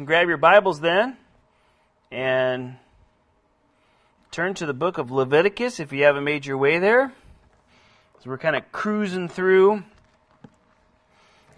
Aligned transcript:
can 0.00 0.06
grab 0.06 0.28
your 0.28 0.38
Bibles 0.38 0.80
then 0.80 1.14
and 2.10 2.76
turn 4.30 4.54
to 4.54 4.64
the 4.64 4.72
book 4.72 4.96
of 4.96 5.10
Leviticus 5.10 5.78
if 5.78 5.92
you 5.92 6.04
haven't 6.04 6.24
made 6.24 6.46
your 6.46 6.56
way 6.56 6.78
there. 6.78 7.12
So 8.20 8.30
we're 8.30 8.38
kind 8.38 8.56
of 8.56 8.72
cruising 8.72 9.28
through 9.28 9.82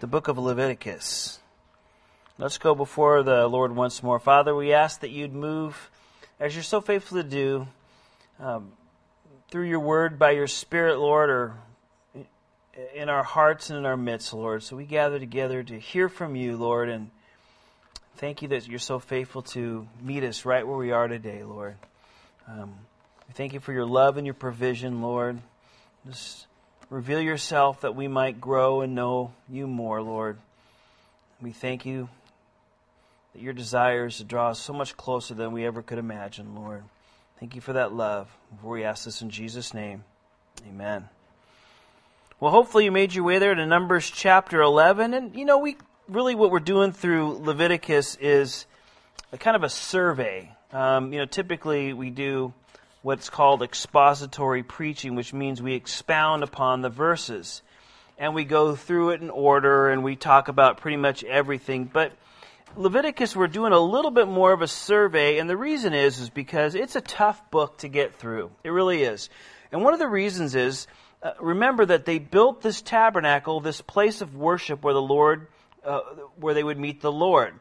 the 0.01 0.07
book 0.07 0.27
of 0.27 0.37
Leviticus. 0.37 1.39
Let's 2.37 2.57
go 2.57 2.75
before 2.75 3.23
the 3.23 3.47
Lord 3.47 3.73
once 3.73 4.03
more. 4.03 4.19
Father, 4.19 4.53
we 4.53 4.73
ask 4.73 4.99
that 4.99 5.11
you'd 5.11 5.33
move, 5.33 5.89
as 6.37 6.53
you're 6.53 6.63
so 6.63 6.81
faithful 6.81 7.23
to 7.23 7.23
do, 7.23 7.67
um, 8.41 8.73
through 9.51 9.69
your 9.69 9.79
word 9.79 10.19
by 10.19 10.31
your 10.31 10.47
Spirit, 10.47 10.99
Lord, 10.99 11.29
or 11.29 11.55
in 12.93 13.07
our 13.07 13.23
hearts 13.23 13.69
and 13.69 13.79
in 13.79 13.85
our 13.85 13.95
midst, 13.95 14.33
Lord. 14.33 14.63
So 14.63 14.75
we 14.75 14.83
gather 14.83 15.17
together 15.17 15.63
to 15.63 15.79
hear 15.79 16.09
from 16.09 16.35
you, 16.35 16.57
Lord, 16.57 16.89
and 16.89 17.09
thank 18.17 18.41
you 18.41 18.49
that 18.49 18.67
you're 18.67 18.79
so 18.79 18.99
faithful 18.99 19.41
to 19.41 19.87
meet 20.01 20.23
us 20.23 20.45
right 20.45 20.65
where 20.65 20.77
we 20.77 20.91
are 20.91 21.07
today, 21.07 21.43
Lord. 21.43 21.75
Um, 22.47 22.75
we 23.27 23.33
thank 23.33 23.53
you 23.53 23.59
for 23.59 23.73
your 23.73 23.85
love 23.85 24.17
and 24.17 24.25
your 24.27 24.33
provision, 24.33 25.01
Lord. 25.01 25.39
Just 26.05 26.47
reveal 26.89 27.21
yourself 27.21 27.81
that 27.81 27.95
we 27.95 28.07
might 28.07 28.39
grow 28.39 28.81
and 28.81 28.95
know 28.95 29.33
you 29.49 29.67
more, 29.67 30.01
Lord. 30.01 30.37
We 31.41 31.51
thank 31.51 31.85
you 31.85 32.09
that 33.33 33.41
your 33.41 33.53
desire 33.53 34.05
is 34.05 34.17
to 34.17 34.23
draw 34.23 34.49
us 34.49 34.59
so 34.59 34.73
much 34.73 34.95
closer 34.95 35.33
than 35.33 35.51
we 35.51 35.65
ever 35.65 35.81
could 35.81 35.97
imagine, 35.97 36.55
Lord. 36.55 36.83
Thank 37.39 37.55
you 37.55 37.61
for 37.61 37.73
that 37.73 37.93
love. 37.93 38.29
Before 38.51 38.71
We 38.71 38.83
ask 38.83 39.05
this 39.05 39.21
in 39.21 39.29
Jesus' 39.29 39.73
name. 39.73 40.03
Amen. 40.67 41.09
Well, 42.39 42.51
hopefully 42.51 42.85
you 42.85 42.91
made 42.91 43.13
your 43.13 43.23
way 43.23 43.39
there 43.39 43.55
to 43.55 43.65
Numbers 43.65 44.09
chapter 44.09 44.61
11. 44.61 45.13
And, 45.13 45.35
you 45.35 45.45
know, 45.45 45.57
we 45.57 45.77
really 46.07 46.35
what 46.35 46.51
we're 46.51 46.59
doing 46.59 46.91
through 46.91 47.39
Leviticus 47.43 48.15
is 48.15 48.65
a 49.31 49.37
kind 49.37 49.55
of 49.55 49.63
a 49.63 49.69
survey. 49.69 50.51
Um, 50.71 51.13
you 51.13 51.19
know, 51.19 51.25
typically 51.25 51.93
we 51.93 52.09
do 52.09 52.53
what's 53.01 53.29
called 53.29 53.61
expository 53.61 54.63
preaching, 54.63 55.15
which 55.15 55.33
means 55.33 55.61
we 55.61 55.75
expound 55.75 56.43
upon 56.43 56.81
the 56.81 56.89
verses. 56.89 57.61
And 58.17 58.33
we 58.33 58.45
go 58.45 58.75
through 58.75 59.11
it 59.11 59.21
in 59.21 59.29
order 59.29 59.89
and 59.89 60.03
we 60.03 60.15
talk 60.15 60.47
about 60.47 60.77
pretty 60.77 60.97
much 60.97 61.23
everything. 61.23 61.85
But 61.91 62.13
Leviticus, 62.75 63.35
we're 63.35 63.47
doing 63.47 63.73
a 63.73 63.79
little 63.79 64.11
bit 64.11 64.27
more 64.27 64.51
of 64.51 64.61
a 64.61 64.67
survey, 64.67 65.37
and 65.37 65.47
the 65.47 65.57
reason 65.57 65.93
is, 65.93 66.19
is 66.19 66.29
because 66.29 66.73
it's 66.73 66.95
a 66.95 67.01
tough 67.01 67.39
book 67.51 67.77
to 67.79 67.87
get 67.87 68.15
through. 68.15 68.49
It 68.63 68.69
really 68.69 69.03
is. 69.03 69.29
And 69.71 69.83
one 69.83 69.93
of 69.93 69.99
the 69.99 70.07
reasons 70.07 70.55
is 70.55 70.87
uh, 71.21 71.31
remember 71.39 71.85
that 71.85 72.05
they 72.05 72.19
built 72.19 72.61
this 72.61 72.81
tabernacle, 72.81 73.59
this 73.59 73.81
place 73.81 74.21
of 74.21 74.35
worship 74.35 74.83
where 74.83 74.93
the 74.93 75.01
Lord, 75.01 75.47
uh, 75.85 75.99
where 76.35 76.53
they 76.53 76.63
would 76.63 76.79
meet 76.79 77.01
the 77.01 77.11
Lord. 77.11 77.59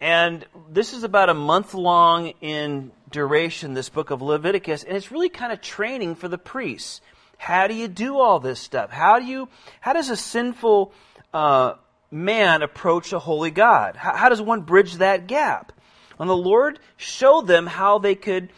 And 0.00 0.44
this 0.68 0.92
is 0.92 1.04
about 1.04 1.28
a 1.28 1.34
month 1.34 1.74
long 1.74 2.32
in 2.40 2.90
duration, 3.10 3.74
this 3.74 3.88
book 3.88 4.10
of 4.10 4.20
Leviticus, 4.20 4.82
and 4.82 4.96
it's 4.96 5.12
really 5.12 5.28
kind 5.28 5.52
of 5.52 5.60
training 5.60 6.16
for 6.16 6.28
the 6.28 6.38
priests. 6.38 7.00
How 7.38 7.66
do 7.66 7.74
you 7.74 7.88
do 7.88 8.18
all 8.18 8.40
this 8.40 8.60
stuff? 8.60 8.90
How 8.90 9.18
do 9.18 9.24
you, 9.24 9.48
how 9.80 9.92
does 9.92 10.10
a 10.10 10.16
sinful 10.16 10.92
uh, 11.32 11.74
man 12.10 12.62
approach 12.62 13.12
a 13.12 13.18
holy 13.18 13.50
God? 13.50 13.96
How, 13.96 14.16
how 14.16 14.28
does 14.28 14.40
one 14.40 14.62
bridge 14.62 14.94
that 14.94 15.26
gap? 15.26 15.72
And 16.18 16.28
the 16.28 16.36
Lord 16.36 16.78
showed 16.96 17.46
them 17.46 17.66
how 17.66 17.98
they 17.98 18.14
could 18.14 18.50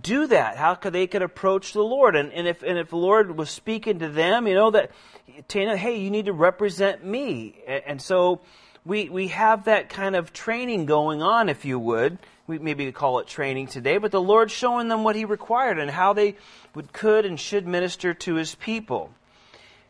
do 0.00 0.26
that? 0.26 0.56
How 0.56 0.74
could 0.74 0.92
they 0.92 1.06
could 1.06 1.22
approach 1.22 1.72
the 1.72 1.82
Lord? 1.82 2.16
And, 2.16 2.32
and 2.32 2.46
if 2.46 2.62
and 2.62 2.78
if 2.78 2.90
the 2.90 2.96
Lord 2.96 3.36
was 3.36 3.50
speaking 3.50 3.98
to 4.00 4.08
them, 4.08 4.46
you 4.46 4.54
know 4.54 4.70
that 4.70 4.90
Tana, 5.48 5.76
hey, 5.76 5.98
you 5.98 6.10
need 6.10 6.26
to 6.26 6.32
represent 6.32 7.04
me. 7.04 7.62
And, 7.66 7.82
and 7.86 8.02
so 8.02 8.42
we 8.84 9.08
we 9.08 9.28
have 9.28 9.64
that 9.64 9.88
kind 9.88 10.16
of 10.16 10.32
training 10.32 10.86
going 10.86 11.22
on, 11.22 11.48
if 11.48 11.64
you 11.64 11.78
would. 11.78 12.18
We 12.46 12.58
maybe 12.58 12.90
call 12.92 13.20
it 13.20 13.26
training 13.26 13.68
today, 13.68 13.98
but 13.98 14.10
the 14.10 14.20
Lord 14.20 14.50
showing 14.50 14.88
them 14.88 15.04
what 15.04 15.16
He 15.16 15.24
required 15.24 15.78
and 15.78 15.90
how 15.90 16.12
they 16.12 16.36
would 16.74 16.92
could 16.92 17.24
and 17.24 17.38
should 17.38 17.66
minister 17.66 18.12
to 18.12 18.34
His 18.34 18.54
people. 18.54 19.10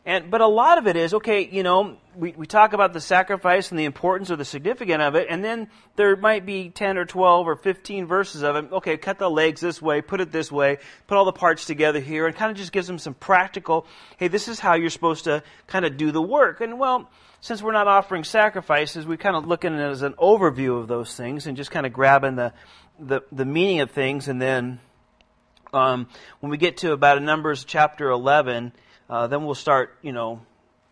And, 0.06 0.30
but 0.30 0.40
a 0.40 0.46
lot 0.46 0.78
of 0.78 0.86
it 0.86 0.96
is, 0.96 1.12
okay, 1.12 1.46
you 1.46 1.62
know, 1.62 1.98
we, 2.16 2.32
we 2.32 2.46
talk 2.46 2.72
about 2.72 2.94
the 2.94 3.02
sacrifice 3.02 3.70
and 3.70 3.78
the 3.78 3.84
importance 3.84 4.30
or 4.30 4.36
the 4.36 4.46
significance 4.46 5.02
of 5.02 5.14
it, 5.14 5.26
and 5.28 5.44
then 5.44 5.68
there 5.96 6.16
might 6.16 6.46
be 6.46 6.70
10 6.70 6.96
or 6.96 7.04
12 7.04 7.46
or 7.46 7.54
15 7.54 8.06
verses 8.06 8.42
of 8.42 8.56
it. 8.56 8.72
Okay, 8.72 8.96
cut 8.96 9.18
the 9.18 9.28
legs 9.28 9.60
this 9.60 9.82
way, 9.82 10.00
put 10.00 10.22
it 10.22 10.32
this 10.32 10.50
way, 10.50 10.78
put 11.06 11.18
all 11.18 11.26
the 11.26 11.32
parts 11.32 11.66
together 11.66 12.00
here, 12.00 12.26
and 12.26 12.34
kind 12.34 12.50
of 12.50 12.56
just 12.56 12.72
gives 12.72 12.86
them 12.86 12.98
some 12.98 13.12
practical, 13.12 13.86
hey, 14.16 14.28
this 14.28 14.48
is 14.48 14.58
how 14.58 14.74
you're 14.74 14.88
supposed 14.88 15.24
to 15.24 15.42
kind 15.66 15.84
of 15.84 15.98
do 15.98 16.10
the 16.12 16.22
work. 16.22 16.62
And 16.62 16.78
well, 16.78 17.10
since 17.42 17.62
we're 17.62 17.72
not 17.72 17.86
offering 17.86 18.24
sacrifices, 18.24 19.06
we 19.06 19.18
kind 19.18 19.36
of 19.36 19.46
look 19.46 19.66
at 19.66 19.72
it 19.72 19.80
as 19.80 20.00
an 20.00 20.14
overview 20.14 20.80
of 20.80 20.88
those 20.88 21.14
things 21.14 21.46
and 21.46 21.58
just 21.58 21.70
kind 21.70 21.84
of 21.84 21.92
grabbing 21.92 22.36
the, 22.36 22.54
the, 22.98 23.20
the 23.32 23.44
meaning 23.44 23.80
of 23.80 23.90
things. 23.90 24.28
And 24.28 24.40
then 24.40 24.80
um, 25.74 26.08
when 26.40 26.50
we 26.50 26.56
get 26.56 26.78
to 26.78 26.92
about 26.92 27.18
a 27.18 27.20
Numbers 27.20 27.64
chapter 27.64 28.08
11, 28.10 28.72
uh, 29.10 29.26
then 29.26 29.44
we'll 29.44 29.56
start, 29.56 29.98
you 30.02 30.12
know, 30.12 30.40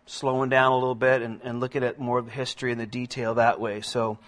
slowing 0.06 0.50
down 0.50 0.72
a 0.72 0.74
little 0.74 0.96
bit 0.96 1.22
and, 1.22 1.40
and 1.44 1.60
looking 1.60 1.84
at 1.84 2.00
more 2.00 2.18
of 2.18 2.24
the 2.26 2.32
history 2.32 2.72
and 2.72 2.80
the 2.80 2.86
detail 2.86 3.34
that 3.34 3.60
way. 3.60 3.80
So 3.80 4.18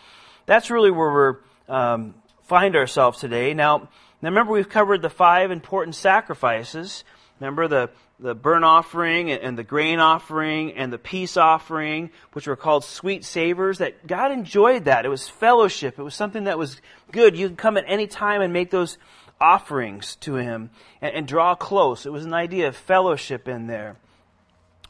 that's 0.47 0.71
really 0.71 0.93
where 0.93 1.11
we're 1.11 1.37
um, 1.69 2.15
find 2.45 2.77
ourselves 2.77 3.19
today. 3.19 3.53
Now, 3.53 3.89
remember 4.23 4.53
we've 4.53 4.69
covered 4.69 5.03
the 5.03 5.11
five 5.11 5.51
important 5.51 5.97
sacrifices. 5.97 7.03
Remember 7.41 7.67
the 7.67 7.91
the 8.21 8.35
burnt 8.35 8.65
offering 8.65 9.31
and 9.31 9.57
the 9.57 9.65
grain 9.65 9.99
offering 9.99 10.75
and 10.75 10.93
the 10.93 10.99
peace 10.99 11.39
offering, 11.39 12.11
which 12.33 12.47
were 12.47 12.57
called 12.57 12.85
sweet 12.85 13.25
savors, 13.25 13.79
that 13.79 14.07
God 14.07 14.31
enjoyed 14.31 14.85
that. 14.85 15.07
It 15.07 15.09
was 15.09 15.27
fellowship. 15.27 15.99
It 15.99 16.03
was 16.03 16.15
something 16.15 16.45
that 16.45 16.59
was 16.59 16.81
good. 17.13 17.37
You 17.37 17.49
could 17.49 17.59
come 17.59 17.79
at 17.79 17.85
any 17.87 18.07
time 18.07 18.43
and 18.43 18.53
make 18.53 18.71
those 18.71 18.99
offerings 19.41 20.17
to 20.17 20.35
him 20.35 20.71
and, 21.01 21.15
and 21.15 21.29
draw 21.29 21.55
close. 21.55 22.07
It 22.07 22.13
was 22.13 22.25
an 22.25 22.35
idea 22.35 22.69
of 22.69 22.77
fellowship 22.77 23.49
in 23.49 23.67
there 23.67 23.97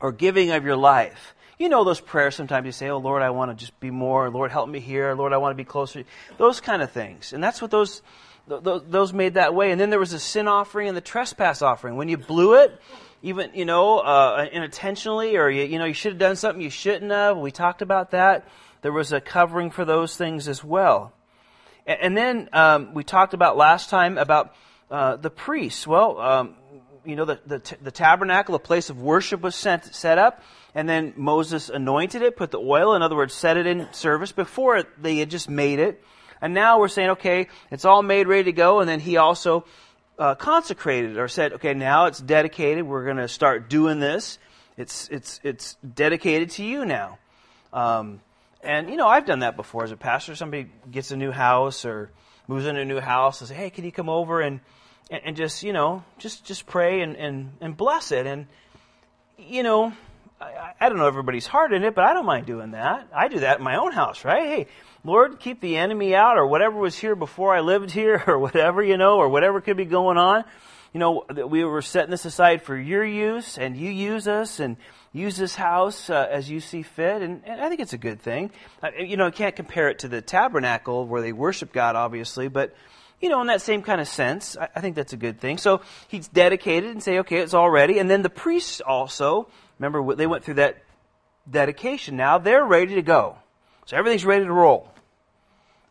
or 0.00 0.12
giving 0.12 0.50
of 0.50 0.64
your 0.64 0.76
life. 0.76 1.34
You 1.58 1.68
know 1.68 1.84
those 1.84 2.00
prayers 2.00 2.34
sometimes 2.34 2.64
you 2.64 2.72
say, 2.72 2.88
Oh 2.88 2.98
Lord, 2.98 3.22
I 3.22 3.30
want 3.30 3.50
to 3.50 3.54
just 3.54 3.78
be 3.80 3.90
more. 3.90 4.30
Lord, 4.30 4.50
help 4.50 4.68
me 4.68 4.80
here. 4.80 5.14
Lord, 5.14 5.32
I 5.32 5.36
want 5.36 5.52
to 5.52 5.56
be 5.56 5.64
closer. 5.64 6.04
Those 6.38 6.60
kind 6.60 6.80
of 6.80 6.90
things. 6.90 7.32
And 7.32 7.44
that's 7.44 7.60
what 7.60 7.70
those, 7.70 8.00
those, 8.46 8.82
those 8.88 9.12
made 9.12 9.34
that 9.34 9.54
way. 9.54 9.70
And 9.70 9.80
then 9.80 9.90
there 9.90 9.98
was 9.98 10.12
the 10.12 10.18
sin 10.18 10.48
offering 10.48 10.88
and 10.88 10.96
the 10.96 11.02
trespass 11.02 11.60
offering. 11.60 11.96
When 11.96 12.08
you 12.08 12.16
blew 12.16 12.54
it, 12.54 12.80
even, 13.22 13.50
you 13.54 13.66
know, 13.66 13.98
uh, 13.98 14.48
unintentionally, 14.52 15.36
or 15.36 15.50
you, 15.50 15.64
you 15.64 15.78
know, 15.78 15.84
you 15.84 15.92
should 15.92 16.12
have 16.12 16.18
done 16.18 16.36
something 16.36 16.62
you 16.62 16.70
shouldn't 16.70 17.10
have. 17.10 17.36
We 17.36 17.50
talked 17.50 17.82
about 17.82 18.12
that. 18.12 18.48
There 18.80 18.92
was 18.92 19.12
a 19.12 19.20
covering 19.20 19.70
for 19.70 19.84
those 19.84 20.16
things 20.16 20.48
as 20.48 20.64
well. 20.64 21.12
And 21.98 22.16
then 22.16 22.48
um, 22.52 22.94
we 22.94 23.02
talked 23.02 23.34
about 23.34 23.56
last 23.56 23.90
time 23.90 24.16
about 24.18 24.54
uh, 24.90 25.16
the 25.16 25.30
priests. 25.30 25.86
Well, 25.86 26.20
um, 26.20 26.54
you 27.04 27.16
know, 27.16 27.24
the, 27.24 27.40
the, 27.46 27.76
the, 27.82 27.90
tabernacle, 27.90 28.54
a 28.54 28.58
place 28.60 28.90
of 28.90 29.00
worship 29.00 29.40
was 29.40 29.56
sent, 29.56 29.94
set 29.94 30.18
up, 30.18 30.42
and 30.74 30.88
then 30.88 31.14
Moses 31.16 31.68
anointed 31.68 32.22
it, 32.22 32.36
put 32.36 32.50
the 32.50 32.60
oil, 32.60 32.94
in 32.94 33.02
other 33.02 33.16
words, 33.16 33.34
set 33.34 33.56
it 33.56 33.66
in 33.66 33.88
service. 33.92 34.30
Before 34.30 34.84
they 34.98 35.16
had 35.16 35.30
just 35.30 35.48
made 35.48 35.78
it. 35.78 36.02
And 36.40 36.54
now 36.54 36.78
we're 36.78 36.88
saying, 36.88 37.10
okay, 37.10 37.48
it's 37.70 37.84
all 37.84 38.02
made, 38.02 38.26
ready 38.28 38.44
to 38.44 38.52
go, 38.52 38.80
and 38.80 38.88
then 38.88 39.00
he 39.00 39.16
also 39.16 39.64
uh, 40.18 40.34
consecrated 40.36 41.18
or 41.18 41.28
said, 41.28 41.54
okay, 41.54 41.74
now 41.74 42.06
it's 42.06 42.20
dedicated. 42.20 42.86
We're 42.86 43.04
going 43.04 43.16
to 43.16 43.28
start 43.28 43.68
doing 43.68 44.00
this. 44.00 44.38
It's, 44.76 45.08
it's, 45.08 45.40
it's 45.42 45.74
dedicated 45.94 46.50
to 46.50 46.64
you 46.64 46.84
now. 46.84 47.18
Um, 47.72 48.20
and, 48.62 48.90
you 48.90 48.96
know, 48.96 49.08
I've 49.08 49.26
done 49.26 49.40
that 49.40 49.56
before 49.56 49.84
as 49.84 49.92
a 49.92 49.96
pastor. 49.96 50.34
Somebody 50.34 50.70
gets 50.90 51.10
a 51.10 51.16
new 51.16 51.30
house 51.30 51.84
or 51.84 52.10
moves 52.46 52.66
into 52.66 52.82
a 52.82 52.84
new 52.84 53.00
house 53.00 53.40
and 53.40 53.48
say, 53.48 53.54
hey, 53.54 53.70
can 53.70 53.84
you 53.84 53.92
come 53.92 54.08
over 54.08 54.40
and, 54.40 54.60
and, 55.10 55.36
just, 55.36 55.62
you 55.62 55.72
know, 55.72 56.04
just, 56.18 56.44
just 56.44 56.66
pray 56.66 57.00
and, 57.00 57.16
and, 57.16 57.52
and 57.60 57.76
bless 57.76 58.12
it. 58.12 58.26
And, 58.26 58.46
you 59.38 59.62
know, 59.62 59.92
I, 60.40 60.72
I 60.80 60.88
don't 60.88 60.98
know 60.98 61.06
everybody's 61.06 61.46
heart 61.46 61.72
in 61.72 61.84
it, 61.84 61.94
but 61.94 62.04
I 62.04 62.12
don't 62.12 62.26
mind 62.26 62.46
doing 62.46 62.72
that. 62.72 63.08
I 63.14 63.28
do 63.28 63.40
that 63.40 63.58
in 63.58 63.64
my 63.64 63.76
own 63.76 63.92
house, 63.92 64.24
right? 64.24 64.44
Hey, 64.44 64.66
Lord, 65.04 65.40
keep 65.40 65.60
the 65.60 65.76
enemy 65.76 66.14
out 66.14 66.36
or 66.36 66.46
whatever 66.46 66.78
was 66.78 66.96
here 66.96 67.14
before 67.14 67.54
I 67.54 67.60
lived 67.60 67.90
here 67.90 68.22
or 68.26 68.38
whatever, 68.38 68.82
you 68.82 68.98
know, 68.98 69.16
or 69.16 69.28
whatever 69.28 69.60
could 69.60 69.76
be 69.76 69.86
going 69.86 70.18
on. 70.18 70.44
You 70.92 71.00
know, 71.00 71.24
we 71.46 71.64
were 71.64 71.82
setting 71.82 72.10
this 72.10 72.24
aside 72.24 72.62
for 72.62 72.76
your 72.76 73.04
use 73.04 73.58
and 73.58 73.76
you 73.76 73.90
use 73.90 74.26
us 74.26 74.58
and 74.58 74.76
use 75.12 75.36
this 75.36 75.54
house 75.54 76.10
uh, 76.10 76.28
as 76.30 76.48
you 76.48 76.60
see 76.60 76.82
fit, 76.82 77.22
and, 77.22 77.42
and, 77.44 77.60
I 77.60 77.68
think 77.68 77.80
it's 77.80 77.92
a 77.92 77.98
good 77.98 78.20
thing. 78.20 78.50
Uh, 78.82 78.90
you 78.98 79.16
know, 79.16 79.26
I 79.26 79.30
can't 79.30 79.56
compare 79.56 79.88
it 79.88 80.00
to 80.00 80.08
the 80.08 80.22
tabernacle 80.22 81.06
where 81.06 81.20
they 81.20 81.32
worship 81.32 81.72
God, 81.72 81.96
obviously, 81.96 82.48
but 82.48 82.74
you 83.20 83.28
know, 83.28 83.40
in 83.40 83.48
that 83.48 83.60
same 83.60 83.82
kind 83.82 84.00
of 84.00 84.08
sense, 84.08 84.56
I, 84.56 84.68
I 84.76 84.80
think 84.80 84.96
that's 84.96 85.12
a 85.12 85.16
good 85.16 85.40
thing. 85.40 85.58
So 85.58 85.82
he's 86.08 86.28
dedicated 86.28 86.90
and 86.90 87.02
say, 87.02 87.18
okay, 87.18 87.38
it's 87.38 87.54
all 87.54 87.70
ready. 87.70 87.98
And 87.98 88.10
then 88.10 88.22
the 88.22 88.30
priests 88.30 88.80
also, 88.80 89.48
remember, 89.78 90.14
they 90.14 90.26
went 90.26 90.44
through 90.44 90.54
that 90.54 90.82
dedication. 91.50 92.16
Now 92.16 92.38
they're 92.38 92.64
ready 92.64 92.94
to 92.94 93.02
go. 93.02 93.36
So 93.86 93.96
everything's 93.96 94.24
ready 94.24 94.44
to 94.44 94.52
roll. 94.52 94.88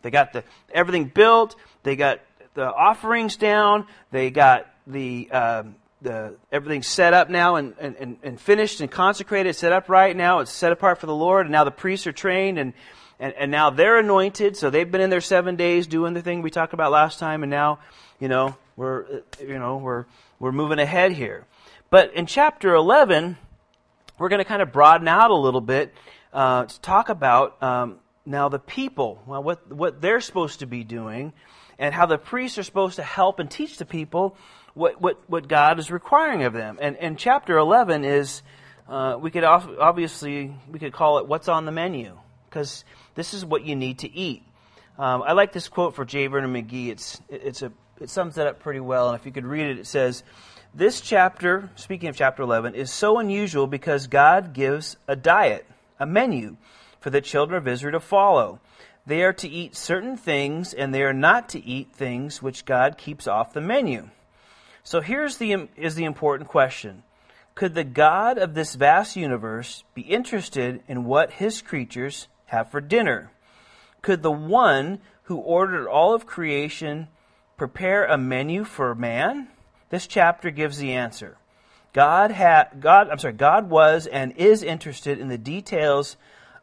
They 0.01 0.11
got 0.11 0.33
the 0.33 0.43
everything 0.73 1.05
built. 1.05 1.55
They 1.83 1.95
got 1.95 2.21
the 2.53 2.65
offerings 2.73 3.35
down. 3.35 3.85
They 4.11 4.31
got 4.31 4.67
the 4.87 5.29
um, 5.31 5.75
the 6.01 6.35
everything's 6.51 6.87
set 6.87 7.13
up 7.13 7.29
now 7.29 7.55
and, 7.55 7.73
and, 7.79 8.17
and 8.23 8.39
finished 8.39 8.81
and 8.81 8.89
consecrated, 8.89 9.55
set 9.55 9.73
up 9.73 9.89
right 9.89 10.15
now. 10.15 10.39
It's 10.39 10.51
set 10.51 10.71
apart 10.71 10.99
for 10.99 11.07
the 11.07 11.15
Lord, 11.15 11.45
and 11.45 11.51
now 11.51 11.63
the 11.63 11.71
priests 11.71 12.07
are 12.07 12.11
trained 12.11 12.57
and 12.57 12.73
and, 13.19 13.33
and 13.33 13.51
now 13.51 13.69
they're 13.69 13.99
anointed, 13.99 14.55
so 14.55 14.69
they've 14.69 14.89
been 14.89 15.01
in 15.01 15.09
there 15.09 15.21
seven 15.21 15.57
days 15.57 15.87
doing 15.87 16.13
the 16.13 16.21
thing 16.21 16.41
we 16.41 16.49
talked 16.49 16.73
about 16.73 16.91
last 16.91 17.19
time, 17.19 17.43
and 17.43 17.49
now, 17.49 17.79
you 18.17 18.29
know, 18.29 18.55
we're, 18.77 19.23
you 19.41 19.59
know, 19.59 19.75
we're, 19.77 20.05
we're 20.39 20.53
moving 20.53 20.79
ahead 20.79 21.11
here. 21.11 21.45
But 21.89 22.13
in 22.13 22.27
chapter 22.27 22.73
11, 22.73 23.37
we're 24.17 24.29
going 24.29 24.39
to 24.39 24.45
kind 24.45 24.61
of 24.61 24.71
broaden 24.71 25.09
out 25.09 25.31
a 25.31 25.35
little 25.35 25.59
bit 25.59 25.93
uh, 26.31 26.65
to 26.65 26.81
talk 26.81 27.09
about 27.09 27.61
um, 27.61 27.97
now 28.25 28.47
the 28.47 28.59
people, 28.59 29.21
well, 29.25 29.43
what, 29.43 29.69
what 29.69 29.99
they're 29.99 30.21
supposed 30.21 30.59
to 30.59 30.65
be 30.65 30.85
doing, 30.85 31.33
and 31.77 31.93
how 31.93 32.05
the 32.05 32.17
priests 32.17 32.57
are 32.57 32.63
supposed 32.63 32.95
to 32.95 33.03
help 33.03 33.39
and 33.39 33.51
teach 33.51 33.77
the 33.77 33.85
people 33.85 34.37
what, 34.79 35.01
what, 35.01 35.19
what 35.29 35.47
God 35.47 35.77
is 35.77 35.91
requiring 35.91 36.43
of 36.43 36.53
them. 36.53 36.77
And, 36.81 36.95
and 36.95 37.19
chapter 37.19 37.57
11 37.57 38.05
is, 38.05 38.41
uh, 38.87 39.17
we 39.19 39.29
could 39.29 39.43
obviously, 39.43 40.55
we 40.71 40.79
could 40.79 40.93
call 40.93 41.19
it 41.19 41.27
what's 41.27 41.49
on 41.49 41.65
the 41.65 41.71
menu, 41.71 42.17
because 42.49 42.85
this 43.13 43.33
is 43.33 43.45
what 43.45 43.65
you 43.65 43.75
need 43.75 43.99
to 43.99 44.11
eat. 44.11 44.41
Um, 44.97 45.21
I 45.21 45.33
like 45.33 45.51
this 45.51 45.67
quote 45.67 45.95
for 45.95 46.05
J. 46.05 46.27
Vernon 46.27 46.53
McGee. 46.53 46.89
It's, 46.89 47.21
it's 47.27 47.61
a, 47.61 47.73
it 47.99 48.09
sums 48.09 48.35
that 48.35 48.47
up 48.47 48.61
pretty 48.61 48.79
well. 48.79 49.09
And 49.09 49.19
if 49.19 49.25
you 49.25 49.33
could 49.33 49.45
read 49.45 49.67
it, 49.67 49.79
it 49.79 49.87
says, 49.87 50.23
This 50.73 51.01
chapter, 51.01 51.69
speaking 51.75 52.07
of 52.07 52.15
chapter 52.15 52.41
11, 52.41 52.73
is 52.75 52.89
so 52.89 53.19
unusual 53.19 53.67
because 53.67 54.07
God 54.07 54.53
gives 54.53 54.95
a 55.09 55.15
diet, 55.15 55.67
a 55.99 56.05
menu, 56.05 56.55
for 57.01 57.09
the 57.09 57.21
children 57.21 57.57
of 57.57 57.67
Israel 57.67 57.99
to 57.99 57.99
follow. 57.99 58.61
They 59.05 59.23
are 59.23 59.33
to 59.33 59.47
eat 59.49 59.75
certain 59.75 60.15
things, 60.15 60.73
and 60.73 60.93
they 60.93 61.03
are 61.03 61.13
not 61.13 61.49
to 61.49 61.65
eat 61.65 61.91
things 61.93 62.41
which 62.41 62.63
God 62.63 62.97
keeps 62.97 63.27
off 63.27 63.53
the 63.53 63.61
menu. 63.61 64.09
So 64.83 65.01
here's 65.01 65.37
the, 65.37 65.67
is 65.75 65.95
the 65.95 66.05
important 66.05 66.49
question. 66.49 67.03
Could 67.55 67.75
the 67.75 67.83
God 67.83 68.37
of 68.37 68.53
this 68.53 68.75
vast 68.75 69.15
universe 69.15 69.83
be 69.93 70.01
interested 70.01 70.81
in 70.87 71.05
what 71.05 71.33
his 71.33 71.61
creatures 71.61 72.27
have 72.45 72.71
for 72.71 72.79
dinner? 72.79 73.31
Could 74.01 74.23
the 74.23 74.31
one 74.31 74.99
who 75.23 75.37
ordered 75.37 75.87
all 75.87 76.13
of 76.13 76.25
creation 76.25 77.09
prepare 77.57 78.05
a 78.05 78.17
menu 78.17 78.63
for 78.63 78.95
man? 78.95 79.49
This 79.89 80.07
chapter 80.07 80.51
gives 80.51 80.77
the 80.77 80.93
answer. 80.93 81.37
God 81.91 82.31
had 82.31 82.79
God 82.79 83.09
I'm 83.09 83.17
sorry, 83.17 83.33
God 83.33 83.69
was 83.69 84.07
and 84.07 84.31
is 84.37 84.63
interested 84.63 85.19
in 85.19 85.27
the 85.27 85.37
details 85.37 86.15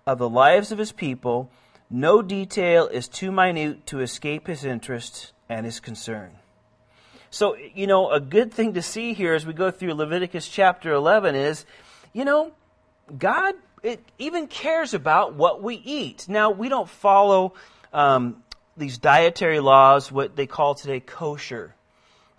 of 0.07 0.19
the 0.19 0.29
lives 0.29 0.71
of 0.71 0.79
his 0.79 0.93
people, 0.93 1.51
no 1.91 2.23
detail 2.23 2.87
is 2.87 3.09
too 3.09 3.33
minute 3.33 3.87
to 3.87 4.01
escape 4.01 4.47
his 4.47 4.65
interest 4.65 5.33
and 5.49 5.67
his 5.67 5.81
concern. 5.81 6.39
So, 7.37 7.55
you 7.75 7.87
know, 7.87 8.11
a 8.11 8.19
good 8.19 8.51
thing 8.51 8.73
to 8.73 8.83
see 8.83 9.13
here 9.13 9.35
as 9.35 9.45
we 9.45 9.53
go 9.53 9.71
through 9.71 9.93
Leviticus 9.93 10.49
chapter 10.49 10.91
11 10.95 11.35
is, 11.35 11.67
you 12.15 12.25
know, 12.25 12.53
God 13.19 13.55
it 13.83 14.03
even 14.19 14.47
cares 14.47 14.95
about 14.95 15.35
what 15.35 15.63
we 15.63 15.75
eat. 15.75 16.31
Now, 16.31 16.51
we 16.51 16.71
don't 16.71 16.89
follow 16.89 17.53
um, 17.93 18.43
these 18.75 18.97
dietary 18.97 19.61
laws, 19.61 20.11
what 20.11 20.35
they 20.35 20.47
call 20.47 20.77
today 20.77 20.99
kosher. 20.99 21.75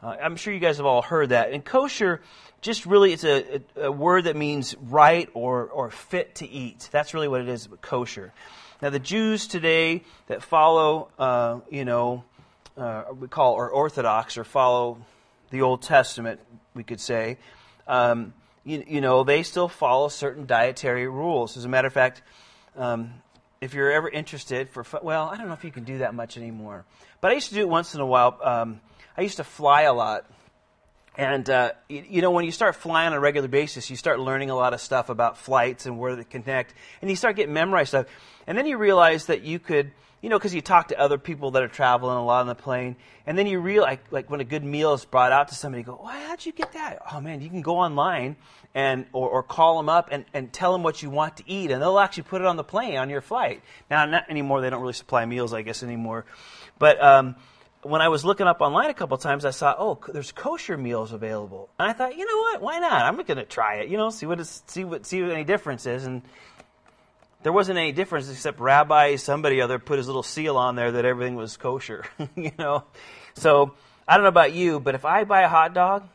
Uh, 0.02 0.16
I'm 0.20 0.36
sure 0.36 0.52
you 0.52 0.60
guys 0.60 0.78
have 0.78 0.88
all 0.88 1.04
heard 1.04 1.30
that. 1.30 1.52
And 1.52 1.64
kosher 1.64 2.24
just 2.62 2.88
really 2.88 3.14
it's 3.14 3.24
a, 3.24 3.62
a, 3.76 3.92
word 3.92 4.24
that 4.24 4.36
means 4.36 4.76
right 4.82 5.30
or, 5.36 5.68
or 5.68 5.92
fit 5.92 6.34
to 6.38 6.50
eat. 6.50 6.90
That's 6.92 7.14
really 7.14 7.28
what 7.28 7.42
it 7.42 7.50
is, 7.50 7.70
kosher. 7.82 8.34
Now, 8.82 8.90
the 8.90 8.98
Jews 8.98 9.46
today 9.46 10.02
that 10.26 10.42
follow, 10.42 11.10
uh, 11.20 11.60
you 11.70 11.86
know, 11.86 12.24
uh, 12.78 13.06
we 13.20 13.28
call 13.28 13.54
or 13.54 13.70
Orthodox 13.70 14.38
or 14.38 14.44
follow 14.44 15.00
the 15.50 15.62
Old 15.62 15.82
Testament, 15.82 16.40
we 16.74 16.84
could 16.84 17.00
say, 17.00 17.38
um, 17.88 18.34
you, 18.64 18.84
you, 18.88 19.02
know, 19.02 19.24
they 19.24 19.44
still 19.44 19.68
follow 19.68 20.10
certain 20.10 20.46
dietary 20.46 21.08
rules. 21.08 21.58
As 21.58 21.66
a 21.66 21.70
matter 21.70 21.88
of 21.88 21.94
fact, 21.94 22.22
um, 22.76 23.14
if 23.62 23.74
you're 23.74 23.92
ever 23.92 24.10
interested 24.10 24.70
for, 24.70 24.86
well, 25.02 25.30
I 25.30 25.38
don't 25.38 25.48
know 25.48 25.54
if 25.54 25.64
you 25.64 25.72
can 25.72 25.84
do 25.84 26.00
that 26.00 26.14
much 26.14 26.38
anymore, 26.38 26.86
but 27.22 27.32
I 27.32 27.34
used 27.36 27.50
to 27.50 27.56
do 27.56 27.62
it 27.62 27.70
once 27.70 27.96
in 27.96 28.02
a 28.02 28.06
while. 28.06 28.38
Um, 28.44 28.82
I 29.18 29.22
used 29.22 29.38
to 29.38 29.44
fly 29.44 29.84
a 29.84 29.94
lot 29.94 30.30
and, 31.18 31.50
uh, 31.50 31.72
you, 31.90 32.06
you, 32.08 32.22
know, 32.22 32.30
when 32.30 32.46
you 32.46 32.52
start 32.52 32.76
flying 32.76 33.08
on 33.08 33.14
a 33.14 33.20
regular 33.20 33.48
basis, 33.48 33.90
you 33.90 33.96
start 33.96 34.20
learning 34.20 34.52
a 34.52 34.56
lot 34.56 34.74
of 34.76 34.82
stuff 34.82 35.10
about 35.10 35.38
flights 35.38 35.88
and 35.88 35.98
where 35.98 36.16
they 36.16 36.24
connect. 36.24 36.76
And 37.02 37.10
you 37.10 37.16
start 37.16 37.36
getting 37.36 37.56
memorized 37.56 37.90
stuff. 37.90 38.06
And 38.46 38.56
then 38.56 38.68
you 38.68 38.78
realize 38.78 39.26
that 39.26 39.42
you 39.42 39.58
could, 39.58 39.92
you 40.28 40.30
know, 40.30 40.38
because 40.38 40.54
you 40.54 40.62
talk 40.62 40.90
to 40.90 41.00
other 41.00 41.18
people 41.18 41.52
that 41.52 41.64
are 41.64 41.70
traveling 41.70 42.18
a 42.18 42.26
lot 42.26 42.42
on 42.42 42.48
the 42.48 42.54
plane. 42.54 42.98
And 43.26 43.38
then 43.38 43.48
you 43.48 43.62
realize, 43.62 44.00
like, 44.12 44.30
when 44.30 44.42
a 44.42 44.44
good 44.44 44.62
meal 44.62 44.94
is 44.94 45.06
brought 45.06 45.32
out 45.32 45.48
to 45.48 45.56
somebody, 45.56 45.84
you 45.84 45.86
go, 45.86 46.02
well, 46.04 46.12
how'd 46.12 46.46
you 46.46 46.52
get 46.52 46.74
that? 46.74 47.02
Oh, 47.14 47.22
man, 47.22 47.40
you 47.40 47.48
can 47.48 47.62
go 47.62 47.78
online 47.78 48.36
and, 48.76 49.06
or, 49.14 49.30
or 49.30 49.42
call 49.42 49.78
them 49.78 49.88
up 49.88 50.10
and, 50.12 50.26
and 50.34 50.52
tell 50.52 50.74
them 50.74 50.84
what 50.84 51.02
you 51.02 51.10
want 51.10 51.38
to 51.38 51.44
eat. 51.50 51.72
And 51.72 51.82
they'll 51.82 51.98
actually 51.98 52.24
put 52.24 52.42
it 52.42 52.46
on 52.46 52.58
the 52.58 52.64
plane 52.66 52.98
on 52.98 53.10
your 53.10 53.22
flight. 53.22 53.62
Now, 53.90 54.04
not 54.04 54.30
anymore. 54.30 54.60
They 54.60 54.70
don't 54.70 54.82
really 54.82 54.92
supply 54.92 55.26
meals, 55.26 55.54
I 55.54 55.62
guess, 55.62 55.82
anymore. 55.82 56.26
But, 56.78 57.02
um, 57.02 57.38
when 57.84 58.02
I 58.02 58.10
was 58.10 58.26
looking 58.26 58.48
up 58.48 58.60
online 58.60 58.90
a 58.90 58.94
couple 58.94 59.18
times, 59.18 59.46
I 59.46 59.52
saw, 59.52 59.76
oh, 59.80 59.98
there's 60.12 60.34
kosher 60.34 60.78
meals 60.78 61.14
available, 61.14 61.70
and 61.80 61.88
I 61.88 61.94
thought, 61.94 62.18
you 62.18 62.26
know 62.26 62.38
what? 62.38 62.62
Why 62.62 62.80
not? 62.80 63.04
I'm 63.04 63.16
going 63.16 63.38
to 63.38 63.46
try 63.46 63.76
it. 63.76 63.88
You 63.88 63.96
know, 63.96 64.10
see 64.10 64.26
what 64.26 64.46
see 64.46 64.84
what 64.84 65.06
see 65.06 65.22
what 65.22 65.32
any 65.32 65.46
difference 65.46 65.86
is, 65.86 66.06
and 66.06 66.24
there 67.48 67.54
wasn't 67.54 67.78
any 67.78 67.94
difference 67.94 68.30
except 68.30 68.60
Rabbi 68.60 69.16
somebody 69.16 69.62
other 69.62 69.80
put 69.80 70.00
his 70.00 70.08
little 70.08 70.22
seal 70.22 70.58
on 70.58 70.76
there 70.76 70.92
that 70.92 71.06
everything 71.06 71.36
was 71.36 71.56
kosher. 71.56 72.04
you 72.36 72.52
know, 72.60 72.84
so 73.36 73.74
I 74.06 74.16
don't 74.16 74.24
know 74.24 74.28
about 74.28 74.52
you, 74.52 74.82
but 74.82 74.96
if 74.96 75.06
I 75.06 75.24
buy 75.24 75.44
a 75.44 75.48
hot 75.48 75.74
dog, 75.74 76.06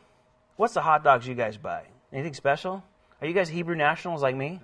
what's 0.57 0.75
the 0.75 0.83
hot 0.83 1.03
dogs 1.03 1.25
you 1.27 1.33
guys 1.33 1.57
buy? 1.57 1.85
Anything 2.11 2.35
special? 2.35 2.83
Are 3.19 3.25
you 3.25 3.33
guys 3.33 3.49
Hebrew 3.49 3.73
nationals 3.73 4.21
like 4.21 4.35
me? 4.35 4.59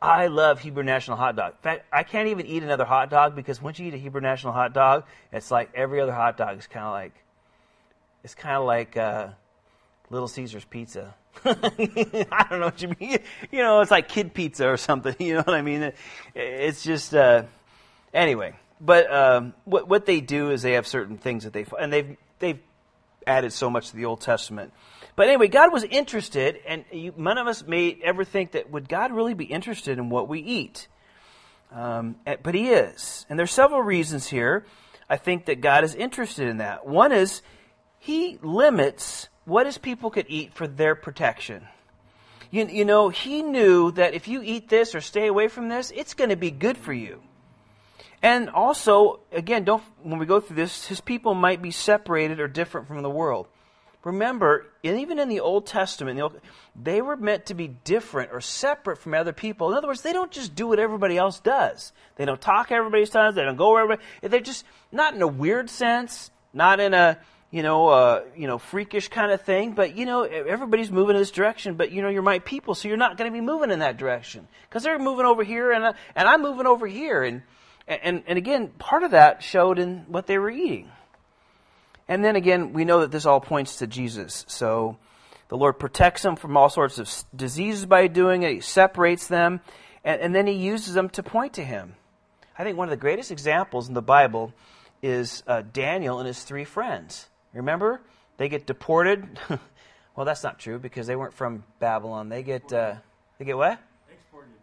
I 0.00 0.28
love 0.28 0.60
Hebrew 0.60 0.84
National 0.84 1.16
hot 1.16 1.34
dog. 1.34 1.54
In 1.54 1.62
fact, 1.62 1.86
I 1.92 2.04
can't 2.04 2.28
even 2.28 2.46
eat 2.46 2.62
another 2.62 2.84
hot 2.84 3.10
dog 3.10 3.34
because 3.34 3.60
once 3.60 3.80
you 3.80 3.88
eat 3.88 3.94
a 3.94 3.96
Hebrew 3.96 4.20
National 4.20 4.52
hot 4.52 4.74
dog, 4.74 5.02
it's 5.32 5.50
like 5.50 5.70
every 5.74 6.00
other 6.00 6.12
hot 6.12 6.36
dog 6.36 6.56
is 6.56 6.68
kind 6.68 6.86
of 6.86 6.92
like, 6.92 7.14
it's 8.22 8.36
kind 8.36 8.54
of 8.54 8.64
like 8.64 8.96
uh, 8.96 9.30
Little 10.08 10.28
Caesar's 10.28 10.64
pizza. 10.64 11.16
I 11.44 12.46
don't 12.48 12.60
know 12.60 12.66
what 12.66 12.82
you 12.82 12.94
mean. 13.00 13.18
You 13.50 13.62
know, 13.62 13.80
it's 13.80 13.90
like 13.90 14.08
kid 14.08 14.34
pizza 14.34 14.68
or 14.68 14.76
something. 14.76 15.14
You 15.20 15.34
know 15.34 15.42
what 15.42 15.54
I 15.54 15.62
mean? 15.62 15.92
It's 16.34 16.82
just, 16.82 17.14
uh, 17.14 17.44
anyway. 18.12 18.54
But 18.80 19.12
um, 19.12 19.54
what 19.64 19.88
what 19.88 20.04
they 20.04 20.20
do 20.20 20.50
is 20.50 20.62
they 20.62 20.72
have 20.72 20.86
certain 20.86 21.16
things 21.16 21.44
that 21.44 21.52
they 21.52 21.64
and 21.78 21.92
they've 21.92 22.16
they've 22.38 22.58
added 23.26 23.52
so 23.52 23.70
much 23.70 23.90
to 23.90 23.96
the 23.96 24.04
Old 24.04 24.20
Testament 24.20 24.72
but 25.16 25.28
anyway, 25.28 25.48
God 25.48 25.72
was 25.72 25.84
interested, 25.84 26.58
and 26.66 26.84
you, 26.90 27.14
none 27.16 27.38
of 27.38 27.46
us 27.46 27.64
may 27.66 27.98
ever 28.02 28.24
think 28.24 28.52
that 28.52 28.70
would 28.70 28.88
God 28.88 29.12
really 29.12 29.34
be 29.34 29.44
interested 29.44 29.98
in 29.98 30.10
what 30.10 30.28
we 30.28 30.40
eat? 30.40 30.88
Um, 31.70 32.16
eh, 32.26 32.36
but 32.42 32.54
He 32.54 32.70
is. 32.70 33.24
And 33.28 33.38
there's 33.38 33.52
several 33.52 33.80
reasons 33.80 34.26
here 34.26 34.66
I 35.08 35.16
think 35.16 35.46
that 35.46 35.60
God 35.60 35.84
is 35.84 35.94
interested 35.94 36.48
in 36.48 36.56
that. 36.58 36.86
One 36.86 37.12
is 37.12 37.42
He 37.98 38.38
limits 38.42 39.28
what 39.44 39.66
His 39.66 39.78
people 39.78 40.10
could 40.10 40.26
eat 40.28 40.52
for 40.52 40.66
their 40.66 40.94
protection. 40.94 41.66
You, 42.50 42.66
you 42.66 42.84
know, 42.84 43.08
He 43.08 43.42
knew 43.42 43.90
that 43.92 44.14
if 44.14 44.28
you 44.28 44.42
eat 44.42 44.68
this 44.68 44.94
or 44.94 45.00
stay 45.00 45.26
away 45.26 45.48
from 45.48 45.68
this, 45.68 45.92
it's 45.94 46.14
going 46.14 46.30
to 46.30 46.36
be 46.36 46.50
good 46.50 46.78
for 46.78 46.92
you. 46.92 47.20
And 48.24 48.48
also, 48.48 49.20
again, 49.32 49.64
don't 49.64 49.82
when 50.02 50.18
we 50.18 50.24
go 50.24 50.40
through 50.40 50.56
this, 50.56 50.86
his 50.86 51.02
people 51.02 51.34
might 51.34 51.60
be 51.60 51.70
separated 51.70 52.40
or 52.40 52.48
different 52.48 52.88
from 52.88 53.02
the 53.02 53.10
world. 53.10 53.48
Remember, 54.02 54.66
even 54.82 55.18
in 55.18 55.28
the 55.28 55.40
Old 55.40 55.66
Testament, 55.66 56.18
they 56.74 57.02
were 57.02 57.16
meant 57.16 57.46
to 57.46 57.54
be 57.54 57.68
different 57.68 58.32
or 58.32 58.40
separate 58.40 58.96
from 58.96 59.12
other 59.12 59.34
people. 59.34 59.70
In 59.70 59.76
other 59.76 59.88
words, 59.88 60.00
they 60.00 60.14
don't 60.14 60.30
just 60.30 60.54
do 60.54 60.68
what 60.68 60.78
everybody 60.78 61.18
else 61.18 61.38
does. 61.40 61.92
They 62.16 62.24
don't 62.24 62.40
talk 62.40 62.72
everybody's 62.72 63.10
tongues. 63.10 63.34
They 63.34 63.44
don't 63.44 63.56
go 63.56 63.72
where 63.72 63.82
everybody. 63.82 64.06
They're 64.22 64.40
just 64.40 64.64
not 64.90 65.14
in 65.14 65.20
a 65.20 65.26
weird 65.26 65.68
sense, 65.68 66.30
not 66.54 66.80
in 66.80 66.94
a 66.94 67.18
you 67.54 67.62
know, 67.62 67.86
uh, 67.86 68.24
you 68.36 68.48
know, 68.48 68.58
freakish 68.58 69.06
kind 69.06 69.30
of 69.30 69.42
thing. 69.42 69.74
But 69.74 69.96
you 69.96 70.06
know, 70.06 70.24
everybody's 70.24 70.90
moving 70.90 71.14
in 71.14 71.22
this 71.22 71.30
direction. 71.30 71.76
But 71.76 71.92
you 71.92 72.02
know, 72.02 72.08
you're 72.08 72.20
my 72.20 72.40
people, 72.40 72.74
so 72.74 72.88
you're 72.88 72.96
not 72.96 73.16
going 73.16 73.30
to 73.30 73.32
be 73.32 73.40
moving 73.40 73.70
in 73.70 73.78
that 73.78 73.96
direction 73.96 74.48
because 74.68 74.82
they're 74.82 74.98
moving 74.98 75.24
over 75.24 75.44
here, 75.44 75.70
and 75.70 75.84
uh, 75.84 75.92
and 76.16 76.26
I'm 76.26 76.42
moving 76.42 76.66
over 76.66 76.84
here. 76.84 77.22
And 77.22 77.42
and 77.86 78.24
and 78.26 78.38
again, 78.38 78.70
part 78.78 79.04
of 79.04 79.12
that 79.12 79.44
showed 79.44 79.78
in 79.78 79.98
what 80.08 80.26
they 80.26 80.36
were 80.36 80.50
eating. 80.50 80.90
And 82.08 82.24
then 82.24 82.34
again, 82.34 82.72
we 82.72 82.84
know 82.84 83.02
that 83.02 83.12
this 83.12 83.24
all 83.24 83.40
points 83.40 83.76
to 83.76 83.86
Jesus. 83.86 84.44
So 84.48 84.96
the 85.46 85.56
Lord 85.56 85.78
protects 85.78 86.22
them 86.22 86.34
from 86.34 86.56
all 86.56 86.68
sorts 86.68 86.98
of 86.98 87.08
diseases 87.36 87.86
by 87.86 88.08
doing 88.08 88.42
it. 88.42 88.52
He 88.52 88.60
separates 88.62 89.28
them, 89.28 89.60
and, 90.02 90.20
and 90.20 90.34
then 90.34 90.48
He 90.48 90.54
uses 90.54 90.94
them 90.94 91.08
to 91.10 91.22
point 91.22 91.52
to 91.52 91.64
Him. 91.64 91.94
I 92.58 92.64
think 92.64 92.76
one 92.76 92.88
of 92.88 92.90
the 92.90 92.96
greatest 92.96 93.30
examples 93.30 93.86
in 93.86 93.94
the 93.94 94.02
Bible 94.02 94.52
is 95.04 95.44
uh, 95.46 95.62
Daniel 95.72 96.18
and 96.18 96.26
his 96.26 96.42
three 96.42 96.64
friends. 96.64 97.28
Remember? 97.54 98.00
They 98.36 98.48
get 98.48 98.66
deported. 98.66 99.38
well, 100.16 100.26
that's 100.26 100.42
not 100.42 100.58
true 100.58 100.78
because 100.78 101.06
they 101.06 101.16
weren't 101.16 101.34
from 101.34 101.64
Babylon. 101.78 102.28
They 102.28 102.42
get 102.42 102.72
uh, 102.72 102.96
they 103.38 103.44
get 103.44 103.56
what? 103.56 103.78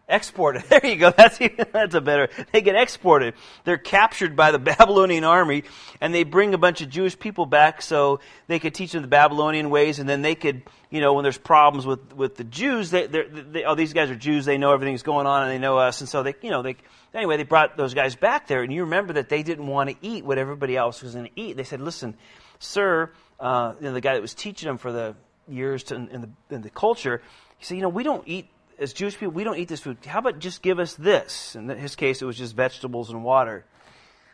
Exported. 0.10 0.64
exported. 0.64 0.64
There 0.70 0.86
you 0.86 0.98
go. 0.98 1.12
That's 1.12 1.40
that's 1.72 1.96
a 1.96 2.02
better. 2.02 2.30
They 2.52 2.62
get 2.62 2.76
exported. 2.76 3.34
They're 3.64 3.78
captured 3.78 4.36
by 4.36 4.52
the 4.52 4.60
Babylonian 4.60 5.24
army, 5.24 5.64
and 6.02 6.14
they 6.14 6.24
bring 6.24 6.54
a 6.54 6.58
bunch 6.58 6.82
of 6.82 6.90
Jewish 6.90 7.18
people 7.18 7.46
back 7.46 7.82
so 7.82 8.20
they 8.48 8.60
could 8.60 8.74
teach 8.74 8.92
them 8.92 9.02
the 9.02 9.08
Babylonian 9.08 9.70
ways, 9.70 10.00
and 10.00 10.10
then 10.10 10.22
they 10.22 10.36
could, 10.36 10.64
you 10.90 11.00
know, 11.00 11.14
when 11.14 11.24
there's 11.24 11.38
problems 11.38 11.86
with 11.86 12.14
with 12.14 12.36
the 12.36 12.44
Jews, 12.44 12.92
they, 12.92 13.08
they 13.08 13.64
oh 13.64 13.76
these 13.76 13.94
guys 13.94 14.10
are 14.10 14.16
Jews. 14.16 14.44
They 14.44 14.58
know 14.58 14.74
everything's 14.74 15.04
going 15.04 15.28
on, 15.28 15.44
and 15.44 15.52
they 15.52 15.60
know 15.60 15.78
us, 15.78 16.02
and 16.02 16.10
so 16.10 16.24
they, 16.24 16.36
you 16.42 16.50
know, 16.50 16.62
they 16.62 16.76
anyway 17.14 17.38
they 17.38 17.44
brought 17.44 17.78
those 17.78 17.94
guys 17.94 18.16
back 18.16 18.48
there, 18.48 18.64
and 18.64 18.74
you 18.74 18.84
remember 18.84 19.14
that 19.14 19.30
they 19.30 19.44
didn't 19.44 19.68
want 19.68 19.90
to 19.90 19.96
eat 20.02 20.26
what 20.26 20.38
everybody 20.38 20.76
else 20.76 21.02
was 21.02 21.14
going 21.14 21.26
to 21.26 21.32
eat. 21.40 21.56
They 21.56 21.64
said, 21.64 21.80
listen, 21.80 22.16
sir, 22.62 23.12
uh, 23.40 23.74
you 23.80 23.88
know, 23.88 23.94
the 23.94 24.02
guy 24.02 24.14
that 24.14 24.22
was 24.22 24.34
teaching 24.34 24.68
them 24.68 24.78
for 24.78 24.92
the 24.92 25.16
years 25.48 25.84
to, 25.86 25.96
in, 25.96 26.22
the, 26.22 26.56
in 26.56 26.62
the 26.62 26.70
culture, 26.70 27.22
he 27.58 27.66
said, 27.66 27.76
you 27.76 27.82
know, 27.82 27.90
we 27.90 28.04
don't 28.04 28.24
eat, 28.28 28.48
as 28.80 28.94
Jewish 28.94 29.18
people, 29.18 29.34
we 29.34 29.44
don't 29.44 29.58
eat 29.58 29.68
this 29.68 29.82
food. 29.82 29.98
How 30.06 30.20
about 30.20 30.40
just 30.40 30.62
give 30.62 30.80
us 30.80 30.96
this? 30.96 31.56
In 31.56 31.68
his 31.70 31.96
case, 31.96 32.22
it 32.22 32.26
was 32.26 32.38
just 32.38 32.56
vegetables 32.56 33.10
and 33.10 33.24
water, 33.24 33.66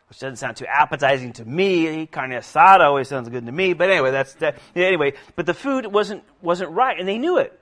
which 0.10 0.20
doesn't 0.20 0.38
sound 0.38 0.58
too 0.58 0.66
appetizing 0.66 1.34
to 1.34 1.46
me. 1.46 2.06
Carne 2.06 2.32
asada 2.32 2.82
always 2.82 3.08
sounds 3.08 3.30
good 3.30 3.46
to 3.46 3.52
me. 3.52 3.74
But 3.74 3.90
anyway, 3.90 4.12
that's 4.12 4.34
that. 4.36 4.58
Anyway, 4.76 5.14
but 5.36 5.46
the 5.46 5.54
food 5.54 5.86
wasn't, 5.86 6.24
wasn't 6.42 6.72
right, 6.72 6.98
and 7.00 7.08
they 7.08 7.18
knew 7.18 7.40
it. 7.40 7.60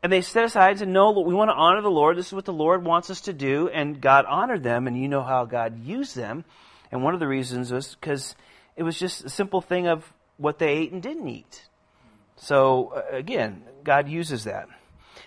And 0.00 0.12
they 0.12 0.20
set 0.20 0.44
aside 0.44 0.70
and 0.70 0.78
said, 0.78 0.88
no, 0.88 1.10
we 1.10 1.34
want 1.34 1.50
to 1.50 1.56
honor 1.56 1.82
the 1.82 1.90
Lord. 1.90 2.16
This 2.16 2.28
is 2.28 2.32
what 2.32 2.44
the 2.44 2.52
Lord 2.52 2.84
wants 2.84 3.10
us 3.10 3.22
to 3.22 3.32
do. 3.32 3.68
And 3.68 4.00
God 4.00 4.26
honored 4.26 4.62
them, 4.62 4.86
and 4.86 4.96
you 4.96 5.08
know 5.08 5.22
how 5.22 5.44
God 5.44 5.84
used 5.84 6.14
them. 6.14 6.44
And 6.92 7.02
one 7.02 7.14
of 7.14 7.20
the 7.20 7.26
reasons 7.26 7.72
was 7.72 7.96
because 7.96 8.36
it 8.78 8.84
was 8.84 8.96
just 8.96 9.24
a 9.24 9.28
simple 9.28 9.60
thing 9.60 9.88
of 9.88 10.04
what 10.36 10.60
they 10.60 10.68
ate 10.68 10.92
and 10.92 11.02
didn't 11.02 11.26
eat. 11.26 11.66
So 12.36 12.92
uh, 12.94 13.16
again, 13.16 13.64
God 13.82 14.08
uses 14.08 14.44
that. 14.44 14.68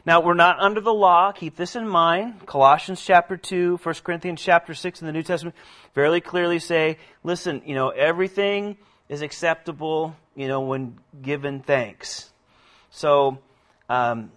Now 0.05 0.21
we're 0.21 0.35
not 0.35 0.61
under 0.61 0.79
the 0.79 0.93
law. 0.93 1.33
Keep 1.33 1.57
this 1.57 1.75
in 1.75 1.85
mind. 1.85 2.45
Colossians 2.45 3.03
chapter 3.03 3.35
2, 3.35 3.81
1 3.83 3.95
Corinthians 4.05 4.41
chapter 4.41 4.73
6 4.73 5.01
in 5.01 5.05
the 5.05 5.11
New 5.11 5.21
Testament 5.21 5.53
very 5.93 6.21
clearly 6.21 6.59
say, 6.59 6.97
listen, 7.25 7.61
you 7.65 7.75
know, 7.75 7.89
everything 7.89 8.77
is 9.09 9.21
acceptable, 9.21 10.15
you 10.33 10.47
know, 10.47 10.61
when 10.61 10.97
given 11.21 11.59
thanks. 11.59 12.31
So, 12.89 13.39
um, 13.89 14.31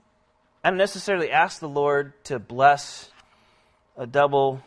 I 0.64 0.70
don't 0.70 0.78
necessarily 0.78 1.30
ask 1.30 1.60
the 1.60 1.68
Lord 1.68 2.24
to 2.24 2.40
bless 2.40 3.10
a 3.96 4.08
double 4.08 4.60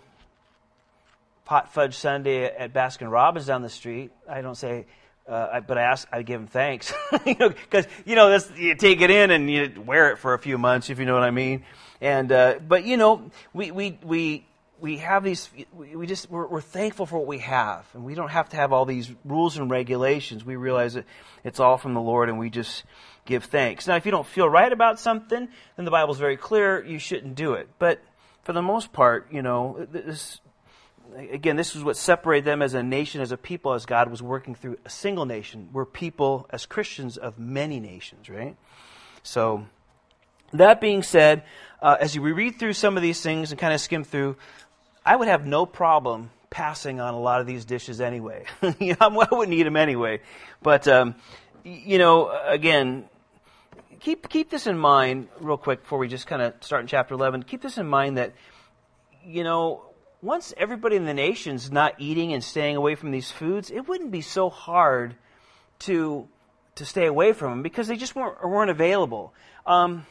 pot 1.47 1.71
fudge 1.71 1.95
sundae 1.95 2.43
at 2.43 2.73
Baskin 2.73 3.09
Robbins 3.09 3.45
down 3.45 3.61
the 3.61 3.69
street. 3.69 4.11
I 4.29 4.41
don't 4.41 4.55
say, 4.55 4.85
uh, 5.27 5.47
I, 5.53 5.59
but 5.61 5.77
I 5.77 5.83
ask, 5.83 6.05
I 6.11 6.21
give 6.21 6.41
him 6.41 6.47
thanks, 6.47 6.93
you 7.25 7.35
know, 7.39 7.49
because 7.49 7.87
you 8.05 8.15
know 8.15 8.29
this, 8.29 8.51
you 8.57 8.75
take 8.75 8.99
it 8.99 9.09
in 9.09 9.31
and 9.31 9.49
you 9.49 9.81
wear 9.85 10.11
it 10.11 10.17
for 10.17 10.33
a 10.33 10.39
few 10.39 10.57
months, 10.57 10.89
if 10.89 10.99
you 10.99 11.05
know 11.05 11.13
what 11.13 11.23
I 11.23 11.31
mean. 11.31 11.63
And 12.01 12.31
uh, 12.33 12.59
but 12.67 12.83
you 12.83 12.97
know, 12.97 13.31
we 13.53 13.71
we 13.71 13.97
we 14.03 14.45
we 14.81 14.97
have 14.97 15.23
these. 15.23 15.49
We, 15.73 16.05
just 16.05 16.29
we're, 16.29 16.45
we're, 16.47 16.61
thankful 16.61 17.05
for 17.05 17.17
what 17.17 17.27
we 17.27 17.39
have, 17.39 17.85
and 17.93 18.03
we 18.03 18.13
don't 18.13 18.29
have 18.29 18.49
to 18.49 18.57
have 18.57 18.73
all 18.73 18.85
these 18.85 19.09
rules 19.23 19.57
and 19.57 19.71
regulations. 19.71 20.43
We 20.43 20.57
realize 20.57 20.95
that 20.95 21.05
it's 21.45 21.61
all 21.61 21.77
from 21.77 21.93
the 21.93 22.01
Lord, 22.01 22.27
and 22.27 22.37
we 22.37 22.49
just 22.49 22.83
give 23.25 23.45
thanks. 23.45 23.87
Now, 23.87 23.95
if 23.95 24.05
you 24.05 24.11
don't 24.11 24.27
feel 24.27 24.49
right 24.49 24.71
about 24.71 24.99
something, 24.99 25.47
then 25.77 25.85
the 25.85 25.91
Bible's 25.91 26.19
very 26.19 26.37
clear. 26.37 26.85
You 26.85 26.99
shouldn't 26.99 27.35
do 27.35 27.53
it. 27.53 27.69
But 27.79 28.03
for 28.43 28.53
the 28.53 28.61
most 28.61 28.93
part, 28.93 29.31
you 29.31 29.41
know, 29.41 29.87
this 29.91 30.41
again, 31.15 31.55
this 31.55 31.75
is 31.75 31.83
what 31.83 31.97
separated 31.97 32.45
them 32.45 32.61
as 32.61 32.73
a 32.73 32.83
nation, 32.83 33.21
as 33.21 33.31
a 33.31 33.37
people, 33.37 33.73
as 33.73 33.85
God 33.85 34.09
was 34.09 34.21
working 34.21 34.55
through 34.55 34.77
a 34.85 34.89
single 34.89 35.25
nation. 35.25 35.69
We're 35.71 35.85
people, 35.85 36.47
as 36.49 36.65
Christians, 36.65 37.17
of 37.17 37.39
many 37.39 37.79
nations, 37.79 38.29
right? 38.29 38.55
So, 39.23 39.65
that 40.53 40.79
being 40.79 41.03
said, 41.03 41.43
uh, 41.81 41.97
as 41.99 42.17
we 42.17 42.31
read 42.31 42.59
through 42.59 42.73
some 42.73 42.97
of 42.97 43.03
these 43.03 43.21
things 43.21 43.51
and 43.51 43.59
kind 43.59 43.73
of 43.73 43.81
skim 43.81 44.03
through, 44.03 44.37
I 45.05 45.15
would 45.15 45.27
have 45.27 45.45
no 45.45 45.65
problem 45.65 46.31
passing 46.49 46.99
on 46.99 47.13
a 47.13 47.19
lot 47.19 47.41
of 47.41 47.47
these 47.47 47.65
dishes 47.65 48.01
anyway. 48.01 48.45
you 48.79 48.95
know, 48.99 49.21
I 49.21 49.27
wouldn't 49.31 49.53
eat 49.53 49.63
them 49.63 49.75
anyway. 49.75 50.21
But, 50.61 50.87
um, 50.87 51.15
you 51.63 51.97
know, 51.97 52.31
again, 52.45 53.09
keep, 53.99 54.29
keep 54.29 54.49
this 54.49 54.67
in 54.67 54.77
mind 54.77 55.27
real 55.39 55.57
quick 55.57 55.81
before 55.81 55.99
we 55.99 56.07
just 56.07 56.27
kind 56.27 56.41
of 56.41 56.53
start 56.61 56.81
in 56.81 56.87
chapter 56.87 57.13
11. 57.13 57.43
Keep 57.43 57.61
this 57.61 57.77
in 57.77 57.87
mind 57.87 58.17
that, 58.17 58.33
you 59.25 59.43
know, 59.43 59.86
once 60.21 60.53
everybody 60.57 60.95
in 60.95 61.05
the 61.05 61.13
nation's 61.13 61.71
not 61.71 61.95
eating 61.99 62.33
and 62.33 62.43
staying 62.43 62.75
away 62.75 62.95
from 62.95 63.11
these 63.11 63.31
foods, 63.31 63.69
it 63.69 63.87
wouldn't 63.87 64.11
be 64.11 64.21
so 64.21 64.49
hard 64.49 65.15
to 65.79 66.27
to 66.75 66.85
stay 66.85 67.07
away 67.07 67.33
from 67.33 67.51
them 67.51 67.63
because 67.63 67.87
they 67.87 67.97
just 67.97 68.15
weren't 68.15 68.43
weren't 68.43 68.71
available. 68.71 69.33
Um, 69.65 70.05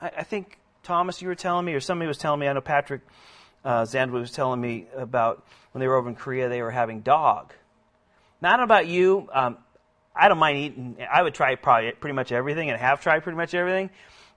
I, 0.00 0.10
I, 0.18 0.22
think 0.24 0.58
Thomas, 0.82 1.22
you 1.22 1.28
were 1.28 1.34
telling 1.34 1.64
me, 1.64 1.74
or 1.74 1.80
somebody 1.80 2.08
was 2.08 2.18
telling 2.18 2.40
me. 2.40 2.48
I 2.48 2.52
know 2.52 2.60
Patrick 2.60 3.02
uh, 3.64 3.86
was 3.92 4.32
telling 4.32 4.60
me 4.60 4.86
about 4.96 5.44
when 5.72 5.80
they 5.80 5.88
were 5.88 5.96
over 5.96 6.08
in 6.08 6.14
Korea, 6.14 6.48
they 6.48 6.62
were 6.62 6.70
having 6.70 7.00
dog. 7.00 7.52
Not 8.40 8.62
about 8.62 8.86
you. 8.86 9.28
Um, 9.32 9.58
I 10.14 10.28
don't 10.28 10.38
mind 10.38 10.58
eating. 10.58 10.96
I 11.10 11.22
would 11.22 11.34
try 11.34 11.54
probably 11.54 11.92
pretty 11.92 12.14
much 12.14 12.32
everything, 12.32 12.70
and 12.70 12.80
have 12.80 13.00
tried 13.00 13.20
pretty 13.20 13.36
much 13.36 13.54
everything. 13.54 13.90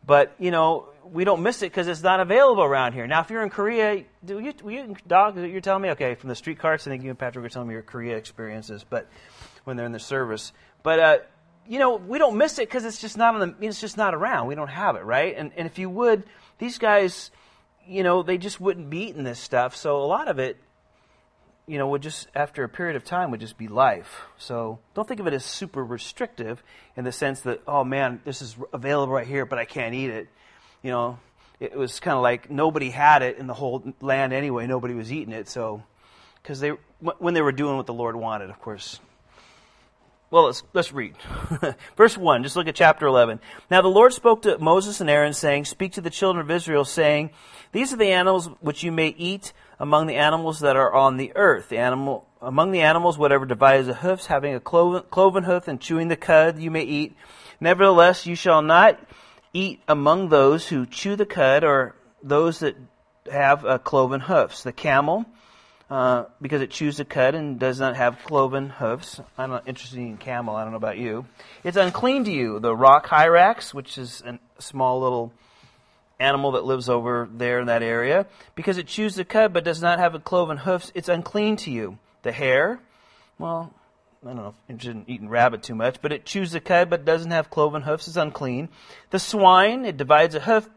But 0.05 0.33
you 0.39 0.51
know, 0.51 0.89
we 1.11 1.23
don't 1.23 1.41
miss 1.41 1.61
it 1.61 1.71
because 1.71 1.87
it's 1.87 2.03
not 2.03 2.19
available 2.19 2.63
around 2.63 2.93
here. 2.93 3.07
Now, 3.07 3.21
if 3.21 3.29
you're 3.29 3.43
in 3.43 3.49
Korea, 3.49 4.03
do 4.23 4.39
you, 4.39 4.53
you 4.67 4.95
dog? 5.07 5.37
You're 5.37 5.61
telling 5.61 5.81
me 5.81 5.89
okay 5.91 6.15
from 6.15 6.29
the 6.29 6.35
street 6.35 6.59
carts. 6.59 6.87
I 6.87 6.91
think 6.91 7.03
you 7.03 7.09
and 7.09 7.19
Patrick 7.19 7.43
were 7.43 7.49
telling 7.49 7.67
me 7.67 7.73
your 7.73 7.83
Korea 7.83 8.17
experiences, 8.17 8.85
but 8.87 9.07
when 9.63 9.77
they're 9.77 9.85
in 9.85 9.91
the 9.91 9.99
service, 9.99 10.51
but 10.83 10.99
uh, 10.99 11.17
you 11.67 11.79
know, 11.79 11.95
we 11.95 12.17
don't 12.17 12.37
miss 12.37 12.59
it 12.59 12.67
because 12.67 12.85
it's 12.85 12.99
just 12.99 13.17
not 13.17 13.35
on 13.35 13.55
the. 13.59 13.67
It's 13.67 13.81
just 13.81 13.97
not 13.97 14.13
around. 14.13 14.47
We 14.47 14.55
don't 14.55 14.69
have 14.69 14.95
it, 14.95 15.03
right? 15.03 15.35
And 15.37 15.51
and 15.55 15.65
if 15.65 15.79
you 15.79 15.89
would, 15.89 16.23
these 16.57 16.77
guys, 16.77 17.31
you 17.87 18.03
know, 18.03 18.23
they 18.23 18.37
just 18.37 18.59
wouldn't 18.59 18.89
be 18.89 19.09
eating 19.09 19.23
this 19.23 19.39
stuff. 19.39 19.75
So 19.75 19.97
a 19.97 20.05
lot 20.05 20.27
of 20.27 20.39
it, 20.39 20.57
you 21.67 21.77
know, 21.77 21.87
would 21.89 22.01
just 22.01 22.27
after 22.35 22.63
a 22.63 22.69
period 22.69 22.95
of 22.95 23.03
time 23.03 23.31
would 23.31 23.39
just 23.39 23.57
be 23.57 23.67
life. 23.67 24.21
So 24.37 24.79
don't 24.95 25.07
think 25.07 25.19
of 25.19 25.27
it 25.27 25.33
as 25.33 25.45
super 25.45 25.83
restrictive 25.83 26.63
in 26.95 27.03
the 27.03 27.11
sense 27.11 27.41
that 27.41 27.61
oh 27.67 27.83
man, 27.83 28.21
this 28.25 28.41
is 28.41 28.55
available 28.73 29.13
right 29.13 29.27
here, 29.27 29.45
but 29.45 29.59
I 29.59 29.65
can't 29.65 29.93
eat 29.93 30.09
it 30.09 30.27
you 30.81 30.91
know, 30.91 31.19
it 31.59 31.75
was 31.77 31.99
kind 31.99 32.15
of 32.15 32.23
like 32.23 32.49
nobody 32.49 32.89
had 32.89 33.21
it 33.21 33.37
in 33.37 33.47
the 33.47 33.53
whole 33.53 33.83
land 34.01 34.33
anyway. 34.33 34.65
Nobody 34.67 34.93
was 34.93 35.11
eating 35.11 35.33
it. 35.33 35.49
So, 35.49 35.83
because 36.41 36.59
they 36.59 36.69
when 36.99 37.33
they 37.33 37.41
were 37.41 37.51
doing 37.51 37.77
what 37.77 37.85
the 37.85 37.93
Lord 37.93 38.15
wanted, 38.15 38.49
of 38.49 38.59
course. 38.61 38.99
Well, 40.31 40.45
let's 40.45 40.63
let's 40.73 40.93
read. 40.93 41.15
Verse 41.97 42.17
one. 42.17 42.43
Just 42.43 42.55
look 42.55 42.67
at 42.67 42.75
chapter 42.75 43.07
eleven. 43.07 43.39
Now 43.71 43.81
the 43.81 43.87
Lord 43.87 44.13
spoke 44.13 44.43
to 44.43 44.57
Moses 44.59 45.01
and 45.01 45.09
Aaron, 45.09 45.33
saying, 45.33 45.65
"Speak 45.65 45.93
to 45.93 46.01
the 46.01 46.09
children 46.09 46.45
of 46.45 46.51
Israel, 46.51 46.85
saying, 46.85 47.31
These 47.71 47.93
are 47.93 47.97
the 47.97 48.11
animals 48.11 48.47
which 48.61 48.83
you 48.83 48.91
may 48.91 49.07
eat 49.07 49.53
among 49.79 50.07
the 50.07 50.15
animals 50.15 50.59
that 50.59 50.75
are 50.75 50.93
on 50.93 51.17
the 51.17 51.31
earth. 51.35 51.69
The 51.69 51.79
animal 51.79 52.27
among 52.41 52.71
the 52.71 52.81
animals, 52.81 53.17
whatever 53.17 53.45
divides 53.45 53.87
the 53.87 53.95
hoofs, 53.95 54.27
having 54.27 54.53
a 54.53 54.59
cloven, 54.59 55.03
cloven 55.09 55.43
hoof 55.43 55.67
and 55.67 55.81
chewing 55.81 56.07
the 56.07 56.15
cud, 56.15 56.59
you 56.59 56.71
may 56.71 56.83
eat. 56.83 57.15
Nevertheless, 57.59 58.27
you 58.27 58.35
shall 58.35 58.61
not." 58.61 58.99
Eat 59.53 59.81
among 59.87 60.29
those 60.29 60.67
who 60.67 60.85
chew 60.85 61.15
the 61.15 61.25
cud 61.25 61.63
or 61.63 61.95
those 62.21 62.59
that 62.59 62.75
have 63.31 63.65
uh, 63.65 63.77
cloven 63.77 64.21
hoofs. 64.21 64.63
The 64.63 64.71
camel, 64.71 65.25
uh, 65.89 66.25
because 66.41 66.61
it 66.61 66.71
chews 66.71 66.97
the 66.97 67.05
cud 67.05 67.35
and 67.35 67.59
does 67.59 67.79
not 67.79 67.95
have 67.95 68.19
cloven 68.23 68.69
hoofs. 68.69 69.19
I'm 69.37 69.49
not 69.49 69.67
interested 69.67 69.99
in 69.99 70.17
camel. 70.17 70.55
I 70.55 70.63
don't 70.63 70.71
know 70.71 70.77
about 70.77 70.97
you. 70.97 71.25
It's 71.63 71.77
unclean 71.77 72.25
to 72.25 72.31
you. 72.31 72.59
The 72.59 72.75
rock 72.75 73.07
hyrax, 73.07 73.73
which 73.73 73.97
is 73.97 74.21
a 74.25 74.39
small 74.59 75.01
little 75.01 75.33
animal 76.19 76.51
that 76.51 76.65
lives 76.65 76.89
over 76.89 77.29
there 77.31 77.59
in 77.59 77.67
that 77.67 77.81
area, 77.81 78.25
because 78.53 78.77
it 78.77 78.87
chews 78.87 79.15
the 79.15 79.25
cud 79.25 79.53
but 79.53 79.63
does 79.63 79.81
not 79.81 79.99
have 79.99 80.15
a 80.15 80.19
cloven 80.19 80.57
hoofs, 80.57 80.91
it's 80.93 81.09
unclean 81.09 81.55
to 81.55 81.71
you. 81.71 81.97
The 82.23 82.33
hare, 82.33 82.79
well, 83.37 83.73
I 84.21 84.27
don't 84.27 84.35
know 84.35 84.47
if 84.49 84.55
interested 84.69 84.97
in 84.97 85.05
eating 85.07 85.29
rabbit 85.29 85.63
too 85.63 85.75
much, 85.75 86.01
but 86.01 86.11
it 86.11 86.25
chews 86.25 86.51
the 86.51 86.59
cud 86.59 86.89
but 86.89 87.05
doesn't 87.05 87.31
have 87.31 87.49
cloven 87.49 87.83
hoofs. 87.83 88.07
It's 88.07 88.17
unclean. 88.17 88.67
The 89.11 89.19
swine, 89.19 89.85
it 89.85 89.95
divides 89.95 90.35
a 90.35 90.41
hoof 90.41 90.69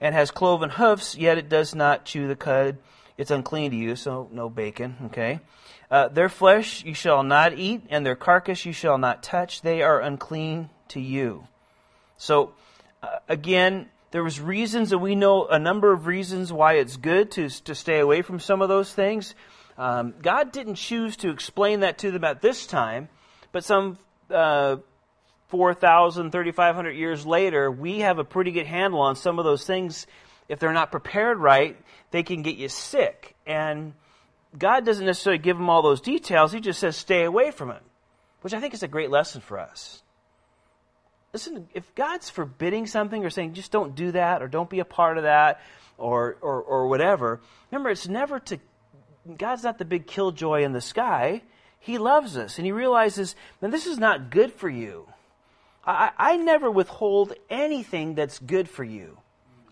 and 0.00 0.12
has 0.12 0.32
cloven 0.32 0.70
hoofs, 0.70 1.16
yet 1.16 1.38
it 1.38 1.48
does 1.48 1.72
not 1.72 2.04
chew 2.04 2.26
the 2.26 2.34
cud. 2.34 2.78
It's 3.16 3.30
unclean 3.30 3.70
to 3.70 3.76
you, 3.76 3.94
so 3.94 4.28
no 4.32 4.48
bacon, 4.48 4.96
okay? 5.06 5.38
Uh, 5.88 6.08
their 6.08 6.28
flesh 6.28 6.84
you 6.84 6.94
shall 6.94 7.22
not 7.22 7.52
eat, 7.52 7.82
and 7.90 8.04
their 8.04 8.16
carcass 8.16 8.64
you 8.64 8.72
shall 8.72 8.98
not 8.98 9.22
touch. 9.22 9.62
They 9.62 9.82
are 9.82 10.00
unclean 10.00 10.70
to 10.88 11.00
you. 11.00 11.46
So, 12.16 12.54
uh, 13.02 13.18
again, 13.28 13.88
there 14.10 14.24
was 14.24 14.40
reasons, 14.40 14.90
and 14.90 15.00
we 15.00 15.14
know 15.14 15.46
a 15.46 15.60
number 15.60 15.92
of 15.92 16.06
reasons 16.06 16.52
why 16.52 16.74
it's 16.74 16.96
good 16.96 17.30
to, 17.32 17.48
to 17.48 17.74
stay 17.76 18.00
away 18.00 18.22
from 18.22 18.40
some 18.40 18.62
of 18.62 18.68
those 18.68 18.92
things. 18.92 19.36
Um, 19.80 20.12
God 20.20 20.52
didn't 20.52 20.74
choose 20.74 21.16
to 21.18 21.30
explain 21.30 21.80
that 21.80 21.96
to 22.00 22.10
them 22.10 22.22
at 22.22 22.42
this 22.42 22.66
time, 22.66 23.08
but 23.50 23.64
some 23.64 23.96
uh, 24.28 24.76
4,000, 25.48 26.30
3,500 26.30 26.90
years 26.90 27.24
later, 27.24 27.70
we 27.70 28.00
have 28.00 28.18
a 28.18 28.24
pretty 28.24 28.50
good 28.50 28.66
handle 28.66 29.00
on 29.00 29.16
some 29.16 29.38
of 29.38 29.46
those 29.46 29.64
things. 29.64 30.06
If 30.50 30.58
they're 30.58 30.74
not 30.74 30.90
prepared 30.90 31.38
right, 31.38 31.78
they 32.10 32.22
can 32.22 32.42
get 32.42 32.56
you 32.56 32.68
sick. 32.68 33.34
And 33.46 33.94
God 34.58 34.84
doesn't 34.84 35.06
necessarily 35.06 35.38
give 35.38 35.56
them 35.56 35.70
all 35.70 35.80
those 35.80 36.02
details, 36.02 36.52
He 36.52 36.60
just 36.60 36.78
says, 36.78 36.94
stay 36.94 37.24
away 37.24 37.50
from 37.50 37.70
it, 37.70 37.82
which 38.42 38.52
I 38.52 38.60
think 38.60 38.74
is 38.74 38.82
a 38.82 38.88
great 38.88 39.08
lesson 39.08 39.40
for 39.40 39.58
us. 39.58 40.02
Listen, 41.32 41.70
if 41.72 41.94
God's 41.94 42.28
forbidding 42.28 42.86
something 42.86 43.24
or 43.24 43.30
saying 43.30 43.54
just 43.54 43.72
don't 43.72 43.94
do 43.94 44.12
that 44.12 44.42
or 44.42 44.48
don't 44.48 44.68
be 44.68 44.80
a 44.80 44.84
part 44.84 45.16
of 45.16 45.22
that, 45.22 45.62
or, 46.00 46.36
or, 46.40 46.62
or 46.62 46.88
whatever. 46.88 47.40
Remember, 47.70 47.90
it's 47.90 48.08
never 48.08 48.40
to, 48.40 48.58
God's 49.36 49.64
not 49.64 49.78
the 49.78 49.84
big 49.84 50.06
killjoy 50.06 50.62
in 50.62 50.72
the 50.72 50.80
sky. 50.80 51.42
He 51.78 51.98
loves 51.98 52.36
us 52.36 52.58
and 52.58 52.66
He 52.66 52.72
realizes, 52.72 53.34
man, 53.60 53.70
this 53.70 53.86
is 53.86 53.98
not 53.98 54.30
good 54.30 54.52
for 54.52 54.68
you. 54.68 55.06
I, 55.84 56.10
I 56.16 56.36
never 56.36 56.70
withhold 56.70 57.32
anything 57.48 58.14
that's 58.14 58.38
good 58.38 58.68
for 58.68 58.84
you. 58.84 59.18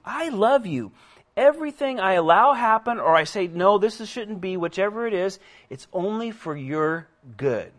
I 0.04 0.30
love 0.30 0.66
you. 0.66 0.92
Everything 1.36 2.00
I 2.00 2.14
allow 2.14 2.54
happen 2.54 2.98
or 2.98 3.14
I 3.14 3.24
say, 3.24 3.46
no, 3.46 3.78
this 3.78 4.04
shouldn't 4.08 4.40
be, 4.40 4.56
whichever 4.56 5.06
it 5.06 5.14
is, 5.14 5.38
it's 5.70 5.86
only 5.92 6.30
for 6.30 6.56
your 6.56 7.06
good. 7.36 7.72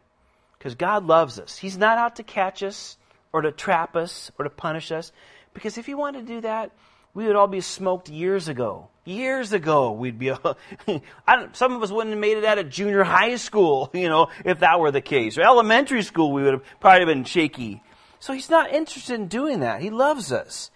Because 0.58 0.76
God 0.76 1.06
loves 1.06 1.40
us. 1.40 1.58
He's 1.58 1.78
not 1.78 1.98
out 1.98 2.18
to 2.18 2.24
catch 2.24 2.64
us 2.64 2.98
or 3.34 3.42
to 3.42 3.52
trap 3.52 3.96
us 3.96 4.32
or 4.38 4.44
to 4.44 4.50
punish 4.50 4.92
us. 4.92 5.12
Because 5.54 5.78
if 5.78 5.86
He 5.86 5.94
wanted 5.94 6.28
to 6.28 6.34
do 6.34 6.42
that, 6.42 6.72
we 7.14 7.26
would 7.26 7.36
all 7.36 7.48
be 7.48 7.62
smoked 7.62 8.10
years 8.10 8.48
ago. 8.48 8.88
Years 9.10 9.54
ago, 9.54 9.92
we'd 9.92 10.20
be. 10.20 10.28
some 11.54 11.74
of 11.74 11.82
us 11.82 11.90
wouldn't 11.90 12.12
have 12.12 12.20
made 12.20 12.38
it 12.38 12.46
out 12.46 12.60
of 12.60 12.70
junior 12.70 13.04
high 13.04 13.38
school, 13.38 13.90
you 13.94 14.08
know, 14.08 14.30
if 14.46 14.60
that 14.60 14.80
were 14.80 14.92
the 14.92 15.02
case. 15.02 15.36
Or 15.36 15.42
elementary 15.42 16.04
school, 16.04 16.32
we 16.32 16.44
would 16.44 16.54
have 16.54 16.64
probably 16.80 17.06
been 17.06 17.24
shaky. 17.24 17.82
So 18.20 18.34
he's 18.34 18.52
not 18.52 18.72
interested 18.72 19.16
in 19.16 19.28
doing 19.28 19.62
that. 19.62 19.82
He 19.82 19.90
loves 19.90 20.32
us. 20.32 20.70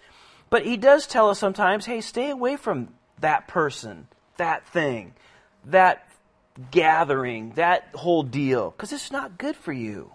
But 0.50 0.66
he 0.66 0.76
does 0.76 1.06
tell 1.06 1.30
us 1.30 1.38
sometimes, 1.38 1.86
hey, 1.86 2.00
stay 2.00 2.30
away 2.30 2.56
from 2.56 2.88
that 3.20 3.46
person, 3.46 4.08
that 4.36 4.66
thing, 4.66 5.14
that 5.66 6.04
gathering, 6.72 7.52
that 7.52 7.88
whole 7.94 8.24
deal, 8.24 8.72
because 8.72 8.92
it's 8.92 9.12
not 9.12 9.38
good 9.38 9.54
for 9.54 9.72
you. 9.72 10.10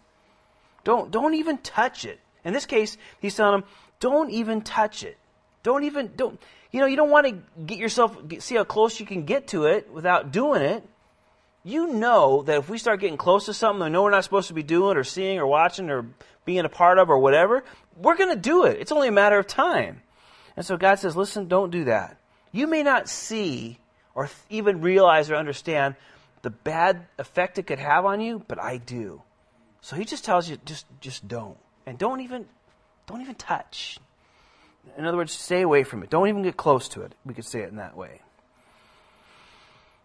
Don't, 0.84 1.10
don't 1.10 1.36
even 1.36 1.58
touch 1.60 2.04
it. 2.04 2.20
In 2.44 2.52
this 2.52 2.66
case, 2.66 2.98
he's 3.22 3.36
telling 3.36 3.62
them, 3.62 3.70
don't 4.02 4.30
even 4.32 4.62
touch 4.62 5.04
it. 5.06 5.18
Don't 5.64 5.86
even, 5.86 6.12
don't, 6.18 6.38
you 6.72 6.80
know, 6.80 6.86
you 6.86 6.96
don't 6.96 7.10
want 7.10 7.28
to 7.28 7.62
get 7.62 7.80
yourself, 7.80 8.18
see 8.40 8.56
how 8.56 8.64
close 8.64 9.00
you 9.00 9.06
can 9.06 9.26
get 9.26 9.48
to 9.48 9.66
it 9.66 9.92
without 9.92 10.32
doing 10.32 10.62
it. 10.62 10.84
You 11.64 11.94
know 11.94 12.44
that 12.44 12.58
if 12.58 12.70
we 12.70 12.78
start 12.78 13.00
getting 13.00 13.18
close 13.18 13.46
to 13.46 13.54
something 13.54 13.84
we 13.84 13.90
know 13.90 14.04
we're 14.04 14.12
not 14.12 14.24
supposed 14.24 14.48
to 14.48 14.54
be 14.54 14.64
doing 14.64 14.96
or 14.96 15.04
seeing 15.04 15.40
or 15.40 15.48
watching 15.48 15.90
or 15.90 16.06
being 16.46 16.66
a 16.66 16.70
part 16.70 16.98
of 17.00 17.10
or 17.10 17.20
whatever, 17.20 17.64
we're 17.98 18.18
going 18.18 18.34
to 18.34 18.40
do 18.40 18.66
it. 18.66 18.78
It's 18.80 18.92
only 18.92 19.08
a 19.08 19.12
matter 19.12 19.38
of 19.38 19.48
time. 19.48 20.02
And 20.56 20.66
so 20.66 20.78
God 20.78 21.00
says, 21.00 21.16
listen, 21.16 21.48
don't 21.48 21.72
do 21.72 21.86
that. 21.86 22.18
You 22.52 22.68
may 22.68 22.84
not 22.84 23.10
see 23.10 23.80
or 24.16 24.30
even 24.50 24.82
realize 24.82 25.30
or 25.30 25.36
understand 25.36 25.96
the 26.42 26.50
bad 26.50 27.06
effect 27.18 27.58
it 27.58 27.68
could 27.68 27.80
have 27.80 28.06
on 28.06 28.22
you, 28.22 28.44
but 28.48 28.60
I 28.60 28.78
do. 28.78 29.22
So 29.82 29.96
he 29.96 30.06
just 30.06 30.26
tells 30.26 30.50
you, 30.50 30.58
just, 30.66 30.86
just 31.02 31.28
don't. 31.28 31.58
And 31.86 31.98
don't 31.98 32.22
even, 32.22 32.46
don't 33.08 33.22
even 33.22 33.36
touch. 33.36 34.00
In 34.98 35.06
other 35.06 35.18
words, 35.18 35.32
stay 35.32 35.62
away 35.62 35.84
from 35.84 36.04
it. 36.04 36.10
Don't 36.10 36.28
even 36.28 36.44
get 36.44 36.58
close 36.58 36.90
to 36.90 37.02
it. 37.02 37.14
We 37.26 37.34
could 37.34 37.46
say 37.46 37.62
it 37.62 37.70
in 37.70 37.78
that 37.78 37.96
way. 37.96 38.22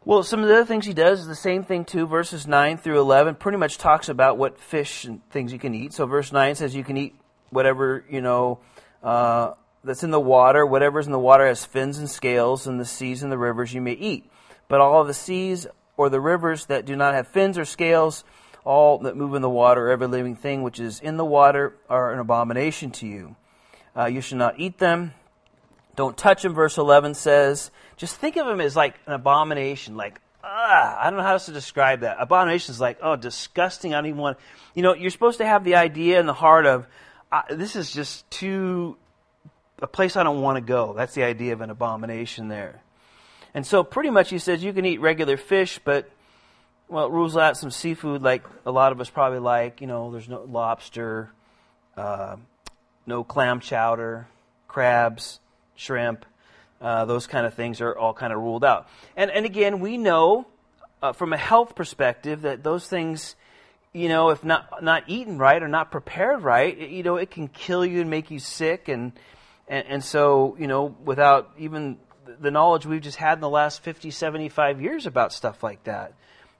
Well, 0.04 0.22
some 0.22 0.40
of 0.40 0.48
the 0.48 0.54
other 0.54 0.66
things 0.66 0.84
he 0.84 0.92
does 0.92 1.20
is 1.20 1.26
the 1.26 1.34
same 1.34 1.64
thing 1.64 1.84
too. 1.84 2.06
Verses 2.06 2.46
9 2.46 2.76
through 2.76 3.00
11 3.00 3.36
pretty 3.36 3.56
much 3.56 3.78
talks 3.78 4.08
about 4.08 4.36
what 4.36 4.60
fish 4.60 5.04
and 5.04 5.26
things 5.30 5.52
you 5.52 5.58
can 5.58 5.74
eat. 5.74 5.94
So 5.94 6.04
verse 6.06 6.30
9 6.30 6.54
says 6.56 6.76
you 6.76 6.84
can 6.84 6.98
eat 6.98 7.16
whatever, 7.48 8.04
you 8.10 8.20
know, 8.20 8.58
uh, 9.02 9.52
that's 9.82 10.02
in 10.02 10.10
the 10.10 10.20
water. 10.20 10.66
Whatever's 10.66 11.06
in 11.06 11.12
the 11.12 11.18
water 11.18 11.46
has 11.46 11.64
fins 11.64 11.98
and 11.98 12.10
scales, 12.10 12.66
and 12.66 12.80
the 12.80 12.84
seas 12.84 13.22
and 13.22 13.32
the 13.32 13.38
rivers 13.38 13.72
you 13.72 13.80
may 13.80 13.92
eat. 13.92 14.30
But 14.68 14.80
all 14.80 15.04
the 15.04 15.14
seas 15.14 15.66
or 15.96 16.08
the 16.08 16.20
rivers 16.20 16.66
that 16.66 16.84
do 16.84 16.96
not 16.96 17.14
have 17.14 17.28
fins 17.28 17.58
or 17.58 17.64
scales, 17.64 18.24
all 18.64 18.98
that 18.98 19.16
move 19.16 19.34
in 19.34 19.42
the 19.42 19.50
water, 19.50 19.90
every 19.90 20.06
living 20.06 20.36
thing 20.36 20.62
which 20.62 20.80
is 20.80 21.00
in 21.00 21.16
the 21.16 21.24
water, 21.24 21.76
are 21.88 22.12
an 22.12 22.18
abomination 22.18 22.90
to 22.92 23.06
you. 23.06 23.36
Uh, 23.96 24.06
you 24.06 24.20
should 24.20 24.38
not 24.38 24.58
eat 24.58 24.78
them. 24.78 25.12
Don't 25.96 26.16
touch 26.16 26.42
them, 26.42 26.54
verse 26.54 26.78
11 26.78 27.14
says. 27.14 27.70
Just 27.96 28.16
think 28.16 28.36
of 28.36 28.46
them 28.46 28.60
as 28.60 28.74
like 28.74 28.96
an 29.06 29.12
abomination, 29.12 29.96
like, 29.96 30.20
ah, 30.42 30.98
I 31.00 31.10
don't 31.10 31.18
know 31.18 31.24
how 31.24 31.32
else 31.32 31.46
to 31.46 31.52
describe 31.52 32.00
that. 32.00 32.16
Abomination 32.20 32.72
is 32.72 32.80
like, 32.80 32.98
oh, 33.02 33.16
disgusting. 33.16 33.94
I 33.94 33.98
don't 33.98 34.06
even 34.06 34.20
want, 34.20 34.38
you 34.74 34.82
know, 34.82 34.94
you're 34.94 35.10
supposed 35.10 35.38
to 35.38 35.46
have 35.46 35.64
the 35.64 35.76
idea 35.76 36.18
in 36.18 36.26
the 36.26 36.34
heart 36.34 36.66
of, 36.66 36.86
uh, 37.30 37.42
this 37.50 37.76
is 37.76 37.92
just 37.92 38.28
too, 38.30 38.96
a 39.80 39.86
place 39.86 40.16
I 40.16 40.22
don't 40.22 40.42
want 40.42 40.56
to 40.56 40.60
go. 40.60 40.92
That's 40.94 41.14
the 41.14 41.24
idea 41.24 41.52
of 41.52 41.60
an 41.60 41.70
abomination 41.70 42.48
there. 42.48 42.82
And 43.54 43.64
so 43.64 43.84
pretty 43.84 44.10
much 44.10 44.30
he 44.30 44.38
says 44.38 44.64
you 44.64 44.72
can 44.72 44.84
eat 44.84 45.00
regular 45.00 45.36
fish, 45.36 45.78
but, 45.84 46.10
well, 46.88 47.06
it 47.06 47.12
rules 47.12 47.36
out 47.36 47.56
some 47.56 47.70
seafood 47.70 48.22
like 48.22 48.44
a 48.66 48.72
lot 48.72 48.90
of 48.90 49.00
us 49.00 49.08
probably 49.08 49.38
like. 49.38 49.80
You 49.80 49.86
know, 49.86 50.10
there's 50.10 50.28
no 50.28 50.42
lobster, 50.42 51.30
uh, 51.96 52.36
no 53.06 53.24
clam 53.24 53.60
chowder, 53.60 54.26
crabs, 54.68 55.40
shrimp, 55.76 56.24
uh, 56.80 57.04
those 57.04 57.26
kind 57.26 57.46
of 57.46 57.54
things 57.54 57.80
are 57.80 57.96
all 57.96 58.12
kind 58.12 58.32
of 58.32 58.38
ruled 58.38 58.64
out. 58.64 58.88
And, 59.16 59.30
and 59.30 59.46
again, 59.46 59.80
we 59.80 59.96
know 59.96 60.46
uh, 61.02 61.12
from 61.12 61.32
a 61.32 61.36
health 61.36 61.74
perspective 61.74 62.42
that 62.42 62.62
those 62.62 62.86
things, 62.86 63.36
you 63.92 64.08
know, 64.08 64.30
if 64.30 64.44
not, 64.44 64.82
not 64.82 65.04
eaten 65.06 65.38
right 65.38 65.62
or 65.62 65.68
not 65.68 65.90
prepared 65.90 66.42
right, 66.42 66.76
it, 66.78 66.90
you 66.90 67.02
know, 67.02 67.16
it 67.16 67.30
can 67.30 67.48
kill 67.48 67.86
you 67.86 68.00
and 68.00 68.10
make 68.10 68.30
you 68.30 68.38
sick. 68.38 68.88
And, 68.88 69.12
and, 69.68 69.86
and 69.86 70.04
so, 70.04 70.56
you 70.58 70.66
know, 70.66 70.94
without 71.04 71.52
even 71.58 71.98
the 72.40 72.50
knowledge 72.50 72.86
we've 72.86 73.00
just 73.02 73.16
had 73.16 73.34
in 73.34 73.40
the 73.40 73.48
last 73.48 73.82
50, 73.82 74.10
75 74.10 74.82
years 74.82 75.06
about 75.06 75.32
stuff 75.32 75.62
like 75.62 75.84
that, 75.84 76.14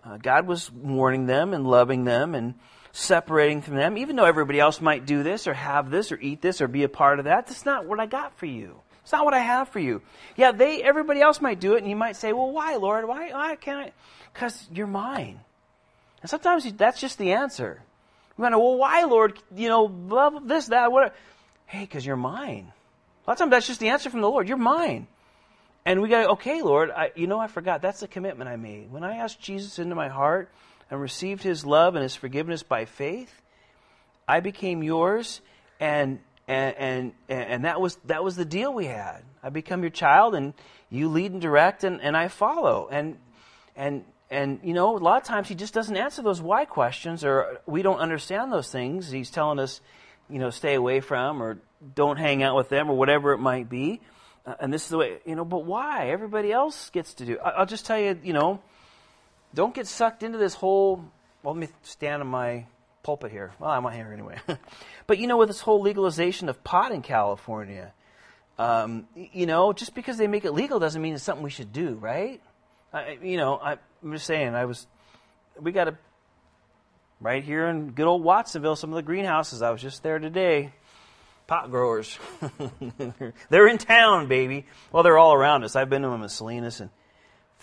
uh, 0.04 0.18
God 0.18 0.46
was 0.46 0.70
warning 0.70 1.26
them 1.26 1.54
and 1.54 1.66
loving 1.66 2.04
them 2.04 2.34
and 2.34 2.54
separating 2.94 3.60
from 3.60 3.74
them, 3.74 3.98
even 3.98 4.14
though 4.14 4.24
everybody 4.24 4.60
else 4.60 4.80
might 4.80 5.04
do 5.04 5.24
this 5.24 5.48
or 5.48 5.52
have 5.52 5.90
this 5.90 6.12
or 6.12 6.18
eat 6.18 6.40
this 6.40 6.60
or 6.60 6.68
be 6.68 6.84
a 6.84 6.88
part 6.88 7.18
of 7.18 7.24
that. 7.24 7.48
That's 7.48 7.66
not 7.66 7.86
what 7.86 7.98
I 7.98 8.06
got 8.06 8.38
for 8.38 8.46
you. 8.46 8.80
It's 9.02 9.12
not 9.12 9.24
what 9.24 9.34
I 9.34 9.40
have 9.40 9.68
for 9.68 9.80
you. 9.80 10.00
Yeah, 10.36 10.52
they 10.52 10.82
everybody 10.82 11.20
else 11.20 11.40
might 11.40 11.60
do 11.60 11.74
it, 11.74 11.78
and 11.78 11.90
you 11.90 11.96
might 11.96 12.16
say, 12.16 12.32
"Well, 12.32 12.52
why, 12.52 12.76
Lord? 12.76 13.06
Why, 13.06 13.32
why 13.32 13.56
can't 13.56 13.88
I?" 13.88 13.92
Because 14.32 14.66
you're 14.72 14.86
mine. 14.86 15.40
And 16.22 16.30
sometimes 16.30 16.72
that's 16.72 17.00
just 17.00 17.18
the 17.18 17.32
answer. 17.32 17.82
You 18.38 18.42
want 18.42 18.54
to, 18.54 18.58
well, 18.58 18.78
why, 18.78 19.04
Lord? 19.04 19.38
You 19.54 19.68
know, 19.68 19.88
blah, 19.88 20.30
this, 20.40 20.68
that, 20.68 20.90
what? 20.90 21.14
Hey, 21.66 21.80
because 21.80 22.06
you're 22.06 22.16
mine. 22.16 22.72
A 23.26 23.30
lot 23.30 23.34
of 23.34 23.38
times 23.38 23.50
that's 23.50 23.66
just 23.66 23.80
the 23.80 23.90
answer 23.90 24.08
from 24.08 24.22
the 24.22 24.30
Lord. 24.30 24.48
You're 24.48 24.56
mine. 24.56 25.06
And 25.84 26.00
we 26.00 26.08
go, 26.08 26.30
okay, 26.32 26.62
Lord, 26.62 26.90
I, 26.90 27.12
you 27.14 27.26
know, 27.26 27.38
I 27.38 27.46
forgot. 27.46 27.82
That's 27.82 28.00
the 28.00 28.08
commitment 28.08 28.48
I 28.48 28.56
made. 28.56 28.90
When 28.90 29.04
I 29.04 29.16
asked 29.16 29.40
Jesus 29.40 29.78
into 29.78 29.94
my 29.94 30.08
heart 30.08 30.50
and 30.90 31.00
received 31.00 31.42
his 31.42 31.64
love 31.64 31.94
and 31.94 32.02
his 32.02 32.14
forgiveness 32.14 32.62
by 32.62 32.84
faith, 32.84 33.42
I 34.28 34.40
became 34.40 34.82
yours. 34.82 35.40
And 35.80 36.20
and, 36.46 36.76
and 36.76 37.12
and 37.28 37.64
that 37.64 37.80
was 37.80 37.96
that 38.04 38.22
was 38.22 38.36
the 38.36 38.44
deal 38.44 38.72
we 38.72 38.86
had. 38.86 39.22
I 39.42 39.50
become 39.50 39.82
your 39.82 39.90
child, 39.90 40.34
and 40.34 40.54
you 40.90 41.08
lead 41.08 41.32
and 41.32 41.40
direct, 41.40 41.84
and, 41.84 42.00
and 42.00 42.16
I 42.16 42.28
follow. 42.28 42.88
And 42.90 43.18
and 43.76 44.04
and 44.30 44.60
you 44.62 44.74
know, 44.74 44.96
a 44.96 44.98
lot 44.98 45.20
of 45.20 45.26
times 45.26 45.48
he 45.48 45.54
just 45.54 45.74
doesn't 45.74 45.96
answer 45.96 46.22
those 46.22 46.42
why 46.42 46.64
questions, 46.64 47.24
or 47.24 47.60
we 47.66 47.82
don't 47.82 47.98
understand 47.98 48.52
those 48.52 48.70
things. 48.70 49.10
He's 49.10 49.30
telling 49.30 49.58
us, 49.58 49.80
you 50.28 50.38
know, 50.38 50.50
stay 50.50 50.74
away 50.74 51.00
from, 51.00 51.42
or 51.42 51.58
don't 51.94 52.18
hang 52.18 52.42
out 52.42 52.56
with 52.56 52.68
them, 52.68 52.90
or 52.90 52.96
whatever 52.96 53.32
it 53.32 53.38
might 53.38 53.68
be. 53.68 54.00
Uh, 54.46 54.54
and 54.60 54.72
this 54.72 54.84
is 54.84 54.88
the 54.90 54.98
way, 54.98 55.18
you 55.24 55.34
know. 55.34 55.44
But 55.44 55.64
why? 55.64 56.10
Everybody 56.10 56.52
else 56.52 56.90
gets 56.90 57.14
to 57.14 57.26
do. 57.26 57.38
I, 57.38 57.50
I'll 57.50 57.66
just 57.66 57.86
tell 57.86 57.98
you, 57.98 58.18
you 58.22 58.32
know, 58.32 58.60
don't 59.54 59.74
get 59.74 59.86
sucked 59.86 60.22
into 60.22 60.38
this 60.38 60.54
whole. 60.54 61.04
Well, 61.42 61.54
let 61.54 61.60
me 61.60 61.68
stand 61.82 62.22
on 62.22 62.28
my 62.28 62.66
pulpit 63.02 63.30
here. 63.30 63.52
Well, 63.58 63.70
I'm 63.70 63.84
not 63.84 63.94
here 63.94 64.10
anyway. 64.12 64.38
but 65.06 65.18
you 65.18 65.26
know, 65.26 65.36
with 65.36 65.48
this 65.48 65.60
whole 65.60 65.80
legalization 65.80 66.48
of 66.48 66.62
pot 66.64 66.92
in 66.92 67.02
California, 67.02 67.92
um, 68.58 69.06
you 69.14 69.46
know, 69.46 69.72
just 69.72 69.94
because 69.94 70.16
they 70.16 70.26
make 70.26 70.44
it 70.44 70.52
legal 70.52 70.78
doesn't 70.80 71.00
mean 71.00 71.14
it's 71.14 71.22
something 71.22 71.44
we 71.44 71.50
should 71.50 71.72
do, 71.72 71.94
right? 71.94 72.40
I, 72.92 73.18
you 73.22 73.36
know, 73.36 73.56
I, 73.56 73.76
I'm 74.02 74.12
just 74.12 74.26
saying. 74.26 74.54
I 74.54 74.64
was, 74.64 74.86
we 75.60 75.72
got 75.72 75.88
a 75.88 75.98
right 77.20 77.44
here 77.44 77.66
in 77.66 77.90
good 77.90 78.06
old 78.06 78.22
Watsonville. 78.22 78.76
Some 78.76 78.90
of 78.90 78.96
the 78.96 79.02
greenhouses. 79.02 79.62
I 79.62 79.70
was 79.70 79.80
just 79.80 80.02
there 80.02 80.18
today. 80.18 80.72
Pot 81.46 81.70
growers, 81.70 82.18
they're 83.50 83.68
in 83.68 83.76
town, 83.76 84.28
baby. 84.28 84.64
Well, 84.90 85.02
they're 85.02 85.18
all 85.18 85.34
around 85.34 85.62
us. 85.62 85.76
I've 85.76 85.90
been 85.90 86.00
to 86.00 86.08
them 86.08 86.22
in 86.22 86.30
Salinas 86.30 86.80
and 86.80 86.88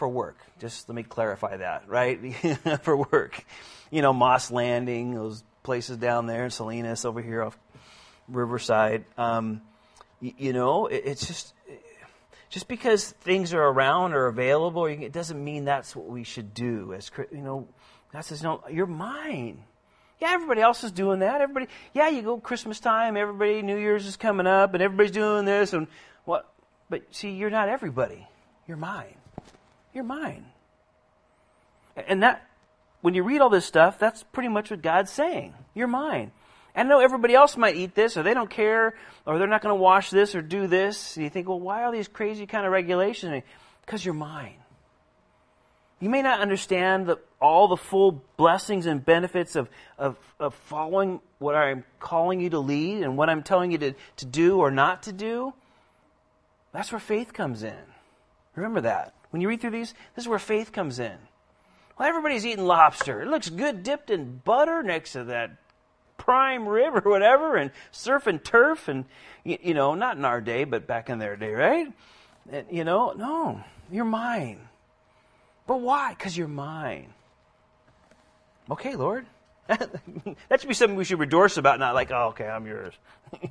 for 0.01 0.07
work. 0.07 0.39
Just 0.57 0.89
let 0.89 0.95
me 0.95 1.03
clarify 1.03 1.57
that, 1.57 1.87
right? 1.87 2.17
for 2.81 2.97
work. 2.97 3.45
You 3.91 4.01
know, 4.01 4.13
Moss 4.13 4.49
Landing, 4.49 5.13
those 5.13 5.43
places 5.61 5.97
down 5.97 6.25
there, 6.25 6.49
Salinas 6.49 7.05
over 7.05 7.21
here 7.21 7.43
off 7.43 7.55
Riverside. 8.27 9.05
Um, 9.15 9.61
you, 10.19 10.33
you 10.39 10.53
know, 10.53 10.87
it, 10.87 11.03
it's 11.05 11.27
just 11.27 11.53
just 12.49 12.67
because 12.67 13.11
things 13.11 13.53
are 13.53 13.61
around 13.61 14.13
or 14.13 14.25
available, 14.25 14.87
it 14.87 15.11
doesn't 15.11 15.41
mean 15.43 15.65
that's 15.65 15.95
what 15.95 16.07
we 16.07 16.23
should 16.23 16.55
do. 16.55 16.95
As 16.95 17.11
you 17.31 17.43
know, 17.43 17.67
God 18.11 18.21
says, 18.21 18.41
"No, 18.41 18.63
you're 18.71 18.87
mine." 18.87 19.63
Yeah, 20.19 20.31
everybody 20.31 20.61
else 20.61 20.83
is 20.83 20.91
doing 20.91 21.19
that. 21.19 21.41
Everybody, 21.41 21.67
yeah, 21.93 22.09
you 22.09 22.23
go 22.23 22.39
Christmas 22.39 22.79
time. 22.79 23.17
Everybody, 23.17 23.61
New 23.61 23.77
Year's 23.77 24.07
is 24.07 24.17
coming 24.17 24.47
up, 24.47 24.73
and 24.73 24.81
everybody's 24.81 25.11
doing 25.11 25.45
this 25.45 25.73
and 25.73 25.85
what. 26.25 26.51
But 26.89 27.03
see, 27.13 27.29
you're 27.29 27.51
not 27.51 27.69
everybody. 27.69 28.27
You're 28.67 28.77
mine. 28.77 29.20
You're 29.93 30.03
mine. 30.03 30.45
And 31.95 32.23
that, 32.23 32.47
when 33.01 33.13
you 33.13 33.23
read 33.23 33.41
all 33.41 33.49
this 33.49 33.65
stuff, 33.65 33.99
that's 33.99 34.23
pretty 34.23 34.49
much 34.49 34.71
what 34.71 34.81
God's 34.81 35.11
saying. 35.11 35.53
You're 35.73 35.87
mine. 35.87 36.31
And 36.73 36.87
I 36.87 36.89
know 36.89 37.01
everybody 37.01 37.33
else 37.33 37.57
might 37.57 37.75
eat 37.75 37.95
this, 37.95 38.15
or 38.15 38.23
they 38.23 38.33
don't 38.33 38.49
care, 38.49 38.95
or 39.25 39.37
they're 39.37 39.47
not 39.47 39.61
going 39.61 39.75
to 39.75 39.81
wash 39.81 40.09
this 40.09 40.35
or 40.35 40.41
do 40.41 40.67
this. 40.67 41.17
And 41.17 41.23
you 41.23 41.29
think, 41.29 41.49
well, 41.49 41.59
why 41.59 41.83
all 41.83 41.91
these 41.91 42.07
crazy 42.07 42.45
kind 42.45 42.65
of 42.65 42.71
regulations? 42.71 43.43
Because 43.85 44.05
you're 44.05 44.13
mine. 44.13 44.55
You 45.99 46.09
may 46.09 46.21
not 46.21 46.39
understand 46.39 47.05
the, 47.05 47.19
all 47.39 47.67
the 47.67 47.77
full 47.77 48.23
blessings 48.35 48.87
and 48.87 49.05
benefits 49.05 49.55
of, 49.55 49.69
of, 49.99 50.17
of 50.39 50.55
following 50.55 51.19
what 51.37 51.55
I'm 51.55 51.83
calling 51.99 52.39
you 52.39 52.49
to 52.51 52.59
lead 52.59 53.03
and 53.03 53.17
what 53.17 53.29
I'm 53.29 53.43
telling 53.43 53.71
you 53.71 53.77
to, 53.79 53.93
to 54.17 54.25
do 54.25 54.57
or 54.57 54.71
not 54.71 55.03
to 55.03 55.11
do. 55.11 55.53
That's 56.73 56.91
where 56.91 56.99
faith 56.99 57.33
comes 57.33 57.61
in. 57.61 57.77
Remember 58.55 58.81
that. 58.81 59.13
When 59.31 59.41
you 59.41 59.49
read 59.49 59.61
through 59.61 59.71
these, 59.71 59.93
this 60.15 60.25
is 60.25 60.27
where 60.29 60.39
faith 60.39 60.71
comes 60.71 60.99
in. 60.99 61.17
Well, 61.97 62.07
everybody's 62.07 62.45
eating 62.45 62.65
lobster. 62.65 63.21
It 63.21 63.27
looks 63.27 63.49
good 63.49 63.83
dipped 63.83 64.09
in 64.09 64.41
butter 64.43 64.83
next 64.83 65.13
to 65.13 65.25
that 65.25 65.57
prime 66.17 66.67
rib 66.67 66.95
or 66.95 67.09
whatever, 67.09 67.55
and 67.55 67.71
surf 67.91 68.27
and 68.27 68.43
turf, 68.43 68.87
and 68.87 69.05
you, 69.43 69.57
you 69.61 69.73
know, 69.73 69.95
not 69.95 70.17
in 70.17 70.25
our 70.25 70.41
day, 70.41 70.65
but 70.65 70.85
back 70.85 71.09
in 71.09 71.17
their 71.17 71.35
day, 71.35 71.53
right? 71.53 71.91
And, 72.51 72.67
you 72.69 72.83
know, 72.83 73.13
no, 73.13 73.61
you're 73.91 74.05
mine. 74.05 74.67
But 75.65 75.81
why? 75.81 76.13
Because 76.13 76.37
you're 76.37 76.47
mine. 76.47 77.13
Okay, 78.69 78.95
Lord. 78.95 79.25
that 79.67 80.59
should 80.59 80.67
be 80.67 80.73
something 80.73 80.97
we 80.97 81.05
should 81.05 81.19
rejoice 81.19 81.57
about, 81.57 81.79
not 81.79 81.95
like, 81.95 82.11
oh, 82.11 82.29
okay, 82.29 82.45
I'm 82.45 82.65
yours. 82.65 82.93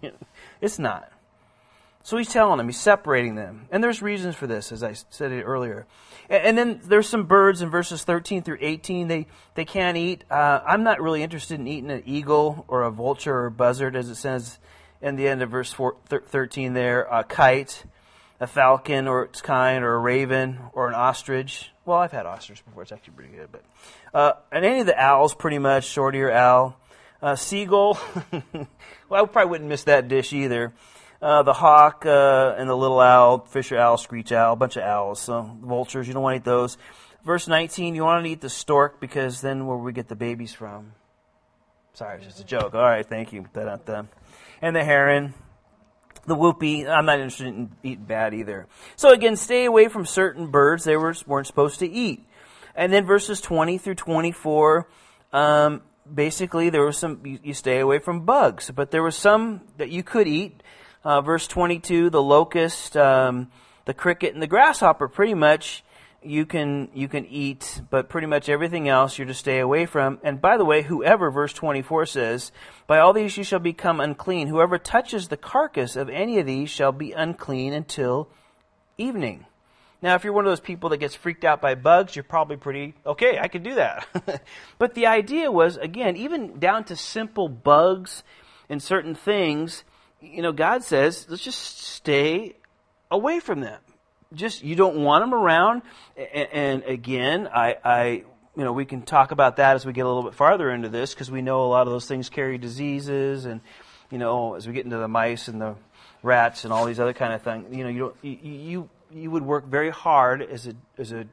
it's 0.60 0.78
not. 0.78 1.10
So 2.02 2.16
he's 2.16 2.32
telling 2.32 2.58
them, 2.58 2.66
he's 2.66 2.80
separating 2.80 3.34
them. 3.34 3.68
And 3.70 3.84
there's 3.84 4.00
reasons 4.00 4.34
for 4.34 4.46
this, 4.46 4.72
as 4.72 4.82
I 4.82 4.94
said 5.10 5.32
it 5.32 5.42
earlier. 5.42 5.86
And 6.30 6.56
then 6.56 6.80
there's 6.82 7.08
some 7.08 7.24
birds 7.24 7.60
in 7.60 7.68
verses 7.68 8.04
13 8.04 8.42
through 8.42 8.58
18 8.60 9.08
they, 9.08 9.26
they 9.54 9.64
can't 9.64 9.96
eat. 9.96 10.24
Uh, 10.30 10.60
I'm 10.66 10.82
not 10.82 11.00
really 11.00 11.22
interested 11.22 11.60
in 11.60 11.68
eating 11.68 11.90
an 11.90 12.02
eagle 12.06 12.64
or 12.68 12.82
a 12.82 12.90
vulture 12.90 13.34
or 13.34 13.46
a 13.46 13.50
buzzard, 13.50 13.96
as 13.96 14.08
it 14.08 14.14
says 14.14 14.58
in 15.02 15.16
the 15.16 15.28
end 15.28 15.42
of 15.42 15.50
verse 15.50 15.72
4, 15.72 15.96
13 16.08 16.72
there, 16.72 17.02
a 17.02 17.22
kite, 17.22 17.84
a 18.38 18.46
falcon 18.46 19.06
or 19.06 19.24
its 19.24 19.42
kind, 19.42 19.84
or 19.84 19.94
a 19.94 19.98
raven, 19.98 20.58
or 20.72 20.88
an 20.88 20.94
ostrich. 20.94 21.70
Well, 21.84 21.98
I've 21.98 22.12
had 22.12 22.24
ostrich 22.24 22.64
before. 22.64 22.82
It's 22.82 22.92
actually 22.92 23.14
pretty 23.14 23.36
good. 23.36 23.48
But 23.52 23.62
uh, 24.14 24.32
and 24.50 24.64
any 24.64 24.80
of 24.80 24.86
the 24.86 24.98
owls, 24.98 25.34
pretty 25.34 25.58
much, 25.58 25.84
short-ear 25.84 26.30
owl, 26.30 26.76
uh, 27.20 27.36
seagull. 27.36 27.98
well, 29.08 29.24
I 29.24 29.26
probably 29.26 29.50
wouldn't 29.50 29.68
miss 29.68 29.84
that 29.84 30.08
dish 30.08 30.32
either 30.32 30.72
uh, 31.22 31.42
the 31.42 31.52
hawk 31.52 32.04
uh, 32.06 32.54
and 32.56 32.68
the 32.68 32.76
little 32.76 33.00
owl, 33.00 33.40
fisher 33.40 33.76
owl, 33.76 33.96
screech 33.96 34.33
owl, 34.33 34.54
a 34.54 34.56
bunch 34.56 34.76
of 34.76 34.83
owls. 34.83 35.20
So 35.20 35.56
vultures, 35.62 36.09
you 36.09 36.14
don't 36.14 36.22
want 36.22 36.35
to 36.35 36.38
eat 36.38 36.44
those. 36.44 36.78
Verse 37.24 37.46
19, 37.46 37.94
you 37.94 38.02
want 38.02 38.24
to 38.24 38.30
eat 38.30 38.40
the 38.40 38.48
stork 38.48 39.00
because 39.00 39.40
then 39.40 39.66
where 39.66 39.76
we 39.76 39.92
get 39.92 40.09
the 40.09 40.16
babies 40.16 40.54
from. 40.54 40.92
Sorry, 41.92 42.16
it's 42.16 42.26
just 42.26 42.40
a 42.40 42.44
joke. 42.44 42.74
All 42.74 42.80
right, 42.80 43.06
thank 43.06 43.33
you. 43.33 43.46
Da-da-da. 43.52 44.04
And 44.62 44.74
the 44.74 44.85
heron, 44.85 45.35
the 46.26 46.35
hoopoe. 46.35 46.88
I'm 46.88 47.04
not 47.04 47.18
interested 47.18 47.48
in 47.48 47.70
eating 47.83 48.04
bad 48.04 48.33
either. 48.33 48.66
So 48.96 49.12
again, 49.12 49.37
stay 49.37 49.66
away 49.66 49.88
from 49.88 50.06
certain 50.06 50.50
birds 50.50 50.85
they 50.85 50.96
were, 50.96 51.14
weren't 51.26 51.46
supposed 51.46 51.80
to 51.80 51.88
eat. 51.88 52.26
And 52.74 52.92
then 52.92 53.04
verses 53.04 53.40
20 53.40 53.78
through 53.78 53.96
24, 53.96 54.88
um, 55.33 55.83
basically 56.12 56.70
there 56.70 56.85
was 56.85 56.96
some, 56.96 57.20
you, 57.26 57.38
you 57.42 57.54
stay 57.54 57.80
away 57.80 57.98
from 57.98 58.24
bugs, 58.24 58.70
but 58.70 58.90
there 58.90 59.02
was 59.02 59.16
some 59.16 59.62
that 59.76 59.90
you 59.90 60.02
could 60.02 60.28
eat 60.28 60.62
uh, 61.04 61.20
verse 61.20 61.46
22, 61.46 62.10
the 62.10 62.22
locust, 62.22 62.96
um, 62.96 63.50
the 63.84 63.94
cricket, 63.94 64.34
and 64.34 64.42
the 64.42 64.46
grasshopper, 64.46 65.08
pretty 65.08 65.34
much 65.34 65.82
you 66.22 66.44
can 66.44 66.90
you 66.92 67.08
can 67.08 67.24
eat, 67.26 67.80
but 67.88 68.08
pretty 68.08 68.26
much 68.26 68.48
everything 68.48 68.88
else 68.88 69.16
you're 69.16 69.26
to 69.26 69.34
stay 69.34 69.58
away 69.58 69.86
from. 69.86 70.18
And 70.22 70.40
by 70.40 70.56
the 70.58 70.64
way, 70.64 70.82
whoever, 70.82 71.30
verse 71.30 71.52
24 71.52 72.06
says, 72.06 72.52
by 72.86 72.98
all 72.98 73.12
these 73.12 73.36
you 73.36 73.44
shall 73.44 73.58
become 73.58 74.00
unclean. 74.00 74.48
Whoever 74.48 74.78
touches 74.78 75.28
the 75.28 75.36
carcass 75.36 75.96
of 75.96 76.10
any 76.10 76.38
of 76.38 76.46
these 76.46 76.68
shall 76.68 76.92
be 76.92 77.12
unclean 77.12 77.72
until 77.72 78.28
evening. 78.98 79.46
Now, 80.02 80.14
if 80.14 80.24
you're 80.24 80.32
one 80.32 80.46
of 80.46 80.50
those 80.50 80.60
people 80.60 80.90
that 80.90 80.98
gets 80.98 81.14
freaked 81.14 81.44
out 81.44 81.60
by 81.60 81.74
bugs, 81.74 82.16
you're 82.16 82.22
probably 82.22 82.56
pretty 82.56 82.94
okay. 83.04 83.38
I 83.38 83.48
can 83.48 83.62
do 83.62 83.74
that. 83.74 84.06
but 84.78 84.94
the 84.94 85.06
idea 85.06 85.50
was, 85.52 85.76
again, 85.76 86.16
even 86.16 86.58
down 86.58 86.84
to 86.84 86.96
simple 86.96 87.48
bugs 87.48 88.22
and 88.68 88.82
certain 88.82 89.14
things 89.14 89.84
you 90.20 90.42
know, 90.42 90.52
God 90.52 90.85
says, 90.85 91.26
let's 91.28 91.42
just 91.42 91.78
stay 91.78 92.56
away 93.11 93.40
from 93.40 93.61
them. 93.61 93.80
Just, 94.35 94.62
you 94.62 94.76
don't 94.76 95.02
want 95.02 95.22
them 95.22 95.35
around. 95.35 95.83
And, 96.52 96.85
again, 96.85 97.48
I, 97.52 97.76
I, 97.85 98.06
you 98.56 98.64
know, 98.64 98.72
we 98.72 98.85
can 98.85 99.02
talk 99.02 99.33
about 99.33 99.56
that 99.56 99.76
as 99.76 99.85
we 99.85 99.92
get 99.92 100.02
a 100.02 100.09
little 100.09 100.22
bit 100.22 100.35
farther 100.35 100.70
into 100.70 100.88
this 100.88 101.14
because 101.14 101.30
we 101.30 101.42
know 101.42 101.64
a 101.64 101.66
lot 101.66 101.87
of 101.87 101.92
those 101.92 102.06
things 102.06 102.28
carry 102.28 102.59
diseases 102.59 103.44
and, 103.44 103.61
you 104.11 104.18
know, 104.18 104.54
as 104.54 104.66
we 104.66 104.72
get 104.72 104.85
into 104.85 104.98
the 104.98 105.09
mice 105.09 105.48
and 105.48 105.61
the 105.61 105.74
rats 106.22 106.64
and 106.64 106.72
all 106.72 106.85
these 106.85 107.00
other 107.00 107.12
kind 107.12 107.33
of 107.33 107.42
things, 107.42 107.74
you 107.76 107.83
know, 107.83 107.90
you 107.90 107.98
don't, 107.98 108.16
you, 108.22 108.38
you, 108.42 108.90
you 109.12 109.30
would 109.30 109.42
work 109.42 109.66
very 109.66 109.90
hard 109.90 110.42
as 110.42 110.66
a, 110.66 110.74
as 110.98 111.12
a, 111.12 111.26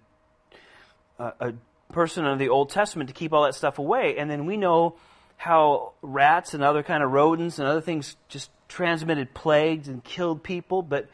a 1.19 1.53
person 1.91 2.25
of 2.25 2.39
the 2.39 2.49
Old 2.49 2.69
Testament 2.69 3.09
to 3.09 3.13
keep 3.13 3.33
all 3.33 3.43
that 3.43 3.55
stuff 3.55 3.79
away. 3.79 4.17
And 4.17 4.29
then 4.29 4.45
we 4.45 4.57
know 4.57 4.95
how 5.35 5.93
rats 6.01 6.53
and 6.53 6.63
other 6.63 6.81
kind 6.81 7.03
of 7.03 7.11
rodents 7.11 7.59
and 7.59 7.67
other 7.67 7.81
things 7.81 8.15
just 8.27 8.49
transmitted 8.67 9.33
plagues 9.33 9.87
and 9.87 10.03
killed 10.03 10.43
people. 10.43 10.81
But, 10.81 11.07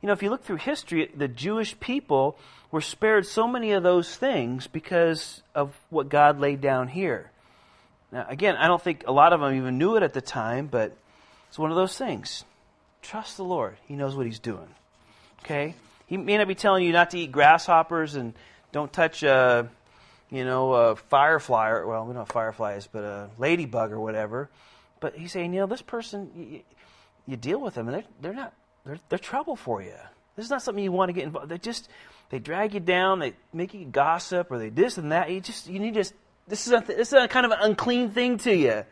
you 0.00 0.06
know, 0.06 0.12
if 0.12 0.22
you 0.22 0.30
look 0.30 0.44
through 0.44 0.56
history, 0.56 1.10
the 1.14 1.28
Jewish 1.28 1.78
people 1.80 2.38
were 2.70 2.80
spared 2.80 3.26
so 3.26 3.48
many 3.48 3.72
of 3.72 3.82
those 3.82 4.14
things 4.16 4.66
because 4.66 5.42
of 5.54 5.76
what 5.90 6.08
God 6.08 6.38
laid 6.38 6.60
down 6.60 6.88
here. 6.88 7.30
Now, 8.12 8.26
again, 8.28 8.56
I 8.56 8.66
don't 8.66 8.82
think 8.82 9.04
a 9.06 9.12
lot 9.12 9.32
of 9.32 9.40
them 9.40 9.54
even 9.54 9.78
knew 9.78 9.96
it 9.96 10.02
at 10.02 10.12
the 10.12 10.20
time, 10.20 10.66
but 10.66 10.96
it's 11.48 11.58
one 11.58 11.70
of 11.70 11.76
those 11.76 11.96
things. 11.96 12.44
Trust 13.02 13.36
the 13.36 13.44
Lord. 13.44 13.76
He 13.86 13.94
knows 13.94 14.14
what 14.14 14.26
He's 14.26 14.38
doing. 14.38 14.68
Okay? 15.44 15.74
He 16.06 16.16
may 16.16 16.38
not 16.38 16.48
be 16.48 16.54
telling 16.54 16.84
you 16.84 16.92
not 16.92 17.10
to 17.10 17.18
eat 17.18 17.32
grasshoppers 17.32 18.14
and 18.14 18.34
don't 18.72 18.92
touch 18.92 19.22
a, 19.22 19.68
you 20.30 20.44
know, 20.44 20.72
a 20.72 20.96
firefly, 20.96 21.70
or, 21.70 21.86
well, 21.86 22.04
we 22.04 22.14
know 22.14 22.20
what 22.20 22.32
firefly 22.32 22.74
is, 22.74 22.86
but 22.86 23.04
a 23.04 23.30
ladybug 23.38 23.92
or 23.92 24.00
whatever. 24.00 24.50
But 25.00 25.16
he's 25.16 25.32
saying, 25.32 25.54
you 25.54 25.60
know, 25.60 25.66
this 25.66 25.82
person, 25.82 26.62
you 27.26 27.36
deal 27.36 27.60
with 27.60 27.74
them, 27.74 27.88
and 27.88 27.96
they're, 27.96 28.04
they're 28.20 28.32
not 28.32 28.52
they're, 28.84 28.98
they're 29.08 29.18
trouble 29.18 29.56
for 29.56 29.82
you. 29.82 29.94
This 30.36 30.44
is 30.44 30.50
not 30.50 30.62
something 30.62 30.82
you 30.82 30.92
want 30.92 31.10
to 31.10 31.12
get 31.12 31.24
involved. 31.24 31.48
They 31.48 31.58
just 31.58 31.88
they 32.30 32.38
drag 32.38 32.74
you 32.74 32.80
down, 32.80 33.18
they 33.18 33.34
make 33.52 33.74
you 33.74 33.84
gossip, 33.84 34.50
or 34.50 34.58
they 34.58 34.70
this 34.70 34.98
and 34.98 35.12
that. 35.12 35.30
You 35.30 35.40
just 35.40 35.68
you 35.68 35.78
need 35.78 35.94
to. 35.94 36.04
This 36.48 36.66
is 36.66 36.72
a, 36.72 36.82
this 36.86 37.08
is 37.08 37.12
a 37.12 37.28
kind 37.28 37.46
of 37.46 37.52
an 37.52 37.58
unclean 37.60 38.10
thing 38.10 38.38
to 38.38 38.54
you, 38.54 38.84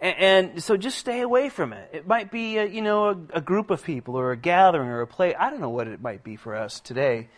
and, 0.00 0.16
and 0.18 0.62
so 0.62 0.76
just 0.76 0.98
stay 0.98 1.20
away 1.20 1.48
from 1.48 1.72
it. 1.72 1.90
It 1.92 2.06
might 2.06 2.30
be 2.30 2.58
a, 2.58 2.64
you 2.64 2.82
know 2.82 3.10
a, 3.10 3.16
a 3.34 3.40
group 3.40 3.70
of 3.70 3.84
people 3.84 4.16
or 4.16 4.32
a 4.32 4.36
gathering 4.36 4.88
or 4.88 5.00
a 5.00 5.06
play. 5.06 5.34
I 5.34 5.50
don't 5.50 5.60
know 5.60 5.70
what 5.70 5.86
it 5.86 6.00
might 6.00 6.24
be 6.24 6.36
for 6.36 6.56
us 6.56 6.80
today, 6.80 7.28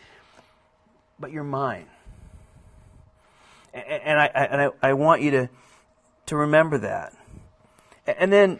but 1.19 1.31
you're 1.31 1.43
mine, 1.43 1.85
and, 3.73 3.85
and 3.85 4.19
I 4.19 4.25
and 4.25 4.61
I, 4.61 4.89
I 4.89 4.93
want 4.93 5.21
you 5.21 5.31
to 5.31 5.49
to 6.27 6.35
remember 6.35 6.79
that, 6.79 7.13
and 8.07 8.31
then 8.31 8.59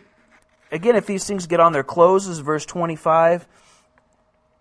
again, 0.76 0.96
if 0.96 1.06
these 1.06 1.26
things 1.26 1.48
get 1.48 1.60
on 1.60 1.72
their 1.72 1.84
clothes, 1.84 2.28
is 2.28 2.40
verse 2.40 2.66
25. 2.66 3.48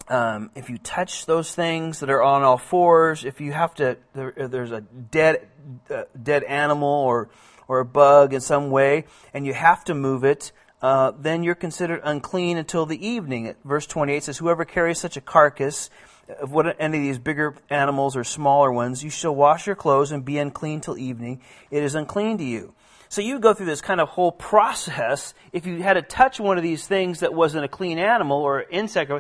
Um, 0.06 0.50
if 0.54 0.70
you 0.70 0.78
touch 0.78 1.26
those 1.26 1.54
things 1.54 2.00
that 2.00 2.10
are 2.10 2.22
on 2.22 2.42
all 2.42 2.58
fours, 2.58 3.24
if 3.24 3.40
you 3.40 3.52
have 3.52 3.74
to, 3.76 3.96
there, 4.14 4.32
there's 4.48 4.70
a 4.70 4.80
dead, 4.80 5.48
uh, 5.90 6.04
dead 6.22 6.44
animal 6.44 6.88
or, 6.88 7.30
or 7.68 7.80
a 7.80 7.84
bug 7.84 8.34
in 8.34 8.40
some 8.40 8.70
way, 8.70 9.06
and 9.32 9.46
you 9.46 9.54
have 9.54 9.82
to 9.84 9.94
move 9.94 10.24
it, 10.24 10.52
uh, 10.82 11.12
then 11.18 11.42
you're 11.42 11.54
considered 11.54 12.00
unclean 12.04 12.58
until 12.58 12.86
the 12.86 13.06
evening. 13.06 13.54
Verse 13.64 13.86
28 13.86 14.24
says, 14.24 14.38
Whoever 14.38 14.64
carries 14.64 15.00
such 15.00 15.16
a 15.16 15.22
carcass 15.22 15.88
of 16.40 16.52
what 16.52 16.76
any 16.78 16.98
of 16.98 17.02
these 17.02 17.18
bigger 17.18 17.54
animals 17.70 18.16
or 18.16 18.24
smaller 18.24 18.70
ones, 18.70 19.02
you 19.02 19.10
shall 19.10 19.34
wash 19.34 19.66
your 19.66 19.76
clothes 19.76 20.12
and 20.12 20.24
be 20.24 20.38
unclean 20.38 20.80
till 20.80 20.98
evening. 20.98 21.40
It 21.70 21.82
is 21.82 21.94
unclean 21.94 22.38
to 22.38 22.44
you. 22.44 22.74
So 23.14 23.20
you 23.20 23.38
go 23.38 23.54
through 23.54 23.66
this 23.66 23.80
kind 23.80 24.00
of 24.00 24.08
whole 24.08 24.32
process 24.32 25.34
if 25.52 25.66
you 25.66 25.80
had 25.80 25.92
to 25.92 26.02
touch 26.02 26.40
one 26.40 26.56
of 26.56 26.64
these 26.64 26.84
things 26.84 27.20
that 27.20 27.32
wasn't 27.32 27.64
a 27.64 27.68
clean 27.68 28.00
animal 28.00 28.38
or 28.38 28.60
insect. 28.60 29.12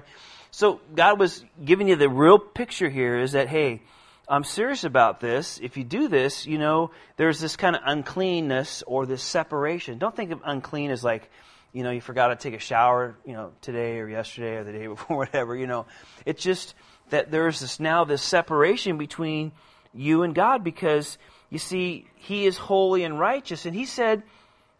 So 0.50 0.80
God 0.96 1.20
was 1.20 1.44
giving 1.64 1.86
you 1.86 1.94
the 1.94 2.08
real 2.08 2.40
picture 2.40 2.88
here 2.88 3.20
is 3.20 3.32
that, 3.32 3.46
hey, 3.46 3.82
I'm 4.26 4.42
serious 4.42 4.82
about 4.82 5.20
this. 5.20 5.60
If 5.62 5.76
you 5.76 5.84
do 5.84 6.08
this, 6.08 6.44
you 6.44 6.58
know, 6.58 6.90
there's 7.18 7.38
this 7.38 7.54
kind 7.54 7.76
of 7.76 7.82
uncleanness 7.86 8.82
or 8.84 9.06
this 9.06 9.22
separation. 9.22 9.98
Don't 9.98 10.16
think 10.16 10.32
of 10.32 10.40
unclean 10.44 10.90
as 10.90 11.04
like, 11.04 11.30
you 11.72 11.84
know, 11.84 11.92
you 11.92 12.00
forgot 12.00 12.30
to 12.30 12.36
take 12.36 12.54
a 12.54 12.58
shower, 12.58 13.14
you 13.24 13.34
know, 13.34 13.52
today 13.60 14.00
or 14.00 14.08
yesterday 14.08 14.56
or 14.56 14.64
the 14.64 14.72
day 14.72 14.86
before, 14.88 15.18
whatever, 15.18 15.54
you 15.54 15.68
know. 15.68 15.86
It's 16.26 16.42
just 16.42 16.74
that 17.10 17.30
there's 17.30 17.60
this 17.60 17.78
now 17.78 18.02
this 18.02 18.22
separation 18.22 18.98
between 18.98 19.52
you 19.92 20.24
and 20.24 20.34
God 20.34 20.64
because 20.64 21.16
you 21.54 21.60
see, 21.60 22.08
he 22.16 22.46
is 22.46 22.58
holy 22.58 23.04
and 23.04 23.16
righteous. 23.16 23.64
And 23.64 23.76
he 23.76 23.84
said, 23.84 24.24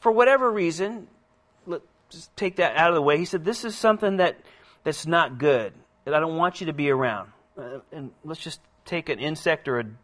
for 0.00 0.10
whatever 0.10 0.50
reason, 0.50 1.06
let's 1.66 1.84
take 2.34 2.56
that 2.56 2.74
out 2.76 2.88
of 2.88 2.96
the 2.96 3.00
way. 3.00 3.16
He 3.16 3.26
said, 3.26 3.44
this 3.44 3.64
is 3.64 3.76
something 3.76 4.16
that, 4.16 4.40
that's 4.82 5.06
not 5.06 5.38
good, 5.38 5.72
that 6.04 6.14
I 6.14 6.18
don't 6.18 6.36
want 6.36 6.60
you 6.60 6.66
to 6.66 6.72
be 6.72 6.90
around. 6.90 7.30
Uh, 7.56 7.78
and 7.92 8.10
let's 8.24 8.40
just 8.40 8.60
take 8.84 9.08
an 9.08 9.20
insect 9.20 9.68
or 9.68 9.78
an 9.78 9.98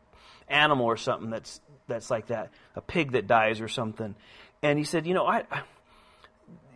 animal 0.46 0.86
or 0.86 0.96
something 0.96 1.28
that's, 1.28 1.60
that's 1.88 2.08
like 2.08 2.28
that, 2.28 2.52
a 2.76 2.80
pig 2.80 3.12
that 3.12 3.26
dies 3.26 3.60
or 3.60 3.66
something. 3.66 4.14
And 4.62 4.78
he 4.78 4.84
said, 4.84 5.08
you 5.08 5.14
know, 5.14 5.26
I, 5.26 5.42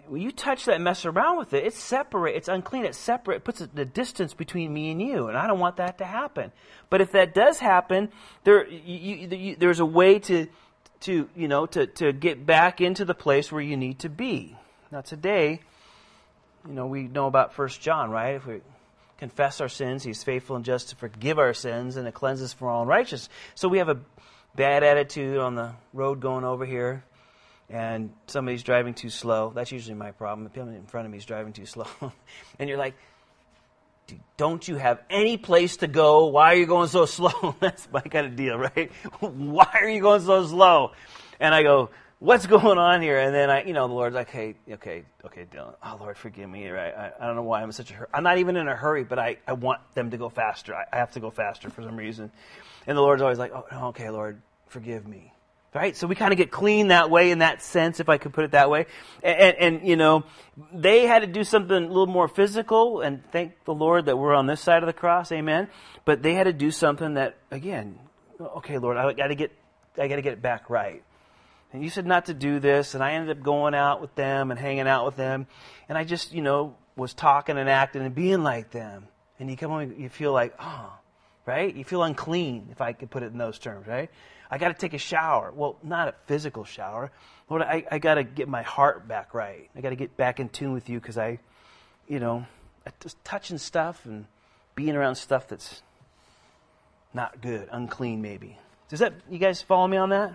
when 0.09 0.23
you 0.23 0.31
touch 0.31 0.67
that, 0.67 0.81
mess 0.81 1.05
around 1.05 1.39
with 1.39 1.53
it, 1.55 1.65
it's 1.65 1.79
separate, 1.79 2.37
it's 2.37 2.49
unclean, 2.49 2.85
it's 2.85 2.99
separate, 2.99 3.37
it 3.37 3.45
puts 3.45 3.61
the 3.61 3.85
distance 3.85 4.35
between 4.35 4.73
me 4.73 4.91
and 4.91 5.01
you, 5.01 5.29
and 5.29 5.37
I 5.37 5.47
don't 5.47 5.59
want 5.59 5.77
that 5.77 5.99
to 5.99 6.05
happen. 6.05 6.53
But 6.91 7.01
if 7.01 7.13
that 7.13 7.35
does 7.35 7.59
happen, 7.59 8.11
there, 8.45 8.69
you, 8.69 9.29
you, 9.29 9.57
there's 9.57 9.81
a 9.81 9.87
way 9.87 10.19
to, 10.21 10.47
to, 11.01 11.29
you 11.35 11.49
know, 11.49 11.67
to, 11.67 11.87
to 11.87 12.13
get 12.13 12.45
back 12.45 12.81
into 12.81 13.05
the 13.05 13.15
place 13.15 13.51
where 13.51 13.63
you 13.63 13.77
need 13.77 14.01
to 14.01 14.09
be. 14.09 14.57
Now 14.91 15.01
today, 15.01 15.61
you 16.67 16.75
know, 16.75 16.87
we 16.87 17.05
know 17.05 17.27
about 17.27 17.55
First 17.55 17.81
John, 17.81 18.11
right? 18.11 18.37
If 18.37 18.47
we 18.47 18.61
confess 19.19 19.61
our 19.61 19.69
sins, 19.69 20.03
He's 20.03 20.23
faithful 20.23 20.57
and 20.57 20.65
just 20.65 20.91
to 20.91 20.97
forgive 20.97 21.39
our 21.39 21.55
sins 21.55 21.97
and 21.97 22.07
to 22.07 22.13
cleanse 22.13 22.43
us 22.43 22.53
from 22.53 22.69
all 22.69 22.83
unrighteousness. 22.83 23.29
So 23.55 23.69
we 23.69 23.79
have 23.79 23.89
a 23.89 23.99
bad 24.55 24.83
attitude 24.83 25.39
on 25.39 25.55
the 25.55 25.73
road 25.93 26.21
going 26.21 26.45
over 26.45 26.65
here 26.65 27.05
and 27.71 28.13
somebody's 28.27 28.63
driving 28.63 28.95
too 28.95 29.11
slow. 29.11 29.53
That's 29.55 29.73
usually 29.73 29.95
my 29.95 30.13
problem. 30.13 30.45
The 30.45 30.51
person 30.51 30.75
in 30.75 30.87
front 30.87 31.07
of 31.07 31.13
me 31.13 31.19
is 31.19 31.25
driving 31.25 31.53
too 31.53 31.67
slow. 31.67 31.87
and 32.59 32.69
you're 32.69 32.79
like, 32.79 32.95
don't 34.37 34.67
you 34.67 34.77
have 34.77 35.01
any 35.09 35.37
place 35.37 35.79
to 35.79 35.87
go? 35.87 36.27
Why 36.27 36.53
are 36.53 36.57
you 36.57 36.67
going 36.67 36.89
so 36.89 37.07
slow? 37.07 37.57
That's 37.61 37.89
my 37.93 38.01
kind 38.01 38.27
of 38.27 38.37
deal, 38.37 38.57
right? 38.57 38.91
Why 39.21 39.71
are 39.75 39.89
you 39.89 40.01
going 40.01 40.23
so 40.23 40.47
slow? 40.47 40.93
And 41.41 41.55
I 41.55 41.63
go, 41.63 41.91
what's 42.19 42.47
going 42.47 42.79
on 42.79 43.03
here? 43.03 43.19
And 43.19 43.35
then 43.35 43.51
I, 43.51 43.65
you 43.65 43.73
know, 43.73 43.89
the 43.89 43.95
Lord's 43.95 44.15
like, 44.15 44.31
hey, 44.31 44.55
okay, 44.71 45.05
okay, 45.25 45.47
Dylan. 45.51 45.75
Oh, 45.83 45.97
Lord, 46.01 46.17
forgive 46.17 46.49
me. 46.49 46.69
Right? 46.69 46.95
I, 46.95 47.13
I 47.21 47.27
don't 47.27 47.37
know 47.37 47.43
why 47.43 47.61
I'm 47.61 47.69
in 47.69 47.73
such 47.73 47.91
a 47.91 47.95
hurry. 47.95 48.09
I'm 48.13 48.23
not 48.23 48.39
even 48.39 48.57
in 48.57 48.69
a 48.69 48.77
hurry, 48.77 49.05
but 49.05 49.19
I, 49.19 49.39
I 49.47 49.53
want 49.53 49.81
them 49.95 50.11
to 50.11 50.17
go 50.17 50.29
faster. 50.29 50.75
I, 50.75 50.85
I 50.93 50.97
have 50.97 51.13
to 51.13 51.21
go 51.21 51.31
faster 51.31 51.71
for 51.71 51.83
some 51.83 51.97
reason. 51.97 52.31
And 52.87 52.97
the 52.97 53.03
Lord's 53.03 53.23
always 53.23 53.39
like, 53.39 53.53
oh, 53.55 53.89
okay, 53.89 54.11
Lord, 54.11 54.41
forgive 54.67 55.07
me. 55.07 55.34
Right? 55.75 55.97
So 55.97 56.07
we 56.07 56.15
kind 56.15 56.33
of 56.33 56.39
get 56.39 56.53
clean 56.53 56.89
that 56.89 57.11
way 57.11 57.33
in 57.33 57.41
that 57.41 57.61
sense, 57.61 57.99
if 57.99 58.09
I 58.09 58.17
could 58.17 58.33
put 58.33 58.45
it 58.45 58.53
that 58.53 58.71
way. 58.71 58.87
And, 59.25 59.57
and, 59.57 59.89
you 59.89 59.97
know, 59.97 60.23
they 60.73 61.05
had 61.05 61.23
to 61.23 61.27
do 61.27 61.43
something 61.43 61.77
a 61.77 61.89
little 61.89 62.07
more 62.07 62.29
physical, 62.29 63.01
and 63.01 63.29
thank 63.33 63.65
the 63.65 63.75
Lord 63.75 64.07
that 64.07 64.17
we're 64.17 64.35
on 64.35 64.47
this 64.47 64.61
side 64.61 64.85
of 64.85 64.87
the 64.87 64.93
cross, 64.93 65.33
amen. 65.33 65.69
But 66.05 66.23
they 66.23 66.35
had 66.35 66.45
to 66.45 66.53
do 66.53 66.71
something 66.71 67.15
that, 67.15 67.39
again, 67.51 67.99
okay, 68.41 68.79
Lord, 68.79 68.97
I 68.97 69.13
gotta 69.15 69.35
get, 69.35 69.51
I 69.99 70.07
gotta 70.07 70.23
get 70.23 70.35
it 70.35 70.43
back 70.43 70.71
right. 70.71 71.03
And 71.73 71.83
you 71.83 71.91
said 71.91 72.07
not 72.07 72.27
to 72.27 72.35
do 72.35 72.61
this, 72.61 72.95
and 72.95 73.03
I 73.03 73.15
ended 73.15 73.37
up 73.37 73.43
going 73.43 73.75
out 73.75 74.01
with 74.01 74.15
them 74.15 74.53
and 74.53 74.61
hanging 74.61 74.87
out 74.87 75.05
with 75.05 75.17
them, 75.17 75.49
and 75.89 75.99
I 75.99 76.05
just, 76.05 76.33
you 76.33 76.41
know, 76.41 76.77
was 76.95 77.15
talking 77.15 77.59
and 77.59 77.69
acting 77.69 78.03
and 78.03 78.15
being 78.15 78.45
like 78.45 78.71
them. 78.71 79.09
And 79.41 79.51
you 79.51 79.57
come 79.57 79.73
home, 79.73 79.93
you 79.99 80.09
feel 80.09 80.33
like, 80.33 80.55
oh, 80.61 80.93
right? 81.47 81.75
You 81.75 81.83
feel 81.83 82.05
unclean, 82.05 82.69
if 82.71 82.81
I 82.81 82.93
could 82.93 83.11
put 83.11 83.25
it 83.25 83.33
in 83.33 83.39
those 83.39 83.59
terms, 83.59 83.89
right? 83.89 84.09
I 84.55 84.59
got 84.59 84.69
to 84.69 84.75
take 84.75 84.95
a 84.95 84.99
shower. 84.99 85.53
Well, 85.53 85.79
not 85.83 86.07
a 86.07 86.15
physical 86.27 86.63
shower. 86.63 87.11
Lord, 87.51 87.63
I, 87.63 87.85
I 87.91 87.99
got 87.99 88.15
to 88.15 88.23
get 88.23 88.49
my 88.49 88.63
heart 88.63 89.09
back 89.09 89.35
right. 89.35 89.69
I 89.75 89.81
got 89.81 89.91
to 89.91 89.97
get 89.97 90.17
back 90.17 90.39
in 90.39 90.49
tune 90.49 90.73
with 90.73 90.89
you 90.89 91.01
because 91.01 91.19
I, 91.19 91.41
you 92.07 92.21
know, 92.21 92.47
just 93.01 93.17
touching 93.25 93.59
stuff 93.59 94.07
and 94.07 94.27
being 94.77 94.95
around 94.95 95.17
stuff 95.17 95.49
that's 95.49 95.83
not 97.13 97.41
good, 97.41 97.69
unclean 97.73 98.23
maybe. 98.23 98.57
Does 98.91 99.01
that, 99.01 99.15
you 99.29 99.39
guys 99.39 99.61
follow 99.61 99.89
me 99.89 99.97
on 99.97 100.11
that? 100.11 100.35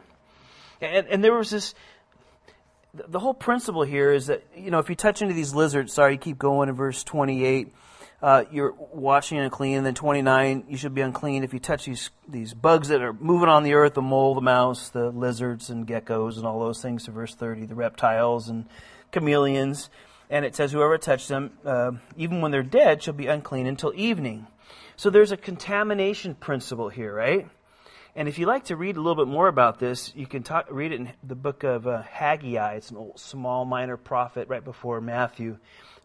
And, 0.81 1.07
and 1.07 1.23
there 1.23 1.33
was 1.33 1.49
this, 1.49 1.73
the 2.93 3.19
whole 3.19 3.33
principle 3.33 3.83
here 3.83 4.11
is 4.11 4.27
that, 4.27 4.43
you 4.53 4.69
know, 4.69 4.79
if 4.79 4.89
you 4.89 4.95
touch 4.95 5.21
into 5.21 5.33
these 5.33 5.55
lizards, 5.55 5.93
sorry, 5.93 6.17
keep 6.17 6.37
going 6.37 6.67
in 6.67 6.75
verse 6.75 7.05
28 7.05 7.73
uh, 8.21 8.43
you're 8.51 8.73
washing 8.73 9.39
and 9.39 9.51
clean. 9.51 9.77
And 9.77 9.85
then 9.85 9.95
29, 9.95 10.65
you 10.67 10.77
should 10.77 10.93
be 10.93 11.01
unclean 11.01 11.43
if 11.43 11.53
you 11.53 11.59
touch 11.59 11.85
these, 11.85 12.09
these 12.27 12.53
bugs 12.53 12.89
that 12.89 13.01
are 13.01 13.13
moving 13.13 13.49
on 13.49 13.63
the 13.63 13.73
earth, 13.73 13.93
the 13.93 14.01
mole, 14.01 14.35
the 14.35 14.41
mouse, 14.41 14.89
the 14.89 15.09
lizards 15.09 15.69
and 15.69 15.87
geckos 15.87 16.37
and 16.37 16.45
all 16.45 16.59
those 16.59 16.81
things 16.81 17.05
to 17.05 17.11
verse 17.11 17.33
30, 17.35 17.65
the 17.67 17.75
reptiles 17.75 18.49
and 18.49 18.65
chameleons. 19.11 19.89
And 20.29 20.45
it 20.45 20.55
says, 20.55 20.71
whoever 20.71 20.97
touched 20.97 21.29
them, 21.29 21.51
uh, 21.65 21.91
even 22.17 22.41
when 22.41 22.51
they're 22.51 22.61
dead, 22.61 23.01
shall 23.01 23.13
be 23.13 23.27
unclean 23.27 23.67
until 23.67 23.93
evening. 23.95 24.47
So 24.95 25.09
there's 25.09 25.31
a 25.31 25.37
contamination 25.37 26.35
principle 26.35 26.89
here, 26.89 27.13
right? 27.13 27.47
And 28.15 28.27
if 28.27 28.37
you 28.37 28.45
like 28.47 28.65
to 28.65 28.75
read 28.75 28.97
a 28.97 29.01
little 29.01 29.23
bit 29.23 29.31
more 29.31 29.47
about 29.47 29.79
this, 29.79 30.13
you 30.15 30.27
can 30.27 30.43
talk, 30.43 30.67
read 30.69 30.91
it 30.91 30.99
in 30.99 31.13
the 31.23 31.35
book 31.35 31.63
of 31.63 31.87
uh, 31.87 32.01
Haggai. 32.01 32.75
It's 32.75 32.91
an 32.91 32.97
old, 32.97 33.19
small, 33.19 33.65
minor 33.65 33.97
prophet 33.97 34.49
right 34.49 34.63
before 34.63 34.99
Matthew 34.99 35.57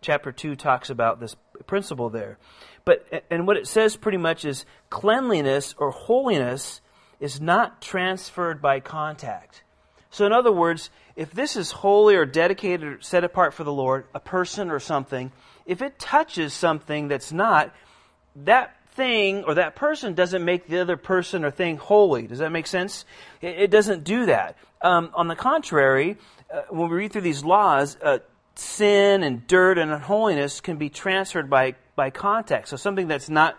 chapter 0.04 0.30
2 0.30 0.54
talks 0.54 0.90
about 0.90 1.18
this 1.18 1.34
principle 1.66 2.10
there. 2.10 2.38
But, 2.84 3.06
and 3.30 3.46
what 3.46 3.56
it 3.56 3.66
says 3.66 3.96
pretty 3.96 4.18
much 4.18 4.44
is 4.44 4.66
cleanliness 4.90 5.74
or 5.78 5.90
holiness 5.90 6.80
is 7.20 7.40
not 7.40 7.80
transferred 7.80 8.60
by 8.60 8.80
contact. 8.80 9.62
So, 10.10 10.26
in 10.26 10.32
other 10.32 10.52
words, 10.52 10.90
if 11.16 11.32
this 11.32 11.56
is 11.56 11.72
holy 11.72 12.14
or 12.14 12.26
dedicated 12.26 12.84
or 12.84 13.00
set 13.00 13.24
apart 13.24 13.54
for 13.54 13.64
the 13.64 13.72
Lord, 13.72 14.06
a 14.14 14.20
person 14.20 14.70
or 14.70 14.78
something, 14.78 15.32
if 15.66 15.82
it 15.82 15.98
touches 15.98 16.52
something 16.52 17.08
that's 17.08 17.32
not, 17.32 17.74
that 18.36 18.76
thing 18.94 19.44
or 19.44 19.54
that 19.54 19.74
person 19.74 20.14
doesn't 20.14 20.44
make 20.44 20.68
the 20.68 20.80
other 20.80 20.96
person 20.96 21.44
or 21.44 21.50
thing 21.50 21.76
holy. 21.76 22.26
Does 22.26 22.38
that 22.38 22.52
make 22.52 22.66
sense? 22.66 23.04
It, 23.40 23.70
doesn't 23.70 24.04
do 24.04 24.26
that. 24.26 24.56
Um, 24.82 25.10
on 25.14 25.28
the 25.28 25.36
contrary, 25.36 26.16
uh, 26.52 26.62
when 26.70 26.90
we 26.90 26.96
read 26.96 27.12
through 27.12 27.22
these 27.22 27.44
laws, 27.44 27.96
uh, 28.02 28.18
sin 28.58 29.22
and 29.22 29.46
dirt 29.46 29.78
and 29.78 29.90
unholiness 29.90 30.60
can 30.60 30.76
be 30.76 30.88
transferred 30.88 31.50
by, 31.50 31.74
by 31.96 32.10
contact. 32.10 32.68
So 32.68 32.76
something 32.76 33.08
that's 33.08 33.28
not 33.28 33.58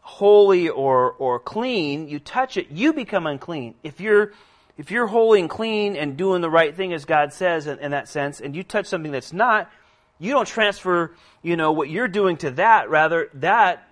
holy 0.00 0.68
or, 0.68 1.12
or 1.12 1.38
clean, 1.38 2.08
you 2.08 2.18
touch 2.18 2.56
it, 2.56 2.70
you 2.70 2.92
become 2.92 3.26
unclean. 3.26 3.74
If 3.82 4.00
you're, 4.00 4.32
if 4.76 4.90
you're 4.90 5.06
holy 5.06 5.40
and 5.40 5.48
clean 5.48 5.96
and 5.96 6.16
doing 6.16 6.42
the 6.42 6.50
right 6.50 6.74
thing 6.74 6.92
as 6.92 7.04
God 7.04 7.32
says 7.32 7.66
in, 7.66 7.78
in 7.78 7.90
that 7.92 8.08
sense, 8.08 8.40
and 8.40 8.54
you 8.54 8.62
touch 8.62 8.86
something 8.86 9.12
that's 9.12 9.32
not, 9.32 9.70
you 10.18 10.32
don't 10.32 10.46
transfer, 10.46 11.14
you 11.42 11.56
know, 11.56 11.72
what 11.72 11.90
you're 11.90 12.08
doing 12.08 12.36
to 12.38 12.50
that. 12.52 12.90
Rather, 12.90 13.28
that 13.34 13.88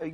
uh, 0.00 0.08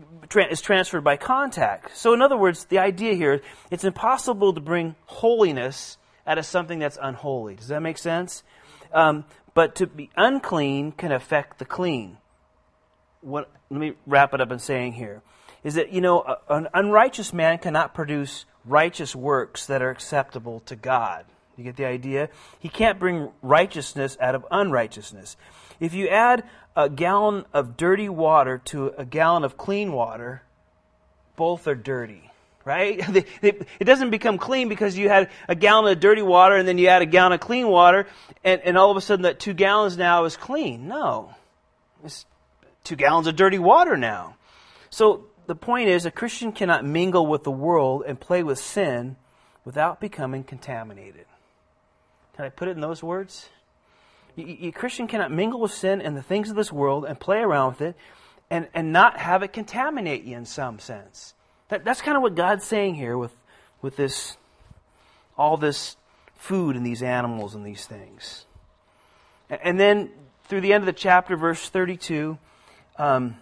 is 0.50 0.60
transferred 0.60 1.04
by 1.04 1.16
contact. 1.16 1.96
So, 1.96 2.12
in 2.12 2.22
other 2.22 2.36
words, 2.36 2.64
the 2.64 2.78
idea 2.78 3.14
here, 3.14 3.40
it's 3.70 3.84
impossible 3.84 4.52
to 4.54 4.60
bring 4.60 4.94
holiness 5.06 5.96
out 6.26 6.38
of 6.38 6.46
something 6.46 6.78
that's 6.78 6.98
unholy. 7.00 7.54
Does 7.54 7.68
that 7.68 7.80
make 7.80 7.98
sense? 7.98 8.42
Um, 8.92 9.24
but 9.60 9.74
to 9.74 9.86
be 9.86 10.08
unclean 10.16 10.90
can 10.90 11.12
affect 11.12 11.58
the 11.58 11.66
clean. 11.66 12.16
What, 13.20 13.50
let 13.68 13.78
me 13.78 13.92
wrap 14.06 14.32
it 14.32 14.40
up 14.40 14.50
in 14.50 14.58
saying 14.58 14.94
here 14.94 15.20
is 15.62 15.74
that, 15.74 15.92
you 15.92 16.00
know, 16.00 16.38
an 16.48 16.68
unrighteous 16.72 17.34
man 17.34 17.58
cannot 17.58 17.92
produce 17.92 18.46
righteous 18.64 19.14
works 19.14 19.66
that 19.66 19.82
are 19.82 19.90
acceptable 19.90 20.60
to 20.60 20.76
God. 20.76 21.26
You 21.58 21.64
get 21.64 21.76
the 21.76 21.84
idea? 21.84 22.30
He 22.58 22.70
can't 22.70 22.98
bring 22.98 23.32
righteousness 23.42 24.16
out 24.18 24.34
of 24.34 24.46
unrighteousness. 24.50 25.36
If 25.78 25.92
you 25.92 26.08
add 26.08 26.44
a 26.74 26.88
gallon 26.88 27.44
of 27.52 27.76
dirty 27.76 28.08
water 28.08 28.56
to 28.64 28.94
a 28.96 29.04
gallon 29.04 29.44
of 29.44 29.58
clean 29.58 29.92
water, 29.92 30.40
both 31.36 31.66
are 31.66 31.74
dirty 31.74 32.29
right? 32.64 33.00
it 33.42 33.84
doesn't 33.84 34.10
become 34.10 34.38
clean 34.38 34.68
because 34.68 34.96
you 34.96 35.08
had 35.08 35.30
a 35.48 35.54
gallon 35.54 35.90
of 35.90 36.00
dirty 36.00 36.22
water 36.22 36.56
and 36.56 36.66
then 36.66 36.78
you 36.78 36.88
add 36.88 37.02
a 37.02 37.06
gallon 37.06 37.32
of 37.32 37.40
clean 37.40 37.68
water, 37.68 38.06
and, 38.44 38.60
and 38.62 38.76
all 38.76 38.90
of 38.90 38.96
a 38.96 39.00
sudden 39.00 39.22
that 39.22 39.40
two 39.40 39.54
gallons 39.54 39.96
now 39.96 40.24
is 40.24 40.36
clean. 40.36 40.88
No. 40.88 41.34
It's 42.04 42.26
two 42.84 42.96
gallons 42.96 43.26
of 43.26 43.36
dirty 43.36 43.58
water 43.58 43.96
now. 43.96 44.36
So 44.90 45.26
the 45.46 45.54
point 45.54 45.88
is, 45.88 46.06
a 46.06 46.10
Christian 46.10 46.52
cannot 46.52 46.84
mingle 46.84 47.26
with 47.26 47.44
the 47.44 47.50
world 47.50 48.04
and 48.06 48.18
play 48.18 48.42
with 48.42 48.58
sin 48.58 49.16
without 49.64 50.00
becoming 50.00 50.44
contaminated. 50.44 51.26
Can 52.36 52.44
I 52.44 52.48
put 52.48 52.68
it 52.68 52.72
in 52.72 52.80
those 52.80 53.02
words? 53.02 53.48
A 54.38 54.70
Christian 54.70 55.06
cannot 55.06 55.30
mingle 55.30 55.60
with 55.60 55.72
sin 55.72 56.00
and 56.00 56.16
the 56.16 56.22
things 56.22 56.50
of 56.50 56.56
this 56.56 56.72
world 56.72 57.04
and 57.04 57.18
play 57.18 57.38
around 57.38 57.72
with 57.72 57.80
it 57.80 57.96
and, 58.48 58.68
and 58.72 58.92
not 58.92 59.18
have 59.18 59.42
it 59.42 59.52
contaminate 59.52 60.24
you 60.24 60.36
in 60.36 60.46
some 60.46 60.78
sense. 60.78 61.34
That, 61.70 61.84
that's 61.84 62.02
kind 62.02 62.16
of 62.16 62.22
what 62.22 62.34
God's 62.34 62.64
saying 62.64 62.96
here 62.96 63.16
with, 63.16 63.34
with 63.80 63.96
this, 63.96 64.36
all 65.38 65.56
this 65.56 65.96
food 66.34 66.76
and 66.76 66.84
these 66.84 67.02
animals 67.02 67.54
and 67.54 67.64
these 67.64 67.86
things. 67.86 68.44
And 69.48 69.78
then 69.80 70.10
through 70.44 70.60
the 70.60 70.72
end 70.72 70.82
of 70.82 70.86
the 70.86 70.92
chapter, 70.92 71.36
verse 71.36 71.68
32, 71.68 72.38
um, 72.98 73.36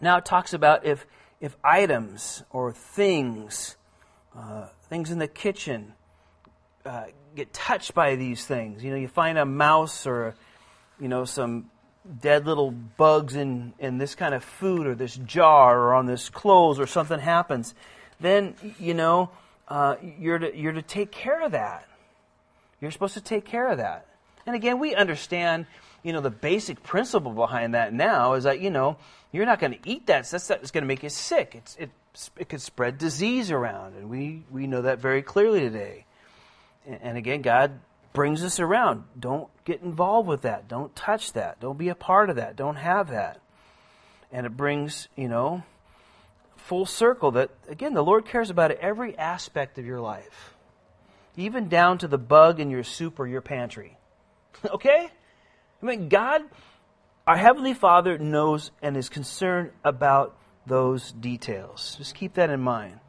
now 0.00 0.16
it 0.16 0.24
talks 0.24 0.54
about 0.54 0.86
if, 0.86 1.06
if 1.40 1.56
items 1.62 2.44
or 2.50 2.72
things, 2.72 3.76
uh, 4.36 4.68
things 4.88 5.10
in 5.10 5.18
the 5.18 5.28
kitchen, 5.28 5.92
uh, 6.86 7.06
get 7.34 7.52
touched 7.52 7.94
by 7.94 8.14
these 8.14 8.44
things. 8.46 8.82
You 8.84 8.90
know, 8.90 8.96
you 8.96 9.08
find 9.08 9.38
a 9.38 9.44
mouse 9.44 10.06
or, 10.06 10.34
you 11.00 11.08
know, 11.08 11.24
some 11.24 11.70
dead 12.20 12.46
little 12.46 12.70
bugs 12.70 13.36
in, 13.36 13.72
in 13.78 13.98
this 13.98 14.14
kind 14.14 14.34
of 14.34 14.42
food 14.42 14.86
or 14.86 14.94
this 14.94 15.14
jar 15.16 15.78
or 15.78 15.94
on 15.94 16.06
this 16.06 16.28
clothes 16.28 16.78
or 16.78 16.86
something 16.86 17.20
happens, 17.20 17.74
then, 18.20 18.54
you 18.78 18.94
know, 18.94 19.30
uh, 19.68 19.96
you're, 20.18 20.38
to, 20.38 20.56
you're 20.56 20.72
to 20.72 20.82
take 20.82 21.10
care 21.10 21.42
of 21.42 21.52
that. 21.52 21.86
You're 22.80 22.90
supposed 22.90 23.14
to 23.14 23.20
take 23.20 23.44
care 23.44 23.68
of 23.68 23.78
that. 23.78 24.06
And 24.46 24.56
again, 24.56 24.78
we 24.78 24.94
understand, 24.94 25.66
you 26.02 26.12
know, 26.12 26.20
the 26.20 26.30
basic 26.30 26.82
principle 26.82 27.32
behind 27.32 27.74
that 27.74 27.92
now 27.92 28.34
is 28.34 28.44
that, 28.44 28.60
you 28.60 28.70
know, 28.70 28.96
you're 29.32 29.46
not 29.46 29.60
going 29.60 29.72
to 29.72 29.78
eat 29.88 30.06
that. 30.06 30.28
That's, 30.28 30.48
that's 30.48 30.70
going 30.70 30.82
to 30.82 30.88
make 30.88 31.02
you 31.02 31.08
sick. 31.08 31.54
It's, 31.54 31.76
it, 31.76 31.90
it 32.36 32.48
could 32.48 32.60
spread 32.60 32.98
disease 32.98 33.50
around. 33.50 33.94
And 33.96 34.10
we, 34.10 34.42
we 34.50 34.66
know 34.66 34.82
that 34.82 34.98
very 34.98 35.22
clearly 35.22 35.60
today. 35.60 36.06
And, 36.86 36.98
and 37.02 37.18
again, 37.18 37.42
God 37.42 37.78
brings 38.12 38.42
us 38.42 38.60
around. 38.60 39.04
Don't 39.18 39.48
get 39.64 39.82
involved 39.82 40.28
with 40.28 40.42
that. 40.42 40.68
Don't 40.68 40.94
touch 40.94 41.32
that. 41.34 41.60
Don't 41.60 41.78
be 41.78 41.88
a 41.88 41.94
part 41.94 42.30
of 42.30 42.36
that. 42.36 42.56
Don't 42.56 42.76
have 42.76 43.10
that. 43.10 43.40
And 44.32 44.46
it 44.46 44.56
brings, 44.56 45.08
you 45.16 45.28
know, 45.28 45.62
full 46.56 46.86
circle 46.86 47.32
that, 47.32 47.50
again, 47.68 47.94
the 47.94 48.04
Lord 48.04 48.26
cares 48.26 48.50
about 48.50 48.70
every 48.72 49.16
aspect 49.18 49.78
of 49.78 49.86
your 49.86 50.00
life, 50.00 50.54
even 51.36 51.68
down 51.68 51.98
to 51.98 52.08
the 52.08 52.18
bug 52.18 52.60
in 52.60 52.70
your 52.70 52.84
soup 52.84 53.18
or 53.18 53.26
your 53.26 53.40
pantry. 53.40 53.96
okay? 54.70 55.08
I 55.82 55.86
mean, 55.86 56.08
God, 56.08 56.42
our 57.26 57.36
Heavenly 57.36 57.74
Father, 57.74 58.18
knows 58.18 58.70
and 58.82 58.96
is 58.96 59.08
concerned 59.08 59.70
about 59.82 60.36
those 60.66 61.12
details. 61.12 61.96
Just 61.98 62.14
keep 62.14 62.34
that 62.34 62.50
in 62.50 62.60
mind. 62.60 63.00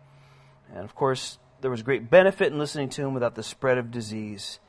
And 0.74 0.84
of 0.84 0.96
course, 0.96 1.38
there 1.62 1.72
was 1.72 1.84
great 1.84 2.10
benefit 2.10 2.52
in 2.52 2.58
listening 2.58 2.90
to 2.90 3.04
him 3.04 3.14
without 3.14 3.36
the 3.36 3.44
spread 3.44 3.78
of 3.78 3.92
disease. 3.92 4.60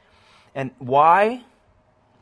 And 0.55 0.71
why 0.79 1.45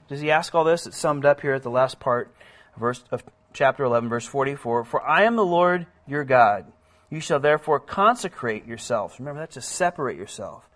does 0.09 0.21
he 0.21 0.31
ask 0.31 0.55
all 0.55 0.64
this? 0.64 0.87
It's 0.87 0.97
summed 0.97 1.25
up 1.25 1.40
here 1.40 1.55
at 1.55 1.62
the 1.62 1.71
last 1.71 2.01
part 2.01 2.35
verse 2.77 3.03
of 3.11 3.23
chapter 3.53 3.85
11, 3.85 4.09
verse 4.09 4.27
44. 4.27 4.85
For 4.85 5.03
I 5.07 5.25
am 5.25 5.37
the 5.37 5.45
Lord 5.45 5.87
your 6.07 6.25
God. 6.25 6.73
You 7.11 7.21
shall 7.21 7.40
therefore 7.40 7.81
consecrate 7.81 8.66
yourselves. 8.66 9.19
Remember, 9.19 9.40
that's 9.40 9.55
to 9.55 9.61
separate 9.61 10.16
yourself. 10.16 10.69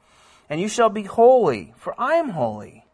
And 0.51 0.61
you 0.61 0.69
shall 0.69 0.91
be 0.91 1.05
holy, 1.05 1.73
for 1.77 1.95
I 1.99 2.15
am 2.15 2.31
holy. 2.31 2.85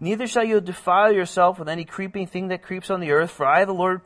Neither 0.00 0.26
shall 0.26 0.44
you 0.44 0.60
defile 0.60 1.12
yourself 1.12 1.58
with 1.58 1.68
any 1.68 1.84
creeping 1.84 2.28
thing 2.28 2.48
that 2.48 2.62
creeps 2.62 2.88
on 2.88 3.00
the 3.00 3.10
earth, 3.10 3.30
for 3.30 3.44
I, 3.44 3.64
the 3.64 3.72
Lord, 3.72 4.00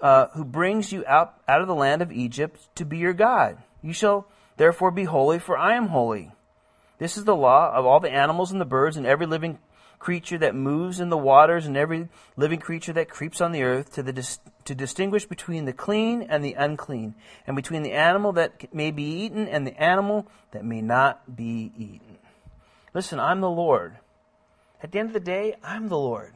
uh, 0.00 0.28
who 0.28 0.44
brings 0.44 0.92
you 0.92 1.04
out, 1.06 1.34
out 1.48 1.60
of 1.60 1.66
the 1.66 1.74
land 1.74 2.02
of 2.02 2.12
Egypt 2.12 2.68
to 2.76 2.84
be 2.84 2.98
your 2.98 3.12
God. 3.12 3.58
You 3.82 3.92
shall 3.92 4.28
therefore 4.56 4.92
be 4.92 5.04
holy, 5.04 5.40
for 5.40 5.58
I 5.58 5.74
am 5.74 5.88
holy. 5.88 6.30
This 6.98 7.16
is 7.16 7.24
the 7.24 7.36
law 7.36 7.72
of 7.74 7.86
all 7.86 8.00
the 8.00 8.10
animals 8.10 8.52
and 8.52 8.60
the 8.60 8.66
birds 8.66 8.96
and 8.96 9.06
every 9.06 9.26
living 9.26 9.58
creature 9.98 10.36
that 10.38 10.54
moves 10.54 11.00
in 11.00 11.08
the 11.08 11.16
waters 11.16 11.66
and 11.66 11.76
every 11.76 12.08
living 12.36 12.60
creature 12.60 12.92
that 12.92 13.08
creeps 13.08 13.40
on 13.40 13.52
the 13.52 13.62
earth 13.62 13.94
to, 13.94 14.02
the 14.02 14.12
dis- 14.12 14.38
to 14.66 14.74
distinguish 14.74 15.24
between 15.24 15.64
the 15.64 15.72
clean 15.72 16.22
and 16.22 16.44
the 16.44 16.52
unclean, 16.52 17.14
and 17.46 17.56
between 17.56 17.82
the 17.82 17.92
animal 17.92 18.32
that 18.32 18.72
may 18.74 18.90
be 18.90 19.02
eaten 19.02 19.48
and 19.48 19.66
the 19.66 19.80
animal 19.80 20.26
that 20.50 20.64
may 20.64 20.82
not 20.82 21.34
be 21.34 21.72
eaten. 21.78 22.18
Listen, 22.92 23.18
I'm 23.18 23.40
the 23.40 23.50
Lord. 23.50 23.96
At 24.82 24.92
the 24.92 24.98
end 24.98 25.08
of 25.08 25.14
the 25.14 25.20
day, 25.20 25.54
I'm 25.64 25.88
the 25.88 25.98
Lord. 25.98 26.34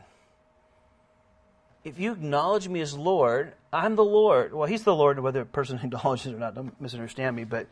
If 1.85 2.01
you 2.01 2.13
acknowledge 2.13 2.69
me 2.69 2.81
as 2.81 2.97
Lord, 2.97 3.53
I'm 3.71 3.95
the 3.95 4.05
Lord. 4.05 4.55
Well, 4.55 4.67
He's 4.67 4.83
the 4.83 4.95
Lord, 4.95 5.21
whether 5.21 5.43
a 5.43 5.47
person 5.47 5.79
acknowledges 5.83 6.33
or 6.33 6.39
not. 6.39 6.55
Don't 6.55 6.81
misunderstand 6.81 7.37
me, 7.37 7.45
but 7.45 7.67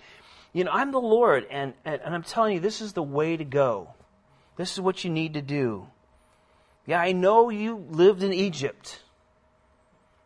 you 0.57 0.65
know, 0.65 0.71
I'm 0.71 0.91
the 0.91 0.99
Lord, 0.99 1.47
and, 1.51 1.75
and, 1.85 2.01
and 2.03 2.15
I'm 2.15 2.23
telling 2.23 2.55
you, 2.55 2.61
this 2.61 2.81
is 2.81 2.95
the 2.95 3.03
way 3.03 3.37
to 3.37 3.45
go. 3.45 3.91
This 4.57 4.73
is 4.73 4.81
what 4.81 5.05
you 5.05 5.11
need 5.11 5.35
to 5.35 5.43
do. 5.43 5.87
Yeah, 6.87 6.99
I 6.99 7.13
know 7.13 7.51
you 7.51 7.85
lived 7.91 8.23
in 8.23 8.33
Egypt. 8.33 9.03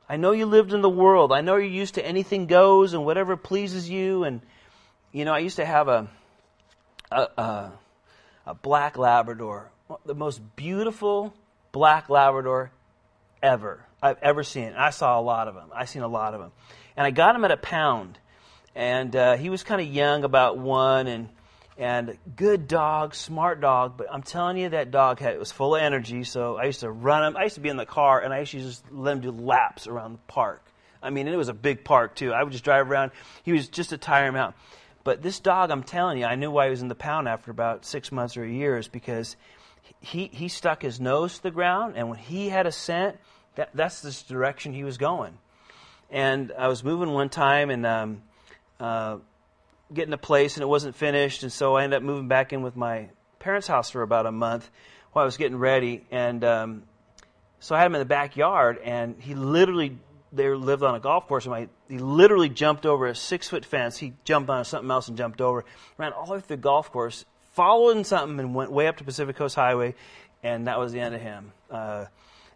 I 0.09 0.19
know 0.19 0.31
you 0.31 0.47
lived 0.47 0.73
in 0.73 0.83
the 0.83 0.89
world. 0.89 1.33
I 1.33 1.41
know 1.41 1.57
you're 1.57 1.65
used 1.65 1.95
to 1.95 2.07
anything 2.07 2.47
goes 2.47 2.93
and 2.93 3.05
whatever 3.05 3.37
pleases 3.37 3.91
you. 3.91 4.23
And, 4.23 4.41
you 5.11 5.25
know, 5.25 5.33
I 5.33 5.41
used 5.41 5.57
to 5.57 5.67
have 5.67 5.89
a, 5.89 6.09
a, 7.11 7.23
a, 7.37 7.73
a 8.47 8.55
black 8.55 8.97
Labrador, 8.97 9.73
the 10.07 10.15
most 10.15 10.41
beautiful 10.55 11.35
black 11.73 12.09
Labrador 12.09 12.71
ever 13.43 13.85
I've 14.01 14.19
ever 14.23 14.45
seen. 14.45 14.75
I 14.77 14.91
saw 14.91 15.19
a 15.19 15.23
lot 15.23 15.49
of 15.49 15.57
them. 15.57 15.71
I've 15.75 15.89
seen 15.89 16.03
a 16.03 16.09
lot 16.09 16.35
of 16.35 16.41
them. 16.41 16.53
And 16.97 17.05
I 17.05 17.11
got 17.11 17.35
him 17.35 17.45
at 17.45 17.51
a 17.51 17.57
pound 17.57 18.17
and 18.75 19.15
uh, 19.15 19.37
he 19.37 19.51
was 19.51 19.63
kind 19.63 19.81
of 19.81 19.87
young, 19.87 20.25
about 20.25 20.59
one, 20.59 21.07
and 21.07 21.29
and 21.77 22.19
good 22.37 22.69
dog, 22.69 23.15
smart 23.15 23.61
dog. 23.61 23.97
But 23.97 24.09
I'm 24.13 24.23
telling 24.23 24.59
you, 24.59 24.69
that 24.71 24.91
dog 24.91 25.19
had 25.19 25.39
was 25.39 25.51
full 25.51 25.77
of 25.77 25.83
energy. 25.83 26.25
So 26.25 26.57
I 26.57 26.65
used 26.65 26.81
to 26.81 26.91
run 26.91 27.25
him. 27.25 27.37
I 27.37 27.45
used 27.45 27.55
to 27.55 27.61
be 27.61 27.71
in 27.71 27.77
the 27.77 27.87
car, 27.87 28.21
and 28.21 28.33
I 28.33 28.41
used 28.41 28.53
to 28.53 28.61
just 28.61 28.85
let 28.93 29.13
him 29.13 29.21
do 29.21 29.31
laps 29.31 29.87
around 29.87 30.13
the 30.13 30.19
park. 30.27 30.63
I 31.03 31.11
mean, 31.11 31.27
it 31.27 31.37
was 31.37 31.49
a 31.49 31.55
big 31.55 31.85
park 31.85 32.15
too. 32.15 32.33
I 32.33 32.43
would 32.43 32.53
just 32.53 32.65
drive 32.65 32.91
around. 32.91 33.13
He 33.43 33.53
was 33.53 33.69
just 33.69 33.91
to 33.91 33.99
tire 33.99 34.27
him 34.27 34.37
out. 34.37 34.55
But 35.03 35.23
this 35.23 35.41
dog, 35.41 35.71
I'm 35.71 35.83
telling 35.83 36.19
you, 36.19 36.27
I 36.27 36.35
knew 36.35 36.51
why 36.51 36.67
he 36.67 36.71
was 36.71 36.83
in 36.83 36.89
the 36.89 36.95
pound 36.95 37.27
after 37.27 37.51
about 37.51 37.87
six 37.87 38.13
months 38.13 38.37
or 38.37 38.45
a 38.45 38.51
year 38.51 38.77
is 38.77 38.89
because 38.89 39.37
he 40.01 40.27
he 40.33 40.49
stuck 40.49 40.83
his 40.83 41.01
nose 41.01 41.37
to 41.37 41.43
the 41.43 41.51
ground, 41.51 41.95
and 41.97 42.09
when 42.09 42.19
he 42.19 42.49
had 42.51 42.67
a 42.67 42.73
scent, 42.73 43.17
that 43.55 43.71
that's 43.75 44.03
the 44.03 44.33
direction 44.33 44.73
he 44.73 44.85
was 44.85 44.99
going. 44.99 45.39
And 46.11 46.53
I 46.59 46.69
was 46.69 46.85
moving 46.85 47.11
one 47.11 47.29
time, 47.29 47.71
and 47.71 47.87
um, 47.87 48.23
uh, 48.81 49.19
getting 49.93 50.13
a 50.13 50.19
place 50.19 50.57
and 50.57 50.63
it 50.63 50.67
wasn't 50.67 50.97
finished, 50.97 51.43
and 51.43 51.53
so 51.53 51.77
I 51.77 51.85
ended 51.85 51.99
up 51.99 52.03
moving 52.03 52.29
back 52.29 52.53
in 52.53 52.63
with 52.63 52.77
my 52.77 53.11
parents' 53.39 53.67
house 53.67 53.91
for 53.91 54.03
about 54.03 54.27
a 54.27 54.33
month 54.33 54.69
while 55.13 55.23
I 55.23 55.27
was 55.27 55.37
getting 55.37 55.59
ready, 55.59 56.05
and 56.11 56.43
um, 56.45 56.83
so 57.61 57.75
I 57.75 57.79
had 57.79 57.87
him 57.87 57.95
in 57.95 58.01
the 58.01 58.07
backyard, 58.07 58.79
and 58.83 59.17
he 59.21 59.35
literally 59.35 59.99
they 60.33 60.49
lived 60.49 60.83
on 60.83 60.95
a 60.95 61.01
golf 61.01 61.27
course, 61.27 61.45
and 61.45 61.53
my, 61.53 61.69
he 61.89 61.99
literally 61.99 62.49
jumped 62.49 62.87
over 62.87 63.07
a 63.07 63.15
six 63.15 63.49
foot 63.49 63.65
fence. 63.65 63.99
He 63.99 64.13
jumped 64.25 64.49
on 64.49 64.65
something 64.65 64.91
else 64.91 65.09
and 65.09 65.17
jumped 65.17 65.41
over, 65.41 65.65
ran 65.99 66.13
all 66.13 66.27
the 66.27 66.33
way 66.33 66.41
through 66.41 66.57
the 66.57 66.63
golf 66.63 66.93
course, 66.93 67.25
followed 67.53 68.07
something, 68.07 68.39
and 68.39 68.55
went 68.55 68.71
way 68.71 68.87
up 68.87 68.99
to 68.99 69.05
Pacific 69.05 69.37
Coast 69.37 69.57
Highway, 69.57 69.95
and 70.43 70.67
that 70.67 70.79
was 70.79 70.93
the 70.93 71.01
end 71.01 71.15
of 71.15 71.21
him. 71.21 71.53
Uh, 71.71 72.07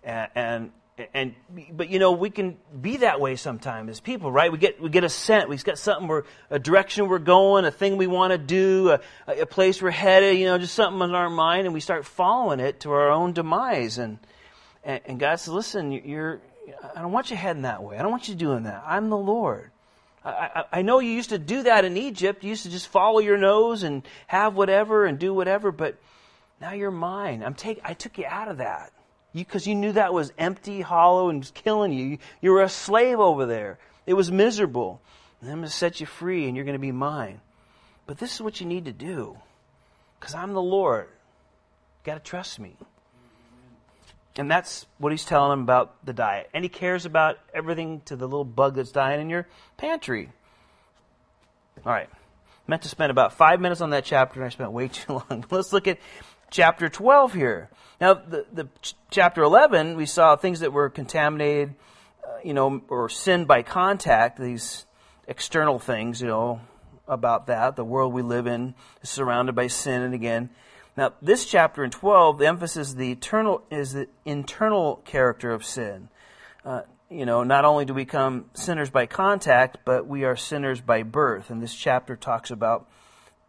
and, 0.02 0.30
and 0.34 0.72
and 1.12 1.34
but 1.72 1.88
you 1.88 1.98
know 1.98 2.12
we 2.12 2.30
can 2.30 2.56
be 2.80 2.98
that 2.98 3.20
way 3.20 3.34
sometimes 3.34 3.90
as 3.90 4.00
people 4.00 4.30
right? 4.30 4.52
We 4.52 4.58
get 4.58 4.80
we 4.80 4.90
get 4.90 5.02
a 5.02 5.08
scent. 5.08 5.48
We've 5.48 5.64
got 5.64 5.76
something 5.76 6.06
we're 6.06 6.22
a 6.50 6.58
direction 6.60 7.08
we're 7.08 7.18
going 7.18 7.64
a 7.64 7.72
thing 7.72 7.96
we 7.96 8.06
want 8.06 8.30
to 8.30 8.38
do 8.38 8.90
a, 8.90 9.40
a 9.40 9.46
place 9.46 9.82
we're 9.82 9.90
headed 9.90 10.38
you 10.38 10.46
know 10.46 10.56
just 10.56 10.74
something 10.74 11.02
in 11.02 11.14
our 11.14 11.30
mind 11.30 11.66
and 11.66 11.74
we 11.74 11.80
start 11.80 12.06
following 12.06 12.60
it 12.60 12.80
to 12.80 12.92
our 12.92 13.10
own 13.10 13.32
demise. 13.32 13.98
And 13.98 14.18
and, 14.84 15.00
and 15.06 15.20
god 15.20 15.36
says 15.36 15.52
listen 15.52 15.90
you're 15.90 16.40
i 16.94 17.00
don't 17.00 17.12
want 17.12 17.30
you 17.30 17.36
heading 17.36 17.62
that 17.62 17.82
way. 17.82 17.98
I 17.98 18.02
don't 18.02 18.12
want 18.12 18.28
you 18.28 18.36
doing 18.36 18.62
that. 18.62 18.84
I'm 18.86 19.10
the 19.10 19.18
lord. 19.18 19.72
I, 20.24 20.30
I, 20.30 20.64
I 20.78 20.82
know 20.82 21.00
you 21.00 21.10
used 21.10 21.30
to 21.30 21.38
do 21.38 21.64
that 21.64 21.84
in 21.84 21.96
Egypt. 21.96 22.44
You 22.44 22.50
used 22.50 22.62
to 22.62 22.70
just 22.70 22.88
follow 22.88 23.18
your 23.18 23.36
nose 23.36 23.82
and 23.82 24.06
have 24.28 24.54
whatever 24.54 25.04
and 25.04 25.18
do 25.18 25.34
whatever, 25.34 25.70
but 25.70 25.96
now 26.60 26.72
you're 26.72 26.90
mine. 26.90 27.42
I'm 27.42 27.54
take, 27.54 27.80
I 27.84 27.92
took 27.92 28.16
you 28.16 28.24
out 28.26 28.48
of 28.48 28.56
that 28.58 28.93
because 29.34 29.66
you, 29.66 29.74
you, 29.74 29.80
knew 29.80 29.92
that 29.92 30.14
was 30.14 30.32
empty, 30.38 30.80
hollow, 30.80 31.28
and 31.28 31.40
was 31.40 31.50
killing 31.50 31.92
you. 31.92 32.18
You 32.40 32.52
were 32.52 32.62
a 32.62 32.68
slave 32.68 33.18
over 33.18 33.46
there. 33.46 33.78
It 34.06 34.14
was 34.14 34.30
miserable. 34.30 35.00
And 35.40 35.50
I'm 35.50 35.58
going 35.58 35.68
to 35.68 35.74
set 35.74 36.00
you 36.00 36.06
free, 36.06 36.46
and 36.46 36.56
you're 36.56 36.64
going 36.64 36.76
to 36.76 36.80
be 36.80 36.92
mine. 36.92 37.40
But 38.06 38.18
this 38.18 38.34
is 38.34 38.40
what 38.40 38.60
you 38.60 38.66
need 38.66 38.84
to 38.84 38.92
do 38.92 39.36
because 40.18 40.34
I'm 40.34 40.52
the 40.52 40.62
Lord. 40.62 41.06
You 41.06 42.12
got 42.12 42.14
to 42.14 42.20
trust 42.30 42.58
me. 42.58 42.76
And 44.36 44.50
that's 44.50 44.86
what 44.98 45.12
he's 45.12 45.24
telling 45.24 45.52
him 45.52 45.60
about 45.60 46.04
the 46.04 46.12
diet. 46.12 46.50
And 46.52 46.64
he 46.64 46.68
cares 46.68 47.06
about 47.06 47.38
everything 47.52 48.00
to 48.06 48.16
the 48.16 48.26
little 48.26 48.44
bug 48.44 48.74
that's 48.74 48.90
dying 48.90 49.20
in 49.20 49.30
your 49.30 49.46
pantry. 49.76 50.30
All 51.84 51.92
right. 51.92 52.08
meant 52.66 52.82
to 52.82 52.88
spend 52.88 53.10
about 53.10 53.34
five 53.34 53.60
minutes 53.60 53.80
on 53.80 53.90
that 53.90 54.04
chapter, 54.04 54.40
and 54.40 54.46
I 54.46 54.48
spent 54.48 54.72
way 54.72 54.88
too 54.92 55.12
long. 55.12 55.44
Let's 55.50 55.72
look 55.72 55.86
at 55.86 55.98
chapter 56.54 56.88
12 56.88 57.34
here. 57.34 57.68
Now, 58.00 58.14
the, 58.14 58.46
the 58.52 58.68
ch- 58.80 58.94
chapter 59.10 59.42
11, 59.42 59.96
we 59.96 60.06
saw 60.06 60.36
things 60.36 60.60
that 60.60 60.72
were 60.72 60.88
contaminated, 60.88 61.74
uh, 62.24 62.38
you 62.44 62.54
know, 62.54 62.80
or 62.88 63.08
sinned 63.08 63.48
by 63.48 63.62
contact, 63.62 64.38
these 64.38 64.86
external 65.26 65.80
things, 65.80 66.20
you 66.20 66.28
know, 66.28 66.60
about 67.08 67.48
that. 67.48 67.74
The 67.74 67.84
world 67.84 68.12
we 68.12 68.22
live 68.22 68.46
in 68.46 68.74
is 69.02 69.10
surrounded 69.10 69.56
by 69.56 69.66
sin, 69.66 70.02
and 70.02 70.14
again, 70.14 70.48
now 70.96 71.12
this 71.20 71.44
chapter 71.44 71.82
in 71.82 71.90
12, 71.90 72.38
the 72.38 72.46
emphasis 72.46 72.88
is 72.88 72.94
the 72.94 73.10
eternal 73.10 73.64
is 73.68 73.92
the 73.92 74.06
internal 74.24 75.02
character 75.04 75.50
of 75.50 75.64
sin. 75.64 76.08
Uh, 76.64 76.82
you 77.10 77.26
know, 77.26 77.42
not 77.42 77.64
only 77.64 77.84
do 77.84 77.94
we 77.94 78.04
become 78.04 78.44
sinners 78.54 78.90
by 78.90 79.06
contact, 79.06 79.78
but 79.84 80.06
we 80.06 80.22
are 80.24 80.36
sinners 80.36 80.80
by 80.80 81.02
birth. 81.02 81.50
And 81.50 81.60
this 81.60 81.74
chapter 81.74 82.14
talks 82.14 82.52
about 82.52 82.88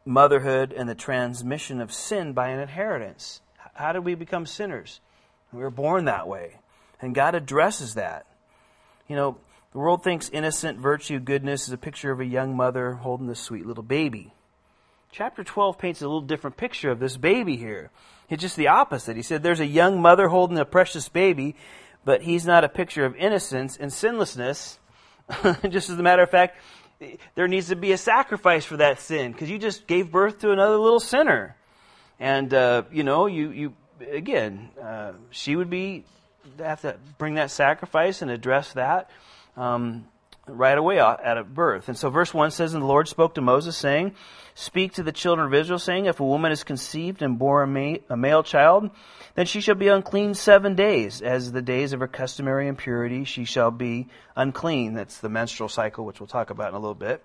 motherhood 0.05 0.71
and 0.71 0.87
the 0.87 0.95
transmission 0.95 1.81
of 1.81 1.91
sin 1.91 2.33
by 2.33 2.49
an 2.49 2.59
inheritance. 2.59 3.41
How 3.73 3.91
did 3.91 4.05
we 4.05 4.15
become 4.15 4.45
sinners? 4.45 5.01
We 5.51 5.61
were 5.61 5.71
born 5.71 6.05
that 6.05 6.27
way. 6.27 6.59
And 7.01 7.15
God 7.15 7.35
addresses 7.35 7.95
that. 7.95 8.25
You 9.07 9.15
know, 9.15 9.37
the 9.71 9.79
world 9.79 10.03
thinks 10.03 10.29
innocent 10.29 10.79
virtue, 10.79 11.19
goodness 11.19 11.67
is 11.67 11.73
a 11.73 11.77
picture 11.77 12.11
of 12.11 12.19
a 12.19 12.25
young 12.25 12.55
mother 12.55 12.93
holding 12.93 13.27
this 13.27 13.39
sweet 13.39 13.65
little 13.65 13.83
baby. 13.83 14.33
Chapter 15.11 15.43
12 15.43 15.77
paints 15.77 16.01
a 16.01 16.05
little 16.05 16.21
different 16.21 16.57
picture 16.57 16.91
of 16.91 16.99
this 16.99 17.17
baby 17.17 17.57
here. 17.57 17.91
It's 18.29 18.41
just 18.41 18.55
the 18.55 18.69
opposite. 18.69 19.15
He 19.15 19.21
said 19.21 19.43
there's 19.43 19.59
a 19.59 19.65
young 19.65 20.01
mother 20.01 20.29
holding 20.29 20.57
a 20.57 20.65
precious 20.65 21.09
baby, 21.09 21.55
but 22.03 22.21
he's 22.21 22.45
not 22.45 22.63
a 22.63 22.69
picture 22.69 23.05
of 23.05 23.15
innocence 23.15 23.77
and 23.77 23.91
sinlessness. 23.91 24.79
just 25.69 25.89
as 25.89 25.97
a 25.97 26.03
matter 26.03 26.23
of 26.23 26.29
fact, 26.29 26.57
there 27.35 27.47
needs 27.47 27.69
to 27.69 27.75
be 27.75 27.91
a 27.91 27.97
sacrifice 27.97 28.65
for 28.65 28.77
that 28.77 28.99
sin 28.99 29.31
because 29.31 29.49
you 29.49 29.57
just 29.57 29.87
gave 29.87 30.11
birth 30.11 30.39
to 30.39 30.51
another 30.51 30.77
little 30.77 30.99
sinner. 30.99 31.55
And, 32.19 32.53
uh, 32.53 32.83
you 32.91 33.03
know, 33.03 33.25
you, 33.25 33.49
you 33.51 33.73
again, 34.09 34.69
uh, 34.81 35.13
she 35.29 35.55
would 35.55 35.69
be, 35.69 36.05
have 36.59 36.81
to 36.81 36.97
bring 37.17 37.35
that 37.35 37.51
sacrifice 37.51 38.21
and 38.21 38.31
address 38.31 38.73
that. 38.73 39.09
Um, 39.57 40.07
right 40.47 40.77
away 40.77 40.99
at 40.99 41.53
birth. 41.53 41.87
And 41.87 41.97
so 41.97 42.09
verse 42.09 42.33
1 42.33 42.51
says, 42.51 42.73
And 42.73 42.83
the 42.83 42.87
Lord 42.87 43.07
spoke 43.07 43.35
to 43.35 43.41
Moses, 43.41 43.75
saying, 43.75 44.15
Speak 44.53 44.93
to 44.93 45.03
the 45.03 45.11
children 45.11 45.47
of 45.47 45.53
Israel, 45.53 45.79
saying, 45.79 46.05
If 46.05 46.19
a 46.19 46.25
woman 46.25 46.51
is 46.51 46.63
conceived 46.63 47.21
and 47.21 47.37
bore 47.37 47.63
a, 47.63 47.67
ma- 47.67 47.97
a 48.09 48.15
male 48.15 48.43
child, 48.43 48.89
then 49.35 49.45
she 49.45 49.59
shall 49.59 49.75
be 49.75 49.87
unclean 49.87 50.33
seven 50.33 50.75
days. 50.75 51.21
As 51.21 51.51
the 51.51 51.61
days 51.61 51.93
of 51.93 51.99
her 51.99 52.07
customary 52.07 52.67
impurity, 52.67 53.25
she 53.25 53.45
shall 53.45 53.71
be 53.71 54.07
unclean. 54.35 54.93
That's 54.93 55.19
the 55.19 55.29
menstrual 55.29 55.69
cycle, 55.69 56.05
which 56.05 56.19
we'll 56.19 56.27
talk 56.27 56.49
about 56.49 56.69
in 56.69 56.75
a 56.75 56.79
little 56.79 56.95
bit. 56.95 57.23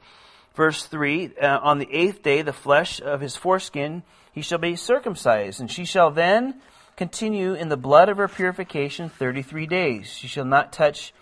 Verse 0.55 0.85
3 0.87 1.37
uh, 1.41 1.61
On 1.63 1.79
the 1.79 1.89
eighth 1.93 2.23
day, 2.23 2.43
the 2.43 2.53
flesh 2.53 3.01
of 3.01 3.21
his 3.21 3.37
foreskin, 3.37 4.03
he 4.33 4.43
shall 4.43 4.59
be 4.59 4.77
circumcised, 4.77 5.61
and 5.61 5.71
she 5.71 5.85
shall 5.85 6.11
then 6.11 6.61
continue 6.97 7.55
in 7.55 7.69
the 7.69 7.77
blood 7.77 8.09
of 8.09 8.17
her 8.17 8.29
purification 8.29 9.09
33 9.09 9.67
days. 9.67 10.13
She 10.13 10.27
shall 10.27 10.45
not 10.45 10.73
touch 10.73 11.15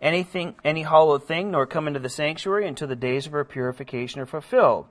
anything, 0.00 0.54
any 0.64 0.82
hollow 0.82 1.18
thing, 1.18 1.50
nor 1.50 1.66
come 1.66 1.88
into 1.88 2.00
the 2.00 2.08
sanctuary 2.08 2.66
until 2.66 2.88
the 2.88 2.96
days 2.96 3.26
of 3.26 3.32
her 3.32 3.44
purification 3.44 4.20
are 4.20 4.26
fulfilled. 4.26 4.86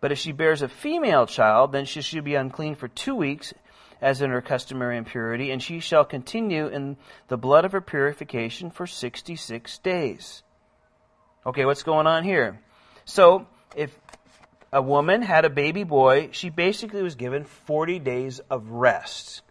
But 0.00 0.12
if 0.12 0.18
she 0.18 0.32
bears 0.32 0.62
a 0.62 0.68
female 0.68 1.26
child, 1.26 1.72
then 1.72 1.86
she 1.86 2.02
shall 2.02 2.22
be 2.22 2.34
unclean 2.34 2.74
for 2.74 2.88
two 2.88 3.14
weeks, 3.14 3.54
as 4.00 4.20
in 4.20 4.30
her 4.30 4.42
customary 4.42 4.98
impurity, 4.98 5.50
and 5.50 5.62
she 5.62 5.80
shall 5.80 6.04
continue 6.04 6.66
in 6.66 6.96
the 7.28 7.38
blood 7.38 7.64
of 7.64 7.72
her 7.72 7.80
purification 7.80 8.70
for 8.70 8.86
66 8.86 9.78
days. 9.78 10.42
Okay, 11.46 11.64
what's 11.64 11.82
going 11.82 12.06
on 12.06 12.24
here? 12.24 12.60
So, 13.04 13.46
if 13.74 13.98
a 14.72 14.82
woman 14.82 15.22
had 15.22 15.44
a 15.44 15.50
baby 15.50 15.84
boy, 15.84 16.30
she 16.32 16.50
basically 16.50 17.02
was 17.02 17.14
given 17.14 17.44
40 17.44 17.98
days 17.98 18.40
of 18.50 18.70
rest. 18.70 19.42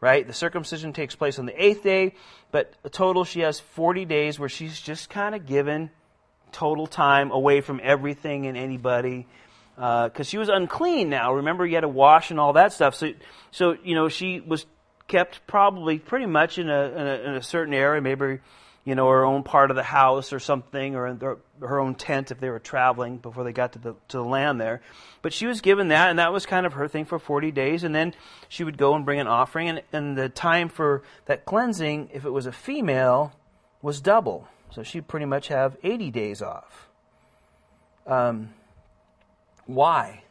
Right? 0.00 0.26
The 0.26 0.32
circumcision 0.32 0.92
takes 0.94 1.14
place 1.14 1.38
on 1.38 1.44
the 1.44 1.62
eighth 1.62 1.82
day, 1.82 2.14
but 2.50 2.72
a 2.84 2.88
total 2.88 3.24
she 3.24 3.40
has 3.40 3.60
40 3.60 4.06
days 4.06 4.38
where 4.38 4.48
she's 4.48 4.80
just 4.80 5.10
kind 5.10 5.34
of 5.34 5.44
given 5.44 5.90
total 6.52 6.86
time 6.86 7.30
away 7.30 7.60
from 7.60 7.80
everything 7.82 8.46
and 8.46 8.56
anybody 8.56 9.26
because 9.76 10.20
uh, 10.20 10.22
she 10.24 10.38
was 10.38 10.48
unclean 10.48 11.08
now. 11.08 11.34
Remember, 11.34 11.64
you 11.64 11.74
had 11.74 11.82
to 11.82 11.88
wash 11.88 12.30
and 12.30 12.38
all 12.38 12.54
that 12.54 12.72
stuff. 12.72 12.94
So, 12.94 13.12
so 13.50 13.76
you 13.82 13.94
know, 13.94 14.08
she 14.08 14.40
was 14.40 14.66
kept 15.08 15.46
probably 15.46 15.98
pretty 15.98 16.26
much 16.26 16.58
in 16.58 16.68
a, 16.68 16.82
in 16.82 17.06
a, 17.06 17.14
in 17.28 17.34
a 17.34 17.42
certain 17.42 17.74
area, 17.74 18.00
maybe 18.00 18.40
you 18.84 18.94
know 18.94 19.08
her 19.08 19.24
own 19.24 19.42
part 19.42 19.70
of 19.70 19.76
the 19.76 19.82
house 19.82 20.32
or 20.32 20.40
something, 20.40 20.96
or 20.96 21.38
her 21.60 21.80
own 21.80 21.94
tent 21.94 22.30
if 22.30 22.40
they 22.40 22.48
were 22.48 22.58
traveling 22.58 23.18
before 23.18 23.44
they 23.44 23.52
got 23.52 23.74
to 23.74 23.78
the 23.78 23.94
to 24.08 24.16
the 24.16 24.24
land 24.24 24.60
there. 24.60 24.80
But 25.22 25.32
she 25.32 25.46
was 25.46 25.60
given 25.60 25.88
that, 25.88 26.10
and 26.10 26.18
that 26.18 26.32
was 26.32 26.46
kind 26.46 26.64
of 26.66 26.72
her 26.74 26.88
thing 26.88 27.04
for 27.04 27.18
forty 27.18 27.50
days, 27.50 27.84
and 27.84 27.94
then 27.94 28.14
she 28.48 28.64
would 28.64 28.78
go 28.78 28.94
and 28.94 29.04
bring 29.04 29.20
an 29.20 29.26
offering, 29.26 29.68
and, 29.68 29.82
and 29.92 30.16
the 30.16 30.28
time 30.28 30.68
for 30.68 31.02
that 31.26 31.44
cleansing, 31.44 32.10
if 32.12 32.24
it 32.24 32.30
was 32.30 32.46
a 32.46 32.52
female, 32.52 33.32
was 33.82 34.00
double. 34.00 34.48
So 34.70 34.82
she'd 34.82 35.08
pretty 35.08 35.26
much 35.26 35.48
have 35.48 35.76
eighty 35.82 36.10
days 36.10 36.40
off. 36.40 36.88
Um, 38.06 38.54
why? 39.66 40.22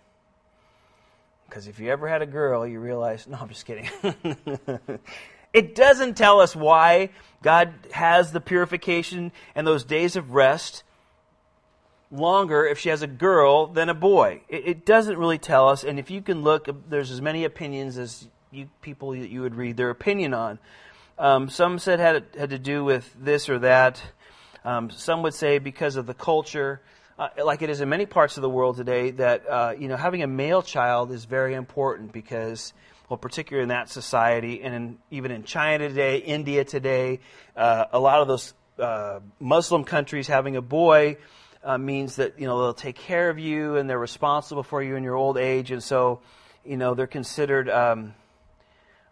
Because 1.47 1.67
if 1.67 1.79
you 1.79 1.89
ever 1.89 2.07
had 2.07 2.21
a 2.21 2.27
girl, 2.27 2.65
you 2.67 2.79
realize, 2.79 3.27
no, 3.29 3.37
I'm 3.39 3.49
just 3.49 3.65
kidding. 3.65 3.89
it 5.53 5.75
doesn't 5.75 6.15
tell 6.15 6.39
us 6.39 6.55
why 6.55 7.09
God 7.41 7.73
has 7.91 8.31
the 8.31 8.41
purification 8.41 9.31
and 9.55 9.65
those 9.65 9.83
days 9.83 10.15
of 10.15 10.33
rest 10.33 10.83
longer 12.11 12.65
if 12.65 12.79
she 12.79 12.89
has 12.89 13.01
a 13.01 13.07
girl 13.07 13.67
than 13.67 13.89
a 13.89 13.93
boy. 13.93 14.41
It, 14.49 14.67
it 14.67 14.85
doesn't 14.85 15.17
really 15.17 15.37
tell 15.37 15.69
us. 15.69 15.83
And 15.83 15.99
if 15.99 16.09
you 16.09 16.21
can 16.21 16.43
look, 16.43 16.67
there's 16.89 17.11
as 17.11 17.21
many 17.21 17.45
opinions 17.45 17.97
as 17.97 18.27
you 18.51 18.69
people 18.81 19.11
that 19.11 19.29
you 19.29 19.41
would 19.41 19.55
read 19.55 19.77
their 19.77 19.89
opinion 19.89 20.33
on. 20.33 20.59
Um, 21.17 21.49
some 21.49 21.79
said 21.79 21.99
had 21.99 22.25
had 22.37 22.49
to 22.51 22.59
do 22.59 22.83
with 22.83 23.13
this 23.19 23.49
or 23.49 23.59
that. 23.59 24.01
Um, 24.65 24.89
some 24.89 25.21
would 25.23 25.33
say 25.33 25.59
because 25.59 25.95
of 25.95 26.05
the 26.05 26.13
culture 26.13 26.81
uh, 27.19 27.27
like 27.43 27.61
it 27.61 27.69
is 27.69 27.81
in 27.81 27.89
many 27.89 28.05
parts 28.05 28.37
of 28.37 28.41
the 28.41 28.49
world 28.49 28.77
today, 28.77 29.11
that 29.11 29.43
uh, 29.47 29.73
you 29.77 29.89
know 29.89 29.97
having 29.97 30.23
a 30.23 30.27
male 30.27 30.61
child 30.61 31.11
is 31.11 31.25
very 31.25 31.53
important 31.53 32.13
because, 32.13 32.73
well, 33.09 33.17
particularly 33.17 33.63
in 33.63 33.69
that 33.69 33.89
society, 33.89 34.61
and 34.61 34.75
in, 34.75 34.97
even 35.09 35.31
in 35.31 35.43
China 35.43 35.89
today, 35.89 36.17
India 36.17 36.63
today, 36.63 37.19
uh, 37.55 37.85
a 37.91 37.99
lot 37.99 38.21
of 38.21 38.27
those 38.27 38.53
uh, 38.77 39.19
Muslim 39.39 39.83
countries 39.83 40.27
having 40.27 40.55
a 40.55 40.61
boy 40.61 41.17
uh, 41.63 41.77
means 41.77 42.17
that 42.17 42.39
you 42.39 42.45
know 42.45 42.61
they'll 42.61 42.73
take 42.73 42.95
care 42.95 43.29
of 43.29 43.39
you 43.39 43.77
and 43.77 43.89
they're 43.89 43.99
responsible 43.99 44.63
for 44.63 44.83
you 44.83 44.95
in 44.95 45.03
your 45.03 45.15
old 45.15 45.37
age, 45.37 45.71
and 45.71 45.83
so 45.83 46.21
you 46.63 46.77
know 46.77 46.93
they're 46.93 47.07
considered 47.07 47.67
um, 47.67 48.13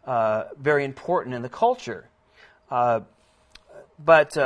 uh, 0.05 0.43
very 0.59 0.85
important 0.85 1.35
in 1.35 1.41
the 1.41 1.49
culture. 1.49 2.07
but 2.69 4.37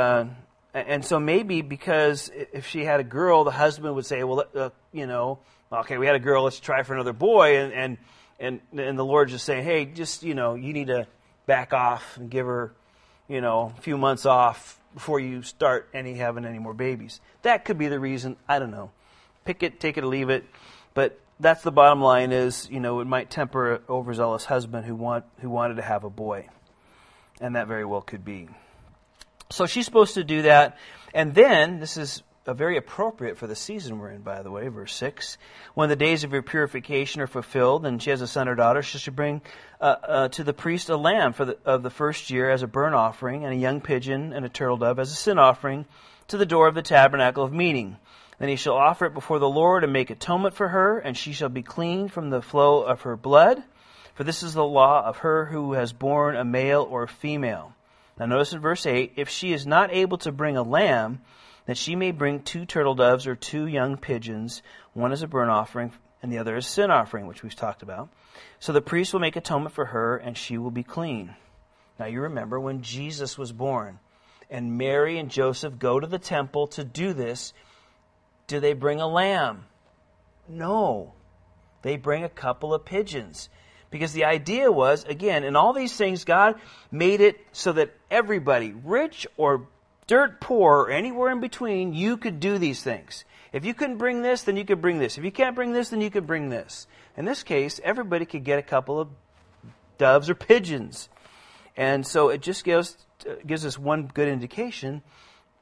and 0.74 1.04
so 1.04 1.20
maybe 1.20 1.60
because 1.60 2.30
if 2.34 2.66
she 2.66 2.84
had 2.84 2.98
a 2.98 3.04
girl, 3.04 3.44
the 3.44 3.50
husband 3.50 3.94
would 3.94 4.06
say, 4.06 4.24
well, 4.24 4.46
uh, 4.54 4.70
you 4.90 5.06
know, 5.06 5.38
okay, 5.70 5.98
we 5.98 6.06
had 6.06 6.16
a 6.16 6.20
girl, 6.20 6.44
let's 6.44 6.60
try 6.60 6.82
for 6.82 6.94
another 6.94 7.12
boy. 7.12 7.58
And, 7.58 7.72
and, 7.74 7.98
and, 8.38 8.60
and 8.76 8.98
the 8.98 9.04
Lord 9.04 9.28
just 9.28 9.44
saying, 9.44 9.64
hey, 9.64 9.84
just, 9.84 10.22
you 10.22 10.34
know, 10.34 10.54
you 10.54 10.72
need 10.72 10.88
to 10.88 11.06
back 11.46 11.72
off 11.72 12.16
and 12.16 12.30
give 12.30 12.46
her, 12.46 12.72
you 13.28 13.40
know, 13.40 13.72
a 13.76 13.80
few 13.80 13.96
months 13.96 14.26
off 14.26 14.80
before 14.94 15.20
you 15.20 15.42
start 15.42 15.88
any 15.94 16.14
having 16.14 16.44
any 16.44 16.58
more 16.58 16.74
babies. 16.74 17.20
That 17.42 17.64
could 17.64 17.78
be 17.78 17.88
the 17.88 18.00
reason. 18.00 18.36
I 18.48 18.58
don't 18.58 18.70
know. 18.70 18.90
Pick 19.44 19.62
it, 19.62 19.80
take 19.80 19.96
it, 19.96 20.04
or 20.04 20.06
leave 20.06 20.30
it. 20.30 20.44
But 20.94 21.18
that's 21.40 21.62
the 21.62 21.72
bottom 21.72 22.00
line 22.00 22.32
is, 22.32 22.68
you 22.70 22.80
know, 22.80 23.00
it 23.00 23.06
might 23.06 23.30
temper 23.30 23.74
an 23.74 23.82
overzealous 23.88 24.44
husband 24.44 24.86
who 24.86 24.94
want 24.94 25.24
who 25.40 25.50
wanted 25.50 25.76
to 25.76 25.82
have 25.82 26.04
a 26.04 26.10
boy. 26.10 26.48
And 27.40 27.56
that 27.56 27.66
very 27.66 27.84
well 27.84 28.02
could 28.02 28.24
be. 28.24 28.48
So 29.50 29.66
she's 29.66 29.84
supposed 29.84 30.14
to 30.14 30.24
do 30.24 30.42
that. 30.42 30.78
And 31.12 31.34
then, 31.34 31.80
this 31.80 31.96
is 31.96 32.22
very 32.46 32.76
appropriate 32.76 33.38
for 33.38 33.46
the 33.46 33.54
season 33.54 33.98
we're 33.98 34.10
in, 34.10 34.22
by 34.22 34.42
the 34.42 34.50
way, 34.50 34.66
verse 34.68 34.94
6. 34.94 35.38
When 35.74 35.88
the 35.88 35.96
days 35.96 36.24
of 36.24 36.32
your 36.32 36.42
purification 36.42 37.20
are 37.20 37.26
fulfilled 37.28 37.86
and 37.86 38.02
she 38.02 38.10
has 38.10 38.20
a 38.20 38.26
son 38.26 38.48
or 38.48 38.54
daughter, 38.54 38.82
she 38.82 38.98
should 38.98 39.14
bring 39.14 39.42
uh, 39.80 39.84
uh, 39.84 40.28
to 40.28 40.44
the 40.44 40.52
priest 40.52 40.88
a 40.88 40.96
lamb 40.96 41.32
for 41.32 41.44
the, 41.44 41.58
of 41.64 41.82
the 41.82 41.90
first 41.90 42.30
year 42.30 42.50
as 42.50 42.62
a 42.62 42.66
burnt 42.66 42.94
offering, 42.94 43.44
and 43.44 43.52
a 43.52 43.56
young 43.56 43.80
pigeon 43.80 44.32
and 44.32 44.44
a 44.44 44.48
turtle 44.48 44.76
dove 44.76 44.98
as 44.98 45.12
a 45.12 45.14
sin 45.14 45.38
offering 45.38 45.86
to 46.28 46.36
the 46.36 46.46
door 46.46 46.66
of 46.66 46.74
the 46.74 46.82
tabernacle 46.82 47.44
of 47.44 47.52
meeting. 47.52 47.96
Then 48.38 48.48
he 48.48 48.56
shall 48.56 48.74
offer 48.74 49.06
it 49.06 49.14
before 49.14 49.38
the 49.38 49.48
Lord 49.48 49.84
and 49.84 49.92
make 49.92 50.10
atonement 50.10 50.54
for 50.54 50.68
her, 50.68 50.98
and 50.98 51.16
she 51.16 51.32
shall 51.32 51.48
be 51.48 51.62
clean 51.62 52.08
from 52.08 52.30
the 52.30 52.42
flow 52.42 52.82
of 52.82 53.02
her 53.02 53.16
blood. 53.16 53.62
For 54.14 54.24
this 54.24 54.42
is 54.42 54.52
the 54.52 54.64
law 54.64 55.04
of 55.04 55.18
her 55.18 55.46
who 55.46 55.74
has 55.74 55.92
borne 55.92 56.36
a 56.36 56.44
male 56.44 56.86
or 56.90 57.04
a 57.04 57.08
female. 57.08 57.74
Now, 58.18 58.26
notice 58.26 58.52
in 58.52 58.60
verse 58.60 58.84
8 58.84 59.12
if 59.16 59.28
she 59.28 59.52
is 59.52 59.66
not 59.66 59.92
able 59.92 60.18
to 60.18 60.32
bring 60.32 60.56
a 60.56 60.62
lamb, 60.62 61.20
then 61.66 61.76
she 61.76 61.96
may 61.96 62.10
bring 62.10 62.42
two 62.42 62.66
turtle 62.66 62.94
doves 62.94 63.26
or 63.26 63.36
two 63.36 63.66
young 63.66 63.96
pigeons, 63.96 64.62
one 64.94 65.12
as 65.12 65.22
a 65.22 65.28
burnt 65.28 65.50
offering 65.50 65.92
and 66.22 66.32
the 66.32 66.38
other 66.38 66.56
as 66.56 66.66
a 66.66 66.70
sin 66.70 66.90
offering, 66.90 67.26
which 67.26 67.42
we've 67.42 67.54
talked 67.54 67.82
about. 67.82 68.08
So 68.60 68.72
the 68.72 68.80
priest 68.80 69.12
will 69.12 69.20
make 69.20 69.36
atonement 69.36 69.74
for 69.74 69.86
her, 69.86 70.16
and 70.16 70.36
she 70.36 70.56
will 70.56 70.70
be 70.70 70.84
clean. 70.84 71.34
Now, 71.98 72.06
you 72.06 72.22
remember 72.22 72.58
when 72.58 72.82
Jesus 72.82 73.36
was 73.36 73.52
born, 73.52 73.98
and 74.48 74.78
Mary 74.78 75.18
and 75.18 75.30
Joseph 75.30 75.78
go 75.78 75.98
to 75.98 76.06
the 76.06 76.18
temple 76.18 76.68
to 76.68 76.84
do 76.84 77.12
this. 77.12 77.52
Do 78.46 78.60
they 78.60 78.72
bring 78.72 79.00
a 79.00 79.06
lamb? 79.06 79.64
No. 80.48 81.14
They 81.82 81.96
bring 81.96 82.22
a 82.22 82.28
couple 82.28 82.72
of 82.72 82.84
pigeons. 82.84 83.48
Because 83.90 84.12
the 84.12 84.24
idea 84.24 84.70
was, 84.72 85.04
again, 85.04 85.44
in 85.44 85.54
all 85.54 85.72
these 85.72 85.94
things, 85.94 86.24
God 86.24 86.58
made 86.90 87.20
it 87.20 87.38
so 87.52 87.72
that 87.72 87.94
everybody, 88.10 88.72
rich 88.72 89.26
or 89.36 89.66
dirt 90.06 90.40
poor, 90.40 90.80
or 90.80 90.90
anywhere 90.90 91.30
in 91.30 91.40
between, 91.40 91.94
you 91.94 92.16
could 92.16 92.40
do 92.40 92.58
these 92.58 92.82
things. 92.82 93.24
If 93.52 93.64
you 93.64 93.74
couldn't 93.74 93.98
bring 93.98 94.22
this, 94.22 94.42
then 94.42 94.56
you 94.56 94.64
could 94.64 94.80
bring 94.80 94.98
this. 94.98 95.18
If 95.18 95.24
you 95.24 95.32
can't 95.32 95.54
bring 95.54 95.72
this, 95.72 95.90
then 95.90 96.00
you 96.00 96.10
could 96.10 96.26
bring 96.26 96.48
this. 96.48 96.86
In 97.16 97.24
this 97.24 97.42
case, 97.42 97.80
everybody 97.84 98.24
could 98.24 98.44
get 98.44 98.58
a 98.58 98.62
couple 98.62 99.00
of 99.00 99.08
doves 99.98 100.30
or 100.30 100.34
pigeons. 100.34 101.08
And 101.76 102.06
so 102.06 102.30
it 102.30 102.42
just 102.42 102.64
gives, 102.64 102.96
gives 103.46 103.66
us 103.66 103.78
one 103.78 104.10
good 104.12 104.28
indication 104.28 105.02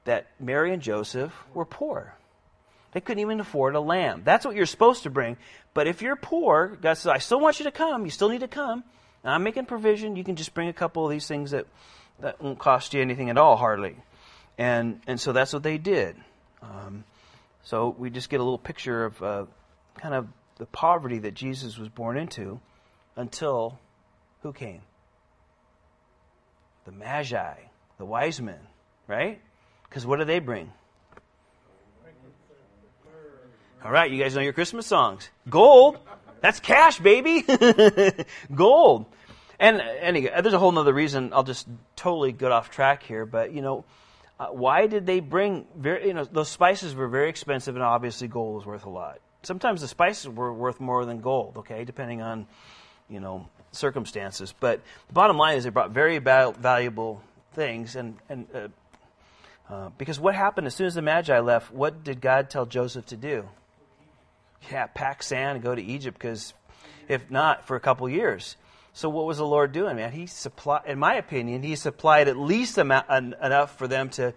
that 0.04 0.28
Mary 0.38 0.72
and 0.72 0.82
Joseph 0.82 1.32
were 1.52 1.64
poor. 1.64 2.14
They 2.92 3.00
couldn't 3.00 3.20
even 3.20 3.40
afford 3.40 3.74
a 3.74 3.80
lamb. 3.80 4.22
That's 4.24 4.44
what 4.44 4.56
you're 4.56 4.66
supposed 4.66 5.04
to 5.04 5.10
bring. 5.10 5.36
But 5.74 5.86
if 5.86 6.02
you're 6.02 6.16
poor, 6.16 6.78
God 6.80 6.94
says, 6.94 7.06
I 7.06 7.18
still 7.18 7.40
want 7.40 7.60
you 7.60 7.64
to 7.64 7.70
come. 7.70 8.04
You 8.04 8.10
still 8.10 8.28
need 8.28 8.40
to 8.40 8.48
come. 8.48 8.82
I'm 9.22 9.42
making 9.42 9.66
provision. 9.66 10.16
You 10.16 10.24
can 10.24 10.36
just 10.36 10.54
bring 10.54 10.68
a 10.68 10.72
couple 10.72 11.04
of 11.04 11.10
these 11.10 11.28
things 11.28 11.50
that, 11.50 11.66
that 12.20 12.40
won't 12.42 12.58
cost 12.58 12.94
you 12.94 13.02
anything 13.02 13.30
at 13.30 13.38
all, 13.38 13.56
hardly. 13.56 13.96
And, 14.60 15.00
and 15.06 15.18
so 15.18 15.32
that's 15.32 15.54
what 15.54 15.62
they 15.62 15.78
did. 15.78 16.16
Um, 16.60 17.04
so 17.62 17.96
we 17.98 18.10
just 18.10 18.28
get 18.28 18.40
a 18.40 18.42
little 18.42 18.58
picture 18.58 19.06
of 19.06 19.22
uh, 19.22 19.46
kind 19.98 20.12
of 20.12 20.28
the 20.58 20.66
poverty 20.66 21.20
that 21.20 21.32
Jesus 21.32 21.78
was 21.78 21.88
born 21.88 22.18
into 22.18 22.60
until 23.16 23.78
who 24.42 24.52
came? 24.52 24.82
The 26.84 26.92
Magi, 26.92 27.54
the 27.96 28.04
wise 28.04 28.38
men, 28.38 28.60
right? 29.06 29.40
Because 29.88 30.04
what 30.04 30.18
do 30.18 30.26
they 30.26 30.40
bring? 30.40 30.70
All 33.82 33.90
right, 33.90 34.10
you 34.10 34.22
guys 34.22 34.34
know 34.34 34.42
your 34.42 34.52
Christmas 34.52 34.86
songs. 34.86 35.30
Gold. 35.48 35.98
That's 36.42 36.60
cash, 36.60 36.98
baby. 36.98 37.46
Gold. 38.54 39.06
And 39.58 39.80
anyway, 39.80 40.32
there's 40.42 40.52
a 40.52 40.58
whole 40.58 40.78
other 40.78 40.92
reason. 40.92 41.32
I'll 41.32 41.44
just 41.44 41.66
totally 41.96 42.32
get 42.32 42.52
off 42.52 42.68
track 42.68 43.02
here, 43.02 43.24
but 43.24 43.54
you 43.54 43.62
know, 43.62 43.86
uh, 44.40 44.46
why 44.46 44.86
did 44.86 45.04
they 45.04 45.20
bring 45.20 45.66
very, 45.76 46.08
you 46.08 46.14
know, 46.14 46.24
those 46.24 46.48
spices 46.48 46.94
were 46.94 47.08
very 47.08 47.28
expensive 47.28 47.74
and 47.76 47.84
obviously 47.84 48.26
gold 48.26 48.54
was 48.54 48.64
worth 48.64 48.86
a 48.86 48.88
lot. 48.88 49.18
Sometimes 49.42 49.82
the 49.82 49.88
spices 49.88 50.30
were 50.30 50.50
worth 50.50 50.80
more 50.80 51.04
than 51.04 51.20
gold, 51.20 51.58
okay, 51.58 51.84
depending 51.84 52.22
on, 52.22 52.46
you 53.10 53.20
know, 53.20 53.46
circumstances. 53.72 54.54
But 54.58 54.80
the 55.08 55.12
bottom 55.12 55.36
line 55.36 55.58
is 55.58 55.64
they 55.64 55.70
brought 55.70 55.90
very 55.90 56.16
valuable 56.16 57.22
things 57.52 57.96
and, 57.96 58.16
and 58.30 58.46
uh, 58.54 58.68
uh, 59.68 59.90
because 59.98 60.18
what 60.18 60.34
happened 60.34 60.66
as 60.66 60.74
soon 60.74 60.86
as 60.86 60.94
the 60.94 61.02
Magi 61.02 61.38
left, 61.40 61.70
what 61.70 62.02
did 62.02 62.22
God 62.22 62.48
tell 62.48 62.64
Joseph 62.64 63.04
to 63.06 63.18
do? 63.18 63.46
Yeah, 64.72 64.86
pack 64.86 65.22
sand 65.22 65.56
and 65.56 65.62
go 65.62 65.74
to 65.74 65.82
Egypt 65.82 66.18
because 66.18 66.54
if 67.08 67.30
not, 67.30 67.66
for 67.66 67.76
a 67.76 67.80
couple 67.80 68.08
years. 68.08 68.56
So 68.92 69.08
what 69.08 69.26
was 69.26 69.38
the 69.38 69.46
Lord 69.46 69.72
doing, 69.72 69.96
man? 69.96 70.12
He 70.12 70.26
supplied, 70.26 70.82
in 70.86 70.98
my 70.98 71.14
opinion, 71.14 71.62
he 71.62 71.76
supplied 71.76 72.28
at 72.28 72.36
least 72.36 72.76
enough 72.76 73.78
for 73.78 73.86
them 73.86 74.10
to 74.10 74.34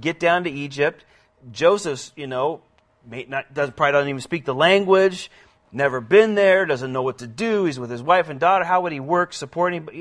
get 0.00 0.20
down 0.20 0.44
to 0.44 0.50
Egypt. 0.50 1.04
Joseph, 1.50 2.10
you 2.16 2.26
know, 2.26 2.60
not, 3.06 3.52
doesn't, 3.54 3.76
probably 3.76 3.92
doesn't 3.92 4.08
even 4.08 4.20
speak 4.20 4.44
the 4.44 4.54
language, 4.54 5.30
never 5.72 6.00
been 6.00 6.34
there, 6.34 6.66
doesn't 6.66 6.92
know 6.92 7.02
what 7.02 7.18
to 7.18 7.26
do. 7.26 7.64
He's 7.64 7.78
with 7.78 7.90
his 7.90 8.02
wife 8.02 8.28
and 8.28 8.38
daughter. 8.38 8.64
How 8.64 8.82
would 8.82 8.92
he 8.92 9.00
work 9.00 9.32
supporting? 9.32 9.84
But 9.84 9.94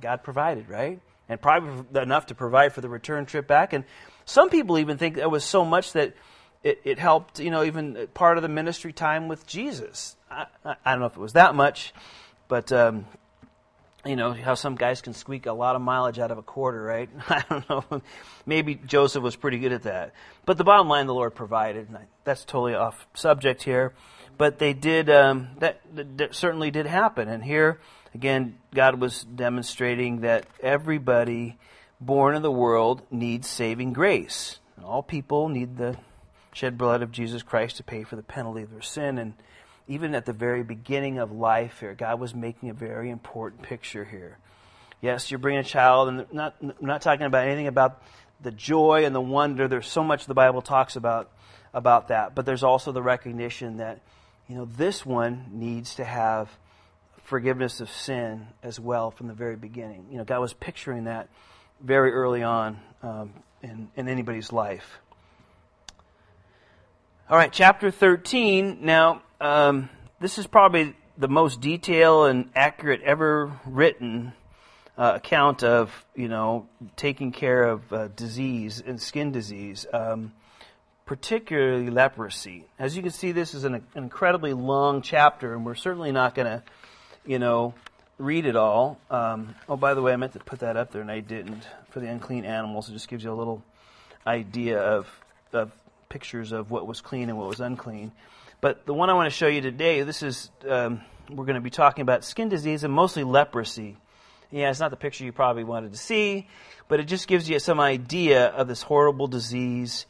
God 0.00 0.22
provided, 0.22 0.68
right? 0.68 1.00
And 1.28 1.40
probably 1.40 2.00
enough 2.00 2.26
to 2.26 2.34
provide 2.34 2.72
for 2.72 2.80
the 2.80 2.88
return 2.88 3.26
trip 3.26 3.46
back. 3.46 3.72
And 3.72 3.84
some 4.24 4.50
people 4.50 4.78
even 4.78 4.98
think 4.98 5.16
that 5.16 5.30
was 5.30 5.44
so 5.44 5.64
much 5.64 5.92
that 5.92 6.14
it, 6.62 6.80
it 6.84 6.98
helped, 6.98 7.38
you 7.38 7.50
know, 7.50 7.64
even 7.64 8.08
part 8.14 8.36
of 8.36 8.42
the 8.42 8.48
ministry 8.48 8.92
time 8.92 9.28
with 9.28 9.46
Jesus. 9.46 10.16
I, 10.30 10.46
I, 10.64 10.76
I 10.84 10.90
don't 10.92 11.00
know 11.00 11.06
if 11.06 11.16
it 11.16 11.20
was 11.20 11.34
that 11.34 11.54
much, 11.54 11.92
but 12.48 12.72
um, 12.72 13.04
you 14.08 14.16
know 14.16 14.32
how 14.32 14.54
some 14.54 14.74
guys 14.74 15.00
can 15.00 15.12
squeak 15.12 15.46
a 15.46 15.52
lot 15.52 15.76
of 15.76 15.82
mileage 15.82 16.18
out 16.18 16.30
of 16.30 16.38
a 16.38 16.42
quarter, 16.42 16.82
right? 16.82 17.08
I 17.28 17.44
don't 17.48 17.68
know. 17.68 18.02
Maybe 18.46 18.74
Joseph 18.74 19.22
was 19.22 19.36
pretty 19.36 19.58
good 19.58 19.72
at 19.72 19.82
that. 19.82 20.14
But 20.46 20.58
the 20.58 20.64
bottom 20.64 20.88
line, 20.88 21.06
the 21.06 21.14
Lord 21.14 21.34
provided. 21.34 21.88
And 21.88 21.98
that's 22.24 22.44
totally 22.44 22.74
off 22.74 23.06
subject 23.14 23.62
here, 23.62 23.94
but 24.36 24.58
they 24.58 24.72
did. 24.72 25.10
Um, 25.10 25.48
that, 25.58 25.80
that 25.94 26.34
certainly 26.34 26.70
did 26.70 26.86
happen. 26.86 27.28
And 27.28 27.44
here 27.44 27.80
again, 28.14 28.58
God 28.74 29.00
was 29.00 29.24
demonstrating 29.24 30.20
that 30.20 30.46
everybody 30.60 31.58
born 32.00 32.34
in 32.34 32.42
the 32.42 32.50
world 32.50 33.02
needs 33.10 33.48
saving 33.48 33.92
grace. 33.92 34.58
All 34.84 35.02
people 35.02 35.48
need 35.48 35.76
the 35.76 35.96
shed 36.52 36.78
blood 36.78 37.02
of 37.02 37.12
Jesus 37.12 37.42
Christ 37.42 37.76
to 37.76 37.82
pay 37.82 38.04
for 38.04 38.16
the 38.16 38.22
penalty 38.22 38.62
of 38.62 38.70
their 38.70 38.82
sin 38.82 39.18
and 39.18 39.34
even 39.88 40.14
at 40.14 40.26
the 40.26 40.32
very 40.32 40.62
beginning 40.62 41.18
of 41.18 41.32
life 41.32 41.80
here, 41.80 41.94
God 41.94 42.20
was 42.20 42.34
making 42.34 42.68
a 42.68 42.74
very 42.74 43.10
important 43.10 43.62
picture 43.62 44.04
here. 44.04 44.38
Yes, 45.00 45.30
you're 45.30 45.38
bringing 45.38 45.60
a 45.60 45.64
child, 45.64 46.08
and 46.08 46.26
not, 46.32 46.56
I'm 46.60 46.74
not 46.80 47.02
talking 47.02 47.24
about 47.24 47.46
anything 47.46 47.66
about 47.66 48.02
the 48.40 48.50
joy 48.50 49.04
and 49.04 49.14
the 49.14 49.20
wonder. 49.20 49.66
There's 49.66 49.88
so 49.88 50.04
much 50.04 50.26
the 50.26 50.34
Bible 50.34 50.62
talks 50.62 50.96
about 50.96 51.30
about 51.74 52.08
that, 52.08 52.34
but 52.34 52.46
there's 52.46 52.62
also 52.62 52.92
the 52.92 53.02
recognition 53.02 53.78
that 53.78 54.00
you 54.48 54.56
know 54.56 54.64
this 54.64 55.06
one 55.06 55.46
needs 55.52 55.94
to 55.96 56.04
have 56.04 56.50
forgiveness 57.24 57.80
of 57.80 57.90
sin 57.90 58.46
as 58.62 58.80
well 58.80 59.10
from 59.10 59.28
the 59.28 59.34
very 59.34 59.56
beginning. 59.56 60.06
You 60.10 60.18
know, 60.18 60.24
God 60.24 60.40
was 60.40 60.54
picturing 60.54 61.04
that 61.04 61.28
very 61.80 62.12
early 62.12 62.42
on 62.42 62.80
um, 63.02 63.32
in, 63.62 63.88
in 63.96 64.08
anybody's 64.08 64.52
life. 64.52 64.98
All 67.30 67.36
right, 67.36 67.52
chapter 67.52 67.90
13. 67.90 68.78
Now, 68.80 69.22
um, 69.40 69.88
this 70.20 70.38
is 70.38 70.46
probably 70.46 70.94
the 71.16 71.28
most 71.28 71.60
detailed 71.60 72.28
and 72.28 72.50
accurate 72.54 73.02
ever 73.02 73.52
written 73.66 74.32
uh, 74.96 75.12
account 75.16 75.62
of, 75.62 76.04
you 76.16 76.28
know, 76.28 76.66
taking 76.96 77.30
care 77.30 77.62
of 77.64 77.92
uh, 77.92 78.08
disease 78.08 78.82
and 78.84 79.00
skin 79.00 79.30
disease, 79.30 79.86
um, 79.92 80.32
particularly 81.06 81.88
leprosy. 81.88 82.64
As 82.78 82.96
you 82.96 83.02
can 83.02 83.12
see, 83.12 83.32
this 83.32 83.54
is 83.54 83.64
an, 83.64 83.74
an 83.74 83.86
incredibly 83.94 84.52
long 84.54 85.02
chapter, 85.02 85.54
and 85.54 85.64
we're 85.64 85.76
certainly 85.76 86.10
not 86.10 86.34
going 86.34 86.46
to, 86.46 86.62
you 87.24 87.38
know, 87.38 87.74
read 88.18 88.44
it 88.44 88.56
all. 88.56 88.98
Um, 89.08 89.54
oh, 89.68 89.76
by 89.76 89.94
the 89.94 90.02
way, 90.02 90.12
I 90.12 90.16
meant 90.16 90.32
to 90.32 90.40
put 90.40 90.60
that 90.60 90.76
up 90.76 90.90
there, 90.90 91.00
and 91.00 91.10
I 91.10 91.20
didn't. 91.20 91.62
For 91.90 92.00
the 92.00 92.08
unclean 92.08 92.44
animals, 92.44 92.88
it 92.90 92.92
just 92.92 93.08
gives 93.08 93.22
you 93.22 93.32
a 93.32 93.34
little 93.34 93.62
idea 94.26 94.80
of, 94.80 95.08
of 95.52 95.72
pictures 96.08 96.52
of 96.52 96.70
what 96.70 96.86
was 96.86 97.00
clean 97.00 97.28
and 97.28 97.38
what 97.38 97.48
was 97.48 97.60
unclean. 97.60 98.12
But 98.60 98.86
the 98.86 98.94
one 98.94 99.08
I 99.08 99.14
want 99.14 99.26
to 99.26 99.36
show 99.36 99.46
you 99.46 99.60
today, 99.60 100.02
this 100.02 100.22
is, 100.22 100.50
um, 100.68 101.00
we're 101.30 101.44
going 101.44 101.54
to 101.54 101.60
be 101.60 101.70
talking 101.70 102.02
about 102.02 102.24
skin 102.24 102.48
disease 102.48 102.82
and 102.82 102.92
mostly 102.92 103.22
leprosy. 103.22 103.96
Yeah, 104.50 104.70
it's 104.70 104.80
not 104.80 104.90
the 104.90 104.96
picture 104.96 105.24
you 105.24 105.32
probably 105.32 105.62
wanted 105.62 105.92
to 105.92 105.98
see, 105.98 106.48
but 106.88 106.98
it 106.98 107.04
just 107.04 107.28
gives 107.28 107.48
you 107.48 107.60
some 107.60 107.78
idea 107.78 108.46
of 108.46 108.66
this 108.66 108.82
horrible 108.82 109.28
disease. 109.28 110.06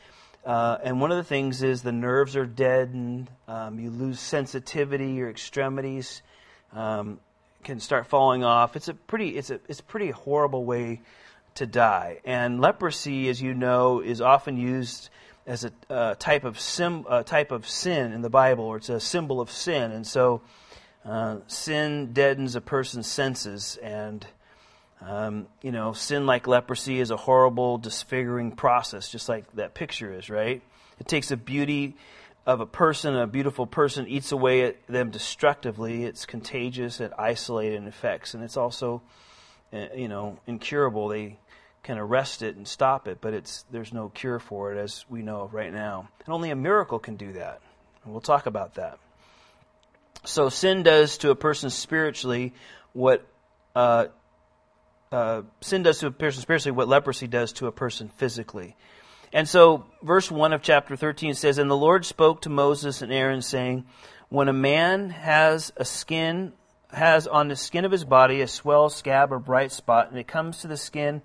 Uh, 0.47 0.79
and 0.83 0.99
one 0.99 1.11
of 1.11 1.19
the 1.19 1.25
things 1.25 1.63
is 1.63 1.83
the 1.83 1.93
nerves 1.93 2.37
are 2.37 2.47
deadened, 2.47 3.29
um, 3.49 3.79
you 3.79 3.91
lose 3.91 4.19
sensitivity, 4.19 5.11
your 5.11 5.29
extremities 5.29 6.23
um, 6.73 7.21
can 7.65 7.81
start 7.81 8.07
falling 8.07 8.45
off. 8.45 8.77
It's 8.77 8.89
a 8.89 8.95
pretty, 8.95 9.37
it's 9.37 9.51
a, 9.51 9.61
it's 9.69 9.81
a 9.81 9.85
pretty 9.85 10.11
horrible 10.11 10.65
way 10.65 11.03
to 11.57 11.67
die. 11.67 12.21
And 12.25 12.63
leprosy, 12.63 13.29
as 13.29 13.43
you 13.43 13.53
know, 13.53 14.01
is 14.01 14.23
often 14.23 14.57
used 14.57 15.11
as 15.49 15.65
a 15.65 15.73
uh, 15.89 16.15
type 16.17 16.45
of 16.45 16.61
sim, 16.61 17.07
uh, 17.09 17.23
type 17.23 17.51
of 17.51 17.67
sin 17.67 18.13
in 18.13 18.21
the 18.21 18.31
Bible, 18.31 18.65
or 18.65 18.77
it's 18.77 18.91
a 18.91 19.01
symbol 19.01 19.41
of 19.41 19.51
sin, 19.51 19.91
and 19.91 20.07
so 20.07 20.43
uh, 21.07 21.39
sin 21.47 22.13
deadens 22.13 22.55
a 22.55 22.61
person's 22.61 23.07
senses, 23.07 23.79
and 23.83 24.27
um, 25.01 25.47
you 25.63 25.73
know, 25.73 25.95
sin 25.95 26.27
like 26.27 26.47
leprosy 26.47 27.01
is 27.01 27.11
a 27.11 27.17
horrible, 27.17 27.79
disfiguring 27.79 28.53
process, 28.53 29.09
just 29.09 29.27
like 29.29 29.51
that 29.55 29.73
picture 29.73 30.13
is, 30.13 30.29
right? 30.29 30.61
It 31.01 31.09
takes 31.09 31.29
the 31.29 31.37
beauty 31.39 31.97
of 32.45 32.61
a 32.61 32.67
person, 32.67 33.17
a 33.17 33.27
beautiful 33.27 33.67
person, 33.67 34.07
eats 34.07 34.33
away 34.33 34.65
at 34.65 34.87
them 34.87 35.11
destructively. 35.11 36.05
It's 36.05 36.27
contagious, 36.27 37.01
it 37.01 37.13
isolates 37.19 37.79
and 37.79 37.89
affects, 37.89 38.35
and 38.35 38.45
it's 38.45 38.59
also, 38.59 39.01
uh, 39.73 39.87
you 39.95 40.09
know, 40.09 40.39
incurable. 40.47 41.09
They 41.09 41.39
can 41.83 41.99
arrest 41.99 42.43
it 42.43 42.57
and 42.57 42.67
stop 42.67 43.09
it, 43.09 43.19
but 43.21 43.35
it's 43.35 43.65
there's 43.71 43.93
no 43.93 44.09
cure 44.09 44.39
for 44.39 44.73
it 44.73 44.79
as 44.79 45.05
we 45.09 45.23
know 45.23 45.49
right 45.53 45.73
now. 45.73 46.09
And 46.25 46.35
only 46.35 46.51
a 46.51 46.57
miracle 46.57 46.99
can 46.99 47.17
do 47.17 47.33
that. 47.35 47.61
And 48.05 48.13
we'll 48.13 48.21
talk 48.21 48.47
about 48.47 48.75
that. 48.75 48.99
So 50.25 50.49
sin 50.49 50.83
does 50.83 51.19
to 51.19 51.31
a 51.31 51.37
person 51.37 51.71
spiritually 51.71 52.53
what 52.93 53.27
uh, 53.75 54.07
uh, 55.13 55.43
sin 55.61 55.83
does 55.83 55.99
to 56.01 56.09
a 56.09 56.11
person 56.11 56.43
spiritually 56.43 56.77
what 56.77 56.89
leprosy 56.89 57.27
does 57.27 57.53
to 57.55 57.67
a 57.67 57.73
person 57.73 58.11
physically. 58.17 58.77
And 59.33 59.49
so, 59.49 59.85
verse 60.03 60.31
1 60.31 60.53
of 60.53 60.63
chapter 60.63 60.97
13 60.97 61.35
says, 61.35 61.59
And 61.59 61.71
the 61.71 61.77
Lord 61.77 62.07
spoke 62.07 62.43
to 62.43 62.49
Moses 62.49 63.03
and 63.03 63.13
Aaron, 63.13 63.43
saying, 63.43 63.85
When 64.31 64.49
a 64.49 64.55
man 64.55 65.11
has 65.11 65.71
a 65.77 65.85
skin, 65.85 66.55
has 66.91 67.27
on 67.27 67.49
the 67.49 67.57
skin 67.57 67.85
of 67.85 67.93
his 67.93 68.05
body 68.05 68.41
a 68.41 68.49
swell, 68.49 68.89
scab, 68.89 69.33
or 69.33 69.39
bright 69.39 69.71
spot, 69.71 70.09
and 70.09 70.19
it 70.19 70.27
comes 70.27 70.59
to 70.59 70.67
the 70.67 70.79
skin 70.79 71.21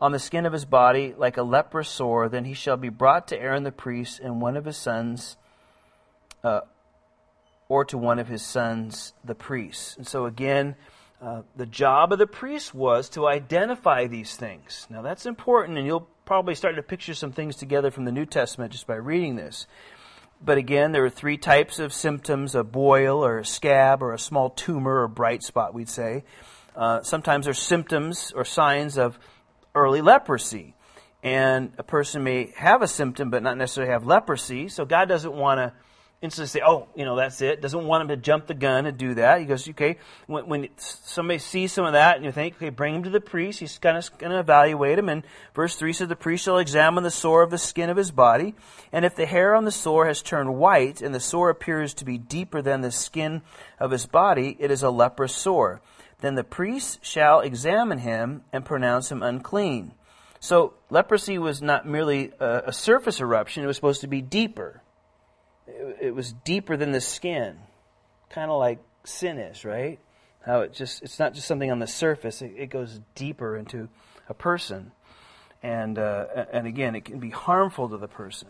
on 0.00 0.12
the 0.12 0.18
skin 0.18 0.46
of 0.46 0.52
his 0.52 0.64
body 0.64 1.14
like 1.16 1.36
a 1.36 1.42
leprous 1.42 1.88
sore, 1.88 2.28
then 2.28 2.44
he 2.44 2.54
shall 2.54 2.76
be 2.76 2.88
brought 2.88 3.28
to 3.28 3.40
Aaron 3.40 3.64
the 3.64 3.72
priest 3.72 4.20
and 4.20 4.40
one 4.40 4.56
of 4.56 4.64
his 4.64 4.76
sons, 4.76 5.36
uh, 6.44 6.60
or 7.68 7.84
to 7.86 7.98
one 7.98 8.18
of 8.18 8.28
his 8.28 8.42
sons, 8.42 9.12
the 9.24 9.34
priests. 9.34 9.96
And 9.96 10.06
so 10.06 10.26
again, 10.26 10.76
uh, 11.20 11.42
the 11.56 11.66
job 11.66 12.12
of 12.12 12.18
the 12.18 12.28
priest 12.28 12.72
was 12.72 13.08
to 13.10 13.26
identify 13.26 14.06
these 14.06 14.36
things. 14.36 14.86
Now 14.88 15.02
that's 15.02 15.26
important, 15.26 15.76
and 15.76 15.86
you'll 15.86 16.08
probably 16.24 16.54
start 16.54 16.76
to 16.76 16.82
picture 16.82 17.14
some 17.14 17.32
things 17.32 17.56
together 17.56 17.90
from 17.90 18.04
the 18.04 18.12
New 18.12 18.26
Testament 18.26 18.72
just 18.72 18.86
by 18.86 18.94
reading 18.94 19.34
this. 19.34 19.66
But 20.40 20.58
again, 20.58 20.92
there 20.92 21.04
are 21.04 21.10
three 21.10 21.36
types 21.36 21.80
of 21.80 21.92
symptoms 21.92 22.54
a 22.54 22.62
boil, 22.62 23.24
or 23.24 23.38
a 23.38 23.44
scab, 23.44 24.02
or 24.02 24.12
a 24.12 24.18
small 24.18 24.50
tumor, 24.50 25.02
or 25.02 25.08
bright 25.08 25.42
spot, 25.42 25.74
we'd 25.74 25.88
say. 25.88 26.22
Uh, 26.76 27.02
sometimes 27.02 27.46
there's 27.46 27.58
symptoms 27.58 28.32
or 28.36 28.44
signs 28.44 28.96
of 28.96 29.18
early 29.74 30.02
leprosy. 30.02 30.74
And 31.22 31.72
a 31.78 31.82
person 31.82 32.22
may 32.22 32.52
have 32.56 32.82
a 32.82 32.88
symptom 32.88 33.30
but 33.30 33.42
not 33.42 33.56
necessarily 33.56 33.92
have 33.92 34.06
leprosy. 34.06 34.68
So 34.68 34.84
God 34.84 35.08
doesn't 35.08 35.32
want 35.32 35.58
to 35.58 35.72
instantly 36.20 36.48
say, 36.48 36.60
oh, 36.64 36.88
you 36.96 37.04
know, 37.04 37.16
that's 37.16 37.40
it. 37.40 37.60
Doesn't 37.60 37.84
want 37.84 38.02
him 38.02 38.08
to 38.08 38.16
jump 38.16 38.46
the 38.46 38.54
gun 38.54 38.86
and 38.86 38.98
do 38.98 39.14
that. 39.14 39.40
He 39.40 39.46
goes, 39.46 39.68
okay, 39.68 39.98
when, 40.26 40.46
when 40.48 40.68
somebody 40.76 41.38
sees 41.38 41.72
some 41.72 41.84
of 41.84 41.92
that 41.92 42.16
and 42.16 42.24
you 42.24 42.32
think, 42.32 42.56
okay, 42.56 42.70
bring 42.70 42.96
him 42.96 43.02
to 43.04 43.10
the 43.10 43.20
priest. 43.20 43.60
He's 43.60 43.78
going 43.78 44.00
to 44.00 44.38
evaluate 44.38 44.98
him. 44.98 45.08
And 45.08 45.22
verse 45.54 45.76
3 45.76 45.92
says, 45.92 46.08
the 46.08 46.16
priest 46.16 46.44
shall 46.44 46.58
examine 46.58 47.04
the 47.04 47.10
sore 47.10 47.42
of 47.42 47.50
the 47.50 47.58
skin 47.58 47.90
of 47.90 47.96
his 47.96 48.10
body. 48.10 48.54
And 48.92 49.04
if 49.04 49.14
the 49.14 49.26
hair 49.26 49.54
on 49.54 49.64
the 49.64 49.70
sore 49.70 50.06
has 50.06 50.22
turned 50.22 50.56
white 50.56 51.02
and 51.02 51.14
the 51.14 51.20
sore 51.20 51.50
appears 51.50 51.94
to 51.94 52.04
be 52.04 52.18
deeper 52.18 52.62
than 52.62 52.80
the 52.80 52.90
skin 52.90 53.42
of 53.78 53.92
his 53.92 54.06
body, 54.06 54.56
it 54.58 54.70
is 54.70 54.82
a 54.82 54.90
leprous 54.90 55.34
sore 55.34 55.80
then 56.20 56.34
the 56.34 56.44
priests 56.44 56.98
shall 57.02 57.40
examine 57.40 57.98
him 57.98 58.42
and 58.52 58.64
pronounce 58.64 59.10
him 59.10 59.22
unclean. 59.22 59.92
So 60.40 60.74
leprosy 60.90 61.38
was 61.38 61.62
not 61.62 61.86
merely 61.86 62.32
a, 62.40 62.64
a 62.66 62.72
surface 62.72 63.20
eruption, 63.20 63.64
it 63.64 63.66
was 63.66 63.76
supposed 63.76 64.02
to 64.02 64.06
be 64.06 64.22
deeper. 64.22 64.82
It, 65.66 65.96
it 66.00 66.14
was 66.14 66.32
deeper 66.44 66.76
than 66.76 66.92
the 66.92 67.00
skin, 67.00 67.58
kind 68.30 68.50
of 68.50 68.58
like 68.58 68.78
sin 69.04 69.38
is, 69.38 69.64
right? 69.64 69.98
How 70.44 70.60
it 70.60 70.72
just, 70.72 71.02
it's 71.02 71.18
not 71.18 71.34
just 71.34 71.46
something 71.46 71.70
on 71.70 71.78
the 71.78 71.86
surface, 71.86 72.42
it, 72.42 72.52
it 72.56 72.66
goes 72.66 73.00
deeper 73.14 73.56
into 73.56 73.88
a 74.28 74.34
person. 74.34 74.92
And, 75.62 75.98
uh, 75.98 76.26
and 76.52 76.66
again, 76.66 76.94
it 76.94 77.04
can 77.04 77.18
be 77.18 77.30
harmful 77.30 77.88
to 77.88 77.96
the 77.96 78.06
person. 78.06 78.48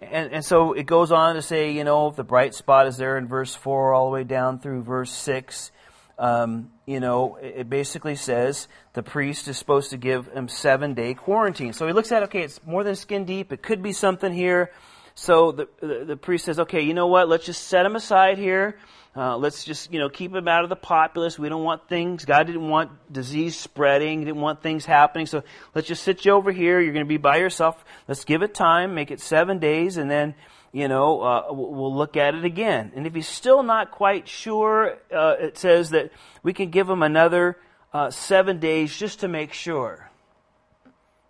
And, 0.00 0.32
and 0.32 0.44
so 0.44 0.72
it 0.72 0.84
goes 0.84 1.12
on 1.12 1.36
to 1.36 1.42
say, 1.42 1.72
you 1.72 1.84
know, 1.84 2.10
the 2.10 2.24
bright 2.24 2.54
spot 2.54 2.86
is 2.86 2.96
there 2.96 3.16
in 3.16 3.26
verse 3.26 3.54
4 3.54 3.94
all 3.94 4.06
the 4.06 4.12
way 4.12 4.24
down 4.24 4.58
through 4.58 4.82
verse 4.82 5.10
6, 5.10 5.72
um, 6.18 6.70
you 6.86 7.00
know, 7.00 7.36
it 7.36 7.68
basically 7.68 8.14
says 8.16 8.68
the 8.92 9.02
priest 9.02 9.48
is 9.48 9.58
supposed 9.58 9.90
to 9.90 9.96
give 9.96 10.26
him 10.28 10.48
seven 10.48 10.94
day 10.94 11.14
quarantine. 11.14 11.72
So 11.72 11.86
he 11.86 11.92
looks 11.92 12.12
at, 12.12 12.24
okay, 12.24 12.42
it's 12.42 12.64
more 12.64 12.84
than 12.84 12.94
skin 12.94 13.24
deep. 13.24 13.52
It 13.52 13.62
could 13.62 13.82
be 13.82 13.92
something 13.92 14.32
here. 14.32 14.70
So 15.14 15.52
the, 15.52 15.68
the, 15.80 16.04
the 16.04 16.16
priest 16.16 16.44
says, 16.44 16.58
okay, 16.60 16.82
you 16.82 16.94
know 16.94 17.06
what? 17.06 17.28
Let's 17.28 17.46
just 17.46 17.68
set 17.68 17.86
him 17.86 17.96
aside 17.96 18.38
here. 18.38 18.78
Uh, 19.16 19.36
let's 19.36 19.64
just, 19.64 19.92
you 19.92 20.00
know, 20.00 20.08
keep 20.08 20.34
him 20.34 20.48
out 20.48 20.64
of 20.64 20.70
the 20.70 20.76
populace. 20.76 21.38
We 21.38 21.48
don't 21.48 21.62
want 21.62 21.88
things. 21.88 22.24
God 22.24 22.48
didn't 22.48 22.68
want 22.68 22.90
disease 23.12 23.56
spreading. 23.56 24.18
He 24.18 24.24
didn't 24.24 24.40
want 24.40 24.60
things 24.60 24.84
happening. 24.84 25.26
So 25.26 25.44
let's 25.72 25.86
just 25.86 26.02
sit 26.02 26.24
you 26.24 26.32
over 26.32 26.50
here. 26.50 26.80
You're 26.80 26.92
going 26.92 27.04
to 27.04 27.08
be 27.08 27.16
by 27.16 27.36
yourself. 27.36 27.84
Let's 28.08 28.24
give 28.24 28.42
it 28.42 28.54
time. 28.54 28.96
Make 28.96 29.12
it 29.12 29.20
seven 29.20 29.60
days, 29.60 29.98
and 29.98 30.10
then, 30.10 30.34
you 30.74 30.88
know, 30.88 31.20
uh, 31.20 31.44
we'll 31.50 31.94
look 31.94 32.16
at 32.16 32.34
it 32.34 32.44
again. 32.44 32.90
And 32.96 33.06
if 33.06 33.14
he's 33.14 33.28
still 33.28 33.62
not 33.62 33.92
quite 33.92 34.26
sure, 34.26 34.98
uh, 35.14 35.36
it 35.38 35.56
says 35.56 35.90
that 35.90 36.10
we 36.42 36.52
can 36.52 36.70
give 36.70 36.90
him 36.90 37.00
another 37.00 37.56
uh, 37.92 38.10
seven 38.10 38.58
days 38.58 38.94
just 38.94 39.20
to 39.20 39.28
make 39.28 39.52
sure. 39.52 40.10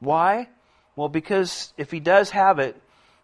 Why? 0.00 0.48
Well, 0.96 1.10
because 1.10 1.74
if 1.76 1.90
he 1.90 2.00
does 2.00 2.30
have 2.30 2.58
it, 2.58 2.80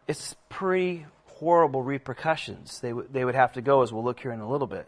it's 0.07 0.37
pretty 0.51 1.07
horrible 1.25 1.83
repercussions 1.83 2.81
they, 2.81 2.91
w- 2.91 3.09
they 3.11 3.25
would 3.25 3.35
have 3.35 3.55
to 3.55 3.62
go, 3.62 3.83
as 3.83 3.91
we'll 3.91 4.05
look 4.05 4.21
here 4.21 4.33
in 4.33 4.41
a 4.41 4.49
little 4.49 4.66
bit. 4.66 4.87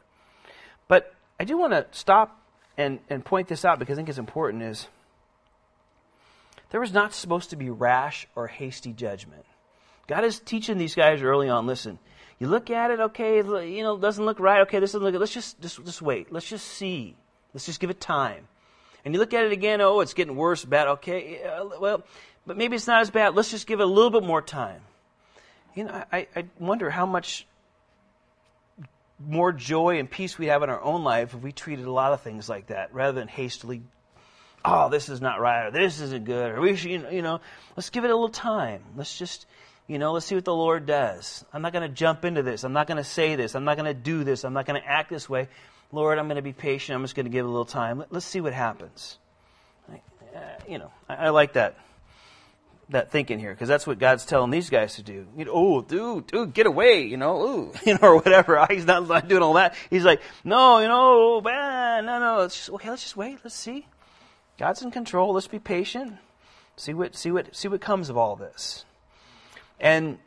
But 0.86 1.14
I 1.40 1.44
do 1.44 1.56
want 1.56 1.72
to 1.72 1.86
stop 1.92 2.38
and, 2.76 2.98
and 3.08 3.24
point 3.24 3.48
this 3.48 3.64
out 3.64 3.78
because 3.78 3.94
I 3.94 3.96
think 3.96 4.10
it's 4.10 4.18
important 4.18 4.64
is 4.64 4.86
there 6.68 6.80
was 6.80 6.92
not 6.92 7.14
supposed 7.14 7.48
to 7.50 7.56
be 7.56 7.70
rash 7.70 8.28
or 8.36 8.48
hasty 8.48 8.92
judgment. 8.92 9.46
God 10.12 10.24
is 10.24 10.40
teaching 10.40 10.78
these 10.78 10.94
guys 10.94 11.22
early 11.22 11.48
on, 11.48 11.66
listen, 11.66 11.98
you 12.38 12.48
look 12.48 12.70
at 12.70 12.90
it, 12.90 13.00
okay, 13.00 13.36
you 13.36 13.82
know, 13.82 13.96
doesn't 13.96 14.24
look 14.24 14.40
right, 14.40 14.62
okay, 14.62 14.78
this 14.78 14.92
doesn't 14.92 15.04
look. 15.04 15.18
Let's 15.18 15.32
just, 15.32 15.60
just, 15.60 15.84
just 15.84 16.02
wait. 16.02 16.32
Let's 16.32 16.48
just 16.48 16.66
see. 16.66 17.16
Let's 17.54 17.66
just 17.66 17.80
give 17.80 17.90
it 17.90 18.00
time. 18.00 18.48
And 19.04 19.14
you 19.14 19.20
look 19.20 19.34
at 19.34 19.44
it 19.44 19.52
again, 19.52 19.80
oh, 19.80 20.00
it's 20.00 20.14
getting 20.14 20.36
worse, 20.36 20.64
bad, 20.64 20.88
okay, 20.88 21.42
uh, 21.42 21.68
well, 21.80 22.04
but 22.46 22.56
maybe 22.56 22.76
it's 22.76 22.86
not 22.86 23.00
as 23.00 23.10
bad. 23.10 23.34
Let's 23.34 23.50
just 23.50 23.66
give 23.66 23.80
it 23.80 23.84
a 23.84 23.86
little 23.86 24.10
bit 24.10 24.24
more 24.24 24.42
time 24.42 24.82
you 25.74 25.84
know, 25.84 26.04
I, 26.12 26.26
I 26.34 26.44
wonder 26.58 26.90
how 26.90 27.06
much 27.06 27.46
more 29.18 29.52
joy 29.52 29.98
and 29.98 30.10
peace 30.10 30.38
we 30.38 30.46
have 30.46 30.62
in 30.62 30.70
our 30.70 30.80
own 30.80 31.04
life 31.04 31.34
if 31.34 31.40
we 31.40 31.52
treated 31.52 31.86
a 31.86 31.92
lot 31.92 32.12
of 32.12 32.22
things 32.22 32.48
like 32.48 32.68
that 32.68 32.92
rather 32.92 33.18
than 33.18 33.28
hastily, 33.28 33.82
oh, 34.64 34.88
this 34.88 35.08
is 35.08 35.20
not 35.20 35.40
right 35.40 35.66
or 35.66 35.70
this 35.70 36.00
isn't 36.00 36.24
good 36.24 36.52
or 36.52 36.60
we 36.60 36.76
should, 36.76 36.90
you 36.90 37.22
know, 37.22 37.40
let's 37.76 37.90
give 37.90 38.04
it 38.04 38.10
a 38.10 38.14
little 38.14 38.28
time. 38.28 38.82
Let's 38.96 39.16
just, 39.16 39.46
you 39.86 39.98
know, 39.98 40.12
let's 40.12 40.26
see 40.26 40.34
what 40.34 40.44
the 40.44 40.54
Lord 40.54 40.86
does. 40.86 41.44
I'm 41.52 41.62
not 41.62 41.72
going 41.72 41.88
to 41.88 41.94
jump 41.94 42.24
into 42.24 42.42
this. 42.42 42.64
I'm 42.64 42.72
not 42.72 42.86
going 42.86 42.98
to 42.98 43.04
say 43.04 43.36
this. 43.36 43.54
I'm 43.54 43.64
not 43.64 43.76
going 43.76 43.86
to 43.86 44.00
do 44.00 44.24
this. 44.24 44.44
I'm 44.44 44.52
not 44.52 44.66
going 44.66 44.80
to 44.80 44.88
act 44.88 45.10
this 45.10 45.28
way. 45.28 45.48
Lord, 45.90 46.18
I'm 46.18 46.26
going 46.26 46.36
to 46.36 46.42
be 46.42 46.52
patient. 46.52 46.96
I'm 46.96 47.02
just 47.02 47.14
going 47.14 47.26
to 47.26 47.30
give 47.30 47.44
a 47.44 47.48
little 47.48 47.64
time. 47.64 47.98
Let, 47.98 48.12
us 48.12 48.24
see 48.24 48.40
what 48.40 48.54
happens. 48.54 49.18
Uh, 49.90 50.38
you 50.66 50.78
know, 50.78 50.90
I, 51.08 51.28
like 51.28 51.54
that 51.54 51.76
that 52.88 53.10
thinking 53.10 53.38
here 53.38 53.52
because 53.52 53.68
that's 53.68 53.86
what 53.86 53.98
God's 53.98 54.24
telling 54.24 54.50
these 54.50 54.70
guys 54.70 54.94
to 54.96 55.02
do. 55.02 55.26
You 55.36 55.44
know, 55.44 55.52
oh, 55.54 55.82
dude, 55.82 56.26
dude, 56.26 56.54
get 56.54 56.66
away, 56.66 57.02
you 57.02 57.16
know, 57.16 57.42
ooh, 57.42 57.72
you 57.84 57.94
know, 57.94 58.08
or 58.08 58.16
whatever. 58.16 58.66
He's 58.70 58.86
not, 58.86 59.06
not 59.08 59.28
doing 59.28 59.42
all 59.42 59.54
that. 59.54 59.74
He's 59.90 60.04
like, 60.04 60.22
no, 60.44 60.78
you 60.78 60.88
know, 60.88 61.40
man, 61.40 62.06
no, 62.06 62.18
no. 62.18 62.38
Let's 62.38 62.56
just, 62.56 62.70
okay, 62.70 62.88
let's 62.88 63.02
just 63.02 63.16
wait. 63.16 63.38
Let's 63.44 63.56
see. 63.56 63.86
God's 64.58 64.82
in 64.82 64.90
control. 64.90 65.34
Let's 65.34 65.48
be 65.48 65.58
patient. 65.58 66.16
See 66.76 66.94
what, 66.94 67.14
see 67.14 67.30
what, 67.30 67.54
see 67.54 67.68
what 67.68 67.80
comes 67.80 68.08
of 68.08 68.16
all 68.16 68.36
this. 68.36 68.84
And 69.82 70.18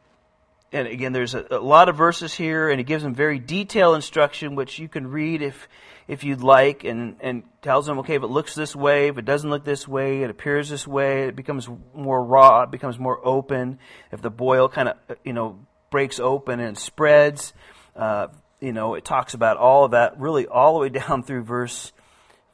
and 0.71 0.89
again, 0.89 1.13
there's 1.13 1.33
a, 1.33 1.45
a, 1.51 1.59
lot 1.59 1.87
of 1.87 1.95
verses 1.95 2.33
here, 2.33 2.69
and 2.69 2.81
it 2.81 2.83
gives 2.83 3.01
them 3.01 3.15
very 3.15 3.39
detailed 3.39 3.95
instruction, 3.95 4.55
which 4.55 4.77
you 4.77 4.89
can 4.89 5.07
read 5.07 5.41
if 5.41 5.69
if 6.07 6.25
you'd 6.25 6.41
like, 6.41 6.83
and 6.83 7.15
and 7.21 7.43
tells 7.61 7.85
them, 7.85 7.99
okay, 7.99 8.15
if 8.15 8.23
it 8.23 8.27
looks 8.27 8.53
this 8.53 8.75
way, 8.75 9.07
if 9.07 9.17
it 9.17 9.23
doesn't 9.23 9.49
look 9.49 9.63
this 9.63 9.87
way, 9.87 10.21
it 10.21 10.29
appears 10.29 10.69
this 10.69 10.85
way, 10.85 11.29
it 11.29 11.35
becomes 11.35 11.69
more 11.93 12.21
raw, 12.21 12.63
it 12.63 12.71
becomes 12.71 12.99
more 12.99 13.25
open. 13.25 13.79
If 14.11 14.21
the 14.21 14.29
boil 14.29 14.67
kind 14.67 14.89
of 14.89 14.97
you 15.23 15.31
know 15.31 15.59
breaks 15.89 16.19
open 16.19 16.59
and 16.59 16.77
spreads, 16.77 17.53
uh, 17.95 18.27
you 18.59 18.73
know, 18.73 18.95
it 18.95 19.05
talks 19.05 19.33
about 19.33 19.55
all 19.55 19.85
of 19.85 19.91
that, 19.91 20.19
really 20.19 20.45
all 20.45 20.73
the 20.73 20.79
way 20.79 20.89
down 21.07 21.23
through 21.23 21.43
verse 21.43 21.93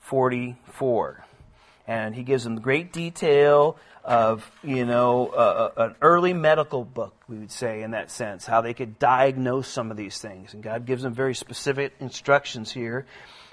44, 0.02 1.26
and 1.88 2.14
he 2.14 2.22
gives 2.22 2.44
them 2.44 2.62
great 2.62 2.94
detail 2.94 3.78
of 4.04 4.50
you 4.64 4.86
know 4.86 5.72
an 5.78 5.96
early 6.02 6.34
medical 6.34 6.84
book 6.84 7.14
we 7.28 7.38
would 7.38 7.52
say 7.52 7.84
in 7.84 7.92
that 7.92 8.10
sense 8.10 8.46
how 8.46 8.62
they 8.62 8.74
could 8.74 8.98
diagnose 8.98 9.68
some 9.68 9.92
of 9.92 9.98
these 9.98 10.18
things. 10.20 10.54
And 10.54 10.64
god 10.64 10.86
gives 10.86 11.04
them 11.04 11.14
very 11.14 11.36
specific 11.36 11.94
instructions 12.00 12.72
here 12.72 13.06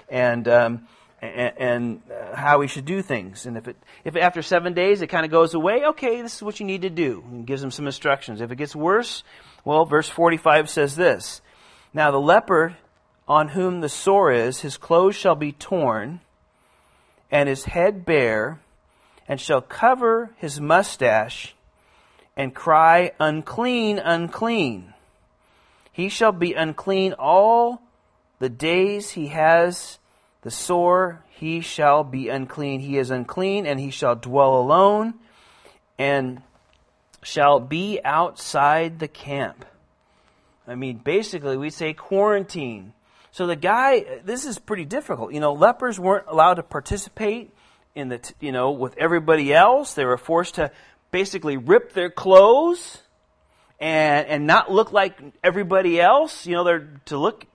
and 0.09 0.47
um, 0.47 0.87
and, 1.21 1.53
and 1.57 2.01
uh, 2.11 2.35
how 2.35 2.59
we 2.59 2.67
should 2.67 2.85
do 2.85 3.01
things. 3.01 3.45
And 3.45 3.57
if 3.57 3.67
it 3.67 3.77
if 4.03 4.15
after 4.15 4.41
seven 4.41 4.73
days 4.73 5.01
it 5.01 5.07
kind 5.07 5.25
of 5.25 5.31
goes 5.31 5.53
away 5.53 5.85
okay 5.85 6.21
this 6.21 6.35
is 6.37 6.43
what 6.43 6.59
you 6.59 6.65
need 6.65 6.81
to 6.81 6.89
do. 6.89 7.23
And 7.29 7.45
gives 7.45 7.61
them 7.61 7.71
some 7.71 7.85
instructions. 7.85 8.41
If 8.41 8.51
it 8.51 8.57
gets 8.57 8.75
worse 8.75 9.23
well 9.63 9.85
verse 9.85 10.09
45 10.09 10.69
says 10.69 10.95
this. 10.95 11.41
Now 11.93 12.09
the 12.09 12.19
leper 12.19 12.75
on 13.27 13.49
whom 13.49 13.81
the 13.81 13.89
sore 13.89 14.31
is 14.31 14.61
his 14.61 14.77
clothes 14.77 15.15
shall 15.15 15.35
be 15.35 15.51
torn 15.51 16.21
and 17.31 17.47
his 17.47 17.65
head 17.65 18.03
bare 18.03 18.59
and 19.29 19.39
shall 19.39 19.61
cover 19.61 20.31
his 20.37 20.59
mustache 20.59 21.55
and 22.35 22.53
cry, 22.55 23.11
Unclean, 23.19 23.99
unclean. 23.99 24.95
He 25.91 26.09
shall 26.09 26.31
be 26.31 26.53
unclean 26.53 27.13
all 27.13 27.83
the 28.39 28.49
days 28.49 29.11
he 29.11 29.27
has 29.27 29.99
the 30.41 30.49
sore, 30.51 31.21
he 31.27 31.59
shall 31.59 32.03
be 32.03 32.29
unclean. 32.29 32.79
He 32.79 32.97
is 32.97 33.11
unclean, 33.11 33.65
and 33.65 33.79
he 33.79 33.91
shall 33.91 34.15
dwell 34.15 34.55
alone, 34.55 35.15
and 35.97 36.41
shall 37.21 37.59
be 37.59 37.99
outside 38.03 38.99
the 38.99 39.09
camp. 39.09 39.65
I 40.65 40.75
mean, 40.75 40.97
basically, 40.97 41.57
we 41.57 41.69
say 41.69 41.93
quarantine. 41.93 42.93
So 43.31 43.47
the 43.47 43.57
guy, 43.57 44.21
this 44.23 44.45
is 44.45 44.57
pretty 44.57 44.85
difficult. 44.85 45.33
You 45.33 45.41
know, 45.41 45.53
lepers 45.53 45.99
weren't 45.99 46.27
allowed 46.27 46.55
to 46.55 46.63
participate 46.63 47.51
in 47.95 48.09
the, 48.09 48.33
you 48.39 48.51
know, 48.51 48.71
with 48.71 48.97
everybody 48.97 49.53
else. 49.53 49.93
They 49.93 50.05
were 50.05 50.17
forced 50.17 50.55
to 50.55 50.71
basically 51.11 51.57
rip 51.57 51.93
their 51.93 52.09
clothes 52.09 53.01
and, 53.79 54.27
and 54.27 54.47
not 54.47 54.71
look 54.71 54.91
like 54.91 55.19
everybody 55.43 55.99
else. 55.99 56.45
You 56.45 56.55
know, 56.55 56.63
they're 56.63 56.89
to 57.05 57.17
look 57.17 57.45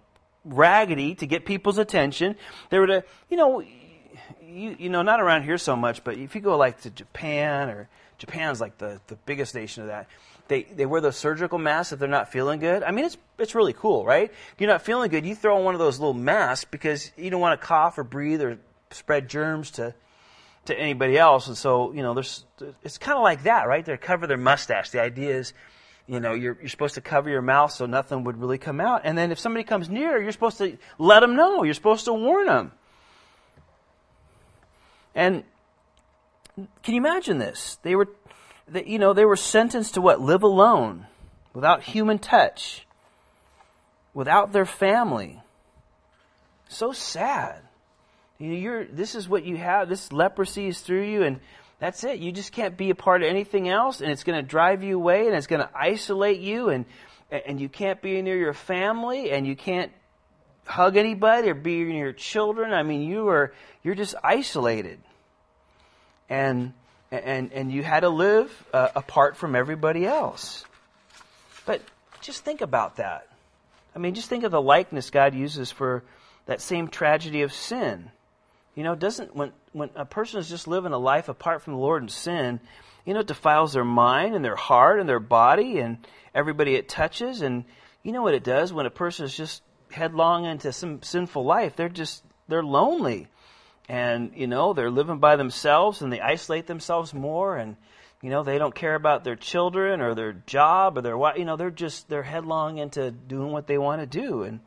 raggedy 0.44 1.14
to 1.16 1.26
get 1.26 1.44
people's 1.44 1.78
attention. 1.78 2.36
They 2.70 2.78
were 2.78 2.86
to, 2.86 3.04
you 3.30 3.36
know, 3.36 3.60
you, 3.60 4.76
you 4.78 4.88
know, 4.88 5.02
not 5.02 5.20
around 5.20 5.42
here 5.42 5.58
so 5.58 5.74
much, 5.74 6.04
but 6.04 6.16
if 6.16 6.34
you 6.34 6.40
go 6.40 6.56
like 6.56 6.82
to 6.82 6.90
Japan 6.90 7.70
or 7.70 7.88
Japan's 8.18 8.60
like 8.60 8.78
the, 8.78 9.00
the 9.08 9.16
biggest 9.26 9.54
nation 9.54 9.82
of 9.82 9.88
that. 9.88 10.08
They, 10.46 10.64
they 10.64 10.84
wear 10.84 11.00
those 11.00 11.16
surgical 11.16 11.58
masks 11.58 11.92
if 11.92 11.98
they're 11.98 12.08
not 12.08 12.30
feeling 12.30 12.60
good. 12.60 12.82
I 12.82 12.90
mean, 12.90 13.06
it's, 13.06 13.16
it's 13.38 13.54
really 13.54 13.72
cool, 13.72 14.04
right? 14.04 14.30
If 14.30 14.54
you're 14.58 14.70
not 14.70 14.82
feeling 14.82 15.10
good, 15.10 15.24
you 15.24 15.34
throw 15.34 15.56
on 15.56 15.64
one 15.64 15.74
of 15.74 15.80
those 15.80 15.98
little 15.98 16.14
masks 16.14 16.66
because 16.70 17.10
you 17.16 17.30
don't 17.30 17.40
want 17.40 17.58
to 17.58 17.66
cough 17.66 17.96
or 17.98 18.04
breathe 18.04 18.42
or 18.42 18.58
spread 18.90 19.28
germs 19.28 19.72
to, 19.72 19.94
to 20.66 20.78
anybody 20.78 21.18
else. 21.18 21.48
And 21.48 21.56
so, 21.56 21.92
you 21.92 22.02
know, 22.02 22.14
there's, 22.14 22.44
it's 22.82 22.98
kind 22.98 23.16
of 23.16 23.22
like 23.22 23.44
that, 23.44 23.66
right? 23.68 23.84
They 23.84 23.96
cover 23.96 24.26
their 24.26 24.36
mustache. 24.36 24.90
The 24.90 25.00
idea 25.00 25.36
is, 25.36 25.52
you 26.06 26.20
know, 26.20 26.34
you're, 26.34 26.56
you're 26.60 26.68
supposed 26.68 26.94
to 26.94 27.00
cover 27.00 27.30
your 27.30 27.42
mouth 27.42 27.72
so 27.72 27.86
nothing 27.86 28.24
would 28.24 28.38
really 28.38 28.58
come 28.58 28.80
out. 28.80 29.02
And 29.04 29.16
then 29.16 29.32
if 29.32 29.38
somebody 29.38 29.64
comes 29.64 29.88
near, 29.88 30.20
you're 30.20 30.32
supposed 30.32 30.58
to 30.58 30.76
let 30.98 31.20
them 31.20 31.36
know. 31.36 31.62
You're 31.62 31.74
supposed 31.74 32.04
to 32.06 32.12
warn 32.12 32.46
them. 32.46 32.72
And 35.14 35.44
can 36.82 36.94
you 36.94 37.00
imagine 37.00 37.38
this? 37.38 37.78
They 37.82 37.96
were, 37.96 38.08
they, 38.68 38.84
you 38.84 38.98
know, 38.98 39.12
they 39.12 39.24
were 39.24 39.36
sentenced 39.36 39.94
to 39.94 40.00
what? 40.00 40.20
Live 40.20 40.42
alone, 40.42 41.06
without 41.52 41.82
human 41.82 42.18
touch, 42.18 42.86
without 44.12 44.52
their 44.52 44.66
family. 44.66 45.40
So 46.68 46.92
sad. 46.92 47.62
You're, 48.38 48.84
this 48.84 49.14
is 49.14 49.28
what 49.28 49.44
you 49.44 49.56
have. 49.56 49.88
This 49.88 50.12
leprosy 50.12 50.66
is 50.66 50.80
through 50.80 51.04
you, 51.04 51.22
and 51.22 51.40
that's 51.78 52.02
it. 52.04 52.18
You 52.18 52.32
just 52.32 52.52
can't 52.52 52.76
be 52.76 52.90
a 52.90 52.94
part 52.94 53.22
of 53.22 53.28
anything 53.28 53.68
else, 53.68 54.00
and 54.00 54.10
it's 54.10 54.24
going 54.24 54.40
to 54.40 54.48
drive 54.48 54.82
you 54.82 54.96
away, 54.96 55.26
and 55.26 55.36
it's 55.36 55.46
going 55.46 55.62
to 55.62 55.70
isolate 55.74 56.40
you, 56.40 56.68
and 56.68 56.84
and 57.30 57.60
you 57.60 57.68
can't 57.68 58.00
be 58.00 58.20
near 58.22 58.36
your 58.36 58.52
family, 58.52 59.30
and 59.32 59.46
you 59.46 59.56
can't 59.56 59.90
hug 60.66 60.96
anybody 60.96 61.50
or 61.50 61.54
be 61.54 61.84
near 61.84 62.06
your 62.06 62.12
children. 62.12 62.72
I 62.72 62.82
mean, 62.82 63.02
you 63.02 63.28
are 63.28 63.52
you're 63.82 63.94
just 63.94 64.14
isolated, 64.22 64.98
and 66.28 66.72
and 67.10 67.52
and 67.52 67.72
you 67.72 67.82
had 67.82 68.00
to 68.00 68.08
live 68.08 68.50
uh, 68.72 68.88
apart 68.96 69.36
from 69.36 69.54
everybody 69.54 70.06
else. 70.06 70.64
But 71.66 71.82
just 72.20 72.44
think 72.44 72.60
about 72.60 72.96
that. 72.96 73.28
I 73.94 73.98
mean, 73.98 74.14
just 74.14 74.28
think 74.28 74.44
of 74.44 74.50
the 74.50 74.60
likeness 74.60 75.10
God 75.10 75.34
uses 75.34 75.70
for 75.70 76.02
that 76.46 76.60
same 76.60 76.88
tragedy 76.88 77.42
of 77.42 77.52
sin. 77.52 78.10
You 78.74 78.82
know, 78.82 78.94
doesn't 78.94 79.34
when 79.34 79.52
when 79.72 79.90
a 79.94 80.04
person 80.04 80.40
is 80.40 80.48
just 80.48 80.66
living 80.66 80.92
a 80.92 80.98
life 80.98 81.28
apart 81.28 81.62
from 81.62 81.74
the 81.74 81.80
Lord 81.80 82.02
in 82.02 82.08
sin, 82.08 82.60
you 83.04 83.14
know, 83.14 83.20
it 83.20 83.26
defiles 83.26 83.72
their 83.72 83.84
mind 83.84 84.34
and 84.34 84.44
their 84.44 84.56
heart 84.56 85.00
and 85.00 85.08
their 85.08 85.20
body 85.20 85.78
and 85.78 85.98
everybody 86.34 86.74
it 86.74 86.88
touches. 86.88 87.42
And 87.42 87.64
you 88.02 88.12
know 88.12 88.22
what 88.22 88.34
it 88.34 88.44
does 88.44 88.72
when 88.72 88.86
a 88.86 88.90
person 88.90 89.26
is 89.26 89.36
just 89.36 89.62
headlong 89.90 90.44
into 90.44 90.72
some 90.72 91.02
sinful 91.02 91.44
life? 91.44 91.76
They're 91.76 91.88
just, 91.88 92.24
they're 92.48 92.62
lonely. 92.62 93.28
And, 93.88 94.32
you 94.34 94.46
know, 94.46 94.72
they're 94.72 94.90
living 94.90 95.18
by 95.18 95.36
themselves 95.36 96.00
and 96.00 96.12
they 96.12 96.20
isolate 96.20 96.66
themselves 96.66 97.12
more 97.12 97.56
and, 97.56 97.76
you 98.22 98.30
know, 98.30 98.42
they 98.42 98.56
don't 98.56 98.74
care 98.74 98.94
about 98.94 99.24
their 99.24 99.36
children 99.36 100.00
or 100.00 100.14
their 100.14 100.32
job 100.32 100.96
or 100.96 101.02
their 101.02 101.18
wife. 101.18 101.36
You 101.36 101.44
know, 101.44 101.56
they're 101.56 101.70
just, 101.70 102.08
they're 102.08 102.22
headlong 102.22 102.78
into 102.78 103.10
doing 103.10 103.52
what 103.52 103.66
they 103.66 103.76
want 103.76 104.00
to 104.00 104.06
do. 104.06 104.44
And, 104.44 104.60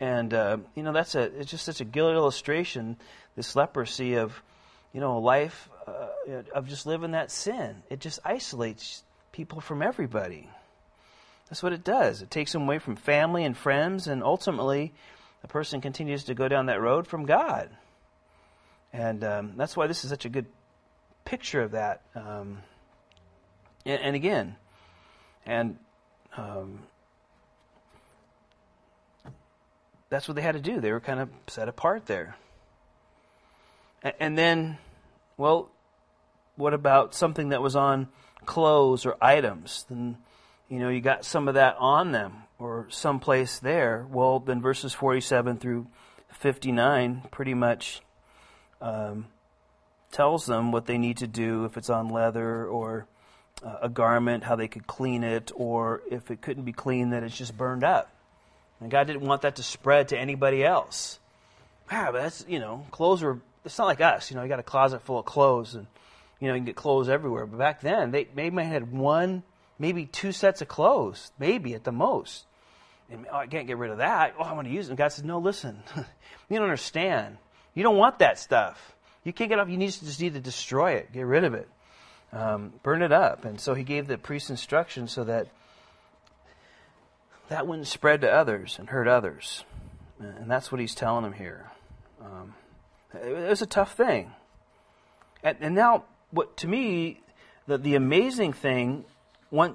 and, 0.00 0.32
uh, 0.32 0.56
you 0.74 0.82
know, 0.82 0.92
that's 0.92 1.14
a, 1.14 1.22
it's 1.38 1.50
just 1.50 1.66
such 1.66 1.82
a 1.82 1.84
good 1.84 2.14
illustration, 2.14 2.96
this 3.36 3.56
leprosy 3.56 4.14
of, 4.14 4.42
you 4.92 5.00
know, 5.00 5.16
a 5.16 5.20
life 5.20 5.68
uh, 5.86 6.42
of 6.54 6.68
just 6.68 6.86
living 6.86 7.12
that 7.12 7.30
sin. 7.30 7.82
It 7.90 8.00
just 8.00 8.20
isolates 8.24 9.02
people 9.32 9.60
from 9.60 9.82
everybody. 9.82 10.48
That's 11.48 11.62
what 11.62 11.72
it 11.72 11.84
does. 11.84 12.22
It 12.22 12.30
takes 12.30 12.52
them 12.52 12.62
away 12.62 12.78
from 12.78 12.96
family 12.96 13.44
and 13.44 13.56
friends, 13.56 14.06
and 14.06 14.22
ultimately, 14.22 14.92
the 15.42 15.48
person 15.48 15.80
continues 15.80 16.24
to 16.24 16.34
go 16.34 16.48
down 16.48 16.66
that 16.66 16.80
road 16.80 17.06
from 17.06 17.26
God. 17.26 17.70
And 18.92 19.24
um, 19.24 19.52
that's 19.56 19.76
why 19.76 19.86
this 19.86 20.04
is 20.04 20.10
such 20.10 20.24
a 20.24 20.28
good 20.28 20.46
picture 21.24 21.60
of 21.60 21.72
that. 21.72 22.02
Um, 22.14 22.58
and, 23.84 24.00
and, 24.00 24.16
again, 24.16 24.56
and 25.44 25.78
um, 26.36 26.78
that's 30.08 30.28
what 30.28 30.36
they 30.36 30.42
had 30.42 30.54
to 30.54 30.60
do. 30.60 30.80
They 30.80 30.92
were 30.92 31.00
kind 31.00 31.20
of 31.20 31.28
set 31.48 31.68
apart 31.68 32.06
there. 32.06 32.36
And, 34.18 34.36
then, 34.36 34.78
well, 35.36 35.70
what 36.56 36.74
about 36.74 37.14
something 37.14 37.48
that 37.48 37.62
was 37.62 37.74
on 37.74 38.08
clothes 38.44 39.06
or 39.06 39.16
items? 39.20 39.86
Then, 39.88 40.18
you 40.68 40.78
know, 40.78 40.90
you 40.90 41.00
got 41.00 41.24
some 41.24 41.48
of 41.48 41.54
that 41.54 41.76
on 41.78 42.12
them 42.12 42.42
or 42.58 42.86
someplace 42.90 43.58
there. 43.58 44.06
Well, 44.10 44.40
then 44.40 44.60
verses 44.60 44.92
47 44.92 45.56
through 45.56 45.86
59 46.32 47.22
pretty 47.30 47.54
much 47.54 48.02
um, 48.80 49.26
tells 50.12 50.46
them 50.46 50.70
what 50.70 50.86
they 50.86 50.98
need 50.98 51.18
to 51.18 51.26
do 51.26 51.64
if 51.64 51.76
it's 51.76 51.90
on 51.90 52.08
leather 52.08 52.66
or 52.66 53.06
uh, 53.62 53.76
a 53.82 53.88
garment, 53.88 54.44
how 54.44 54.56
they 54.56 54.68
could 54.68 54.86
clean 54.86 55.24
it, 55.24 55.50
or 55.54 56.02
if 56.10 56.30
it 56.30 56.40
couldn't 56.42 56.64
be 56.64 56.72
cleaned, 56.72 57.12
that 57.12 57.22
it's 57.22 57.36
just 57.36 57.56
burned 57.56 57.84
up. 57.84 58.10
And 58.80 58.90
God 58.90 59.06
didn't 59.06 59.22
want 59.22 59.42
that 59.42 59.56
to 59.56 59.62
spread 59.62 60.08
to 60.08 60.18
anybody 60.18 60.64
else. 60.64 61.18
But 61.88 62.12
that's, 62.12 62.44
you 62.48 62.58
know, 62.58 62.86
clothes 62.90 63.22
were, 63.22 63.40
it's 63.64 63.78
not 63.78 63.86
like 63.86 64.00
us. 64.00 64.30
You 64.30 64.36
know, 64.36 64.42
you 64.42 64.48
got 64.48 64.58
a 64.58 64.64
closet 64.64 65.02
full 65.02 65.18
of 65.18 65.24
clothes 65.24 65.74
and, 65.74 65.86
you 66.40 66.48
know, 66.48 66.54
you 66.54 66.58
can 66.58 66.66
get 66.66 66.76
clothes 66.76 67.08
everywhere. 67.08 67.46
But 67.46 67.58
back 67.58 67.80
then, 67.80 68.10
they 68.10 68.28
maybe 68.34 68.62
had 68.62 68.92
one, 68.92 69.42
maybe 69.78 70.06
two 70.06 70.32
sets 70.32 70.62
of 70.62 70.68
clothes, 70.68 71.32
maybe 71.38 71.74
at 71.74 71.84
the 71.84 71.92
most. 71.92 72.44
And 73.10 73.26
oh, 73.30 73.36
I 73.36 73.46
can't 73.46 73.66
get 73.66 73.78
rid 73.78 73.90
of 73.90 73.98
that. 73.98 74.34
Oh, 74.38 74.42
I 74.42 74.52
want 74.52 74.66
to 74.66 74.74
use 74.74 74.88
it. 74.88 74.90
And 74.90 74.98
God 74.98 75.08
said, 75.08 75.24
no, 75.24 75.38
listen, 75.38 75.82
you 75.96 76.04
don't 76.56 76.62
understand. 76.64 77.38
You 77.74 77.82
don't 77.82 77.96
want 77.96 78.18
that 78.20 78.38
stuff. 78.38 78.94
You 79.24 79.32
can't 79.32 79.48
get 79.48 79.58
off. 79.58 79.68
You 79.68 79.76
need 79.76 79.90
to 79.90 80.04
just 80.04 80.20
need 80.20 80.34
to 80.34 80.40
destroy 80.40 80.92
it, 80.92 81.12
get 81.12 81.22
rid 81.22 81.44
of 81.44 81.54
it, 81.54 81.68
um, 82.32 82.72
burn 82.82 83.02
it 83.02 83.12
up. 83.12 83.44
And 83.44 83.58
so 83.60 83.74
he 83.74 83.82
gave 83.82 84.06
the 84.06 84.18
priest 84.18 84.50
instructions 84.50 85.12
so 85.12 85.24
that 85.24 85.48
that 87.48 87.66
wouldn't 87.66 87.88
spread 87.88 88.20
to 88.20 88.30
others 88.30 88.76
and 88.78 88.88
hurt 88.88 89.08
others. 89.08 89.64
And 90.18 90.50
that's 90.50 90.70
what 90.70 90.80
he's 90.80 90.94
telling 90.94 91.24
them 91.24 91.32
here. 91.32 91.70
Um, 92.22 92.54
it 93.16 93.48
was 93.48 93.62
a 93.62 93.66
tough 93.66 93.94
thing. 93.96 94.32
And, 95.42 95.56
and 95.60 95.74
now, 95.74 96.04
what 96.30 96.56
to 96.58 96.68
me, 96.68 97.20
the, 97.66 97.78
the 97.78 97.94
amazing 97.94 98.52
thing, 98.52 99.04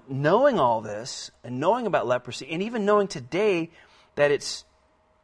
knowing 0.08 0.60
all 0.60 0.82
this 0.82 1.32
and 1.44 1.60
knowing 1.60 1.88
about 1.88 2.08
leprosy, 2.08 2.48
and 2.50 2.62
even 2.64 2.86
knowing 2.86 3.08
today 3.08 3.70
that 4.16 4.32
it's 4.32 4.66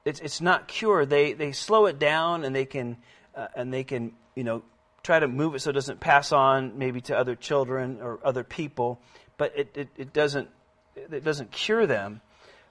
it's, 0.05 0.20
it's 0.20 0.39
not 0.39 0.68
cured, 0.68 1.09
they, 1.09 1.34
they 1.34 1.51
slow 1.51 1.88
it 1.88 1.97
down 1.97 2.43
and 2.43 2.55
they 2.55 2.66
can 2.66 2.97
uh, 3.36 3.47
and 3.55 3.74
they 3.74 3.84
can 3.84 4.13
you 4.36 4.43
know 4.43 4.63
try 5.03 5.20
to 5.20 5.28
move 5.28 5.55
it 5.55 5.59
so 5.59 5.70
it 5.72 5.74
doesn't 5.74 5.99
pass 5.99 6.32
on 6.32 6.78
maybe 6.78 7.01
to 7.01 7.18
other 7.18 7.36
children 7.36 7.99
or 8.01 8.20
other 8.24 8.43
people, 8.43 8.99
but 9.38 9.51
it, 9.55 9.76
it, 9.76 9.89
it 9.97 10.13
doesn't 10.13 10.49
it 10.95 11.24
doesn't 11.24 11.51
cure 11.51 11.86
them. 11.86 12.22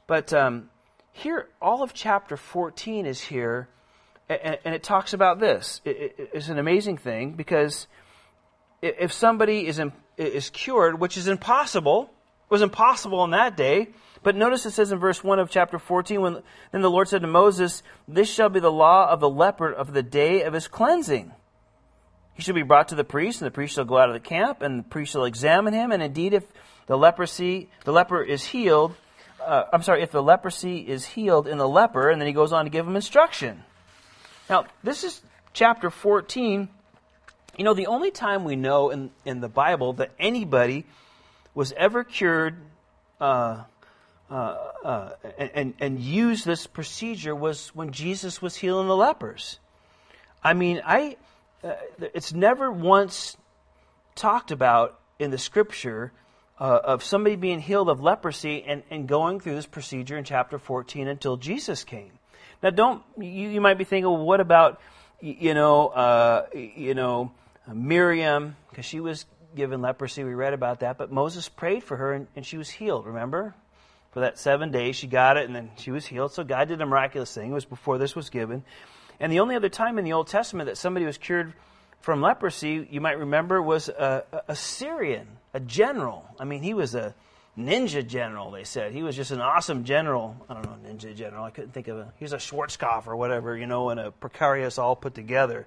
But 0.07 0.33
um, 0.33 0.71
here, 1.13 1.49
all 1.61 1.83
of 1.83 1.93
chapter 1.93 2.37
14 2.37 3.07
is 3.07 3.21
here, 3.21 3.69
and, 4.29 4.59
and 4.65 4.75
it 4.75 4.83
talks 4.83 5.13
about 5.13 5.41
this. 5.41 5.81
It, 5.85 6.15
it, 6.19 6.31
it's 6.35 6.49
an 6.49 6.59
amazing 6.59 6.99
thing 6.99 7.33
because 7.33 7.87
if 8.83 9.13
somebody 9.13 9.67
is, 9.67 9.79
in, 9.79 9.93
is 10.17 10.51
cured, 10.51 11.01
which 11.01 11.17
is 11.17 11.29
impossible, 11.29 12.11
was 12.49 12.63
impossible 12.63 13.25
in 13.25 13.31
that 13.31 13.57
day. 13.57 13.89
But 14.23 14.37
notice 14.37 14.65
it 14.65 14.71
says 14.71 14.93
in 14.93 14.99
verse 14.99 15.23
1 15.23 15.39
of 15.39 15.51
chapter 15.51 15.79
14, 15.79 16.21
when 16.21 16.43
then 16.73 16.83
the 16.83 16.91
Lord 16.91 17.09
said 17.09 17.23
to 17.23 17.29
Moses, 17.29 17.83
This 18.09 18.33
shall 18.33 18.49
be 18.49 18.61
the 18.61 18.73
law 18.73 19.09
of 19.11 19.21
the 19.21 19.29
leper 19.29 19.71
of 19.71 19.93
the 19.93 20.03
day 20.03 20.43
of 20.43 20.55
his 20.55 20.69
cleansing. 20.69 21.33
He 22.33 22.43
shall 22.43 22.55
be 22.55 22.63
brought 22.63 22.89
to 22.89 22.95
the 22.95 23.05
priest, 23.05 23.41
and 23.41 23.47
the 23.47 23.55
priest 23.55 23.75
shall 23.75 23.85
go 23.85 23.99
out 23.99 24.09
of 24.09 24.15
the 24.15 24.21
camp, 24.21 24.63
and 24.63 24.81
the 24.81 24.89
priest 24.89 25.13
shall 25.13 25.25
examine 25.25 25.75
him, 25.75 25.93
and 25.93 26.03
indeed 26.03 26.33
if 26.33 26.45
the 26.87 26.97
leprosy, 26.97 27.71
the 27.85 27.93
leper 27.93 28.23
is 28.23 28.45
healed, 28.45 28.97
uh, 29.45 29.65
I'm 29.73 29.83
sorry, 29.83 30.03
if 30.03 30.11
the 30.11 30.23
leprosy 30.23 30.79
is 30.79 31.05
healed 31.05 31.47
in 31.47 31.59
the 31.59 31.69
leper, 31.69 32.09
and 32.09 32.21
then 32.21 32.27
he 32.27 32.33
goes 32.33 32.53
on 32.53 32.65
to 32.65 32.71
give 32.71 32.87
him 32.87 32.97
instruction. 32.97 33.63
Now, 34.49 34.67
this 34.83 35.05
is 35.05 35.23
chapter 35.53 35.91
14. 35.91 36.69
You 37.57 37.65
know, 37.65 37.75
the 37.75 37.87
only 37.87 38.11
time 38.11 38.45
we 38.45 38.57
know 38.57 38.91
in, 38.91 39.11
in 39.25 39.41
the 39.41 39.49
Bible 39.49 39.95
that 39.95 40.11
anybody 40.19 40.85
was 41.55 41.73
ever 41.73 42.05
cured 42.05 42.57
uh, 43.21 43.63
uh, 44.31 44.35
uh, 44.85 45.11
and, 45.39 45.75
and 45.81 46.01
used 46.01 46.45
this 46.45 46.67
procedure 46.67 47.35
was 47.35 47.69
when 47.75 47.93
Jesus 47.93 48.43
was 48.43 48.57
healing 48.57 48.89
the 48.89 48.97
lepers. 48.97 49.59
I 50.43 50.53
mean, 50.55 50.83
I, 50.85 51.17
uh, 51.63 51.75
it's 52.13 52.33
never 52.33 52.71
once 52.71 53.37
talked 54.15 54.51
about 54.51 54.99
in 55.19 55.31
the 55.31 55.39
scripture 55.39 56.13
uh, 56.59 56.81
of 56.85 57.03
somebody 57.03 57.37
being 57.37 57.61
healed 57.61 57.89
of 57.89 58.01
leprosy 58.03 58.63
and, 58.67 58.83
and 58.91 59.09
going 59.09 59.41
through 59.41 59.55
this 59.55 59.67
procedure 59.67 60.19
in 60.19 60.25
chapter 60.25 60.59
14 60.59 61.09
until 61.09 61.37
Jesus 61.37 61.85
came. 61.85 62.13
Now, 62.65 62.71
don't 62.71 63.03
you, 63.19 63.51
you 63.51 63.61
might 63.61 63.77
be 63.77 63.85
thinking, 63.85 64.11
well, 64.11 64.25
what 64.25 64.41
about 64.41 64.81
you 65.21 65.53
know 65.53 65.89
uh, 65.89 66.47
you 66.55 66.95
know 66.95 67.31
Miriam 67.71 68.57
because 68.71 68.87
she 68.87 69.01
was 69.01 69.27
given 69.55 69.83
leprosy. 69.83 70.25
We 70.25 70.33
read 70.33 70.55
about 70.55 70.81
that, 70.81 70.97
but 70.97 71.13
Moses 71.13 71.47
prayed 71.47 71.85
for 71.85 71.99
her 71.99 72.15
and, 72.15 72.27
and 72.35 72.47
she 72.47 72.57
was 72.57 72.71
healed. 72.71 73.05
Remember, 73.05 73.55
for 74.13 74.21
that 74.21 74.39
seven 74.39 74.71
days 74.71 74.97
she 74.97 75.07
got 75.07 75.37
it 75.37 75.45
and 75.45 75.55
then 75.55 75.73
she 75.77 75.91
was 75.91 76.07
healed. 76.07 76.33
So 76.33 76.43
God 76.43 76.69
did 76.69 76.81
a 76.81 76.87
miraculous 76.87 77.35
thing. 77.35 77.51
It 77.51 77.55
was 77.55 77.67
before 77.67 77.99
this 77.99 78.17
was 78.17 78.31
given. 78.31 78.65
And 79.21 79.31
the 79.31 79.41
only 79.41 79.57
other 79.57 79.69
time 79.69 79.99
in 79.99 80.05
the 80.07 80.15
Old 80.15 80.29
Testament 80.29 80.69
that 80.69 80.79
somebody 80.79 81.05
was 81.05 81.19
cured 81.19 81.53
from 82.01 82.23
leprosy, 82.23 82.89
you 82.91 83.03
might 83.03 83.19
remember, 83.19 83.61
was 83.61 83.91
a, 83.91 84.25
a 84.49 84.57
Syrian, 84.57 85.29
a 85.53 85.61
general. 85.61 86.25
I 86.41 86.45
mean, 86.45 86.63
he 86.63 86.73
was 86.73 86.95
a 86.95 87.15
ninja 87.59 88.07
general, 88.07 88.51
they 88.51 88.65
said. 88.65 88.93
He 88.93 89.03
was 89.03 89.17
just 89.17 89.31
an 89.31 89.41
awesome 89.41 89.85
general. 89.85 90.37
I 90.49 90.55
don't 90.55 90.65
know, 90.65 90.91
ninja 90.91 91.15
general. 91.15 91.45
I 91.45 91.51
couldn't 91.51 91.73
think 91.73 91.89
of 91.89 91.99
a. 91.99 92.13
He 92.19 92.25
was 92.25 92.33
a 92.33 92.39
Schwarzkopf 92.39 93.07
or 93.07 93.17
whatever, 93.17 93.57
you 93.57 93.67
know, 93.67 93.91
and 93.91 94.01
a 94.01 94.11
precarious 94.11 94.79
all 94.79 94.97
put 94.97 95.15
together. 95.15 95.67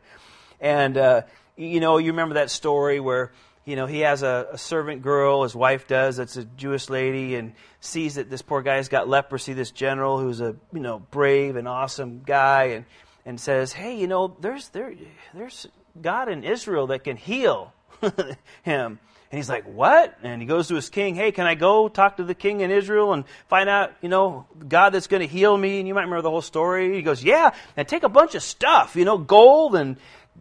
And, 0.60 0.98
uh, 0.98 1.22
you 1.56 1.80
know, 1.80 1.98
you 1.98 2.12
remember 2.12 2.36
that 2.36 2.50
story 2.50 3.00
where, 3.00 3.32
you 3.66 3.76
know, 3.76 3.86
he 3.86 4.00
has 4.02 4.24
a, 4.24 4.48
a 4.54 4.58
servant 4.58 5.02
girl, 5.02 5.44
his 5.44 5.56
wife 5.56 5.88
does, 5.88 6.18
that's 6.18 6.38
a 6.38 6.46
Jewish 6.46 6.90
lady, 6.90 7.36
and 7.36 7.54
sees 7.80 8.16
that 8.16 8.30
this 8.30 8.42
poor 8.42 8.62
guy's 8.62 8.90
got 8.90 9.08
leprosy, 9.08 9.54
this 9.54 9.72
general 9.72 10.20
who's 10.20 10.42
a, 10.42 10.56
you 10.74 10.80
know, 10.80 11.00
brave 11.00 11.56
and 11.56 11.68
awesome 11.68 12.22
guy, 12.26 12.64
and, 12.66 12.86
and 13.26 13.40
says, 13.40 13.74
hey, 13.74 13.98
you 14.00 14.08
know, 14.08 14.36
there's, 14.40 14.70
there, 14.70 14.94
there's 15.34 15.68
God 16.02 16.30
in 16.30 16.44
Israel 16.44 16.88
that 16.88 17.04
can 17.04 17.18
heal 17.18 17.74
him. 18.64 19.00
And 19.32 19.38
he's 19.38 19.50
like, 19.50 19.66
What? 19.66 20.18
And 20.24 20.42
he 20.42 20.48
goes 20.48 20.68
to 20.70 20.76
his 20.76 20.90
king, 20.90 21.16
Hey, 21.16 21.32
can 21.32 21.46
I 21.46 21.56
go 21.56 21.90
talk 21.90 22.18
to 22.18 22.24
the 22.24 22.36
king 22.36 22.62
in 22.62 22.72
Israel 22.72 23.14
and 23.14 23.26
find 23.50 23.70
out, 23.70 23.94
you 24.02 24.10
know, 24.10 24.46
God 24.68 24.92
that's 24.92 25.08
going 25.08 25.22
to 25.22 25.28
heal 25.28 25.56
me? 25.58 25.80
And 25.80 25.88
you 25.88 25.94
might 25.94 26.04
remember 26.04 26.22
the 26.22 26.30
whole 26.30 26.42
story. 26.42 26.96
He 26.96 27.02
goes, 27.02 27.24
Yeah, 27.24 27.54
and 27.76 27.88
take 27.88 28.04
a 28.04 28.10
bunch 28.10 28.36
of 28.36 28.44
stuff, 28.44 28.96
you 28.96 29.06
know, 29.06 29.18
gold 29.18 29.76
and 29.76 29.98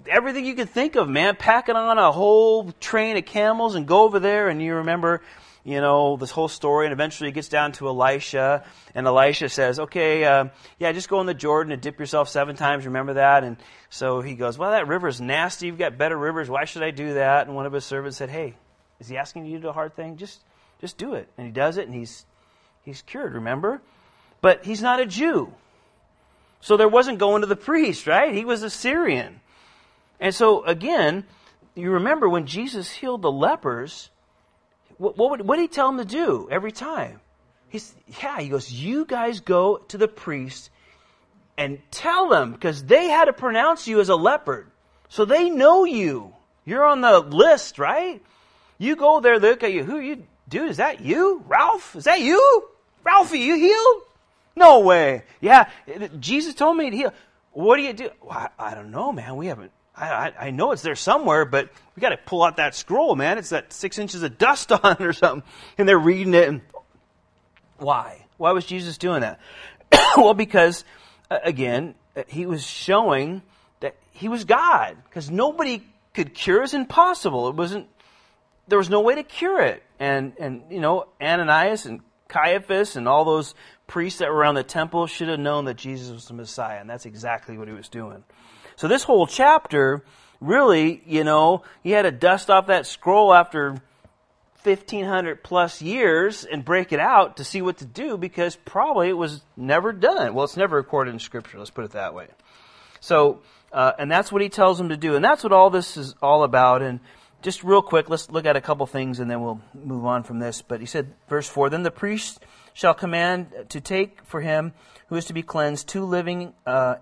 everything 0.08 0.44
you 0.44 0.54
can 0.54 0.66
think 0.66 0.94
of, 0.94 1.08
man. 1.08 1.36
Pack 1.36 1.68
it 1.68 1.76
on 1.76 1.98
a 1.98 2.12
whole 2.12 2.70
train 2.80 3.16
of 3.16 3.24
camels 3.24 3.74
and 3.74 3.86
go 3.86 4.02
over 4.02 4.20
there. 4.20 4.48
And 4.48 4.62
you 4.62 4.76
remember 4.76 5.22
you 5.66 5.80
know, 5.80 6.16
this 6.16 6.30
whole 6.30 6.46
story, 6.46 6.86
and 6.86 6.92
eventually 6.92 7.28
it 7.28 7.32
gets 7.32 7.48
down 7.48 7.72
to 7.72 7.88
Elisha, 7.88 8.64
and 8.94 9.04
Elisha 9.04 9.48
says, 9.48 9.80
okay, 9.80 10.22
uh, 10.22 10.44
yeah, 10.78 10.92
just 10.92 11.08
go 11.08 11.20
in 11.20 11.26
the 11.26 11.34
Jordan 11.34 11.72
and 11.72 11.82
dip 11.82 11.98
yourself 11.98 12.28
seven 12.28 12.54
times, 12.54 12.86
remember 12.86 13.14
that? 13.14 13.42
And 13.42 13.56
so 13.90 14.20
he 14.20 14.36
goes, 14.36 14.56
well, 14.56 14.70
that 14.70 14.86
river's 14.86 15.20
nasty, 15.20 15.66
you've 15.66 15.76
got 15.76 15.98
better 15.98 16.16
rivers, 16.16 16.48
why 16.48 16.66
should 16.66 16.84
I 16.84 16.92
do 16.92 17.14
that? 17.14 17.48
And 17.48 17.56
one 17.56 17.66
of 17.66 17.72
his 17.72 17.84
servants 17.84 18.16
said, 18.16 18.30
hey, 18.30 18.54
is 19.00 19.08
he 19.08 19.16
asking 19.16 19.46
you 19.46 19.56
to 19.56 19.62
do 19.62 19.68
a 19.68 19.72
hard 19.72 19.94
thing? 19.94 20.16
Just, 20.16 20.40
just 20.80 20.98
do 20.98 21.14
it. 21.14 21.28
And 21.36 21.46
he 21.46 21.52
does 21.52 21.76
it, 21.76 21.86
and 21.86 21.94
he's, 21.94 22.24
he's 22.82 23.02
cured, 23.02 23.34
remember? 23.34 23.80
But 24.40 24.64
he's 24.64 24.82
not 24.82 25.00
a 25.00 25.06
Jew. 25.06 25.52
So 26.60 26.76
there 26.76 26.88
wasn't 26.88 27.18
going 27.18 27.42
to 27.42 27.46
the 27.46 27.56
priest, 27.56 28.06
right? 28.06 28.34
He 28.34 28.44
was 28.44 28.62
a 28.62 28.70
Syrian. 28.70 29.40
And 30.18 30.34
so, 30.34 30.64
again, 30.64 31.24
you 31.74 31.92
remember 31.92 32.28
when 32.28 32.46
Jesus 32.46 32.90
healed 32.90 33.22
the 33.22 33.30
lepers, 33.30 34.10
what, 34.98 35.16
what, 35.16 35.30
would, 35.30 35.42
what 35.42 35.56
did 35.56 35.62
he 35.62 35.68
tell 35.68 35.88
them 35.88 35.98
to 35.98 36.04
do 36.04 36.48
every 36.50 36.72
time? 36.72 37.20
He's, 37.68 37.94
yeah, 38.22 38.40
he 38.40 38.48
goes, 38.48 38.72
You 38.72 39.04
guys 39.04 39.40
go 39.40 39.78
to 39.88 39.98
the 39.98 40.08
priest 40.08 40.70
and 41.58 41.80
tell 41.90 42.28
them, 42.28 42.52
because 42.52 42.84
they 42.84 43.08
had 43.08 43.26
to 43.26 43.32
pronounce 43.32 43.88
you 43.88 44.00
as 44.00 44.08
a 44.08 44.16
leopard. 44.16 44.70
So 45.08 45.24
they 45.24 45.50
know 45.50 45.84
you. 45.84 46.34
You're 46.64 46.84
on 46.84 47.00
the 47.00 47.20
list, 47.20 47.78
right? 47.78 48.22
You 48.78 48.96
go 48.96 49.20
there, 49.20 49.38
look 49.38 49.62
at 49.62 49.72
you. 49.72 49.84
Who 49.84 49.98
you? 49.98 50.26
Dude, 50.48 50.70
is 50.70 50.76
that 50.76 51.00
you? 51.00 51.42
Ralph? 51.46 51.96
Is 51.96 52.04
that 52.04 52.20
you? 52.20 52.68
Ralphie, 53.04 53.38
you 53.38 53.56
healed? 53.56 54.02
No 54.56 54.80
way. 54.80 55.22
Yeah, 55.40 55.68
Jesus 56.18 56.54
told 56.54 56.76
me 56.76 56.90
to 56.90 56.96
heal. 56.96 57.12
What 57.52 57.76
do 57.76 57.82
you 57.82 57.92
do? 57.92 58.10
Well, 58.20 58.36
I, 58.36 58.48
I, 58.58 58.74
don't 58.74 58.90
know, 58.90 59.12
man. 59.12 59.36
We 59.36 59.46
haven't. 59.46 59.70
I, 59.94 60.08
I, 60.08 60.32
I 60.46 60.50
know 60.50 60.72
it's 60.72 60.82
there 60.82 60.94
somewhere, 60.94 61.44
but 61.44 61.70
we 61.94 62.00
got 62.00 62.10
to 62.10 62.16
pull 62.16 62.42
out 62.42 62.56
that 62.56 62.74
scroll, 62.74 63.14
man. 63.14 63.38
It's 63.38 63.50
that 63.50 63.72
six 63.72 63.98
inches 63.98 64.22
of 64.22 64.38
dust 64.38 64.72
on 64.84 64.92
it 64.92 65.02
or 65.02 65.12
something. 65.12 65.48
And 65.78 65.88
they're 65.88 65.98
reading 65.98 66.34
it. 66.34 66.48
And 66.48 66.60
why? 67.78 68.26
Why 68.36 68.52
was 68.52 68.66
Jesus 68.66 68.98
doing 68.98 69.20
that? 69.20 69.40
well, 70.16 70.34
because 70.34 70.84
uh, 71.30 71.38
again, 71.42 71.94
uh, 72.16 72.22
he 72.28 72.46
was 72.46 72.66
showing 72.66 73.42
that 73.80 73.96
he 74.10 74.28
was 74.28 74.44
God 74.44 74.96
because 75.04 75.30
nobody 75.30 75.82
could 76.14 76.34
cure 76.34 76.62
is 76.62 76.74
impossible. 76.74 77.48
It 77.48 77.54
wasn't. 77.54 77.88
There 78.68 78.78
was 78.78 78.90
no 78.90 79.00
way 79.00 79.14
to 79.14 79.22
cure 79.22 79.60
it, 79.60 79.82
and 79.98 80.32
and 80.38 80.62
you 80.70 80.80
know 80.80 81.06
Ananias 81.20 81.86
and 81.86 82.00
Caiaphas 82.28 82.96
and 82.96 83.06
all 83.06 83.24
those 83.24 83.54
priests 83.86 84.18
that 84.18 84.28
were 84.28 84.36
around 84.36 84.56
the 84.56 84.64
temple 84.64 85.06
should 85.06 85.28
have 85.28 85.38
known 85.38 85.66
that 85.66 85.76
Jesus 85.76 86.10
was 86.10 86.26
the 86.26 86.34
Messiah, 86.34 86.80
and 86.80 86.90
that's 86.90 87.06
exactly 87.06 87.56
what 87.56 87.68
he 87.68 87.74
was 87.74 87.88
doing. 87.88 88.24
So 88.76 88.88
this 88.88 89.04
whole 89.04 89.26
chapter, 89.26 90.04
really, 90.40 91.02
you 91.06 91.24
know, 91.24 91.62
he 91.82 91.92
had 91.92 92.02
to 92.02 92.10
dust 92.10 92.50
off 92.50 92.66
that 92.66 92.86
scroll 92.86 93.32
after 93.32 93.80
1500 94.66 95.44
plus 95.44 95.80
years 95.80 96.44
and 96.44 96.64
break 96.64 96.92
it 96.92 96.98
out 96.98 97.36
to 97.36 97.44
see 97.44 97.62
what 97.62 97.78
to 97.78 97.84
do 97.84 98.18
because 98.18 98.56
probably 98.56 99.08
it 99.08 99.16
was 99.16 99.42
never 99.56 99.92
done. 99.92 100.34
Well, 100.34 100.44
it's 100.44 100.56
never 100.56 100.76
recorded 100.76 101.14
in 101.14 101.20
Scripture, 101.20 101.58
let's 101.58 101.70
put 101.70 101.84
it 101.84 101.92
that 101.92 102.14
way. 102.14 102.26
So, 103.00 103.40
uh, 103.72 103.92
and 103.98 104.10
that's 104.10 104.32
what 104.32 104.42
he 104.42 104.48
tells 104.48 104.78
them 104.78 104.88
to 104.88 104.96
do. 104.96 105.14
And 105.14 105.24
that's 105.24 105.44
what 105.44 105.52
all 105.52 105.70
this 105.70 105.96
is 105.96 106.14
all 106.20 106.42
about. 106.42 106.82
And 106.82 106.98
just 107.46 107.62
real 107.62 107.80
quick, 107.80 108.10
let's 108.10 108.28
look 108.28 108.44
at 108.44 108.56
a 108.56 108.60
couple 108.60 108.84
things 108.86 109.20
and 109.20 109.30
then 109.30 109.40
we'll 109.40 109.60
move 109.72 110.04
on 110.04 110.24
from 110.24 110.40
this. 110.40 110.62
But 110.62 110.80
he 110.80 110.86
said, 110.86 111.14
verse 111.28 111.48
4 111.48 111.70
Then 111.70 111.84
the 111.84 111.92
priest 111.92 112.44
shall 112.74 112.92
command 112.92 113.66
to 113.68 113.80
take 113.80 114.20
for 114.24 114.40
him 114.40 114.72
who 115.06 115.14
is 115.14 115.26
to 115.26 115.32
be 115.32 115.44
cleansed 115.44 115.86
two 115.86 116.04
living 116.04 116.54
uh, 116.66 116.96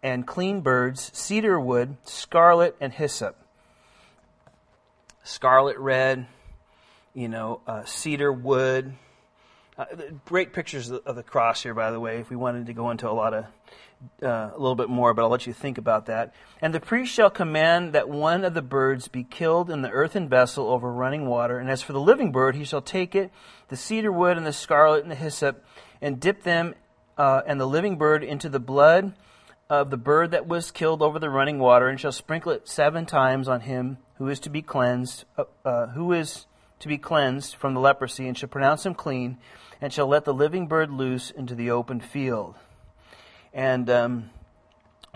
and 0.00 0.24
clean 0.24 0.60
birds, 0.60 1.10
cedar 1.12 1.58
wood, 1.58 1.96
scarlet, 2.04 2.76
and 2.80 2.92
hyssop. 2.92 3.44
Scarlet 5.24 5.76
red, 5.78 6.28
you 7.12 7.28
know, 7.28 7.60
uh, 7.66 7.84
cedar 7.84 8.32
wood. 8.32 8.94
Uh, 9.76 9.84
great 10.26 10.52
pictures 10.52 10.92
of 10.92 11.16
the 11.16 11.24
cross 11.24 11.60
here, 11.64 11.74
by 11.74 11.90
the 11.90 11.98
way, 11.98 12.20
if 12.20 12.30
we 12.30 12.36
wanted 12.36 12.66
to 12.66 12.72
go 12.72 12.90
into 12.90 13.10
a 13.10 13.10
lot 13.10 13.34
of, 13.34 13.46
uh, 14.22 14.50
a 14.54 14.58
little 14.58 14.74
bit 14.74 14.88
more, 14.88 15.14
but 15.14 15.22
I'll 15.22 15.28
let 15.28 15.46
you 15.46 15.52
think 15.52 15.78
about 15.78 16.06
that. 16.06 16.34
And 16.60 16.74
the 16.74 16.80
priest 16.80 17.12
shall 17.12 17.30
command 17.30 17.92
that 17.92 18.08
one 18.08 18.44
of 18.44 18.54
the 18.54 18.62
birds 18.62 19.08
be 19.08 19.24
killed 19.24 19.70
in 19.70 19.82
the 19.82 19.90
earthen 19.90 20.28
vessel 20.28 20.68
over 20.68 20.92
running 20.92 21.26
water. 21.26 21.58
And 21.58 21.70
as 21.70 21.82
for 21.82 21.92
the 21.92 22.00
living 22.00 22.32
bird, 22.32 22.56
he 22.56 22.64
shall 22.64 22.82
take 22.82 23.14
it, 23.14 23.30
the 23.68 23.76
cedar 23.76 24.12
wood 24.12 24.36
and 24.36 24.46
the 24.46 24.52
scarlet 24.52 25.02
and 25.02 25.10
the 25.10 25.16
hyssop, 25.16 25.64
and 26.00 26.20
dip 26.20 26.42
them 26.42 26.74
uh, 27.16 27.42
and 27.46 27.60
the 27.60 27.66
living 27.66 27.96
bird 27.96 28.22
into 28.22 28.48
the 28.48 28.60
blood 28.60 29.14
of 29.68 29.90
the 29.90 29.96
bird 29.96 30.30
that 30.30 30.46
was 30.46 30.70
killed 30.70 31.02
over 31.02 31.18
the 31.18 31.28
running 31.28 31.58
water, 31.58 31.88
and 31.88 32.00
shall 32.00 32.12
sprinkle 32.12 32.52
it 32.52 32.68
seven 32.68 33.04
times 33.04 33.48
on 33.48 33.60
him 33.60 33.98
who 34.16 34.28
is 34.28 34.40
to 34.40 34.50
be 34.50 34.62
cleansed, 34.62 35.24
uh, 35.36 35.44
uh, 35.64 35.86
who 35.88 36.12
is 36.12 36.46
to 36.78 36.88
be 36.88 36.96
cleansed 36.96 37.54
from 37.56 37.74
the 37.74 37.80
leprosy, 37.80 38.26
and 38.26 38.38
shall 38.38 38.48
pronounce 38.48 38.86
him 38.86 38.94
clean, 38.94 39.36
and 39.80 39.92
shall 39.92 40.06
let 40.06 40.24
the 40.24 40.32
living 40.32 40.66
bird 40.66 40.90
loose 40.90 41.30
into 41.30 41.54
the 41.54 41.70
open 41.70 42.00
field. 42.00 42.54
And 43.52 43.88
um, 43.90 44.30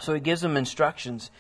so 0.01 0.15
he 0.15 0.21
gives 0.21 0.41
them 0.41 0.57
instructions. 0.57 1.31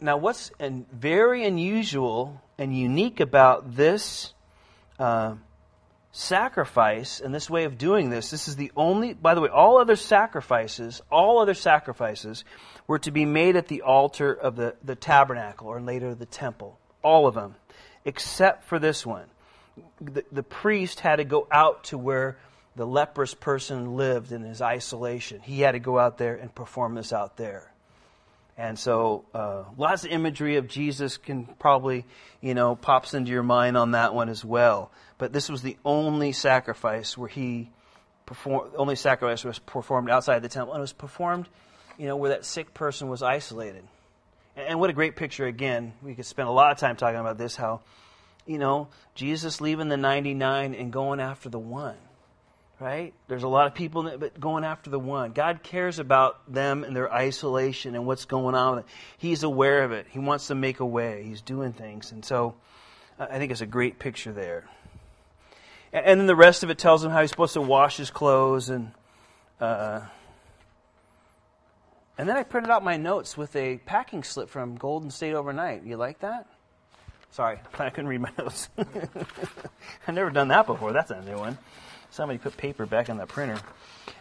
Now, 0.00 0.16
what's 0.16 0.50
very 0.60 1.44
unusual 1.44 2.40
and 2.58 2.76
unique 2.76 3.20
about 3.20 3.74
this 3.74 4.32
uh, 4.98 5.34
sacrifice 6.12 7.20
and 7.20 7.34
this 7.34 7.50
way 7.50 7.64
of 7.64 7.76
doing 7.76 8.10
this, 8.10 8.30
this 8.30 8.46
is 8.46 8.56
the 8.56 8.70
only, 8.76 9.14
by 9.14 9.34
the 9.34 9.40
way, 9.40 9.48
all 9.48 9.78
other 9.78 9.96
sacrifices, 9.96 11.02
all 11.10 11.40
other 11.40 11.54
sacrifices 11.54 12.44
were 12.86 13.00
to 13.00 13.10
be 13.10 13.24
made 13.24 13.56
at 13.56 13.66
the 13.66 13.82
altar 13.82 14.32
of 14.32 14.56
the, 14.56 14.76
the 14.84 14.94
tabernacle 14.94 15.68
or 15.68 15.80
later 15.80 16.14
the 16.14 16.26
temple. 16.26 16.78
All 17.02 17.26
of 17.26 17.34
them, 17.34 17.56
except 18.04 18.64
for 18.64 18.78
this 18.78 19.04
one 19.04 19.26
the, 20.00 20.24
the 20.32 20.42
priest 20.42 21.00
had 21.00 21.16
to 21.16 21.24
go 21.24 21.46
out 21.50 21.84
to 21.84 21.98
where 21.98 22.36
the 22.76 22.86
leprous 22.86 23.34
person 23.34 23.96
lived 23.96 24.32
in 24.32 24.42
his 24.42 24.60
isolation. 24.60 25.40
He 25.40 25.60
had 25.60 25.72
to 25.72 25.78
go 25.78 25.98
out 25.98 26.18
there 26.18 26.34
and 26.34 26.54
perform 26.54 26.94
this 26.94 27.12
out 27.12 27.36
there. 27.36 27.70
And 28.56 28.78
so, 28.78 29.24
uh, 29.34 29.64
lots 29.76 30.04
of 30.04 30.10
imagery 30.10 30.56
of 30.56 30.68
Jesus 30.68 31.16
can 31.16 31.46
probably, 31.58 32.04
you 32.40 32.54
know, 32.54 32.76
pops 32.76 33.14
into 33.14 33.32
your 33.32 33.42
mind 33.42 33.76
on 33.76 33.92
that 33.92 34.14
one 34.14 34.28
as 34.28 34.44
well. 34.44 34.92
But 35.18 35.32
this 35.32 35.48
was 35.48 35.62
the 35.62 35.76
only 35.84 36.32
sacrifice 36.32 37.18
where 37.18 37.28
he 37.28 37.70
performed, 38.26 38.72
only 38.76 38.94
sacrifice 38.94 39.44
was 39.44 39.58
performed 39.58 40.08
outside 40.08 40.40
the 40.40 40.48
temple, 40.48 40.74
and 40.74 40.80
it 40.80 40.82
was 40.82 40.92
performed, 40.92 41.48
you 41.98 42.06
know, 42.06 42.16
where 42.16 42.30
that 42.30 42.44
sick 42.44 42.74
person 42.74 43.08
was 43.08 43.22
isolated. 43.22 43.82
And, 44.56 44.68
and 44.68 44.80
what 44.80 44.88
a 44.88 44.92
great 44.92 45.16
picture! 45.16 45.46
Again, 45.46 45.92
we 46.00 46.14
could 46.14 46.26
spend 46.26 46.48
a 46.48 46.52
lot 46.52 46.70
of 46.70 46.78
time 46.78 46.94
talking 46.94 47.18
about 47.18 47.38
this. 47.38 47.56
How 47.56 47.80
you 48.46 48.58
know, 48.58 48.88
Jesus 49.14 49.60
leaving 49.60 49.88
the 49.88 49.96
99 49.96 50.74
and 50.74 50.92
going 50.92 51.20
after 51.20 51.48
the 51.48 51.58
one. 51.58 51.96
Right? 52.80 53.14
There's 53.28 53.44
a 53.44 53.48
lot 53.48 53.66
of 53.68 53.74
people 53.74 54.16
but 54.18 54.38
going 54.38 54.64
after 54.64 54.90
the 54.90 54.98
one. 54.98 55.32
God 55.32 55.62
cares 55.62 55.98
about 55.98 56.52
them 56.52 56.82
and 56.82 56.94
their 56.94 57.12
isolation 57.12 57.94
and 57.94 58.04
what's 58.04 58.24
going 58.24 58.54
on. 58.54 58.82
He's 59.16 59.42
aware 59.44 59.84
of 59.84 59.92
it. 59.92 60.06
He 60.10 60.18
wants 60.18 60.48
to 60.48 60.54
make 60.54 60.80
a 60.80 60.86
way. 60.86 61.22
He's 61.24 61.40
doing 61.40 61.72
things. 61.72 62.10
And 62.10 62.24
so 62.24 62.56
I 63.18 63.38
think 63.38 63.52
it's 63.52 63.60
a 63.60 63.66
great 63.66 63.98
picture 63.98 64.32
there. 64.32 64.68
And 65.92 66.18
then 66.18 66.26
the 66.26 66.34
rest 66.34 66.64
of 66.64 66.70
it 66.70 66.78
tells 66.78 67.04
him 67.04 67.12
how 67.12 67.20
he's 67.20 67.30
supposed 67.30 67.54
to 67.54 67.60
wash 67.60 67.96
his 67.96 68.10
clothes 68.10 68.68
and 68.68 68.90
uh, 69.60 70.00
and 72.16 72.28
then 72.28 72.36
I 72.36 72.44
printed 72.44 72.70
out 72.70 72.84
my 72.84 72.96
notes 72.96 73.36
with 73.36 73.54
a 73.56 73.78
packing 73.78 74.22
slip 74.22 74.48
from 74.48 74.76
Golden 74.76 75.10
State 75.10 75.34
Overnight. 75.34 75.84
You 75.84 75.96
like 75.96 76.20
that? 76.20 76.46
Sorry, 77.32 77.58
I 77.78 77.90
couldn't 77.90 78.08
read 78.08 78.20
my 78.20 78.30
notes. 78.38 78.68
I've 78.78 80.14
never 80.14 80.30
done 80.30 80.48
that 80.48 80.66
before. 80.66 80.92
That's 80.92 81.10
a 81.10 81.20
new 81.22 81.36
one. 81.36 81.58
Somebody 82.14 82.38
put 82.38 82.56
paper 82.56 82.86
back 82.86 83.08
in 83.08 83.16
the 83.16 83.26
printer. 83.26 83.58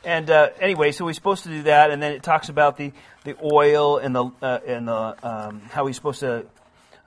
And 0.04 0.28
uh, 0.28 0.50
anyway, 0.60 0.92
so 0.94 1.06
we're 1.06 1.14
supposed 1.14 1.44
to 1.44 1.50
do 1.50 1.62
that, 1.64 1.92
and 1.92 2.02
then 2.02 2.12
it 2.12 2.24
talks 2.24 2.50
about 2.50 2.76
the, 2.76 2.92
the 3.24 3.38
oil 3.40 4.00
and 4.00 4.16
the 4.16 4.32
uh, 4.42 4.60
and 4.66 4.88
the 4.88 5.16
um, 5.22 5.62
how 5.70 5.86
he's 5.86 5.96
supposed 5.96 6.22
to 6.22 6.48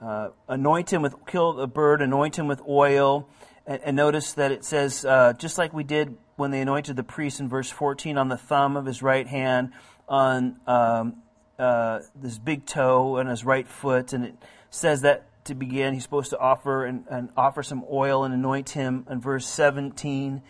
uh, 0.01 0.29
anoint 0.47 0.93
him 0.93 1.01
with 1.01 1.13
kill 1.25 1.51
the 1.51 1.67
bird, 1.67 2.01
anoint 2.01 2.39
him 2.39 2.47
with 2.47 2.61
oil, 2.65 3.27
and, 3.65 3.81
and 3.83 3.97
notice 3.97 4.31
that 4.35 4.53
it 4.53 4.63
says 4.63 5.03
uh, 5.03 5.33
just 5.33 5.57
like 5.57 5.73
we 5.73 5.83
did 5.83 6.15
when 6.37 6.51
they 6.51 6.61
anointed 6.61 6.95
the 6.95 7.03
priest 7.03 7.41
in 7.41 7.49
verse 7.49 7.69
14 7.69 8.17
on 8.17 8.29
the 8.29 8.37
thumb 8.37 8.77
of 8.77 8.85
his 8.85 9.03
right 9.03 9.27
hand, 9.27 9.73
on 10.07 10.55
um, 10.67 11.17
uh, 11.59 11.99
this 12.15 12.37
big 12.37 12.65
toe, 12.65 13.17
and 13.17 13.29
his 13.29 13.43
right 13.43 13.67
foot, 13.67 14.13
and 14.13 14.23
it 14.23 14.35
says 14.69 15.01
that 15.01 15.25
to 15.43 15.53
begin, 15.53 15.93
he's 15.93 16.03
supposed 16.03 16.29
to 16.29 16.39
offer 16.39 16.85
and, 16.85 17.03
and 17.09 17.27
offer 17.35 17.61
some 17.61 17.83
oil 17.91 18.23
and 18.23 18.33
anoint 18.33 18.69
him. 18.69 19.05
In 19.09 19.19
verse 19.19 19.45
17, 19.47 20.41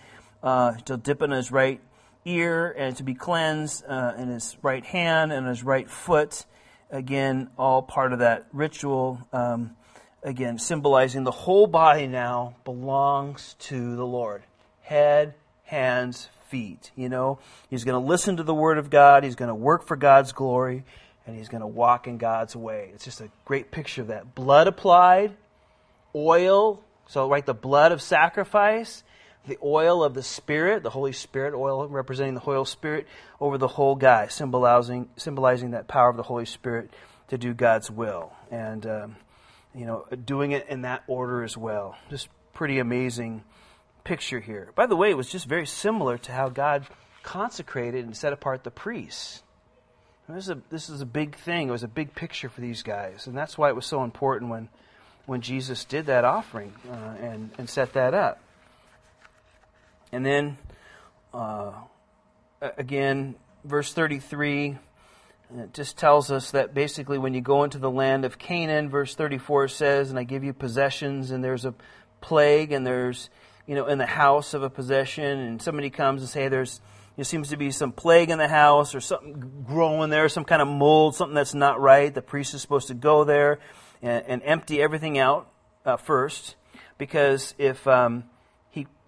uh, 0.44 0.74
to 0.86 0.98
dip 0.98 1.22
in 1.22 1.32
his 1.32 1.52
right 1.52 1.82
ear 2.26 2.74
and 2.78 2.96
to 2.98 3.04
be 3.04 3.14
cleansed 3.14 3.84
uh, 3.88 4.14
in 4.18 4.30
his 4.30 4.58
right 4.62 4.86
hand 4.86 5.32
and 5.32 5.48
his 5.48 5.64
right 5.64 5.90
foot. 5.90 6.46
Again, 6.90 7.50
all 7.58 7.82
part 7.82 8.14
of 8.14 8.20
that 8.20 8.48
ritual. 8.54 9.20
Um, 9.34 9.76
again, 10.24 10.60
symbolizing 10.60 11.24
the 11.24 11.32
whole 11.32 11.68
body 11.68 12.08
now 12.08 12.56
belongs 12.66 13.56
to 13.60 13.96
the 13.96 14.06
Lord. 14.06 14.44
Head, 14.82 15.34
hands, 15.64 16.30
feet. 16.48 16.92
You 16.96 17.10
know, 17.10 17.40
he's 17.70 17.84
going 17.84 18.02
to 18.02 18.08
listen 18.08 18.38
to 18.38 18.44
the 18.44 18.54
word 18.54 18.78
of 18.78 18.90
God. 18.90 19.24
He's 19.24 19.36
going 19.36 19.50
to 19.50 19.56
work 19.56 19.86
for 19.86 19.96
God's 19.96 20.32
glory 20.32 20.84
and 21.28 21.36
he's 21.36 21.50
going 21.50 21.62
to 21.62 21.68
walk 21.68 22.08
in 22.08 22.18
God's 22.18 22.56
way. 22.56 22.90
It's 22.94 23.04
just 23.04 23.20
a 23.20 23.30
great 23.46 23.70
picture 23.70 24.02
of 24.02 24.08
that. 24.08 24.34
Blood 24.34 24.68
applied, 24.68 25.36
oil, 26.16 26.82
so 27.08 27.30
right, 27.30 27.46
the 27.46 27.54
blood 27.54 27.92
of 27.92 28.02
sacrifice, 28.02 29.04
the 29.48 29.58
oil 29.64 30.04
of 30.04 30.14
the 30.14 30.24
Spirit, 30.24 30.84
the 30.84 30.90
Holy 30.90 31.14
Spirit 31.14 31.54
oil 31.54 31.88
representing 31.88 32.34
the 32.34 32.42
Holy 32.42 32.66
Spirit 32.66 33.08
over 33.40 33.58
the 33.58 33.68
whole 33.68 33.96
guy, 33.96 34.28
symbolizing 34.28 35.10
symbolizing 35.18 35.72
that 35.72 35.88
power 35.88 36.10
of 36.10 36.18
the 36.18 36.24
Holy 36.24 36.46
Spirit 36.46 36.92
to 37.30 37.38
do 37.38 37.54
God's 37.54 37.90
will, 37.90 38.34
and 38.52 38.86
um, 38.86 39.16
you 39.76 39.86
know, 39.86 40.06
doing 40.26 40.52
it 40.52 40.68
in 40.70 40.82
that 40.84 41.04
order 41.08 41.44
as 41.44 41.58
well. 41.58 41.96
Just 42.10 42.30
pretty 42.54 42.80
amazing 42.80 43.44
picture 44.04 44.40
here. 44.40 44.72
By 44.76 44.86
the 44.88 44.96
way, 44.96 45.10
it 45.12 45.18
was 45.18 45.30
just 45.30 45.46
very 45.46 45.66
similar 45.68 46.18
to 46.20 46.32
how 46.32 46.50
God 46.50 46.88
consecrated 47.24 48.06
and 48.06 48.16
set 48.16 48.34
apart 48.34 48.64
the 48.64 48.72
priests 48.72 49.44
This 50.30 50.46
is, 50.46 50.50
a, 50.50 50.62
this 50.70 50.90
is 50.90 51.02
a 51.02 51.06
big 51.06 51.36
thing. 51.36 51.68
It 51.68 51.72
was 51.72 51.84
a 51.84 51.90
big 51.90 52.16
picture 52.16 52.50
for 52.50 52.62
these 52.62 52.84
guys. 52.84 53.28
And 53.28 53.38
that's 53.38 53.58
why 53.58 53.70
it 53.70 53.76
was 53.76 53.86
so 53.86 54.04
important 54.04 54.50
when, 54.50 54.70
when 55.26 55.42
Jesus 55.42 55.86
did 55.86 56.06
that 56.08 56.26
offering 56.26 56.74
uh, 56.90 57.16
and, 57.22 57.52
and 57.58 57.70
set 57.70 57.94
that 57.94 58.14
up. 58.14 58.42
And 60.12 60.26
then, 60.26 60.58
uh, 61.34 61.72
again, 62.62 63.36
verse 63.64 63.94
33 63.94 64.78
it 65.56 65.74
just 65.74 65.98
tells 65.98 66.30
us 66.30 66.52
that 66.52 66.74
basically 66.74 67.18
when 67.18 67.34
you 67.34 67.40
go 67.40 67.64
into 67.64 67.78
the 67.78 67.90
land 67.90 68.26
of 68.26 68.38
Canaan, 68.38 68.90
verse 68.90 69.16
34 69.16 69.70
says, 69.70 70.10
And 70.10 70.20
I 70.20 70.24
give 70.24 70.44
you 70.44 70.52
possessions, 70.54 71.32
and 71.32 71.42
there's 71.44 71.64
a 71.64 71.74
plague, 72.20 72.74
and 72.74 72.86
there's, 72.86 73.30
you 73.66 73.74
know, 73.74 73.86
in 73.86 73.98
the 73.98 74.06
house 74.06 74.54
of 74.54 74.62
a 74.62 74.70
possession, 74.70 75.40
and 75.40 75.62
somebody 75.62 75.90
comes 75.90 76.22
and 76.22 76.30
say 76.30 76.50
there's, 76.50 76.82
there 77.16 77.24
seems 77.24 77.50
to 77.50 77.58
be 77.58 77.72
some 77.72 77.94
plague 77.94 78.30
in 78.30 78.38
the 78.38 78.48
house 78.48 78.94
or 78.94 79.00
something 79.00 79.64
growing 79.66 80.10
there, 80.10 80.28
some 80.28 80.44
kind 80.44 80.62
of 80.62 80.68
mold, 80.68 81.16
something 81.16 81.36
that's 81.36 81.54
not 81.54 81.80
right. 81.80 82.14
The 82.14 82.22
priest 82.22 82.54
is 82.54 82.62
supposed 82.62 82.90
to 82.90 82.94
go 82.94 83.24
there 83.24 83.60
and, 84.02 84.26
and 84.28 84.42
empty 84.44 84.82
everything 84.82 85.18
out 85.18 85.50
uh, 85.86 85.96
first, 85.96 86.56
because 86.98 87.56
if 87.58 87.88
um, 87.88 88.26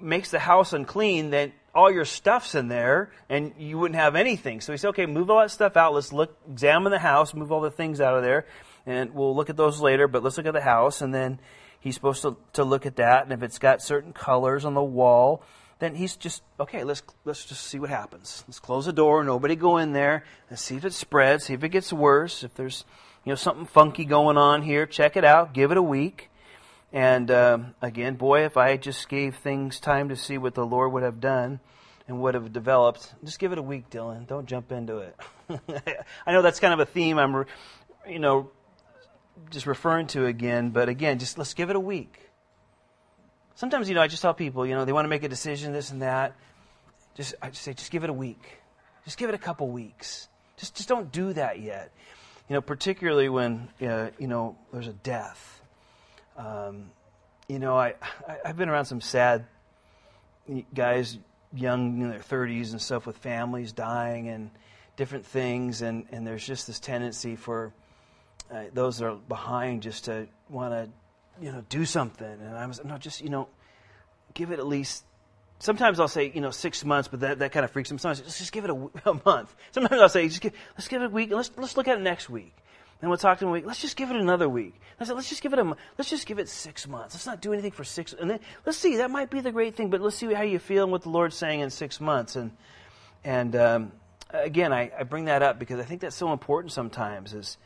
makes 0.01 0.31
the 0.31 0.39
house 0.39 0.73
unclean, 0.73 1.29
then 1.29 1.53
all 1.73 1.91
your 1.91 2.05
stuff's 2.05 2.55
in 2.55 2.67
there 2.67 3.11
and 3.29 3.53
you 3.57 3.77
wouldn't 3.77 3.99
have 3.99 4.15
anything. 4.15 4.61
So 4.61 4.71
he 4.71 4.77
said, 4.77 4.89
okay, 4.89 5.05
move 5.05 5.29
all 5.29 5.39
that 5.39 5.51
stuff 5.51 5.77
out. 5.77 5.93
Let's 5.93 6.11
look, 6.11 6.37
examine 6.49 6.91
the 6.91 6.99
house, 6.99 7.33
move 7.33 7.51
all 7.51 7.61
the 7.61 7.71
things 7.71 8.01
out 8.01 8.15
of 8.15 8.23
there. 8.23 8.45
And 8.85 9.13
we'll 9.13 9.35
look 9.35 9.49
at 9.49 9.57
those 9.57 9.81
later, 9.81 10.07
but 10.07 10.23
let's 10.23 10.37
look 10.37 10.45
at 10.45 10.53
the 10.53 10.61
house. 10.61 11.01
And 11.01 11.13
then 11.13 11.39
he's 11.79 11.95
supposed 11.95 12.21
to, 12.23 12.37
to 12.53 12.63
look 12.63 12.85
at 12.85 12.95
that. 12.97 13.23
And 13.23 13.33
if 13.33 13.43
it's 13.43 13.59
got 13.59 13.81
certain 13.81 14.13
colors 14.13 14.65
on 14.65 14.73
the 14.73 14.83
wall, 14.83 15.43
then 15.79 15.95
he's 15.95 16.15
just, 16.15 16.43
okay, 16.59 16.83
let's, 16.83 17.01
let's 17.23 17.45
just 17.45 17.65
see 17.65 17.79
what 17.79 17.89
happens. 17.89 18.43
Let's 18.47 18.59
close 18.59 18.85
the 18.85 18.93
door. 18.93 19.23
Nobody 19.23 19.55
go 19.55 19.77
in 19.77 19.93
there. 19.93 20.25
Let's 20.49 20.61
see 20.61 20.75
if 20.75 20.85
it 20.85 20.93
spreads, 20.93 21.45
see 21.45 21.53
if 21.53 21.63
it 21.63 21.69
gets 21.69 21.93
worse. 21.93 22.43
If 22.43 22.53
there's, 22.55 22.83
you 23.23 23.31
know, 23.31 23.35
something 23.35 23.65
funky 23.65 24.05
going 24.05 24.37
on 24.37 24.61
here, 24.61 24.85
check 24.85 25.15
it 25.15 25.23
out. 25.23 25.53
Give 25.53 25.71
it 25.71 25.77
a 25.77 25.83
week. 25.83 26.28
And 26.91 27.29
um, 27.29 27.75
again, 27.81 28.15
boy, 28.15 28.45
if 28.45 28.57
I 28.57 28.77
just 28.77 29.09
gave 29.09 29.35
things 29.35 29.79
time 29.79 30.09
to 30.09 30.15
see 30.15 30.37
what 30.37 30.55
the 30.55 30.65
Lord 30.65 30.91
would 30.93 31.03
have 31.03 31.19
done 31.19 31.59
and 32.07 32.19
would 32.21 32.33
have 32.33 32.51
developed, 32.51 33.13
just 33.23 33.37
give 33.37 33.51
it 33.51 33.57
a 33.57 33.61
week, 33.61 33.89
Dylan. 33.89 34.25
Don't 34.25 34.47
jump 34.47 34.71
into 34.71 34.97
it. 34.97 35.15
I 36.25 36.31
know 36.31 36.41
that's 36.41 36.59
kind 36.59 36.73
of 36.73 36.79
a 36.79 36.85
theme 36.85 37.19
I'm, 37.19 37.45
you 38.07 38.19
know, 38.19 38.49
just 39.51 39.67
referring 39.67 40.07
to 40.07 40.25
again, 40.25 40.71
but 40.71 40.89
again, 40.89 41.19
just 41.19 41.37
let's 41.37 41.53
give 41.53 41.69
it 41.69 41.75
a 41.75 41.79
week. 41.79 42.29
Sometimes, 43.55 43.87
you 43.87 43.95
know, 43.95 44.01
I 44.01 44.07
just 44.07 44.21
tell 44.21 44.33
people, 44.33 44.65
you 44.65 44.73
know, 44.73 44.85
they 44.85 44.93
want 44.93 45.05
to 45.05 45.09
make 45.09 45.23
a 45.23 45.29
decision, 45.29 45.73
this 45.73 45.91
and 45.91 46.01
that. 46.01 46.35
Just, 47.15 47.35
I 47.41 47.49
just 47.49 47.61
say, 47.61 47.73
just 47.73 47.91
give 47.91 48.03
it 48.03 48.09
a 48.09 48.13
week. 48.13 48.41
Just 49.05 49.17
give 49.17 49.29
it 49.29 49.35
a 49.35 49.39
couple 49.39 49.67
weeks. 49.67 50.27
Just, 50.57 50.75
just 50.75 50.89
don't 50.89 51.11
do 51.11 51.33
that 51.33 51.59
yet. 51.59 51.91
You 52.47 52.55
know, 52.55 52.61
particularly 52.61 53.29
when, 53.29 53.69
uh, 53.81 54.09
you 54.17 54.27
know, 54.27 54.57
there's 54.71 54.87
a 54.87 54.93
death 54.93 55.58
um, 56.39 56.91
you 57.47 57.59
know, 57.59 57.77
I, 57.77 57.95
I 58.27 58.47
have 58.47 58.57
been 58.57 58.69
around 58.69 58.85
some 58.85 59.01
sad 59.01 59.45
guys, 60.73 61.17
young 61.53 62.01
in 62.01 62.09
their 62.09 62.19
30s 62.19 62.71
and 62.71 62.81
stuff, 62.81 63.05
with 63.05 63.17
families 63.17 63.71
dying 63.71 64.29
and 64.29 64.49
different 64.95 65.25
things, 65.25 65.81
and 65.81 66.05
and 66.11 66.25
there's 66.25 66.45
just 66.45 66.65
this 66.67 66.79
tendency 66.79 67.35
for 67.35 67.73
uh, 68.51 68.63
those 68.73 68.97
that 68.97 69.05
are 69.05 69.15
behind 69.15 69.83
just 69.83 70.05
to 70.05 70.27
want 70.49 70.73
to, 70.73 70.89
you 71.43 71.51
know, 71.51 71.63
do 71.69 71.85
something. 71.85 72.25
And 72.25 72.55
I 72.55 72.65
was 72.65 72.83
no, 72.83 72.97
just 72.97 73.21
you 73.21 73.29
know, 73.29 73.49
give 74.33 74.51
it 74.51 74.59
at 74.59 74.67
least 74.67 75.03
sometimes 75.59 75.99
I'll 75.99 76.07
say, 76.07 76.31
you 76.33 76.41
know, 76.41 76.51
six 76.51 76.83
months, 76.83 77.07
but 77.07 77.19
that, 77.19 77.39
that 77.39 77.51
kind 77.51 77.63
of 77.63 77.71
freaks 77.71 77.89
them. 77.89 77.99
Sometimes 77.99 78.21
let's 78.21 78.39
just 78.39 78.51
give 78.51 78.63
it 78.63 78.71
a, 78.71 78.89
a 79.09 79.21
month. 79.25 79.53
Sometimes 79.71 80.01
I'll 80.01 80.09
say, 80.09 80.27
just 80.27 80.41
give, 80.41 80.53
let's 80.75 80.87
give 80.87 81.01
it 81.01 81.05
a 81.05 81.09
week. 81.09 81.31
Let's 81.31 81.51
let's 81.57 81.77
look 81.77 81.87
at 81.87 81.97
it 81.97 82.01
next 82.01 82.29
week. 82.29 82.55
Then 82.99 83.09
we'll 83.09 83.17
talk 83.17 83.37
to 83.37 83.45
them 83.45 83.49
a 83.49 83.53
week. 83.53 83.65
Let's 83.65 83.81
just 83.81 83.95
give 83.95 84.11
it 84.11 84.17
another 84.17 84.49
week. 84.49 84.79
Let's, 84.99 85.11
let's 85.11 85.29
just 85.29 85.41
give 85.41 85.53
it 85.53 85.59
a. 85.59 85.75
Let's 85.97 86.09
just 86.09 86.25
give 86.25 86.37
it 86.37 86.49
six 86.49 86.85
months. 86.85 87.15
Let's 87.15 87.25
not 87.25 87.41
do 87.41 87.53
anything 87.53 87.71
for 87.71 87.85
six. 87.85 88.13
And 88.13 88.29
then 88.29 88.39
let's 88.65 88.77
see. 88.77 88.97
That 88.97 89.09
might 89.09 89.29
be 89.29 89.39
the 89.39 89.51
great 89.51 89.75
thing. 89.75 89.89
But 89.89 90.01
let's 90.01 90.17
see 90.17 90.33
how 90.33 90.41
you 90.43 90.59
feel 90.59 90.83
and 90.83 90.91
what 90.91 91.03
the 91.03 91.09
Lord's 91.09 91.37
saying 91.37 91.61
in 91.61 91.69
six 91.69 92.01
months. 92.01 92.35
And 92.35 92.51
and 93.23 93.55
um, 93.55 93.91
again, 94.31 94.73
I, 94.73 94.91
I 94.97 95.03
bring 95.03 95.25
that 95.25 95.41
up 95.41 95.59
because 95.59 95.79
I 95.79 95.83
think 95.83 96.01
that's 96.01 96.15
so 96.15 96.33
important. 96.33 96.73
Sometimes 96.73 97.33
is 97.33 97.57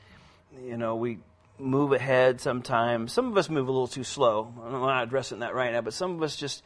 you 0.62 0.78
know 0.78 0.96
we 0.96 1.18
move 1.58 1.94
ahead. 1.94 2.40
Sometimes 2.40 3.12
some 3.12 3.28
of 3.28 3.36
us 3.36 3.50
move 3.50 3.68
a 3.68 3.72
little 3.72 3.88
too 3.88 4.04
slow. 4.04 4.54
I'm 4.64 4.72
not 4.72 5.04
addressing 5.04 5.40
that 5.40 5.56
right 5.56 5.74
now, 5.74 5.82
but 5.82 5.96
some 5.96 6.12
of 6.12 6.22
us 6.22 6.36
just 6.36 6.64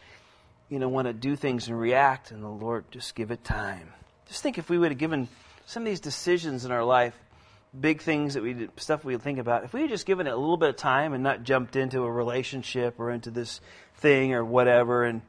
you 0.68 0.80
know 0.80 0.89
want 0.89 1.07
to 1.07 1.13
do 1.13 1.38
things 1.38 1.70
and 1.70 1.80
react, 1.80 2.32
and 2.32 2.43
the 2.43 2.49
Lord 2.49 2.84
just 2.91 3.15
give 3.15 3.32
it 3.32 3.45
time. 3.45 3.93
Just 4.28 4.43
think 4.43 4.57
if 4.57 4.70
we 4.70 4.78
would 4.78 4.91
have 4.91 4.97
given 4.97 5.30
some 5.65 5.84
of 5.84 5.88
these 5.88 6.01
decisions 6.01 6.65
in 6.65 6.72
our 6.72 6.84
life 6.84 7.18
big 7.80 8.01
things 8.01 8.34
that 8.34 8.43
we 8.43 8.53
did, 8.53 8.72
stuff 8.80 9.03
we 9.03 9.18
think 9.18 9.39
about, 9.39 9.63
if 9.63 9.74
we 9.74 9.82
had 9.82 9.89
just 9.89 10.05
given 10.05 10.28
it 10.28 10.32
a 10.32 10.38
little 10.38 10.57
bit 10.57 10.70
of 10.70 10.76
time 10.76 11.13
and 11.13 11.24
not 11.24 11.43
jumped 11.43 11.76
into 11.76 12.03
a 12.03 12.11
relationship 12.11 12.99
or 12.99 13.11
into 13.11 13.32
this 13.32 13.61
thing 13.97 14.34
or 14.34 14.43
whatever, 14.43 15.03
and 15.03 15.22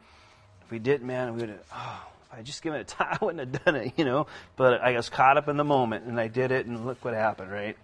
if 0.63 0.71
we 0.71 0.79
didn't, 0.79 1.07
man, 1.07 1.35
we 1.35 1.41
would 1.41 1.51
have, 1.51 1.65
oh, 1.75 2.07
if 2.25 2.39
I 2.39 2.43
just 2.43 2.63
given 2.63 2.81
it 2.81 2.89
time, 2.89 3.19
I 3.21 3.25
wouldn't 3.25 3.55
have 3.55 3.65
done 3.65 3.77
it, 3.77 3.95
you 3.97 4.05
know. 4.05 4.27
But 4.57 4.81
I 4.81 4.93
was 4.93 5.09
caught 5.09 5.37
up 5.37 5.49
in 5.49 5.57
the 5.57 5.65
moment 5.65 6.05
and 6.05 6.21
I 6.21 6.29
did 6.29 6.53
it, 6.53 6.67
and 6.67 6.87
look 6.87 7.05
what 7.05 7.15
happened, 7.15 7.51
right? 7.51 7.77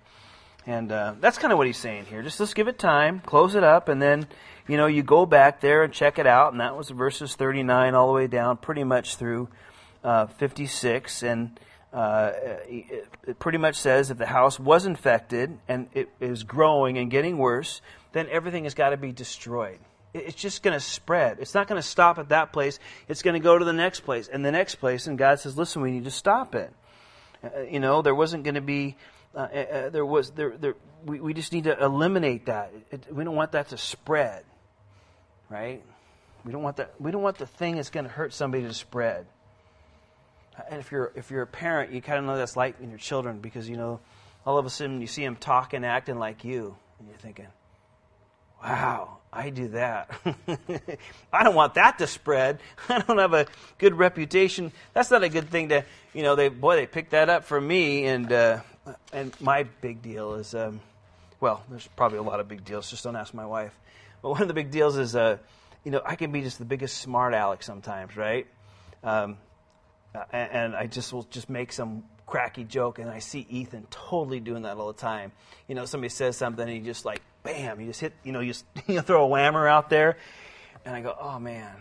And 0.66 0.90
uh, 0.90 1.14
that's 1.20 1.36
kind 1.36 1.52
of 1.52 1.58
what 1.58 1.66
he's 1.66 1.78
saying 1.78 2.06
here. 2.06 2.22
Just 2.22 2.40
let's 2.40 2.54
give 2.54 2.68
it 2.68 2.78
time, 2.78 3.20
close 3.20 3.54
it 3.54 3.64
up, 3.64 3.88
and 3.88 4.00
then, 4.00 4.26
you 4.66 4.78
know, 4.78 4.86
you 4.86 5.02
go 5.02 5.26
back 5.26 5.60
there 5.60 5.82
and 5.82 5.92
check 5.92 6.18
it 6.18 6.26
out. 6.26 6.52
And 6.52 6.60
that 6.60 6.76
was 6.76 6.88
verses 6.88 7.34
39 7.34 7.94
all 7.94 8.06
the 8.06 8.14
way 8.14 8.26
down, 8.26 8.56
pretty 8.56 8.82
much 8.82 9.16
through 9.16 9.48
uh, 10.02 10.26
56. 10.26 11.22
And 11.22 11.60
uh, 11.94 12.32
it, 12.66 13.38
pretty 13.38 13.58
much 13.58 13.76
says 13.76 14.10
if 14.10 14.18
the 14.18 14.26
house 14.26 14.58
was 14.58 14.84
infected 14.84 15.56
and 15.68 15.88
it 15.94 16.08
is 16.20 16.42
growing 16.42 16.98
and 16.98 17.08
getting 17.08 17.38
worse, 17.38 17.80
then 18.12 18.26
everything 18.30 18.64
has 18.64 18.74
got 18.74 18.90
to 18.90 18.96
be 18.96 19.12
destroyed. 19.12 19.78
It's 20.12 20.34
just 20.34 20.64
going 20.64 20.74
to 20.74 20.80
spread. 20.80 21.38
It's 21.38 21.54
not 21.54 21.68
going 21.68 21.80
to 21.80 21.86
stop 21.86 22.18
at 22.18 22.30
that 22.30 22.52
place. 22.52 22.80
It's 23.08 23.22
going 23.22 23.34
to 23.34 23.40
go 23.40 23.56
to 23.56 23.64
the 23.64 23.72
next 23.72 24.00
place 24.00 24.26
and 24.28 24.44
the 24.44 24.50
next 24.50 24.76
place. 24.76 25.06
And 25.06 25.16
God 25.16 25.38
says, 25.38 25.56
"Listen, 25.56 25.82
we 25.82 25.92
need 25.92 26.04
to 26.04 26.10
stop 26.10 26.54
it." 26.54 26.72
Uh, 27.42 27.62
you 27.62 27.80
know, 27.80 28.02
there 28.02 28.14
wasn't 28.14 28.44
going 28.44 28.54
to 28.54 28.60
be. 28.60 28.96
Uh, 29.34 29.38
uh, 29.38 29.58
uh, 29.58 29.88
there 29.90 30.06
was 30.06 30.30
there. 30.30 30.56
there 30.56 30.74
we, 31.04 31.20
we 31.20 31.34
just 31.34 31.52
need 31.52 31.64
to 31.64 31.80
eliminate 31.80 32.46
that. 32.46 32.72
It, 32.90 33.12
we 33.12 33.24
don't 33.24 33.34
want 33.34 33.52
that 33.52 33.68
to 33.68 33.78
spread, 33.78 34.44
right? 35.48 35.82
We 36.44 36.52
don't 36.52 36.62
want 36.62 36.76
that. 36.76 37.00
We 37.00 37.10
don't 37.10 37.22
want 37.22 37.38
the 37.38 37.46
thing 37.46 37.76
that's 37.76 37.90
going 37.90 38.06
to 38.06 38.12
hurt 38.12 38.32
somebody 38.32 38.64
to 38.64 38.74
spread. 38.74 39.26
And 40.70 40.80
if 40.80 40.92
you're 40.92 41.12
if 41.14 41.30
you're 41.30 41.42
a 41.42 41.46
parent, 41.46 41.92
you 41.92 42.00
kind 42.00 42.18
of 42.18 42.24
know 42.24 42.36
that's 42.36 42.56
like 42.56 42.80
in 42.80 42.90
your 42.90 42.98
children 42.98 43.40
because 43.40 43.68
you 43.68 43.76
know 43.76 44.00
all 44.46 44.58
of 44.58 44.66
a 44.66 44.70
sudden 44.70 45.00
you 45.00 45.06
see 45.06 45.24
them 45.24 45.36
talking, 45.36 45.84
acting 45.84 46.18
like 46.18 46.44
you, 46.44 46.76
and 46.98 47.08
you're 47.08 47.18
thinking, 47.18 47.48
"Wow, 48.62 49.18
I 49.32 49.50
do 49.50 49.68
that. 49.68 50.10
I 51.32 51.42
don't 51.42 51.56
want 51.56 51.74
that 51.74 51.98
to 51.98 52.06
spread. 52.06 52.60
I 52.88 53.00
don't 53.00 53.18
have 53.18 53.34
a 53.34 53.46
good 53.78 53.94
reputation. 53.94 54.70
That's 54.92 55.10
not 55.10 55.24
a 55.24 55.28
good 55.28 55.50
thing 55.50 55.70
to, 55.70 55.84
you 56.12 56.22
know. 56.22 56.36
They 56.36 56.48
boy, 56.48 56.76
they 56.76 56.86
picked 56.86 57.10
that 57.10 57.28
up 57.28 57.44
from 57.44 57.66
me, 57.66 58.06
and 58.06 58.32
uh, 58.32 58.60
and 59.12 59.38
my 59.40 59.64
big 59.80 60.02
deal 60.02 60.34
is, 60.34 60.54
um, 60.54 60.80
well, 61.40 61.64
there's 61.68 61.88
probably 61.96 62.18
a 62.18 62.22
lot 62.22 62.38
of 62.38 62.48
big 62.48 62.64
deals. 62.64 62.90
Just 62.90 63.04
don't 63.04 63.16
ask 63.16 63.34
my 63.34 63.46
wife. 63.46 63.74
But 64.22 64.30
one 64.30 64.42
of 64.42 64.48
the 64.48 64.54
big 64.54 64.70
deals 64.70 64.96
is, 64.96 65.16
uh, 65.16 65.38
you 65.84 65.90
know, 65.90 66.00
I 66.04 66.14
can 66.14 66.32
be 66.32 66.42
just 66.42 66.58
the 66.58 66.64
biggest 66.64 66.98
smart 66.98 67.34
aleck 67.34 67.62
sometimes, 67.62 68.16
right? 68.16 68.46
Um, 69.02 69.36
uh, 70.14 70.24
and, 70.32 70.52
and 70.52 70.76
I 70.76 70.86
just 70.86 71.12
will 71.12 71.24
just 71.24 71.50
make 71.50 71.72
some 71.72 72.04
cracky 72.26 72.64
joke, 72.64 72.98
and 72.98 73.10
I 73.10 73.18
see 73.18 73.46
Ethan 73.48 73.86
totally 73.90 74.40
doing 74.40 74.62
that 74.62 74.76
all 74.76 74.88
the 74.88 74.98
time. 74.98 75.32
You 75.68 75.74
know, 75.74 75.84
somebody 75.84 76.08
says 76.08 76.36
something, 76.36 76.62
and 76.62 76.72
he 76.72 76.80
just 76.80 77.04
like, 77.04 77.20
bam, 77.42 77.80
you 77.80 77.86
just 77.88 78.00
hit, 78.00 78.12
you 78.22 78.32
know, 78.32 78.40
you, 78.40 78.54
you 78.86 79.00
throw 79.00 79.26
a 79.26 79.28
whammer 79.28 79.68
out 79.68 79.90
there, 79.90 80.16
and 80.84 80.94
I 80.94 81.00
go, 81.00 81.14
oh 81.18 81.38
man, 81.38 81.74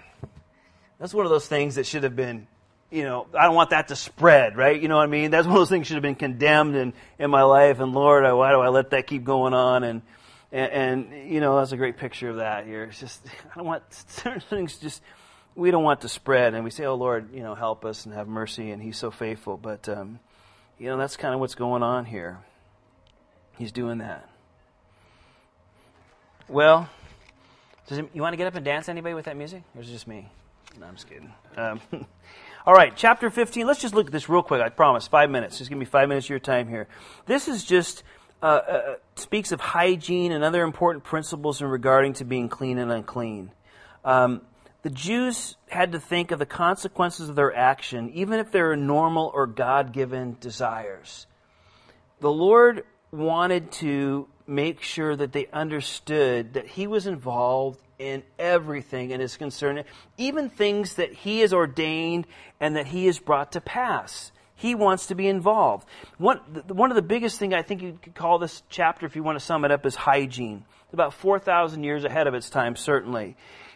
that's 0.99 1.13
one 1.13 1.25
of 1.25 1.31
those 1.31 1.47
things 1.47 1.75
that 1.75 1.85
should 1.85 2.03
have 2.03 2.15
been, 2.15 2.47
you 2.91 3.03
know, 3.03 3.27
I 3.37 3.45
don't 3.45 3.55
want 3.55 3.71
that 3.71 3.87
to 3.89 3.95
spread, 3.95 4.55
right? 4.55 4.79
You 4.79 4.87
know 4.87 4.97
what 4.97 5.03
I 5.03 5.07
mean? 5.07 5.31
That's 5.31 5.47
one 5.47 5.55
of 5.55 5.61
those 5.61 5.69
things 5.69 5.87
should 5.87 5.95
have 5.95 6.03
been 6.03 6.15
condemned 6.15 6.75
in 6.75 6.93
in 7.17 7.29
my 7.29 7.43
life, 7.43 7.79
and 7.79 7.93
Lord, 7.93 8.23
why 8.23 8.51
do 8.51 8.59
I 8.59 8.69
let 8.69 8.91
that 8.91 9.07
keep 9.07 9.23
going 9.23 9.53
on? 9.53 9.83
And 9.83 10.01
and, 10.51 10.71
and 10.71 11.31
you 11.31 11.39
know, 11.39 11.57
that's 11.57 11.71
a 11.71 11.77
great 11.77 11.97
picture 11.97 12.29
of 12.29 12.35
that 12.37 12.65
here. 12.65 12.83
It's 12.83 12.99
just 12.99 13.25
I 13.51 13.55
don't 13.55 13.65
want 13.65 13.83
certain 14.07 14.41
things 14.41 14.77
just 14.77 15.01
we 15.55 15.71
don't 15.71 15.83
want 15.83 16.01
to 16.01 16.09
spread, 16.09 16.53
and 16.53 16.63
we 16.63 16.69
say, 16.69 16.85
"Oh 16.85 16.95
Lord, 16.95 17.33
you 17.33 17.41
know, 17.41 17.55
help 17.55 17.85
us 17.85 18.05
and 18.05 18.13
have 18.13 18.27
mercy," 18.27 18.71
and 18.71 18.81
He's 18.81 18.97
so 18.97 19.11
faithful. 19.11 19.57
But 19.57 19.87
um, 19.89 20.19
you 20.79 20.89
know, 20.89 20.97
that's 20.97 21.17
kind 21.17 21.33
of 21.33 21.39
what's 21.39 21.55
going 21.55 21.83
on 21.83 22.05
here. 22.05 22.39
He's 23.57 23.71
doing 23.71 23.99
that. 23.99 24.27
Well, 26.47 26.89
does 27.87 27.99
it, 27.99 28.09
you 28.13 28.21
want 28.21 28.33
to 28.33 28.37
get 28.37 28.47
up 28.47 28.55
and 28.55 28.65
dance, 28.65 28.89
anybody, 28.89 29.13
with 29.13 29.25
that 29.25 29.37
music, 29.37 29.63
or 29.75 29.81
is 29.81 29.89
it 29.89 29.93
just 29.93 30.07
me? 30.07 30.29
No, 30.79 30.87
I'm 30.87 30.95
just 30.95 31.07
kidding. 31.07 31.31
Um, 31.55 31.79
all 32.65 32.73
right, 32.73 32.93
chapter 32.95 33.29
15. 33.29 33.67
Let's 33.67 33.81
just 33.81 33.93
look 33.93 34.07
at 34.07 34.11
this 34.11 34.27
real 34.27 34.43
quick. 34.43 34.61
I 34.61 34.69
promise, 34.69 35.07
five 35.07 35.29
minutes. 35.29 35.57
Just 35.57 35.69
give 35.69 35.77
me 35.77 35.85
five 35.85 36.09
minutes 36.09 36.25
of 36.25 36.31
your 36.31 36.39
time 36.39 36.67
here. 36.67 36.87
This 37.25 37.47
is 37.47 37.63
just 37.63 38.03
uh, 38.41 38.45
uh, 38.45 38.95
speaks 39.15 39.51
of 39.51 39.61
hygiene 39.61 40.31
and 40.31 40.43
other 40.43 40.63
important 40.63 41.03
principles 41.03 41.61
in 41.61 41.67
regarding 41.67 42.13
to 42.13 42.25
being 42.25 42.49
clean 42.49 42.77
and 42.77 42.91
unclean. 42.91 43.51
Um, 44.03 44.41
the 44.83 44.89
Jews 44.89 45.55
had 45.69 45.93
to 45.93 45.99
think 45.99 46.31
of 46.31 46.39
the 46.39 46.45
consequences 46.45 47.29
of 47.29 47.35
their 47.35 47.55
action, 47.55 48.11
even 48.13 48.39
if 48.39 48.51
they 48.51 48.61
were 48.61 48.75
normal 48.75 49.31
or 49.33 49.47
God 49.47 49.93
given 49.93 50.37
desires. 50.39 51.25
the 52.19 52.31
Lord 52.31 52.85
wanted 53.11 53.71
to 53.73 54.27
make 54.47 54.81
sure 54.81 55.15
that 55.15 55.31
they 55.31 55.47
understood 55.53 56.53
that 56.53 56.67
He 56.67 56.87
was 56.87 57.07
involved 57.07 57.79
in 57.99 58.23
everything 58.37 59.13
and 59.13 59.21
is 59.21 59.37
concerned, 59.37 59.83
even 60.17 60.49
things 60.49 60.95
that 60.95 61.13
He 61.13 61.39
has 61.39 61.53
ordained 61.53 62.27
and 62.59 62.75
that 62.75 62.87
He 62.87 63.05
has 63.05 63.19
brought 63.19 63.53
to 63.53 63.61
pass. 63.61 64.31
He 64.55 64.75
wants 64.75 65.07
to 65.07 65.15
be 65.15 65.27
involved. 65.27 65.87
One, 66.17 66.37
one 66.67 66.91
of 66.91 66.95
the 66.95 67.01
biggest 67.01 67.39
things 67.39 67.53
I 67.53 67.61
think 67.61 67.81
you 67.81 67.99
could 68.01 68.15
call 68.15 68.39
this 68.39 68.63
chapter, 68.69 69.05
if 69.05 69.15
you 69.15 69.23
want 69.23 69.37
to 69.37 69.43
sum 69.43 69.65
it 69.65 69.71
up, 69.71 69.85
is 69.85 69.95
hygiene. 69.95 70.63
It's 70.85 70.93
about 70.93 71.13
4,000 71.13 71.83
years 71.83 72.03
ahead 72.05 72.27
of 72.27 72.33
its 72.33 72.49
time, 72.49 72.75
certainly. 72.75 73.35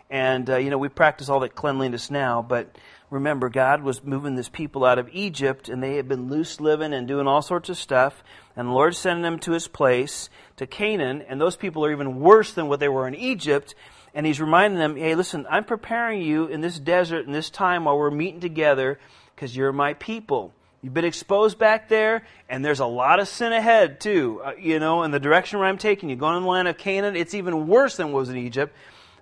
And, 0.09 0.49
uh, 0.49 0.57
you 0.57 0.69
know, 0.69 0.77
we 0.77 0.89
practice 0.89 1.27
all 1.29 1.41
that 1.41 1.55
cleanliness 1.55 2.09
now, 2.09 2.41
but 2.41 2.77
remember, 3.09 3.49
God 3.49 3.83
was 3.83 4.03
moving 4.03 4.35
this 4.35 4.47
people 4.47 4.85
out 4.85 4.99
of 4.99 5.09
Egypt, 5.11 5.67
and 5.67 5.83
they 5.83 5.97
had 5.97 6.07
been 6.07 6.29
loose 6.29 6.61
living 6.61 6.93
and 6.93 7.07
doing 7.07 7.27
all 7.27 7.41
sorts 7.41 7.69
of 7.69 7.77
stuff. 7.77 8.23
And 8.55 8.69
the 8.69 8.73
Lord 8.73 8.95
sending 8.95 9.23
them 9.23 9.39
to 9.39 9.51
his 9.51 9.67
place, 9.67 10.29
to 10.55 10.65
Canaan, 10.65 11.23
and 11.27 11.41
those 11.41 11.57
people 11.57 11.85
are 11.85 11.91
even 11.91 12.21
worse 12.21 12.53
than 12.53 12.67
what 12.67 12.79
they 12.79 12.87
were 12.87 13.07
in 13.07 13.15
Egypt. 13.15 13.75
And 14.13 14.25
he's 14.25 14.41
reminding 14.41 14.79
them, 14.79 14.95
hey, 14.95 15.13
listen, 15.15 15.45
I'm 15.49 15.65
preparing 15.65 16.21
you 16.21 16.47
in 16.47 16.61
this 16.61 16.79
desert, 16.79 17.25
in 17.25 17.33
this 17.33 17.49
time 17.49 17.83
while 17.83 17.97
we're 17.97 18.09
meeting 18.09 18.39
together, 18.39 18.99
because 19.35 19.55
you're 19.55 19.73
my 19.73 19.93
people. 19.93 20.53
You've 20.81 20.93
been 20.93 21.05
exposed 21.05 21.59
back 21.59 21.89
there, 21.89 22.25
and 22.47 22.63
there's 22.63 22.79
a 22.79 22.85
lot 22.85 23.19
of 23.19 23.27
sin 23.27 23.51
ahead, 23.51 23.99
too. 23.99 24.41
Uh, 24.43 24.53
you 24.57 24.79
know, 24.79 25.03
in 25.03 25.11
the 25.11 25.19
direction 25.19 25.59
where 25.59 25.67
I'm 25.67 25.77
taking 25.77 26.09
you, 26.09 26.15
going 26.15 26.37
in 26.37 26.43
the 26.43 26.49
land 26.49 26.67
of 26.67 26.77
Canaan, 26.77 27.15
it's 27.15 27.33
even 27.33 27.67
worse 27.67 27.97
than 27.97 28.11
what 28.11 28.21
was 28.21 28.29
in 28.29 28.37
Egypt. 28.37 28.75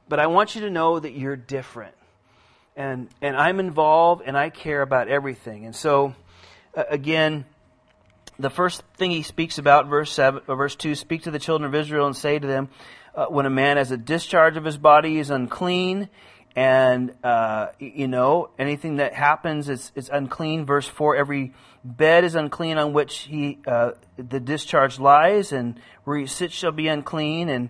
But 0.07 0.19
I 0.19 0.27
want 0.27 0.55
you 0.55 0.61
to 0.61 0.69
know 0.69 0.99
that 0.99 1.13
you're 1.13 1.35
different. 1.35 1.95
And, 2.77 3.07
and 3.21 3.37
I'm 3.37 3.59
involved, 3.59 4.23
and 4.25 4.37
I 4.37 4.49
care 4.49 4.81
about 4.81 5.07
everything. 5.07 5.65
And 5.65 5.75
so, 5.75 6.13
uh, 6.75 6.83
again, 6.89 7.45
the 8.37 8.49
first 8.49 8.83
thing 8.97 9.11
he 9.11 9.21
speaks 9.21 9.57
about, 9.57 9.87
verse 9.87 10.11
seven, 10.11 10.41
verse 10.45 10.75
two, 10.75 10.93
speak 10.93 11.23
to 11.23 11.31
the 11.31 11.39
children 11.39 11.67
of 11.67 11.73
Israel 11.73 12.05
and 12.05 12.15
say 12.15 12.37
to 12.37 12.45
them, 12.45 12.69
uh, 13.15 13.27
when 13.27 13.45
a 13.45 13.49
man 13.49 13.77
has 13.77 13.91
a 13.91 13.97
discharge 13.97 14.57
of 14.57 14.65
his 14.65 14.77
body 14.77 15.11
he 15.11 15.19
is 15.19 15.29
unclean, 15.29 16.09
and 16.53 17.13
uh, 17.23 17.67
you 17.79 18.09
know 18.09 18.49
anything 18.59 18.97
that 18.97 19.13
happens 19.13 19.69
is, 19.69 19.91
is 19.95 20.09
unclean. 20.09 20.65
Verse 20.65 20.87
four: 20.87 21.15
every 21.15 21.53
bed 21.83 22.25
is 22.25 22.35
unclean 22.35 22.77
on 22.77 22.91
which 22.91 23.19
he 23.19 23.59
uh, 23.65 23.91
the 24.17 24.41
discharge 24.41 24.99
lies, 24.99 25.53
and 25.53 25.79
where 26.03 26.17
he 26.17 26.25
sits 26.27 26.53
shall 26.53 26.73
be 26.73 26.89
unclean. 26.89 27.47
And, 27.49 27.69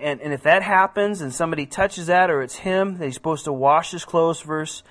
and 0.00 0.20
and 0.20 0.32
if 0.32 0.42
that 0.44 0.62
happens, 0.62 1.20
and 1.20 1.32
somebody 1.32 1.66
touches 1.66 2.06
that, 2.06 2.30
or 2.30 2.42
it's 2.42 2.56
him, 2.56 2.98
he's 2.98 3.14
supposed 3.14 3.44
to 3.44 3.52
wash 3.52 3.90
his 3.90 4.04
clothes. 4.04 4.40
Verse 4.40 4.82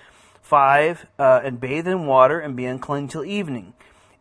five: 0.42 1.06
uh, 1.18 1.42
and 1.44 1.60
bathe 1.60 1.88
in 1.88 2.06
water 2.06 2.40
and 2.40 2.56
be 2.56 2.66
unclean 2.66 3.08
till 3.08 3.26
evening. 3.26 3.74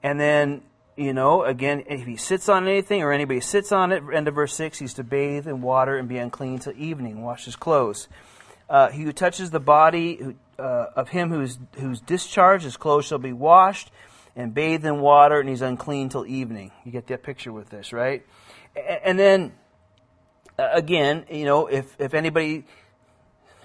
And 0.03 0.18
then 0.18 0.62
you 0.97 1.14
know, 1.14 1.45
again, 1.45 1.85
if 1.89 2.07
he 2.07 2.16
sits 2.16 2.49
on 2.49 2.68
anything 2.68 3.03
or 3.03 3.11
anybody 3.11 3.41
sits 3.41 3.72
on 3.72 3.91
it, 3.91 4.03
end 4.12 4.28
of 4.28 4.35
verse 4.35 4.55
6, 4.55 4.78
he's 4.78 4.93
to 4.95 5.05
bathe 5.05 5.49
in 5.49 5.62
water 5.62 5.97
and 5.97 6.09
be 6.09 6.18
unclean 6.18 6.59
till 6.59 6.74
evening, 6.76 7.22
wash 7.22 7.47
his 7.47 7.57
clothes. 7.57 8.07
Uh, 8.68 8.91
he 8.91 9.03
who 9.03 9.12
touches 9.12 9.51
the 9.51 9.61
body 9.61 10.37
uh, 10.59 10.87
of 10.95 11.09
him 11.09 11.31
who 11.31 11.41
is 11.41 11.59
who's 11.76 12.01
discharged, 12.01 12.64
his 12.64 12.76
clothes 12.76 13.07
shall 13.07 13.18
be 13.18 13.33
washed 13.33 13.91
and 14.37 14.53
bathed 14.55 14.85
in 14.85 15.01
water, 15.01 15.41
and 15.41 15.49
he's 15.49 15.62
unclean 15.62 16.09
till 16.11 16.26
evening. 16.26 16.70
You 16.85 16.93
get 16.93 17.07
that 17.07 17.22
picture 17.22 17.53
with 17.53 17.70
this, 17.70 17.93
right? 17.93 18.24
And 19.05 19.18
then 19.18 19.53
again, 20.73 21.25
you 21.31 21.45
know, 21.45 21.67
if 21.67 21.95
if 21.99 22.15
anybody 22.15 22.65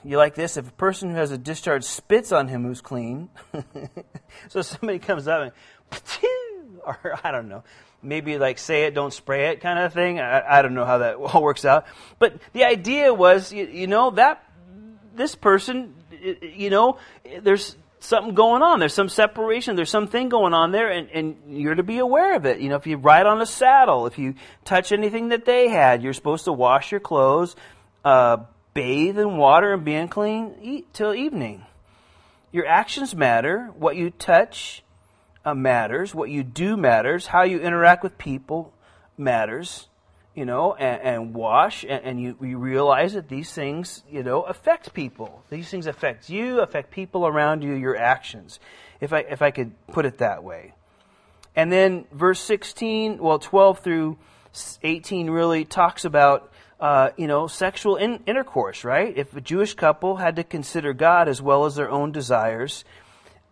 you 0.04 0.18
like 0.18 0.36
this, 0.36 0.56
if 0.56 0.70
a 0.70 0.74
person 0.74 1.10
who 1.10 1.16
has 1.16 1.32
a 1.32 1.38
discharge 1.38 1.84
spits 1.84 2.32
on 2.32 2.48
him 2.48 2.64
who's 2.64 2.82
clean, 2.82 3.30
so 4.50 4.62
somebody 4.62 5.00
comes 5.00 5.28
up 5.28 5.42
and, 5.42 5.52
or 6.86 7.20
I 7.24 7.32
don't 7.32 7.50
know, 7.50 7.64
maybe 8.04 8.38
like 8.38 8.58
say 8.58 8.84
it, 8.84 8.94
don't 8.94 9.12
spray 9.12 9.50
it 9.50 9.62
kind 9.62 9.80
of 9.80 9.94
thing. 9.94 10.20
I, 10.20 10.60
I 10.60 10.62
don't 10.62 10.76
know 10.76 10.86
how 10.86 11.00
that 11.00 11.16
all 11.20 11.42
works 11.42 11.66
out. 11.66 11.86
But 12.20 12.40
the 12.54 12.66
idea 12.66 13.14
was, 13.14 13.52
you, 13.52 13.66
you 13.66 13.88
know, 13.88 14.12
that 14.12 14.44
this 15.16 15.36
person, 15.36 15.96
you 16.42 16.70
know, 16.70 17.00
there's 17.42 17.76
something 18.06 18.36
going 18.36 18.62
on. 18.62 18.80
There's 18.80 18.94
some 18.94 19.10
separation. 19.10 19.76
There's 19.76 19.90
something 19.90 20.30
going 20.30 20.54
on 20.54 20.72
there, 20.72 20.90
and, 20.90 21.10
and 21.10 21.36
you're 21.48 21.76
to 21.76 21.84
be 21.84 22.00
aware 22.00 22.36
of 22.36 22.46
it. 22.46 22.60
You 22.60 22.70
know, 22.70 22.76
if 22.76 22.88
you 22.88 22.98
ride 22.98 23.26
on 23.26 23.42
a 23.42 23.46
saddle, 23.46 24.08
if 24.08 24.18
you 24.18 24.36
touch 24.64 24.92
anything 24.92 25.30
that 25.30 25.46
they 25.46 25.68
had, 25.68 26.02
you're 26.02 26.14
supposed 26.14 26.46
to 26.46 26.54
wash 26.54 26.92
your 26.92 27.02
clothes, 27.02 27.56
uh, 28.04 28.38
bathe 28.74 29.20
in 29.20 29.38
water, 29.38 29.74
and 29.74 29.84
be 29.84 29.96
unclean 29.96 30.56
eat 30.62 30.94
till 30.94 31.14
evening. 31.14 31.66
Your 32.52 32.68
actions 32.68 33.16
matter. 33.16 33.72
What 33.78 33.96
you 33.96 34.12
touch 34.12 34.84
uh, 35.44 35.54
matters. 35.54 36.16
What 36.16 36.30
you 36.30 36.44
do 36.44 36.78
matters. 36.78 37.28
How 37.28 37.44
you 37.44 37.60
interact 37.60 38.04
with 38.04 38.18
people 38.18 38.74
matters 39.18 39.88
you 40.36 40.46
know, 40.46 40.74
and, 40.74 41.02
and 41.02 41.34
wash, 41.34 41.84
and, 41.84 42.04
and 42.04 42.22
you, 42.22 42.38
you, 42.42 42.58
realize 42.58 43.14
that 43.14 43.30
these 43.30 43.52
things, 43.54 44.04
you 44.10 44.22
know, 44.22 44.42
affect 44.42 44.94
people. 44.94 45.44
These 45.50 45.70
things 45.70 45.88
affect 45.88 46.30
you, 46.30 46.60
affect 46.60 46.92
people 46.92 47.26
around 47.26 47.64
you, 47.64 47.74
your 47.74 47.96
actions, 47.96 48.60
if 49.00 49.14
I, 49.14 49.20
if 49.20 49.42
I 49.42 49.52
could 49.52 49.74
put 49.88 50.06
it 50.06 50.18
that 50.18 50.44
way. 50.44 50.74
And 51.56 51.72
then 51.72 52.06
verse 52.12 52.42
16, 52.42 53.18
well, 53.18 53.40
12 53.40 53.80
through 53.80 54.18
18 54.84 55.30
really 55.30 55.64
talks 55.64 56.04
about, 56.04 56.52
uh, 56.82 57.12
you 57.16 57.28
know, 57.28 57.48
sexual 57.48 57.96
in, 57.96 58.22
intercourse, 58.26 58.84
right? 58.84 59.18
If 59.18 59.34
a 59.38 59.42
Jewish 59.42 59.74
couple 59.74 60.18
had 60.18 60.36
to 60.36 60.44
consider 60.44 60.94
God 60.94 61.30
as 61.30 61.42
well 61.42 61.64
as 61.64 61.76
their 61.76 61.90
own 61.90 62.12
desires, 62.12 62.84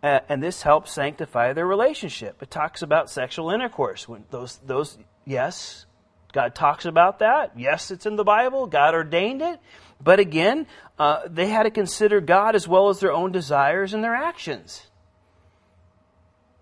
uh, 0.02 0.20
and 0.28 0.42
this 0.42 0.60
helps 0.60 0.92
sanctify 0.92 1.54
their 1.54 1.66
relationship. 1.66 2.42
It 2.42 2.50
talks 2.50 2.82
about 2.82 3.08
sexual 3.08 3.50
intercourse. 3.50 4.06
When 4.06 4.24
those, 4.30 4.58
those, 4.66 4.98
yes, 5.24 5.86
God 6.34 6.54
talks 6.56 6.84
about 6.84 7.20
that. 7.20 7.52
Yes, 7.56 7.92
it's 7.92 8.06
in 8.06 8.16
the 8.16 8.24
Bible. 8.24 8.66
God 8.66 8.94
ordained 8.94 9.40
it. 9.40 9.60
But 10.02 10.18
again, 10.18 10.66
uh, 10.98 11.20
they 11.26 11.46
had 11.46 11.62
to 11.62 11.70
consider 11.70 12.20
God 12.20 12.56
as 12.56 12.66
well 12.66 12.88
as 12.88 12.98
their 12.98 13.12
own 13.12 13.30
desires 13.30 13.94
and 13.94 14.02
their 14.02 14.16
actions. 14.16 14.84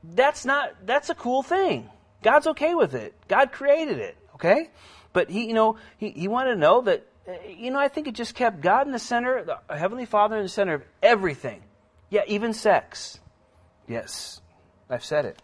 That's 0.04 0.44
not, 0.44 0.86
that's 0.86 1.08
a 1.08 1.14
cool 1.14 1.42
thing. 1.42 1.88
God's 2.22 2.48
okay 2.48 2.74
with 2.74 2.94
it. 2.94 3.14
God 3.28 3.50
created 3.50 3.98
it, 3.98 4.16
okay? 4.34 4.68
But 5.14 5.30
he, 5.30 5.46
you 5.46 5.54
know, 5.54 5.78
he, 5.96 6.10
he 6.10 6.28
wanted 6.28 6.54
to 6.54 6.60
know 6.60 6.82
that, 6.82 7.06
uh, 7.26 7.32
you 7.48 7.70
know, 7.70 7.78
I 7.78 7.88
think 7.88 8.08
it 8.08 8.14
just 8.14 8.34
kept 8.34 8.60
God 8.60 8.86
in 8.86 8.92
the 8.92 8.98
center, 8.98 9.42
the 9.42 9.74
Heavenly 9.74 10.04
Father 10.04 10.36
in 10.36 10.42
the 10.42 10.48
center 10.50 10.74
of 10.74 10.82
everything. 11.02 11.62
Yeah, 12.10 12.22
even 12.26 12.52
sex. 12.52 13.18
Yes, 13.88 14.42
I've 14.90 15.04
said 15.04 15.24
it. 15.24 15.42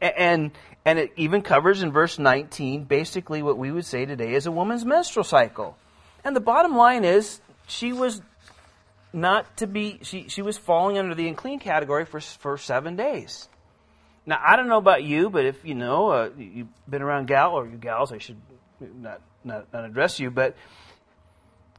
and 0.00 0.52
and 0.84 0.98
it 0.98 1.12
even 1.16 1.42
covers 1.42 1.82
in 1.82 1.92
verse 1.92 2.18
19 2.18 2.84
basically 2.84 3.42
what 3.42 3.56
we 3.56 3.70
would 3.70 3.86
say 3.86 4.04
today 4.04 4.34
is 4.34 4.46
a 4.46 4.52
woman's 4.52 4.84
menstrual 4.84 5.24
cycle. 5.24 5.76
And 6.24 6.34
the 6.34 6.40
bottom 6.40 6.76
line 6.76 7.04
is 7.04 7.40
she 7.66 7.92
was 7.92 8.22
not 9.12 9.56
to 9.58 9.66
be, 9.66 10.00
she, 10.02 10.28
she 10.28 10.42
was 10.42 10.58
falling 10.58 10.98
under 10.98 11.14
the 11.14 11.28
unclean 11.28 11.58
category 11.58 12.04
for, 12.04 12.20
for 12.20 12.58
seven 12.58 12.96
days. 12.96 13.48
Now, 14.26 14.40
I 14.44 14.56
don't 14.56 14.68
know 14.68 14.78
about 14.78 15.04
you, 15.04 15.30
but 15.30 15.44
if 15.44 15.64
you 15.64 15.74
know, 15.74 16.08
uh, 16.08 16.30
you've 16.36 16.68
been 16.88 17.02
around 17.02 17.26
gal, 17.26 17.52
or 17.52 17.66
you 17.66 17.76
gals, 17.76 18.10
I 18.10 18.18
should 18.18 18.40
not, 18.80 19.20
not, 19.44 19.72
not 19.72 19.84
address 19.84 20.18
you, 20.18 20.30
but 20.30 20.56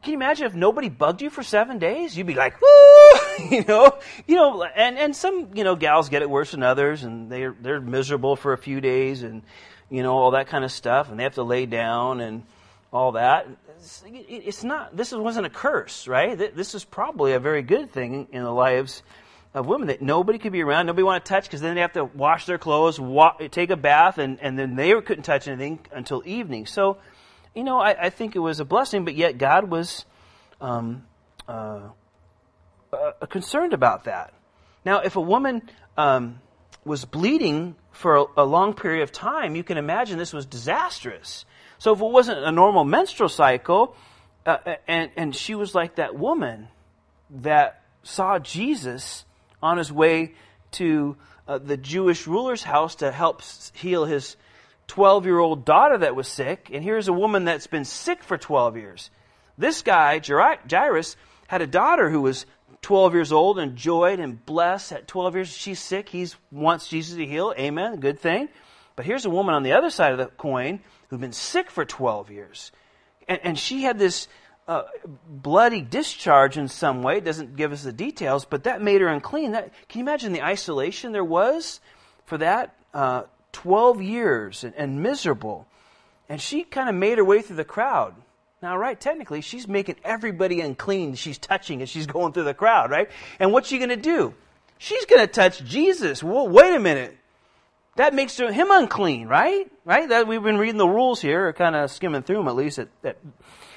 can 0.04 0.12
you 0.12 0.18
imagine 0.18 0.46
if 0.46 0.54
nobody 0.54 0.90
bugged 0.90 1.24
you 1.24 1.32
for 1.32 1.42
seven 1.42 1.80
days? 1.80 2.16
You'd 2.16 2.28
be 2.28 2.36
like, 2.36 2.62
woo, 2.62 2.68
you 3.52 3.64
know, 3.64 3.98
you 4.28 4.36
know, 4.36 4.64
and, 4.64 4.98
and 4.98 5.16
some, 5.16 5.50
you 5.54 5.64
know, 5.64 5.76
gals 5.76 6.10
get 6.10 6.22
it 6.22 6.30
worse 6.30 6.52
than 6.52 6.64
others 6.64 7.04
and 7.04 7.32
they're, 7.32 7.56
they're 7.60 7.82
miserable 7.82 8.36
for 8.36 8.54
a 8.54 8.58
few 8.58 8.82
days 8.82 9.24
and, 9.24 9.42
you 9.90 10.04
know, 10.04 10.14
all 10.14 10.32
that 10.32 10.48
kind 10.48 10.64
of 10.64 10.72
stuff 10.72 11.10
and 11.10 11.20
they 11.20 11.24
have 11.24 11.36
to 11.36 11.44
lay 11.44 11.66
down 11.66 12.22
and 12.22 12.44
all 12.92 13.14
that. 13.14 13.48
It's, 13.78 14.04
it's 14.08 14.64
not, 14.64 14.96
this 14.96 15.12
wasn't 15.12 15.46
a 15.46 15.50
curse, 15.50 16.08
right? 16.08 16.38
This 16.38 16.76
is 16.76 16.86
probably 16.86 17.34
a 17.34 17.40
very 17.40 17.62
good 17.62 17.92
thing 17.92 18.28
in 18.32 18.44
the 18.44 18.52
lives 18.52 19.04
of 19.54 19.68
women 19.68 19.88
that 19.88 20.02
nobody 20.02 20.38
could 20.38 20.52
be 20.52 20.62
around, 20.62 20.86
nobody 20.86 21.04
want 21.04 21.24
to 21.24 21.30
touch 21.30 21.46
because 21.46 21.62
then 21.62 21.76
they 21.76 21.82
have 21.82 21.94
to 21.94 22.04
wash 22.04 22.46
their 22.46 22.58
clothes, 22.58 23.00
walk, 23.00 23.42
take 23.52 23.70
a 23.70 23.78
bath, 23.78 24.18
and, 24.18 24.40
and 24.42 24.60
then 24.60 24.76
they 24.76 24.92
couldn't 25.02 25.24
touch 25.24 25.48
anything 25.48 25.80
until 25.92 26.22
evening. 26.26 26.66
So, 26.66 26.98
you 27.54 27.64
know, 27.64 27.80
I, 27.80 28.06
I 28.06 28.10
think 28.10 28.36
it 28.36 28.40
was 28.40 28.60
a 28.60 28.66
blessing, 28.66 29.06
but 29.06 29.16
yet 29.16 29.38
God 29.38 29.70
was 29.70 30.06
um, 30.60 31.04
uh, 31.48 31.80
uh, 33.22 33.26
concerned 33.26 33.74
about 33.74 34.06
that. 34.06 34.34
Now, 34.84 35.00
if 35.00 35.16
a 35.16 35.22
woman 35.22 35.62
um, 35.98 36.40
was 36.84 37.06
bleeding 37.06 37.76
for 37.92 38.18
a, 38.18 38.26
a, 38.38 38.46
long 38.46 38.74
period 38.74 39.04
of 39.04 39.12
time, 39.12 39.56
you 39.56 39.64
can 39.64 39.78
imagine 39.78 40.18
this 40.18 40.34
was 40.34 40.46
disastrous. 40.46 41.46
So, 41.80 41.94
if 41.94 42.00
it 42.02 42.06
wasn't 42.06 42.40
a 42.40 42.52
normal 42.52 42.84
menstrual 42.84 43.30
cycle, 43.30 43.96
uh, 44.46 44.76
and, 44.88 45.12
and 45.16 45.36
she 45.36 45.56
was 45.56 45.74
like 45.74 45.96
that 45.96 46.16
woman 46.16 46.68
that 47.30 47.82
saw 48.04 48.38
Jesus 48.40 49.26
on 49.62 49.78
his 49.78 49.92
way 49.92 50.34
to 50.72 51.18
uh, 51.48 51.58
the 51.58 51.78
Jewish 51.78 52.28
ruler's 52.28 52.64
house 52.64 52.96
to 52.96 53.12
help 53.12 53.42
heal 53.74 54.06
his 54.06 54.36
12 54.88 55.26
year 55.26 55.40
old 55.40 55.66
daughter 55.66 55.98
that 56.00 56.16
was 56.16 56.28
sick, 56.28 56.70
and 56.72 56.84
here's 56.84 57.08
a 57.08 57.14
woman 57.14 57.46
that's 57.46 57.68
been 57.68 57.86
sick 57.86 58.24
for 58.24 58.38
12 58.38 58.78
years. 58.78 59.10
This 59.58 59.82
guy, 59.82 60.20
Jairus, 60.20 61.16
had 61.48 61.62
a 61.62 61.68
daughter 61.68 62.10
who 62.10 62.22
was 62.22 62.46
12 62.86 63.16
years 63.16 63.32
old, 63.32 63.58
enjoyed 63.58 64.20
and 64.20 64.46
blessed 64.46 64.92
at 64.92 65.08
12 65.08 65.34
years. 65.34 65.50
She's 65.50 65.80
sick. 65.80 66.08
He 66.08 66.28
wants 66.52 66.88
Jesus 66.88 67.18
to 67.18 67.26
heal. 67.26 67.52
Amen. 67.58 68.00
Good 68.00 68.20
thing. 68.20 68.48
But 68.96 69.08
here's 69.08 69.26
a 69.26 69.30
woman 69.32 69.56
on 69.56 69.64
the 69.64 69.72
other 69.72 69.90
side 69.90 70.12
of 70.12 70.20
the 70.20 70.28
coin 70.28 70.82
who'd 71.10 71.20
been 71.20 71.34
sick 71.34 71.72
for 71.72 71.84
12 71.84 72.30
years. 72.30 72.72
And, 73.28 73.40
and 73.44 73.58
she 73.58 73.82
had 73.82 73.98
this 73.98 74.28
uh, 74.68 74.84
bloody 75.28 75.82
discharge 75.82 76.60
in 76.60 76.68
some 76.68 77.02
way. 77.02 77.18
It 77.18 77.26
doesn't 77.26 77.56
give 77.56 77.72
us 77.72 77.82
the 77.82 77.92
details, 77.92 78.46
but 78.46 78.66
that 78.66 78.84
made 78.84 79.02
her 79.02 79.08
unclean. 79.08 79.54
That, 79.54 79.74
can 79.90 79.98
you 79.98 80.06
imagine 80.06 80.32
the 80.32 80.44
isolation 80.44 81.12
there 81.12 81.24
was 81.24 81.80
for 82.28 82.38
that? 82.38 82.76
Uh, 82.94 83.24
12 83.54 84.04
years 84.04 84.64
and, 84.64 84.76
and 84.76 85.02
miserable. 85.02 85.66
And 86.30 86.40
she 86.40 86.64
kind 86.64 86.88
of 86.88 86.94
made 86.94 87.18
her 87.18 87.26
way 87.26 87.42
through 87.42 87.56
the 87.56 87.66
crowd. 87.66 88.14
Now, 88.66 88.78
right, 88.78 89.00
technically, 89.00 89.42
she's 89.42 89.68
making 89.68 89.98
everybody 90.04 90.60
unclean 90.60 91.14
she's 91.14 91.38
touching 91.38 91.84
as 91.84 91.90
she's 91.90 92.08
going 92.08 92.34
through 92.34 92.46
the 92.46 92.56
crowd, 92.56 92.90
right? 92.90 93.12
And 93.40 93.52
what's 93.52 93.70
she 93.70 93.78
going 93.78 93.90
to 93.90 93.96
do? 93.96 94.34
She's 94.80 95.06
going 95.06 95.22
to 95.22 95.32
touch 95.32 95.64
Jesus. 95.64 96.24
Well, 96.24 96.48
wait 96.48 96.74
a 96.74 96.80
minute. 96.80 97.16
That 97.98 98.16
makes 98.16 98.40
him 98.40 98.72
unclean, 98.72 99.28
right? 99.28 99.72
Right? 99.86 100.10
That 100.10 100.26
we've 100.26 100.42
been 100.42 100.58
reading 100.58 100.78
the 100.78 100.88
rules 100.88 101.22
here, 101.22 101.48
or 101.48 101.54
kind 101.54 101.76
of 101.76 101.92
skimming 101.92 102.24
through 102.24 102.38
them 102.38 102.48
at 102.48 102.56
least 102.56 102.80
at, 102.80 102.88
at 103.04 103.18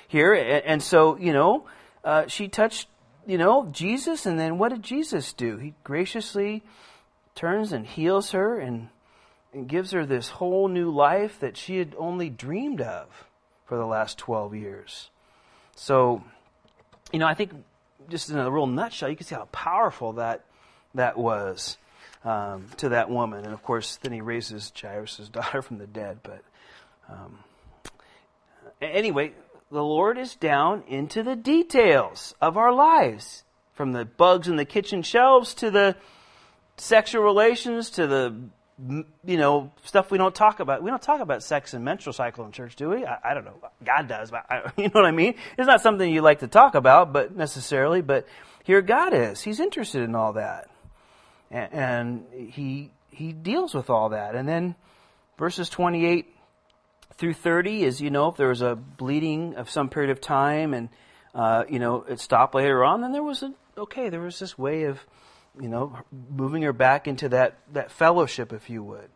here. 0.07 0.33
And, 0.33 0.65
and, 0.65 0.83
so, 0.83 1.19
you 1.19 1.35
know, 1.35 1.67
uh, 2.03 2.27
she 2.29 2.49
touched, 2.49 2.89
you 3.27 3.37
know, 3.37 3.69
Jesus, 3.71 4.25
and 4.25 4.41
then 4.41 4.57
what 4.57 4.71
did 4.71 4.83
Jesus 4.83 5.35
do? 5.35 5.59
He 5.59 5.75
graciously 5.85 6.63
turns 7.35 7.73
and 7.73 7.87
heals 7.87 8.31
her 8.31 8.59
and, 8.59 8.89
and 9.53 9.69
gives 9.69 9.91
her 9.91 10.07
this 10.07 10.31
whole 10.31 10.67
new 10.67 10.91
life 10.91 11.41
that 11.41 11.59
she 11.59 11.77
had 11.77 11.95
only 11.99 12.31
dreamed 12.31 12.81
of 12.81 13.28
for 13.69 13.77
the 13.77 13.87
last 13.87 14.17
12 14.19 14.55
years. 14.55 15.11
So, 15.77 16.25
you 17.13 17.19
know, 17.19 17.27
I 17.27 17.35
think 17.35 17.53
just 18.09 18.31
in 18.31 18.39
a 18.39 18.51
real 18.51 18.67
nutshell, 18.67 19.11
you 19.11 19.17
can 19.17 19.27
see 19.27 19.35
how 19.35 19.45
powerful 19.53 20.15
that 20.15 20.45
that 20.95 21.19
was 21.19 21.77
um, 22.25 22.67
to 22.79 22.89
that 22.89 23.11
woman. 23.11 23.45
And 23.45 23.53
of 23.53 23.63
course, 23.63 23.97
then 23.97 24.13
he 24.13 24.23
raises 24.23 24.73
Jairus' 24.81 25.29
daughter 25.33 25.61
from 25.61 25.79
the 25.79 25.87
dead. 25.87 26.21
But 26.23 26.43
um, 27.11 27.41
anyway, 28.81 29.35
the 29.71 29.85
Lord 29.85 30.17
is 30.17 30.35
down 30.35 30.83
into 30.89 31.23
the 31.23 31.37
details 31.37 32.35
of 32.41 32.57
our 32.57 32.73
lives, 32.73 33.45
from 33.75 33.93
the 33.93 34.07
bugs 34.07 34.49
in 34.49 34.57
the 34.57 34.65
kitchen 34.65 35.03
shelves 35.03 35.53
to 35.55 35.71
the 35.71 35.95
sexual 36.79 37.23
relations 37.23 37.91
to 37.91 38.07
the 38.07 38.35
you 38.79 39.37
know, 39.37 39.73
stuff 39.85 40.11
we 40.11 40.19
don't 40.19 40.35
talk 40.35 40.61
about. 40.61 40.83
We 40.83 40.91
don't 40.91 41.03
talk 41.03 41.21
about 41.21 41.43
sex 41.43 41.75
and 41.75 41.85
menstrual 41.85 42.13
cycle 42.13 42.45
in 42.45 42.53
church, 42.53 42.77
do 42.77 42.91
we? 42.91 43.05
I, 43.05 43.19
I 43.31 43.35
don't 43.35 43.45
know. 43.45 43.57
God 43.85 44.07
does, 44.07 44.31
but 44.31 44.45
I, 44.49 44.71
you 44.77 44.85
know 44.85 44.93
what 44.95 45.07
I 45.07 45.11
mean? 45.11 45.35
It's 45.57 45.67
not 45.67 45.81
something 45.81 46.13
you 46.13 46.23
like 46.23 46.41
to 46.41 46.49
talk 46.49 46.75
about, 46.75 47.13
but 47.13 47.37
necessarily, 47.37 48.03
but 48.03 48.27
here 48.65 48.81
God 48.81 49.15
is. 49.15 49.43
He's 49.43 49.61
interested 49.61 50.03
in 50.03 50.15
all 50.15 50.35
that. 50.35 50.71
And, 51.51 51.73
and 51.73 52.51
he, 52.53 52.93
he 53.11 53.33
deals 53.33 53.75
with 53.75 53.91
all 53.91 54.11
that. 54.11 54.35
And 54.35 54.49
then 54.49 54.77
verses 55.39 55.69
28 55.69 56.27
through 57.17 57.35
30 57.35 57.83
is, 57.83 58.01
you 58.01 58.11
know, 58.11 58.29
if 58.29 58.37
there 58.37 58.49
was 58.49 58.63
a 58.63 58.77
bleeding 58.77 59.57
of 59.57 59.69
some 59.69 59.89
period 59.89 60.11
of 60.11 60.21
time 60.21 60.73
and, 60.73 60.89
uh, 61.35 61.65
you 61.69 61.81
know, 61.81 62.05
it 62.09 62.21
stopped 62.21 62.55
later 62.55 62.85
on, 62.85 63.01
then 63.01 63.13
there 63.13 63.23
was 63.25 63.43
a, 63.43 63.53
okay, 63.77 64.09
there 64.09 64.21
was 64.21 64.39
this 64.39 64.57
way 64.57 64.85
of, 64.85 65.01
you 65.61 65.69
know, 65.69 65.99
moving 66.31 66.63
her 66.63 66.73
back 66.73 67.07
into 67.07 67.29
that, 67.31 67.59
that 67.73 67.91
fellowship, 67.91 68.53
if 68.53 68.71
you 68.71 68.83
would. 68.83 69.09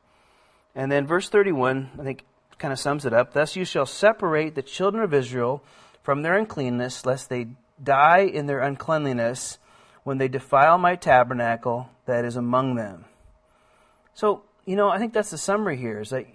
And 0.74 0.90
then 0.90 1.06
verse 1.06 1.28
31, 1.28 1.90
I 1.98 2.02
think, 2.02 2.24
kind 2.58 2.72
of 2.72 2.78
sums 2.78 3.04
it 3.04 3.12
up. 3.12 3.32
Thus 3.32 3.56
you 3.56 3.64
shall 3.64 3.86
separate 3.86 4.54
the 4.54 4.62
children 4.62 5.02
of 5.02 5.12
Israel 5.12 5.62
from 6.02 6.22
their 6.22 6.36
uncleanness, 6.36 7.04
lest 7.04 7.28
they 7.28 7.48
die 7.82 8.20
in 8.20 8.46
their 8.46 8.60
uncleanliness 8.60 9.58
when 10.04 10.18
they 10.18 10.28
defile 10.28 10.78
my 10.78 10.96
tabernacle 10.96 11.88
that 12.06 12.24
is 12.24 12.36
among 12.36 12.76
them. 12.76 13.04
So, 14.14 14.42
you 14.64 14.76
know, 14.76 14.88
I 14.88 14.98
think 14.98 15.12
that's 15.12 15.30
the 15.30 15.38
summary 15.38 15.76
here 15.76 16.00
is 16.00 16.10
that, 16.10 16.26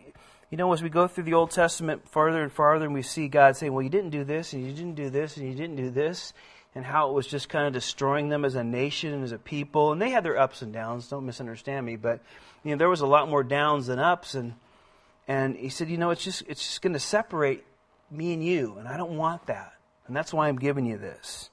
you 0.49 0.57
know, 0.57 0.71
as 0.73 0.81
we 0.81 0.89
go 0.89 1.07
through 1.07 1.25
the 1.25 1.33
Old 1.33 1.51
Testament 1.51 2.07
farther 2.07 2.41
and 2.41 2.51
farther, 2.51 2.85
and 2.85 2.93
we 2.93 3.01
see 3.01 3.27
God 3.27 3.55
saying, 3.55 3.73
well, 3.73 3.83
you 3.83 3.89
didn't 3.89 4.11
do 4.11 4.23
this, 4.23 4.53
and 4.53 4.65
you 4.65 4.73
didn't 4.73 4.95
do 4.95 5.09
this, 5.09 5.37
and 5.37 5.47
you 5.47 5.55
didn't 5.55 5.75
do 5.75 5.89
this 5.89 6.33
and 6.77 6.85
how 6.85 7.09
it 7.09 7.13
was 7.13 7.25
just 7.25 7.49
kind 7.49 7.65
of 7.65 7.73
destroying 7.73 8.29
them 8.29 8.45
as 8.45 8.53
a 8.53 8.63
nation 8.63 9.11
and 9.11 9.23
as 9.23 9.31
a 9.31 9.39
people. 9.39 9.91
And 9.91 9.99
they 9.99 10.11
had 10.11 10.23
their 10.23 10.37
ups 10.37 10.61
and 10.61 10.71
downs. 10.71 11.07
Don't 11.07 11.25
misunderstand 11.25 11.83
me, 11.87 11.95
but 11.95 12.21
you 12.63 12.69
know 12.69 12.77
there 12.77 12.87
was 12.87 13.01
a 13.01 13.07
lot 13.07 13.27
more 13.27 13.43
downs 13.43 13.87
than 13.87 13.97
ups. 13.97 14.35
And 14.35 14.53
and 15.27 15.55
he 15.55 15.69
said, 15.69 15.89
you 15.89 15.97
know, 15.97 16.11
it's 16.11 16.23
just 16.23 16.43
it's 16.47 16.61
just 16.61 16.83
going 16.83 16.93
to 16.93 16.99
separate 16.99 17.65
me 18.11 18.31
and 18.31 18.43
you, 18.45 18.75
and 18.77 18.87
I 18.87 18.95
don't 18.95 19.17
want 19.17 19.47
that. 19.47 19.73
And 20.05 20.15
that's 20.15 20.31
why 20.31 20.47
I'm 20.47 20.59
giving 20.59 20.85
you 20.85 20.99
this. 20.99 21.49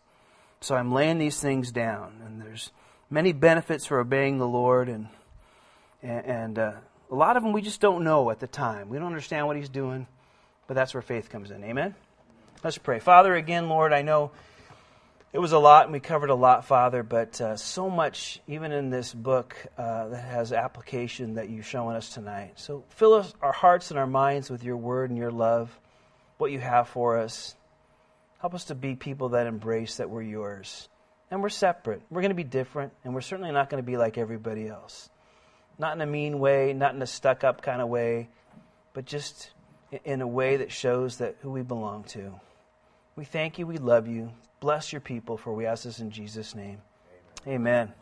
So 0.61 0.77
I'm 0.77 0.93
laying 0.93 1.17
these 1.17 1.41
things 1.41 1.73
down, 1.73 2.21
and 2.27 2.43
there's 2.43 2.71
many 3.09 3.33
benefits 3.33 3.87
for 3.87 4.01
obeying 4.01 4.37
the 4.37 4.47
Lord, 4.47 4.91
and 4.91 5.09
and, 6.03 6.59
uh, 6.59 6.73
a 7.11 7.15
lot 7.15 7.39
of 7.39 7.43
them 7.43 7.53
we 7.53 7.63
just 7.63 7.81
don't 7.81 8.05
know 8.05 8.29
at 8.31 8.41
the 8.41 8.47
time. 8.47 8.91
We 8.91 8.99
don't 8.99 9.07
understand 9.07 9.47
what 9.47 9.57
He's 9.57 9.71
doing, 9.71 10.07
but 10.67 10.75
that's 10.75 10.93
where 10.93 11.01
faith 11.01 11.31
comes 11.31 11.51
in. 11.51 11.65
Amen. 11.65 11.95
Let's 12.63 12.77
pray. 12.77 12.99
Father, 12.99 13.35
again, 13.35 13.71
Lord, 13.71 13.95
I 13.95 14.03
know 14.03 14.31
it 15.35 15.41
was 15.41 15.51
a 15.51 15.59
lot, 15.59 15.87
and 15.87 15.93
we 15.93 15.99
covered 15.99 16.31
a 16.31 16.35
lot, 16.37 16.65
Father, 16.65 17.03
but 17.03 17.41
uh, 17.41 17.57
so 17.57 17.91
much, 17.91 18.41
even 18.47 18.71
in 18.71 18.91
this 18.91 19.13
book, 19.13 19.57
uh, 19.77 20.07
that 20.11 20.25
has 20.25 20.53
application 20.53 21.35
that 21.35 21.51
you've 21.51 21.67
shown 21.67 21.97
us 21.97 22.11
tonight. 22.11 22.53
So 22.55 22.85
fill 22.91 23.15
us, 23.15 23.35
our 23.43 23.51
hearts 23.51 23.91
and 23.91 23.99
our 23.99 24.07
minds 24.07 24.49
with 24.49 24.63
your 24.63 24.77
word 24.77 25.11
and 25.11 25.19
your 25.19 25.33
love, 25.33 25.77
what 26.39 26.53
you 26.53 26.61
have 26.61 26.87
for 26.87 27.19
us. 27.19 27.57
Help 28.39 28.55
us 28.55 28.67
to 28.67 28.77
be 28.77 28.95
people 28.95 29.31
that 29.31 29.49
embrace 29.49 29.97
that 29.97 30.09
we're 30.09 30.23
yours. 30.23 30.89
And 31.33 31.43
we're 31.43 31.49
separate. 31.49 32.03
We're 32.11 32.21
going 32.21 32.31
to 32.31 32.37
be 32.37 32.45
different, 32.45 32.93
and 33.03 33.13
we're 33.13 33.21
certainly 33.21 33.51
not 33.51 33.71
going 33.71 33.83
to 33.83 33.87
be 33.87 33.97
like 33.97 34.17
everybody 34.17 34.69
else. 34.69 35.11
Not 35.81 35.97
in 35.97 36.01
a 36.01 36.07
mean 36.07 36.39
way, 36.39 36.73
not 36.75 36.95
in 36.95 37.03
a 37.03 37.09
stuck 37.09 37.43
up 37.43 37.61
kind 37.61 37.83
of 37.83 37.89
way, 37.89 38.29
but 38.93 39.05
just 39.05 39.51
in 40.05 40.21
a 40.21 40.29
way 40.29 40.59
that 40.59 40.71
shows 40.71 41.19
that 41.19 41.35
who 41.41 41.51
we 41.51 41.63
belong 41.63 42.05
to. 42.05 42.39
We 43.17 43.25
thank 43.25 43.59
you. 43.59 43.67
We 43.67 43.79
love 43.79 44.09
you. 44.09 44.31
Bless 44.61 44.93
your 44.93 45.01
people, 45.01 45.37
for 45.37 45.53
we 45.53 45.67
ask 45.67 45.85
this 45.85 46.01
in 46.01 46.11
Jesus' 46.11 46.55
name. 46.55 46.79
Amen. 47.47 47.93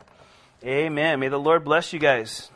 Amen. 0.63 0.85
Amen. 0.85 1.19
May 1.19 1.27
the 1.27 1.37
Lord 1.37 1.63
bless 1.63 1.91
you 1.91 1.99
guys. 1.99 2.49